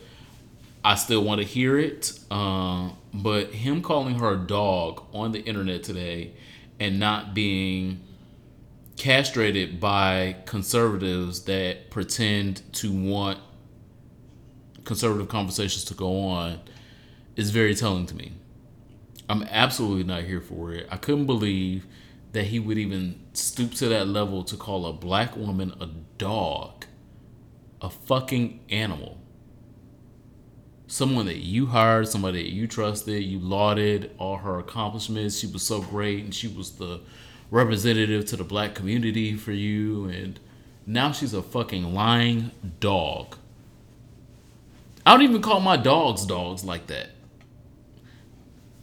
I 0.84 0.96
still 0.96 1.24
want 1.24 1.40
to 1.40 1.46
hear 1.46 1.78
it. 1.78 2.18
Um, 2.30 2.96
but 3.14 3.52
him 3.52 3.80
calling 3.80 4.18
her 4.18 4.32
a 4.32 4.36
dog 4.36 5.04
on 5.12 5.30
the 5.30 5.40
internet 5.44 5.84
today 5.84 6.32
and 6.80 6.98
not 6.98 7.32
being 7.32 8.00
castrated 8.96 9.78
by 9.78 10.36
conservatives 10.46 11.44
that 11.44 11.90
pretend 11.90 12.60
to 12.72 12.92
want 12.92 13.38
conservative 14.84 15.28
conversations 15.28 15.84
to 15.84 15.94
go 15.94 16.26
on 16.26 16.60
is 17.36 17.50
very 17.50 17.74
telling 17.74 18.06
to 18.06 18.16
me. 18.16 18.32
I'm 19.28 19.44
absolutely 19.44 20.04
not 20.04 20.24
here 20.24 20.40
for 20.40 20.72
it. 20.72 20.86
I 20.90 20.96
couldn't 20.96 21.26
believe 21.26 21.86
that 22.32 22.46
he 22.46 22.58
would 22.58 22.76
even 22.76 23.20
stoop 23.32 23.72
to 23.74 23.88
that 23.88 24.08
level 24.08 24.42
to 24.44 24.56
call 24.56 24.86
a 24.86 24.92
black 24.92 25.36
woman 25.36 25.72
a 25.80 25.86
dog, 26.18 26.84
a 27.80 27.88
fucking 27.88 28.60
animal. 28.70 29.18
Someone 30.86 31.26
that 31.26 31.38
you 31.38 31.66
hired, 31.66 32.08
somebody 32.08 32.42
that 32.42 32.52
you 32.52 32.66
trusted, 32.66 33.22
you 33.22 33.38
lauded 33.38 34.10
all 34.18 34.36
her 34.38 34.58
accomplishments. 34.58 35.38
She 35.38 35.46
was 35.46 35.62
so 35.62 35.80
great 35.80 36.24
and 36.24 36.34
she 36.34 36.46
was 36.46 36.72
the 36.72 37.00
representative 37.50 38.26
to 38.26 38.36
the 38.36 38.44
black 38.44 38.74
community 38.74 39.36
for 39.36 39.52
you. 39.52 40.06
And 40.06 40.38
now 40.86 41.12
she's 41.12 41.32
a 41.32 41.42
fucking 41.42 41.94
lying 41.94 42.50
dog. 42.80 43.36
I 45.06 45.12
don't 45.12 45.22
even 45.22 45.42
call 45.42 45.60
my 45.60 45.76
dogs 45.76 46.26
dogs 46.26 46.64
like 46.64 46.86
that. 46.88 47.08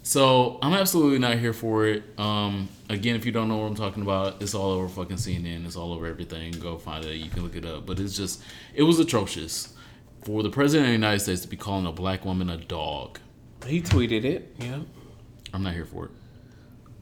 So 0.03 0.57
I'm 0.61 0.73
absolutely 0.73 1.19
not 1.19 1.37
here 1.37 1.53
for 1.53 1.85
it. 1.85 2.03
Um, 2.17 2.69
again, 2.89 3.15
if 3.15 3.25
you 3.25 3.31
don't 3.31 3.47
know 3.47 3.57
what 3.57 3.67
I'm 3.67 3.75
talking 3.75 4.01
about, 4.01 4.41
it's 4.41 4.55
all 4.55 4.71
over 4.71 4.87
fucking 4.87 5.17
CNN. 5.17 5.65
It's 5.65 5.75
all 5.75 5.93
over 5.93 6.07
everything. 6.07 6.53
Go 6.53 6.77
find 6.77 7.05
it. 7.05 7.17
You 7.17 7.29
can 7.29 7.43
look 7.43 7.55
it 7.55 7.65
up. 7.65 7.85
But 7.85 7.99
it's 7.99 8.17
just, 8.17 8.41
it 8.73 8.83
was 8.83 8.99
atrocious 8.99 9.75
for 10.23 10.43
the 10.43 10.49
president 10.49 10.88
of 10.88 10.89
the 10.89 10.93
United 10.93 11.19
States 11.19 11.41
to 11.41 11.48
be 11.48 11.57
calling 11.57 11.85
a 11.85 11.91
black 11.91 12.26
woman 12.26 12.49
a 12.49 12.57
dog. 12.57 13.19
He 13.65 13.81
tweeted 13.81 14.23
it. 14.23 14.56
Yeah. 14.60 14.80
I'm 15.53 15.64
not 15.64 15.73
here 15.73 15.85
for 15.85 16.06
it. 16.06 16.11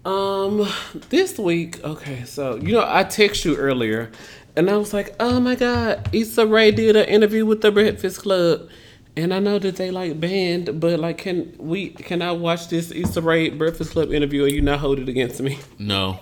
Um, 0.06 0.68
this 1.10 1.38
week, 1.38 1.84
okay, 1.84 2.24
so 2.24 2.56
you 2.56 2.72
know, 2.74 2.86
I 2.88 3.04
texted 3.04 3.46
you 3.46 3.56
earlier, 3.58 4.12
and 4.56 4.70
I 4.70 4.78
was 4.78 4.94
like, 4.94 5.14
"Oh 5.20 5.40
my 5.42 5.56
God, 5.56 6.10
Issa 6.14 6.48
Rae 6.48 6.72
did 6.72 6.96
an 6.96 7.06
interview 7.06 7.46
with 7.46 7.62
the 7.62 7.72
Breakfast 7.72 8.22
Club," 8.22 8.70
and 9.18 9.34
I 9.34 9.40
know 9.40 9.60
that 9.60 9.76
they 9.76 9.92
like 9.92 10.20
banned, 10.20 10.80
but 10.80 11.00
like, 11.02 11.18
can 11.18 11.54
we? 11.60 11.90
Can 11.90 12.22
I 12.22 12.32
watch 12.32 12.70
this 12.70 12.92
Issa 12.92 13.22
Rae 13.22 13.50
Breakfast 13.50 13.92
Club 13.92 14.14
interview, 14.14 14.46
and 14.46 14.54
you 14.54 14.62
not 14.62 14.80
hold 14.80 15.00
it 15.00 15.10
against 15.10 15.42
me? 15.42 15.60
No. 15.78 16.22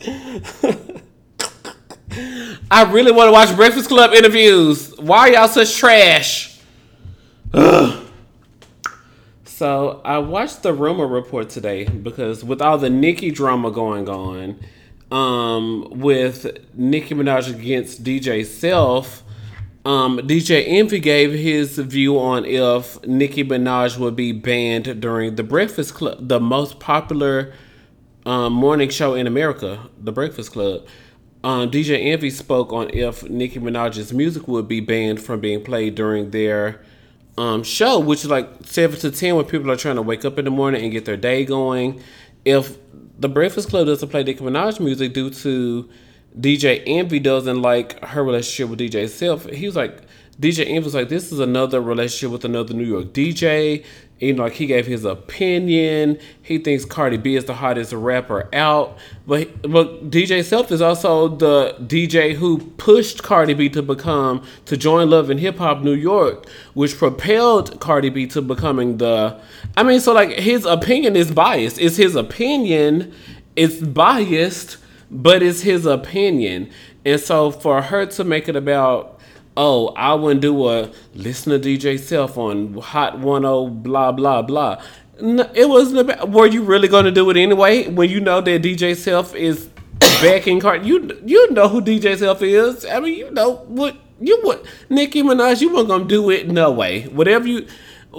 I 2.70 2.90
really 2.90 3.12
want 3.12 3.28
to 3.28 3.32
watch 3.32 3.54
Breakfast 3.54 3.88
Club 3.88 4.12
interviews. 4.12 4.96
Why 4.98 5.18
are 5.18 5.32
y'all 5.32 5.48
such 5.48 5.76
trash? 5.76 6.58
Ugh. 7.54 8.06
So 9.44 10.00
I 10.04 10.18
watched 10.18 10.62
the 10.62 10.72
rumor 10.72 11.06
report 11.06 11.50
today 11.50 11.84
because 11.84 12.42
with 12.42 12.62
all 12.62 12.78
the 12.78 12.88
Nicki 12.88 13.30
drama 13.30 13.70
going 13.70 14.08
on, 14.08 14.58
um, 15.10 15.86
with 15.90 16.46
Nicki 16.74 17.14
Minaj 17.14 17.54
against 17.54 18.02
DJ 18.02 18.46
Self, 18.46 19.22
um, 19.84 20.18
DJ 20.18 20.64
Envy 20.66 20.98
gave 20.98 21.32
his 21.32 21.78
view 21.78 22.18
on 22.18 22.44
if 22.44 23.04
Nicki 23.06 23.44
Minaj 23.44 23.98
would 23.98 24.16
be 24.16 24.32
banned 24.32 25.00
during 25.00 25.36
the 25.36 25.42
Breakfast 25.42 25.94
Club, 25.94 26.28
the 26.28 26.40
most 26.40 26.80
popular 26.80 27.52
um, 28.26 28.52
morning 28.52 28.88
show 28.88 29.14
in 29.14 29.26
America, 29.26 29.88
The 29.98 30.12
Breakfast 30.12 30.52
Club. 30.52 30.86
Um, 31.42 31.70
DJ 31.70 32.06
Envy 32.12 32.30
spoke 32.30 32.72
on 32.72 32.90
if 32.90 33.28
Nicki 33.28 33.58
Minaj's 33.58 34.12
music 34.12 34.46
would 34.46 34.68
be 34.68 34.80
banned 34.80 35.22
from 35.22 35.40
being 35.40 35.64
played 35.64 35.94
during 35.94 36.30
their 36.30 36.82
um, 37.38 37.62
show, 37.62 37.98
which 37.98 38.24
is 38.24 38.30
like 38.30 38.48
7 38.64 38.98
to 39.00 39.10
10 39.10 39.36
when 39.36 39.44
people 39.46 39.70
are 39.70 39.76
trying 39.76 39.96
to 39.96 40.02
wake 40.02 40.24
up 40.24 40.38
in 40.38 40.44
the 40.44 40.50
morning 40.50 40.82
and 40.82 40.92
get 40.92 41.06
their 41.06 41.16
day 41.16 41.44
going. 41.46 42.02
If 42.44 42.76
The 43.18 43.28
Breakfast 43.28 43.70
Club 43.70 43.86
doesn't 43.86 44.08
play 44.10 44.22
Nicki 44.22 44.40
Minaj 44.44 44.80
music 44.80 45.14
due 45.14 45.30
to 45.30 45.88
DJ 46.38 46.82
Envy 46.86 47.18
doesn't 47.18 47.62
like 47.62 48.02
her 48.04 48.22
relationship 48.22 48.68
with 48.68 48.80
DJ 48.80 49.08
Self, 49.08 49.46
he 49.46 49.64
was 49.64 49.76
like, 49.76 50.02
DJ 50.38 50.66
Envy 50.66 50.80
was 50.80 50.94
like, 50.94 51.08
this 51.08 51.32
is 51.32 51.38
another 51.38 51.80
relationship 51.80 52.32
with 52.32 52.44
another 52.44 52.74
New 52.74 52.84
York 52.84 53.06
DJ. 53.06 53.84
You 54.20 54.34
know, 54.34 54.44
like 54.44 54.52
he 54.52 54.66
gave 54.66 54.86
his 54.86 55.04
opinion. 55.04 56.18
He 56.42 56.58
thinks 56.58 56.84
Cardi 56.84 57.16
B 57.16 57.36
is 57.36 57.46
the 57.46 57.54
hottest 57.54 57.92
rapper 57.92 58.48
out. 58.54 58.98
But 59.26 59.62
but 59.62 60.10
DJ 60.10 60.44
Self 60.44 60.70
is 60.70 60.82
also 60.82 61.28
the 61.28 61.74
DJ 61.80 62.34
who 62.34 62.58
pushed 62.58 63.22
Cardi 63.22 63.54
B 63.54 63.68
to 63.70 63.82
become 63.82 64.44
to 64.66 64.76
join 64.76 65.08
Love 65.10 65.30
and 65.30 65.40
Hip 65.40 65.56
Hop 65.58 65.82
New 65.82 65.94
York, 65.94 66.46
which 66.74 66.98
propelled 66.98 67.80
Cardi 67.80 68.10
B 68.10 68.26
to 68.28 68.42
becoming 68.42 68.98
the 68.98 69.40
I 69.76 69.82
mean, 69.82 70.00
so 70.00 70.12
like 70.12 70.30
his 70.30 70.66
opinion 70.66 71.16
is 71.16 71.32
biased. 71.32 71.78
It's 71.80 71.96
his 71.96 72.14
opinion, 72.14 73.14
it's 73.56 73.76
biased 73.80 74.76
but 75.10 75.42
it's 75.42 75.62
his 75.62 75.86
opinion. 75.86 76.70
And 77.04 77.20
so 77.20 77.50
for 77.50 77.82
her 77.82 78.06
to 78.06 78.24
make 78.24 78.48
it 78.48 78.56
about, 78.56 79.19
oh, 79.56 79.88
I 79.88 80.14
wouldn't 80.14 80.40
do 80.40 80.68
a 80.68 80.90
listen 81.14 81.52
to 81.52 81.58
DJ 81.58 81.98
Self 81.98 82.38
on 82.38 82.74
Hot 82.74 83.20
10 83.20 83.82
blah 83.82 84.12
blah 84.12 84.42
blah. 84.42 84.82
No, 85.20 85.50
it 85.54 85.68
wasn't 85.68 86.00
about. 86.00 86.30
Were 86.30 86.46
you 86.46 86.62
really 86.62 86.88
going 86.88 87.04
to 87.04 87.10
do 87.10 87.28
it 87.30 87.36
anyway? 87.36 87.88
When 87.88 88.08
you 88.08 88.20
know 88.20 88.40
that 88.40 88.62
DJ 88.62 88.96
Self 88.96 89.34
is 89.34 89.68
backing 90.00 90.60
you 90.84 91.20
you 91.24 91.50
know 91.52 91.68
who 91.68 91.80
DJ 91.82 92.16
Self 92.16 92.42
is. 92.42 92.86
I 92.86 93.00
mean, 93.00 93.14
you 93.14 93.30
know 93.30 93.56
what 93.66 93.96
you 94.20 94.40
would 94.44 94.66
Nicki 94.88 95.22
Minaj. 95.22 95.60
You 95.60 95.74
weren't 95.74 95.88
gonna 95.88 96.04
do 96.04 96.30
it 96.30 96.48
no 96.48 96.70
way. 96.70 97.04
Whatever 97.04 97.46
you 97.46 97.66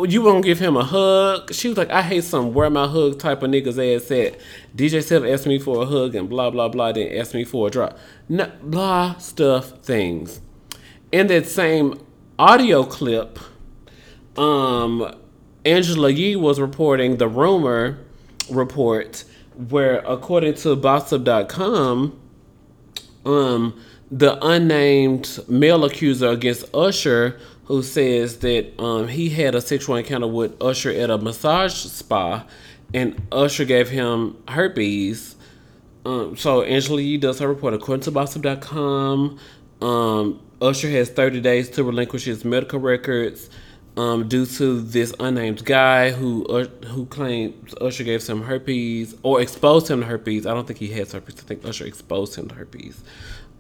you 0.06 0.22
won't 0.22 0.46
give 0.46 0.60
him 0.60 0.78
a 0.78 0.84
hug. 0.84 1.54
She 1.54 1.68
was 1.68 1.78
like, 1.78 1.90
I 1.90 2.02
hate 2.02 2.24
some 2.24 2.54
where 2.54 2.70
my 2.70 2.88
hug 2.88 3.20
type 3.20 3.44
of 3.44 3.52
niggas 3.52 3.96
ass 3.96 4.06
said. 4.06 4.38
DJ 4.76 5.04
Self 5.04 5.26
asked 5.26 5.48
me 5.48 5.60
for 5.60 5.84
a 5.84 5.86
hug 5.86 6.16
and 6.16 6.30
blah 6.30 6.50
blah 6.50 6.70
blah. 6.70 6.92
Then 6.92 7.12
asked 7.18 7.34
me 7.34 7.44
for 7.44 7.68
a 7.68 7.72
drop. 7.72 7.98
No, 8.30 8.52
blah 8.62 9.16
stuff 9.16 9.80
things. 9.84 10.42
In 11.12 11.28
that 11.28 11.48
same 11.48 12.00
audio 12.40 12.84
clip, 12.84 13.38
um, 14.38 15.14
Angela 15.66 16.10
Yee 16.10 16.36
was 16.36 16.60
reporting 16.60 17.18
the 17.18 17.28
rumor 17.28 18.00
report 18.50 19.24
where, 19.70 20.00
according 20.00 20.54
to 20.56 20.76
Bossip.com, 20.76 22.20
um, 23.26 23.82
the 24.10 24.46
unnamed 24.46 25.40
male 25.48 25.86
accuser 25.86 26.30
against 26.30 26.74
Usher, 26.74 27.40
who 27.66 27.84
says 27.84 28.40
that 28.40 28.74
um, 28.82 29.08
he 29.08 29.30
had 29.30 29.54
a 29.54 29.62
sexual 29.62 29.96
encounter 29.96 30.28
with 30.28 30.62
Usher 30.62 30.92
at 30.92 31.10
a 31.10 31.18
massage 31.18 31.74
spa, 31.74 32.46
and 32.94 33.22
Usher 33.32 33.66
gave 33.66 33.90
him 33.90 34.42
herpes. 34.48 35.36
Um, 36.06 36.36
so 36.36 36.64
Angela 36.64 37.02
Yee 37.02 37.18
does 37.18 37.40
her 37.40 37.48
report 37.48 37.74
according 37.74 38.04
to 38.04 38.12
Bossip.com. 38.12 39.40
Um, 39.82 40.40
Usher 40.62 40.90
has 40.90 41.10
30 41.10 41.42
days 41.42 41.70
to 41.72 41.84
relinquish 41.84 42.26
his 42.26 42.46
medical 42.46 42.80
records 42.80 43.50
um, 43.98 44.28
due 44.28 44.46
to 44.46 44.80
this 44.80 45.14
unnamed 45.20 45.66
guy 45.66 46.12
who 46.12 46.46
uh, 46.46 46.66
who 46.88 47.06
claims 47.08 47.74
Usher 47.82 48.04
gave 48.04 48.26
him 48.26 48.44
herpes 48.44 49.16
or 49.24 49.42
exposed 49.42 49.90
him 49.90 50.02
to 50.02 50.06
herpes. 50.06 50.46
I 50.46 50.54
don't 50.54 50.66
think 50.66 50.80
he 50.80 50.90
has 50.90 51.12
herpes. 51.12 51.36
I 51.40 51.42
think 51.42 51.66
Usher 51.66 51.86
exposed 51.86 52.36
him 52.36 52.48
to 52.50 52.56
herpes. 52.56 53.04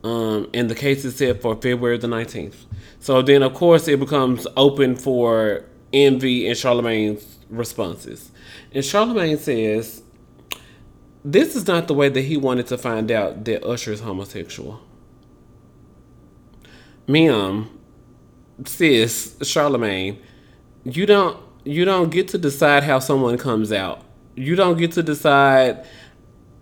Um, 0.03 0.49
and 0.53 0.69
the 0.69 0.76
case 0.76 1.06
is 1.06 1.15
set 1.15 1.41
for 1.41 1.56
February 1.56 1.98
the 1.98 2.07
19th. 2.07 2.56
So 2.99 3.22
then, 3.22 3.44
of 3.44 3.53
course, 3.53 3.88
it 3.88 3.99
becomes 3.99 4.48
open 4.57 4.95
for 4.95 5.65
Envy 5.94 6.48
and 6.48 6.56
Charlamagne's 6.56 7.40
responses. 7.49 8.32
And 8.73 8.84
Charlamagne 8.84 9.38
says, 9.38 10.02
This 11.23 11.56
is 11.56 11.68
not 11.68 11.88
the 11.88 11.94
way 11.94 12.10
that 12.10 12.22
he 12.22 12.38
wanted 12.38 12.68
to 12.68 12.78
find 12.78 13.11
out 13.11 13.44
that 13.45 13.64
Usher 13.64 13.91
is 13.91 13.99
homosexual. 13.99 14.82
Ma'am, 17.11 17.69
sis, 18.65 19.35
Charlamagne, 19.41 20.17
you 20.85 21.05
don't 21.05 21.38
you 21.63 21.85
don't 21.85 22.09
get 22.09 22.29
to 22.29 22.38
decide 22.38 22.83
how 22.83 22.99
someone 22.99 23.38
comes 23.38 23.71
out. 23.71 24.03
You 24.35 24.55
don't 24.55 24.77
get 24.77 24.93
to 24.93 25.03
decide 25.03 25.85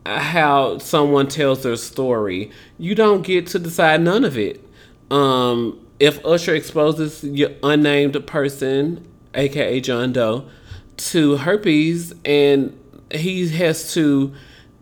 how 0.06 0.80
someone 0.80 1.28
tells 1.28 1.64
their 1.64 1.76
story. 1.76 2.52
You 2.78 2.96
don't 2.96 3.22
get 3.22 3.48
to 3.48 3.60
decide 3.60 4.02
none 4.02 4.26
of 4.26 4.38
it. 4.38 4.66
Um, 5.12 5.86
if 6.00 6.24
Usher 6.26 6.56
exposes 6.56 7.24
your 7.24 7.52
unnamed 7.62 8.26
person, 8.26 9.08
aka 9.36 9.80
John 9.80 10.14
Doe, 10.14 10.50
to 10.98 11.38
herpes, 11.38 12.14
and 12.26 12.78
he 13.12 13.48
has 13.50 13.94
to, 13.94 14.34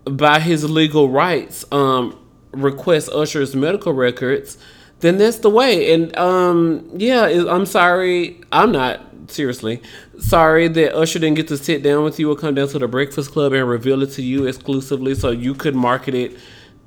by 0.05 0.39
his 0.39 0.69
legal 0.69 1.09
rights, 1.09 1.65
um, 1.71 2.17
request 2.51 3.09
Usher's 3.09 3.55
medical 3.55 3.93
records, 3.93 4.57
then 4.99 5.17
that's 5.17 5.39
the 5.39 5.49
way. 5.49 5.93
And 5.93 6.15
um, 6.17 6.89
yeah, 6.95 7.45
I'm 7.47 7.65
sorry, 7.65 8.41
I'm 8.51 8.71
not 8.71 9.01
seriously 9.27 9.81
sorry 10.19 10.67
that 10.67 10.95
Usher 10.95 11.19
didn't 11.19 11.35
get 11.35 11.47
to 11.49 11.57
sit 11.57 11.83
down 11.83 12.03
with 12.03 12.19
you 12.19 12.31
or 12.31 12.35
come 12.35 12.55
down 12.55 12.67
to 12.69 12.79
the 12.79 12.87
Breakfast 12.87 13.31
Club 13.31 13.53
and 13.53 13.67
reveal 13.67 14.01
it 14.01 14.11
to 14.11 14.21
you 14.21 14.45
exclusively, 14.45 15.15
so 15.15 15.31
you 15.31 15.53
could 15.53 15.75
market 15.75 16.13
it 16.15 16.37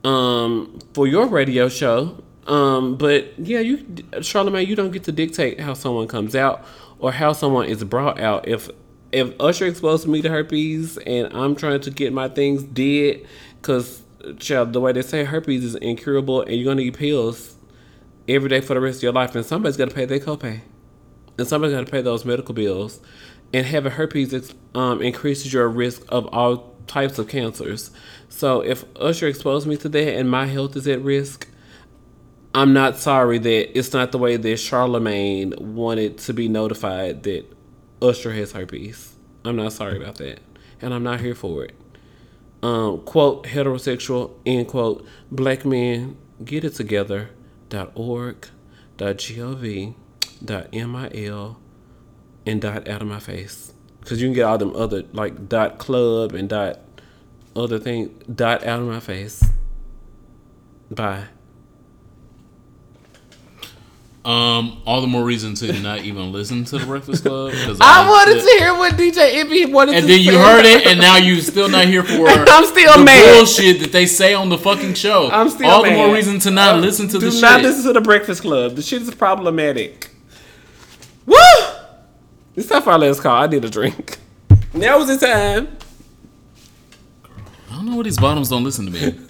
um, 0.04 0.78
for 0.94 1.06
your 1.06 1.26
radio 1.26 1.68
show. 1.68 2.22
Um, 2.46 2.96
but 2.96 3.38
yeah, 3.38 3.60
you, 3.60 3.78
Charlamagne, 3.78 4.66
you 4.66 4.74
don't 4.74 4.90
get 4.90 5.04
to 5.04 5.12
dictate 5.12 5.60
how 5.60 5.74
someone 5.74 6.08
comes 6.08 6.34
out 6.34 6.64
or 6.98 7.12
how 7.12 7.32
someone 7.32 7.66
is 7.66 7.84
brought 7.84 8.18
out. 8.18 8.48
If 8.48 8.70
if 9.12 9.32
Usher 9.40 9.66
exposed 9.66 10.06
me 10.06 10.22
to 10.22 10.28
herpes 10.28 10.96
and 10.98 11.32
I'm 11.32 11.56
trying 11.56 11.80
to 11.80 11.90
get 11.90 12.12
my 12.12 12.28
things 12.28 12.62
dead, 12.62 13.26
because 13.60 14.02
child, 14.38 14.72
the 14.72 14.80
way 14.80 14.92
they 14.92 15.02
say 15.02 15.24
herpes 15.24 15.64
is 15.64 15.74
incurable 15.76 16.42
and 16.42 16.52
you're 16.52 16.64
gonna 16.64 16.82
need 16.82 16.94
pills 16.94 17.56
every 18.28 18.48
day 18.48 18.60
for 18.60 18.74
the 18.74 18.80
rest 18.80 18.98
of 18.98 19.02
your 19.04 19.12
life, 19.12 19.34
and 19.34 19.44
somebody's 19.44 19.76
got 19.76 19.88
to 19.88 19.94
pay 19.94 20.04
their 20.04 20.20
copay, 20.20 20.60
and 21.38 21.46
somebody's 21.46 21.76
got 21.76 21.86
to 21.86 21.90
pay 21.90 22.02
those 22.02 22.24
medical 22.24 22.54
bills. 22.54 23.00
And 23.52 23.66
having 23.66 23.92
herpes 23.92 24.54
um, 24.74 25.02
increases 25.02 25.52
your 25.52 25.68
risk 25.68 26.04
of 26.08 26.26
all 26.28 26.76
types 26.86 27.18
of 27.18 27.28
cancers. 27.28 27.90
So 28.28 28.60
if 28.60 28.84
Usher 28.96 29.26
exposed 29.26 29.66
me 29.66 29.76
to 29.78 29.88
that 29.88 30.16
and 30.16 30.30
my 30.30 30.46
health 30.46 30.76
is 30.76 30.86
at 30.86 31.02
risk, 31.02 31.48
I'm 32.54 32.72
not 32.72 32.96
sorry 32.96 33.38
that 33.38 33.78
it's 33.78 33.92
not 33.92 34.12
the 34.12 34.18
way 34.18 34.36
that 34.36 34.48
Charlamagne 34.48 35.58
wanted 35.58 36.18
to 36.18 36.32
be 36.32 36.48
notified 36.48 37.22
that 37.24 37.44
Usher 38.02 38.32
has 38.32 38.52
herpes. 38.52 39.14
I'm 39.44 39.56
not 39.56 39.72
sorry 39.72 40.00
about 40.00 40.16
that, 40.16 40.40
and 40.80 40.92
I'm 40.92 41.02
not 41.02 41.20
here 41.20 41.34
for 41.34 41.64
it. 41.64 41.74
Um, 42.62 43.00
quote 43.02 43.44
heterosexual 43.44 44.32
end 44.44 44.68
quote 44.68 45.06
black 45.30 45.64
men 45.64 46.18
get 46.44 46.62
it 46.62 46.74
together 46.74 47.30
org, 47.94 48.48
gov, 48.98 49.94
mil, 50.42 51.58
and 52.46 52.60
dot 52.62 52.88
out 52.88 53.02
of 53.02 53.08
my 53.08 53.20
face. 53.20 53.72
Cause 54.04 54.20
you 54.20 54.28
can 54.28 54.34
get 54.34 54.44
all 54.44 54.58
them 54.58 54.74
other 54.74 55.04
like 55.12 55.48
dot 55.48 55.78
club 55.78 56.32
and 56.32 56.48
dot 56.48 56.80
other 57.54 57.78
thing 57.78 58.14
dot 58.34 58.64
out 58.64 58.80
of 58.80 58.86
my 58.86 59.00
face. 59.00 59.44
Bye. 60.90 61.26
Um, 64.22 64.82
all 64.84 65.00
the 65.00 65.06
more 65.06 65.24
reason 65.24 65.54
to 65.54 65.72
not 65.80 66.00
even 66.00 66.30
listen 66.30 66.64
to 66.66 66.78
the 66.78 66.84
Breakfast 66.84 67.24
Club. 67.24 67.52
Because 67.52 67.78
I, 67.80 68.04
I 68.04 68.08
wanted 68.08 68.34
to, 68.34 68.40
to 68.40 68.58
hear 68.58 68.74
what 68.74 68.92
DJ 68.92 69.36
Envy 69.36 69.64
wanted. 69.64 69.92
To 69.92 69.96
hear. 69.96 70.00
And 70.02 70.08
to 70.08 70.08
then 70.08 70.20
you 70.20 70.38
heard 70.38 70.66
it, 70.66 70.86
and 70.86 71.00
now 71.00 71.16
you're 71.16 71.40
still 71.40 71.70
not 71.70 71.86
here 71.86 72.02
for. 72.04 72.26
I'm 72.28 72.66
still 72.66 72.98
the 72.98 73.04
mad. 73.04 73.38
Bullshit 73.38 73.80
that 73.80 73.92
they 73.92 74.04
say 74.04 74.34
on 74.34 74.50
the 74.50 74.58
fucking 74.58 74.92
show. 74.92 75.30
I'm 75.30 75.48
still 75.48 75.70
all 75.70 75.82
mad. 75.82 75.92
the 75.92 75.96
more 75.96 76.14
reason 76.14 76.38
to 76.40 76.50
not 76.50 76.74
uh, 76.74 76.78
listen 76.78 77.08
to 77.08 77.18
the 77.18 77.30
shit. 77.30 77.40
Do 77.40 77.40
not 77.40 77.62
listen 77.62 77.84
to 77.84 77.92
the 77.94 78.02
Breakfast 78.02 78.42
Club. 78.42 78.76
The 78.76 78.82
shit 78.82 79.00
is 79.00 79.14
problematic. 79.14 80.10
Woo! 81.24 81.36
It's 82.56 82.68
time 82.68 82.82
for 82.82 82.90
our 82.90 82.98
last 82.98 83.22
call. 83.22 83.42
I 83.42 83.46
need 83.46 83.64
a 83.64 83.70
drink. 83.70 84.18
Now 84.74 84.98
was 84.98 85.08
the 85.08 85.16
time. 85.16 85.78
I 87.70 87.74
don't 87.76 87.86
know 87.86 87.96
what 87.96 88.04
these 88.04 88.18
bottoms 88.18 88.50
don't 88.50 88.64
listen 88.64 88.84
to 88.84 88.92
me. 88.92 89.18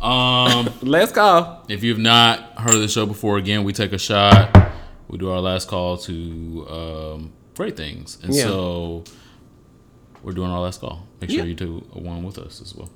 Um, 0.00 0.68
last 0.82 1.14
call. 1.14 1.64
If 1.68 1.82
you've 1.82 1.98
not 1.98 2.58
heard 2.58 2.74
of 2.74 2.80
the 2.80 2.88
show 2.88 3.06
before, 3.06 3.38
again, 3.38 3.64
we 3.64 3.72
take 3.72 3.92
a 3.92 3.98
shot. 3.98 4.72
We 5.08 5.18
do 5.18 5.30
our 5.30 5.40
last 5.40 5.68
call 5.68 5.96
to 5.98 6.66
um, 6.68 7.32
great 7.54 7.76
things, 7.76 8.18
and 8.22 8.34
yeah. 8.34 8.44
so 8.44 9.04
we're 10.22 10.32
doing 10.32 10.50
our 10.50 10.60
last 10.60 10.80
call. 10.80 11.06
Make 11.20 11.30
sure 11.30 11.40
yeah. 11.40 11.44
you 11.44 11.54
do 11.54 11.78
one 11.92 12.22
with 12.24 12.38
us 12.38 12.60
as 12.60 12.74
well. 12.74 12.90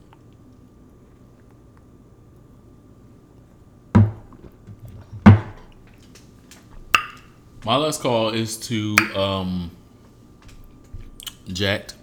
My 7.64 7.76
last 7.76 8.00
call 8.00 8.30
is 8.30 8.56
to 8.68 8.96
um, 9.14 9.70
Jack'd. 11.48 11.94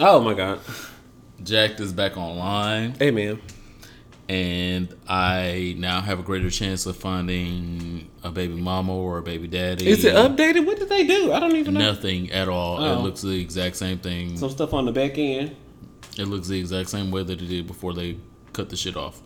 Oh 0.00 0.20
my 0.20 0.34
god. 0.34 0.60
Jack'd 1.42 1.80
is 1.80 1.92
back 1.92 2.16
online. 2.16 2.94
Hey 2.98 3.10
man 3.10 3.40
and 4.28 4.94
I 5.06 5.74
now 5.78 6.00
have 6.00 6.18
a 6.18 6.22
greater 6.22 6.50
chance 6.50 6.86
of 6.86 6.96
finding 6.96 8.10
a 8.22 8.30
baby 8.30 8.54
mama 8.54 8.94
or 8.94 9.18
a 9.18 9.22
baby 9.22 9.46
daddy. 9.48 9.86
Is 9.88 10.04
it 10.04 10.14
updated? 10.14 10.66
What 10.66 10.78
did 10.78 10.88
they 10.88 11.06
do? 11.06 11.32
I 11.32 11.40
don't 11.40 11.56
even 11.56 11.74
know. 11.74 11.80
Nothing 11.80 12.30
at 12.30 12.48
all. 12.48 12.82
Oh. 12.82 12.98
It 12.98 13.02
looks 13.02 13.20
the 13.22 13.38
exact 13.38 13.76
same 13.76 13.98
thing. 13.98 14.36
Some 14.36 14.50
stuff 14.50 14.72
on 14.72 14.86
the 14.86 14.92
back 14.92 15.18
end. 15.18 15.54
It 16.16 16.26
looks 16.26 16.48
the 16.48 16.58
exact 16.58 16.88
same 16.88 17.10
way 17.10 17.22
that 17.22 17.40
it 17.42 17.46
did 17.46 17.66
before 17.66 17.92
they 17.92 18.16
cut 18.52 18.70
the 18.70 18.76
shit 18.76 18.96
off. 18.96 19.20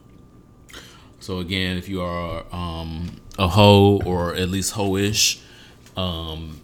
So 1.21 1.39
again, 1.39 1.77
if 1.77 1.89
you 1.89 2.01
are 2.03 2.45
um, 2.53 3.21
a 3.39 3.49
hoe 3.49 4.01
or 4.05 4.35
at 4.35 4.49
least 4.49 4.73
hoe-ish, 4.73 5.41
um, 5.97 6.61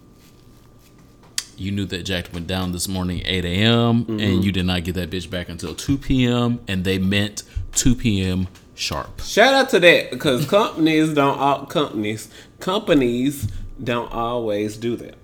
you 1.56 1.70
knew 1.70 1.84
that 1.86 2.04
Jack 2.04 2.32
went 2.32 2.46
down 2.46 2.72
this 2.72 2.88
morning 2.88 3.22
8 3.24 3.44
a.m. 3.44 4.04
Mm-hmm. 4.04 4.20
and 4.20 4.44
you 4.44 4.52
did 4.52 4.66
not 4.66 4.84
get 4.84 4.94
that 4.94 5.10
bitch 5.10 5.28
back 5.30 5.48
until 5.48 5.74
2 5.74 5.98
p.m. 5.98 6.60
and 6.66 6.84
they 6.84 6.98
meant 6.98 7.42
2 7.74 7.94
p.m. 7.94 8.48
sharp. 8.74 9.20
Shout 9.20 9.54
out 9.54 9.70
to 9.70 9.80
that 9.80 10.10
because 10.10 10.46
companies 10.46 11.14
don't 11.14 11.38
all 11.38 11.66
companies 11.66 12.30
companies 12.60 13.48
don't 13.82 14.10
always 14.12 14.76
do 14.76 14.96
that. 14.96 15.16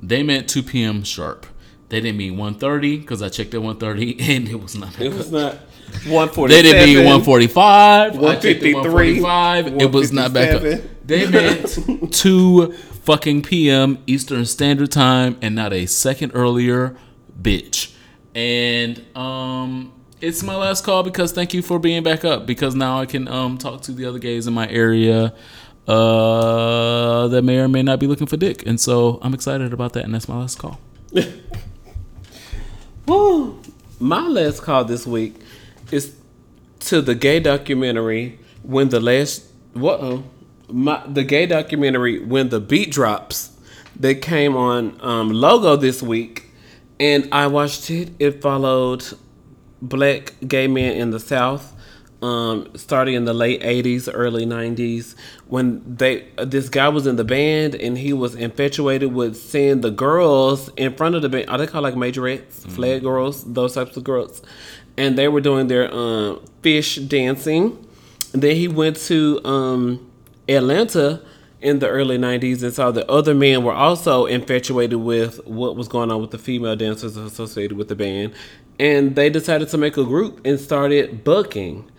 They 0.00 0.22
meant 0.22 0.48
2 0.48 0.62
p.m. 0.62 1.02
sharp. 1.02 1.46
They 1.88 2.00
didn't 2.00 2.18
mean 2.18 2.36
1:30 2.36 3.00
because 3.00 3.22
I 3.22 3.28
checked 3.28 3.54
at 3.54 3.60
1:30 3.60 4.20
and 4.28 4.48
it 4.48 4.60
was 4.60 4.74
not. 4.76 5.00
It 5.00 5.12
was 5.12 5.30
not. 5.32 5.56
147. 5.88 6.48
They 6.48 6.62
didn't 6.62 6.86
mean 6.86 6.98
145. 6.98 8.22
I 8.22 8.34
checked 8.34 8.60
the 8.60 8.74
153, 8.74 9.22
145. 9.22 9.80
It 9.80 9.90
was 9.90 10.12
not 10.12 10.34
back 10.34 10.52
up. 10.52 10.82
They 11.06 11.26
meant 11.26 12.12
2 12.12 12.72
fucking 12.72 13.40
p.m. 13.40 13.98
Eastern 14.06 14.44
Standard 14.44 14.92
Time 14.92 15.38
and 15.40 15.54
not 15.54 15.72
a 15.72 15.86
second 15.86 16.32
earlier, 16.34 16.94
bitch. 17.40 17.94
And 18.34 19.02
um 19.16 19.94
it's 20.20 20.42
my 20.42 20.56
last 20.56 20.84
call 20.84 21.02
because 21.02 21.32
thank 21.32 21.54
you 21.54 21.62
for 21.62 21.78
being 21.78 22.02
back 22.02 22.24
up 22.24 22.46
because 22.46 22.74
now 22.74 23.00
I 23.00 23.06
can 23.06 23.28
um 23.28 23.58
talk 23.58 23.82
to 23.82 23.92
the 23.92 24.04
other 24.04 24.18
gays 24.18 24.46
in 24.46 24.54
my 24.54 24.68
area 24.68 25.32
uh 25.86 27.28
that 27.28 27.42
may 27.42 27.58
or 27.58 27.68
may 27.68 27.82
not 27.82 28.00
be 28.00 28.06
looking 28.06 28.26
for 28.26 28.36
dick. 28.36 28.66
And 28.66 28.80
so 28.80 29.18
I'm 29.22 29.34
excited 29.34 29.72
about 29.72 29.92
that 29.94 30.04
and 30.04 30.14
that's 30.14 30.28
my 30.28 30.38
last 30.38 30.58
call. 30.58 30.80
Woo. 33.06 33.60
My 34.00 34.26
last 34.26 34.62
call 34.62 34.84
this 34.84 35.06
week 35.06 35.34
is 35.90 36.14
to 36.80 37.00
the 37.00 37.14
gay 37.14 37.40
documentary 37.40 38.38
when 38.62 38.90
the 38.90 39.00
last 39.00 39.46
what 39.72 40.22
my 40.68 41.02
the 41.06 41.24
gay 41.24 41.46
documentary 41.46 42.18
when 42.20 42.50
the 42.50 42.60
beat 42.60 42.92
drops 42.92 43.56
that 43.96 44.16
came 44.16 44.56
on 44.56 44.96
um, 45.00 45.30
logo 45.30 45.74
this 45.76 46.02
week 46.02 46.44
and 47.00 47.28
I 47.32 47.46
watched 47.46 47.90
it. 47.90 48.10
It 48.18 48.42
followed 48.42 49.04
black 49.80 50.34
gay 50.46 50.66
men 50.66 50.96
in 50.96 51.10
the 51.10 51.20
South, 51.20 51.74
um, 52.22 52.68
starting 52.74 53.14
in 53.14 53.24
the 53.24 53.34
late 53.34 53.62
'80s, 53.62 54.08
early 54.12 54.44
'90s, 54.44 55.14
when 55.46 55.82
they 55.96 56.26
this 56.36 56.68
guy 56.68 56.88
was 56.88 57.06
in 57.06 57.16
the 57.16 57.24
band 57.24 57.74
and 57.74 57.96
he 57.96 58.12
was 58.12 58.34
infatuated 58.34 59.12
with 59.12 59.36
seeing 59.36 59.80
the 59.80 59.90
girls 59.90 60.68
in 60.76 60.94
front 60.94 61.14
of 61.14 61.22
the 61.22 61.28
band. 61.28 61.48
Are 61.48 61.58
they 61.58 61.66
called 61.66 61.84
like 61.84 61.94
majorettes, 61.94 62.68
flag 62.70 63.02
girls, 63.02 63.44
those 63.44 63.74
types 63.74 63.96
of 63.96 64.04
girls? 64.04 64.42
And 64.96 65.16
they 65.16 65.28
were 65.28 65.40
doing 65.40 65.68
their 65.68 65.92
um, 65.94 66.44
fish 66.62 66.96
dancing. 66.96 67.84
And 68.32 68.42
then 68.42 68.56
he 68.56 68.66
went 68.68 68.96
to 69.06 69.40
um, 69.44 70.10
Atlanta 70.48 71.22
in 71.60 71.80
the 71.80 71.88
early 71.88 72.18
90s 72.18 72.62
and 72.62 72.72
saw 72.72 72.90
that 72.92 73.08
other 73.08 73.34
men 73.34 73.64
were 73.64 73.72
also 73.72 74.26
infatuated 74.26 74.98
with 74.98 75.44
what 75.46 75.76
was 75.76 75.88
going 75.88 76.10
on 76.10 76.20
with 76.20 76.30
the 76.30 76.38
female 76.38 76.76
dancers 76.76 77.16
associated 77.16 77.76
with 77.76 77.88
the 77.88 77.96
band 77.96 78.32
and 78.78 79.16
they 79.16 79.30
decided 79.30 79.68
to 79.68 79.78
make 79.78 79.96
a 79.96 80.04
group 80.04 80.40
and 80.44 80.58
started 80.60 81.24
booking 81.24 81.90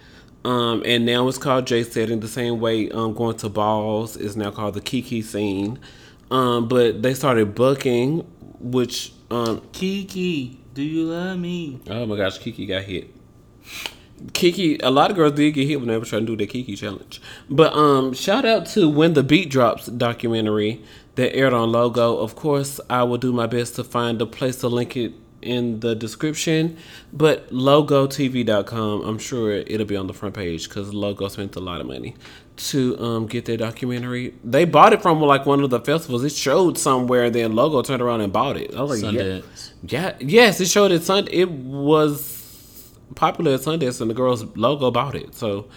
um, 0.46 0.82
and 0.86 1.06
now 1.06 1.28
it's 1.28 1.38
called 1.38 1.68
J 1.68 1.84
Setting 1.84 2.22
the 2.22 2.28
same 2.28 2.60
way 2.60 2.90
um, 2.92 3.14
going 3.14 3.38
to 3.38 3.50
balls 3.50 4.16
is 4.16 4.38
now 4.38 4.52
called 4.52 4.74
the 4.74 4.82
Kiki 4.82 5.22
scene 5.22 5.80
um, 6.32 6.68
but 6.68 7.02
they 7.02 7.14
started 7.14 7.56
booking 7.56 8.20
which 8.60 9.14
um, 9.32 9.62
Kiki, 9.72 10.60
do 10.74 10.82
you 10.82 11.06
love 11.06 11.40
me? 11.40 11.80
oh 11.90 12.06
my 12.06 12.18
gosh 12.18 12.38
Kiki 12.38 12.66
got 12.66 12.84
hit 12.84 13.14
Kiki, 14.34 14.78
a 14.80 14.90
lot 14.90 15.12
of 15.12 15.16
girls 15.16 15.34
did 15.34 15.54
get 15.54 15.68
hit 15.68 15.80
when 15.80 15.88
they 15.88 15.98
were 15.98 16.06
trying 16.06 16.26
to 16.26 16.36
do 16.36 16.36
the 16.36 16.46
Kiki 16.46 16.76
challenge. 16.76 17.22
But 17.50 17.74
um, 17.74 18.14
shout 18.14 18.46
out 18.46 18.66
to 18.68 18.90
When 18.90 19.14
the 19.14 19.24
Beat 19.24 19.50
Drops 19.50 19.86
documentary 19.88 20.84
that 21.16 21.34
aired 21.36 21.54
on 21.54 21.72
Logo. 21.72 22.18
Of 22.18 22.36
course, 22.36 22.82
I 22.90 23.04
will 23.04 23.18
do 23.18 23.32
my 23.32 23.48
best 23.48 23.76
to 23.76 23.84
find 23.84 24.22
a 24.22 24.26
place 24.26 24.58
to 24.58 24.68
link 24.68 24.98
it 24.98 25.14
in 25.42 25.80
the 25.80 25.96
description. 25.96 26.78
But 27.14 27.50
logotv.com, 27.52 29.02
I'm 29.02 29.18
sure 29.20 29.52
it'll 29.52 29.86
be 29.86 29.96
on 29.96 30.08
the 30.08 30.14
front 30.14 30.36
page 30.36 30.68
because 30.68 30.94
Logo 30.94 31.28
spent 31.28 31.56
a 31.56 31.60
lot 31.60 31.82
of 31.82 31.88
money 31.88 32.16
to 32.58 33.00
um, 33.00 33.28
get 33.28 33.46
their 33.46 33.58
documentary. 33.58 34.34
They 34.44 34.66
bought 34.66 34.94
it 34.94 35.02
from 35.02 35.22
like 35.22 35.46
one 35.46 35.64
of 35.64 35.70
the 35.70 35.80
festivals. 35.80 36.24
It 36.24 36.34
showed 36.34 36.78
somewhere, 36.78 37.30
then 37.30 37.56
Logo 37.56 37.82
turned 37.82 38.02
around 38.02 38.22
and 38.22 38.34
bought 38.34 38.58
it. 38.58 38.76
I 38.76 38.82
was 38.82 39.02
like, 39.02 39.14
yeah, 39.14 39.42
yeah, 39.84 40.16
yes, 40.20 40.60
it 40.60 40.68
showed 40.68 40.92
it. 40.92 41.04
Sun. 41.04 41.28
It 41.32 41.50
was 41.50 42.40
popular 43.16 43.54
at 43.54 43.62
Sundance, 43.62 44.02
and 44.02 44.10
the 44.10 44.14
girls' 44.14 44.44
logo 44.56 44.92
bought 44.92 45.16
it. 45.16 45.36
So, 45.36 45.68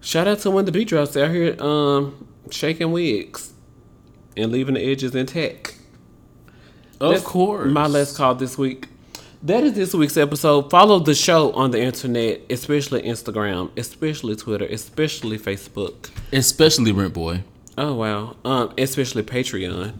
shout 0.00 0.26
out 0.26 0.38
to 0.40 0.50
when 0.50 0.64
the 0.64 0.72
beat 0.72 0.88
drops 0.88 1.16
out 1.16 1.30
here, 1.30 1.60
um, 1.62 2.26
shaking 2.50 2.92
wigs 2.92 3.52
and 4.36 4.52
leaving 4.52 4.74
the 4.74 4.82
edges 4.82 5.14
intact. 5.14 5.75
Of 7.00 7.12
That's 7.12 7.24
course. 7.24 7.70
my 7.70 7.86
last 7.86 8.16
call 8.16 8.34
this 8.34 8.56
week. 8.56 8.88
That 9.42 9.64
is 9.64 9.74
this 9.74 9.94
week's 9.94 10.16
episode. 10.16 10.70
Follow 10.70 10.98
the 10.98 11.14
show 11.14 11.52
on 11.52 11.70
the 11.70 11.80
internet, 11.80 12.40
especially 12.50 13.02
Instagram, 13.02 13.70
especially 13.76 14.34
Twitter, 14.34 14.64
especially 14.64 15.38
Facebook. 15.38 16.10
Especially 16.32 16.92
Rent 16.92 17.14
Boy. 17.14 17.44
Oh 17.78 17.94
wow. 17.94 18.36
Um, 18.44 18.72
especially 18.78 19.22
Patreon. 19.22 19.94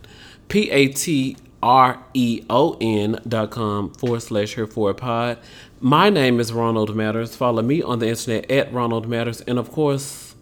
P 0.48 0.70
A 0.70 0.88
T 0.88 1.36
R 1.62 2.02
E 2.14 2.42
O 2.48 2.76
N 2.80 3.20
dot 3.28 3.50
com 3.50 3.92
forward 3.94 4.20
slash 4.20 4.54
here 4.54 4.66
for 4.66 4.90
a 4.90 4.94
pod. 4.94 5.38
My 5.80 6.08
name 6.08 6.40
is 6.40 6.52
Ronald 6.52 6.96
Matters. 6.96 7.36
Follow 7.36 7.62
me 7.62 7.82
on 7.82 7.98
the 7.98 8.08
internet 8.08 8.50
at 8.50 8.72
Ronald 8.72 9.06
Matters 9.06 9.42
and 9.42 9.58
of 9.58 9.70
course 9.70 10.34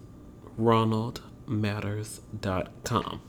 ronaldmatters.com. 0.59 3.21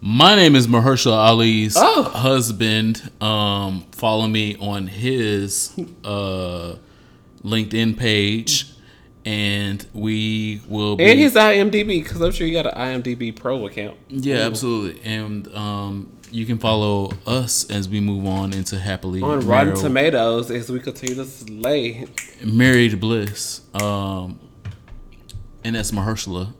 My 0.00 0.34
name 0.36 0.54
is 0.54 0.66
Mahershala 0.66 1.16
Ali's 1.16 1.76
Oh. 1.78 2.02
husband. 2.04 3.10
Um, 3.22 3.84
follow 3.92 4.26
me 4.26 4.56
on 4.60 4.86
his 4.86 5.72
uh, 6.04 6.76
LinkedIn 7.42 7.96
page, 7.96 8.66
and 9.24 9.84
we 9.94 10.60
will 10.68 10.96
be. 10.96 11.04
And 11.04 11.18
his 11.18 11.34
IMDb, 11.34 12.02
because 12.02 12.20
I'm 12.20 12.32
sure 12.32 12.46
you 12.46 12.52
got 12.62 12.66
an 12.76 13.02
IMDb 13.02 13.34
Pro 13.34 13.66
account. 13.66 13.96
yeah, 14.08 14.40
absolutely. 14.40 15.00
And 15.04 15.48
um, 15.54 16.12
you 16.30 16.44
can 16.44 16.58
follow 16.58 17.12
us 17.26 17.70
as 17.70 17.88
we 17.88 18.00
move 18.00 18.26
on 18.26 18.52
into 18.52 18.78
happily 18.78 19.22
On 19.22 19.40
Rotten 19.40 19.68
Married- 19.68 19.76
Tomatoes 19.80 20.50
as 20.50 20.70
we 20.70 20.80
continue 20.80 21.14
to 21.14 21.24
slay. 21.24 22.06
married 22.44 23.00
bliss. 23.00 23.62
Um, 23.72 24.38
and 25.62 25.76
that's 25.76 25.92
Mahershala, 25.92 26.52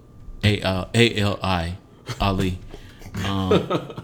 A 0.43 0.63
L 0.63 1.39
I 1.43 1.77
Ali. 2.23 2.59
Um, 3.25 3.95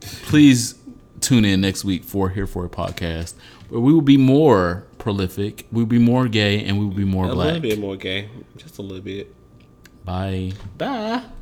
please 0.00 0.78
tune 1.20 1.44
in 1.44 1.60
next 1.60 1.84
week 1.84 2.04
for 2.04 2.30
Here 2.30 2.46
for 2.46 2.64
a 2.64 2.68
podcast 2.68 3.34
where 3.68 3.80
we 3.80 3.92
will 3.92 4.00
be 4.00 4.16
more 4.16 4.84
prolific, 4.98 5.66
we'll 5.70 5.86
be 5.86 5.98
more 5.98 6.28
gay, 6.28 6.64
and 6.64 6.78
we 6.78 6.84
will 6.84 6.94
be 6.94 7.04
more 7.04 7.30
A 7.30 7.34
black. 7.34 7.50
A 7.50 7.52
little 7.54 7.60
bit 7.62 7.78
more 7.78 7.96
gay. 7.96 8.28
Just 8.56 8.78
a 8.78 8.82
little 8.82 9.02
bit. 9.02 9.34
Bye. 10.04 10.52
Bye. 10.78 11.22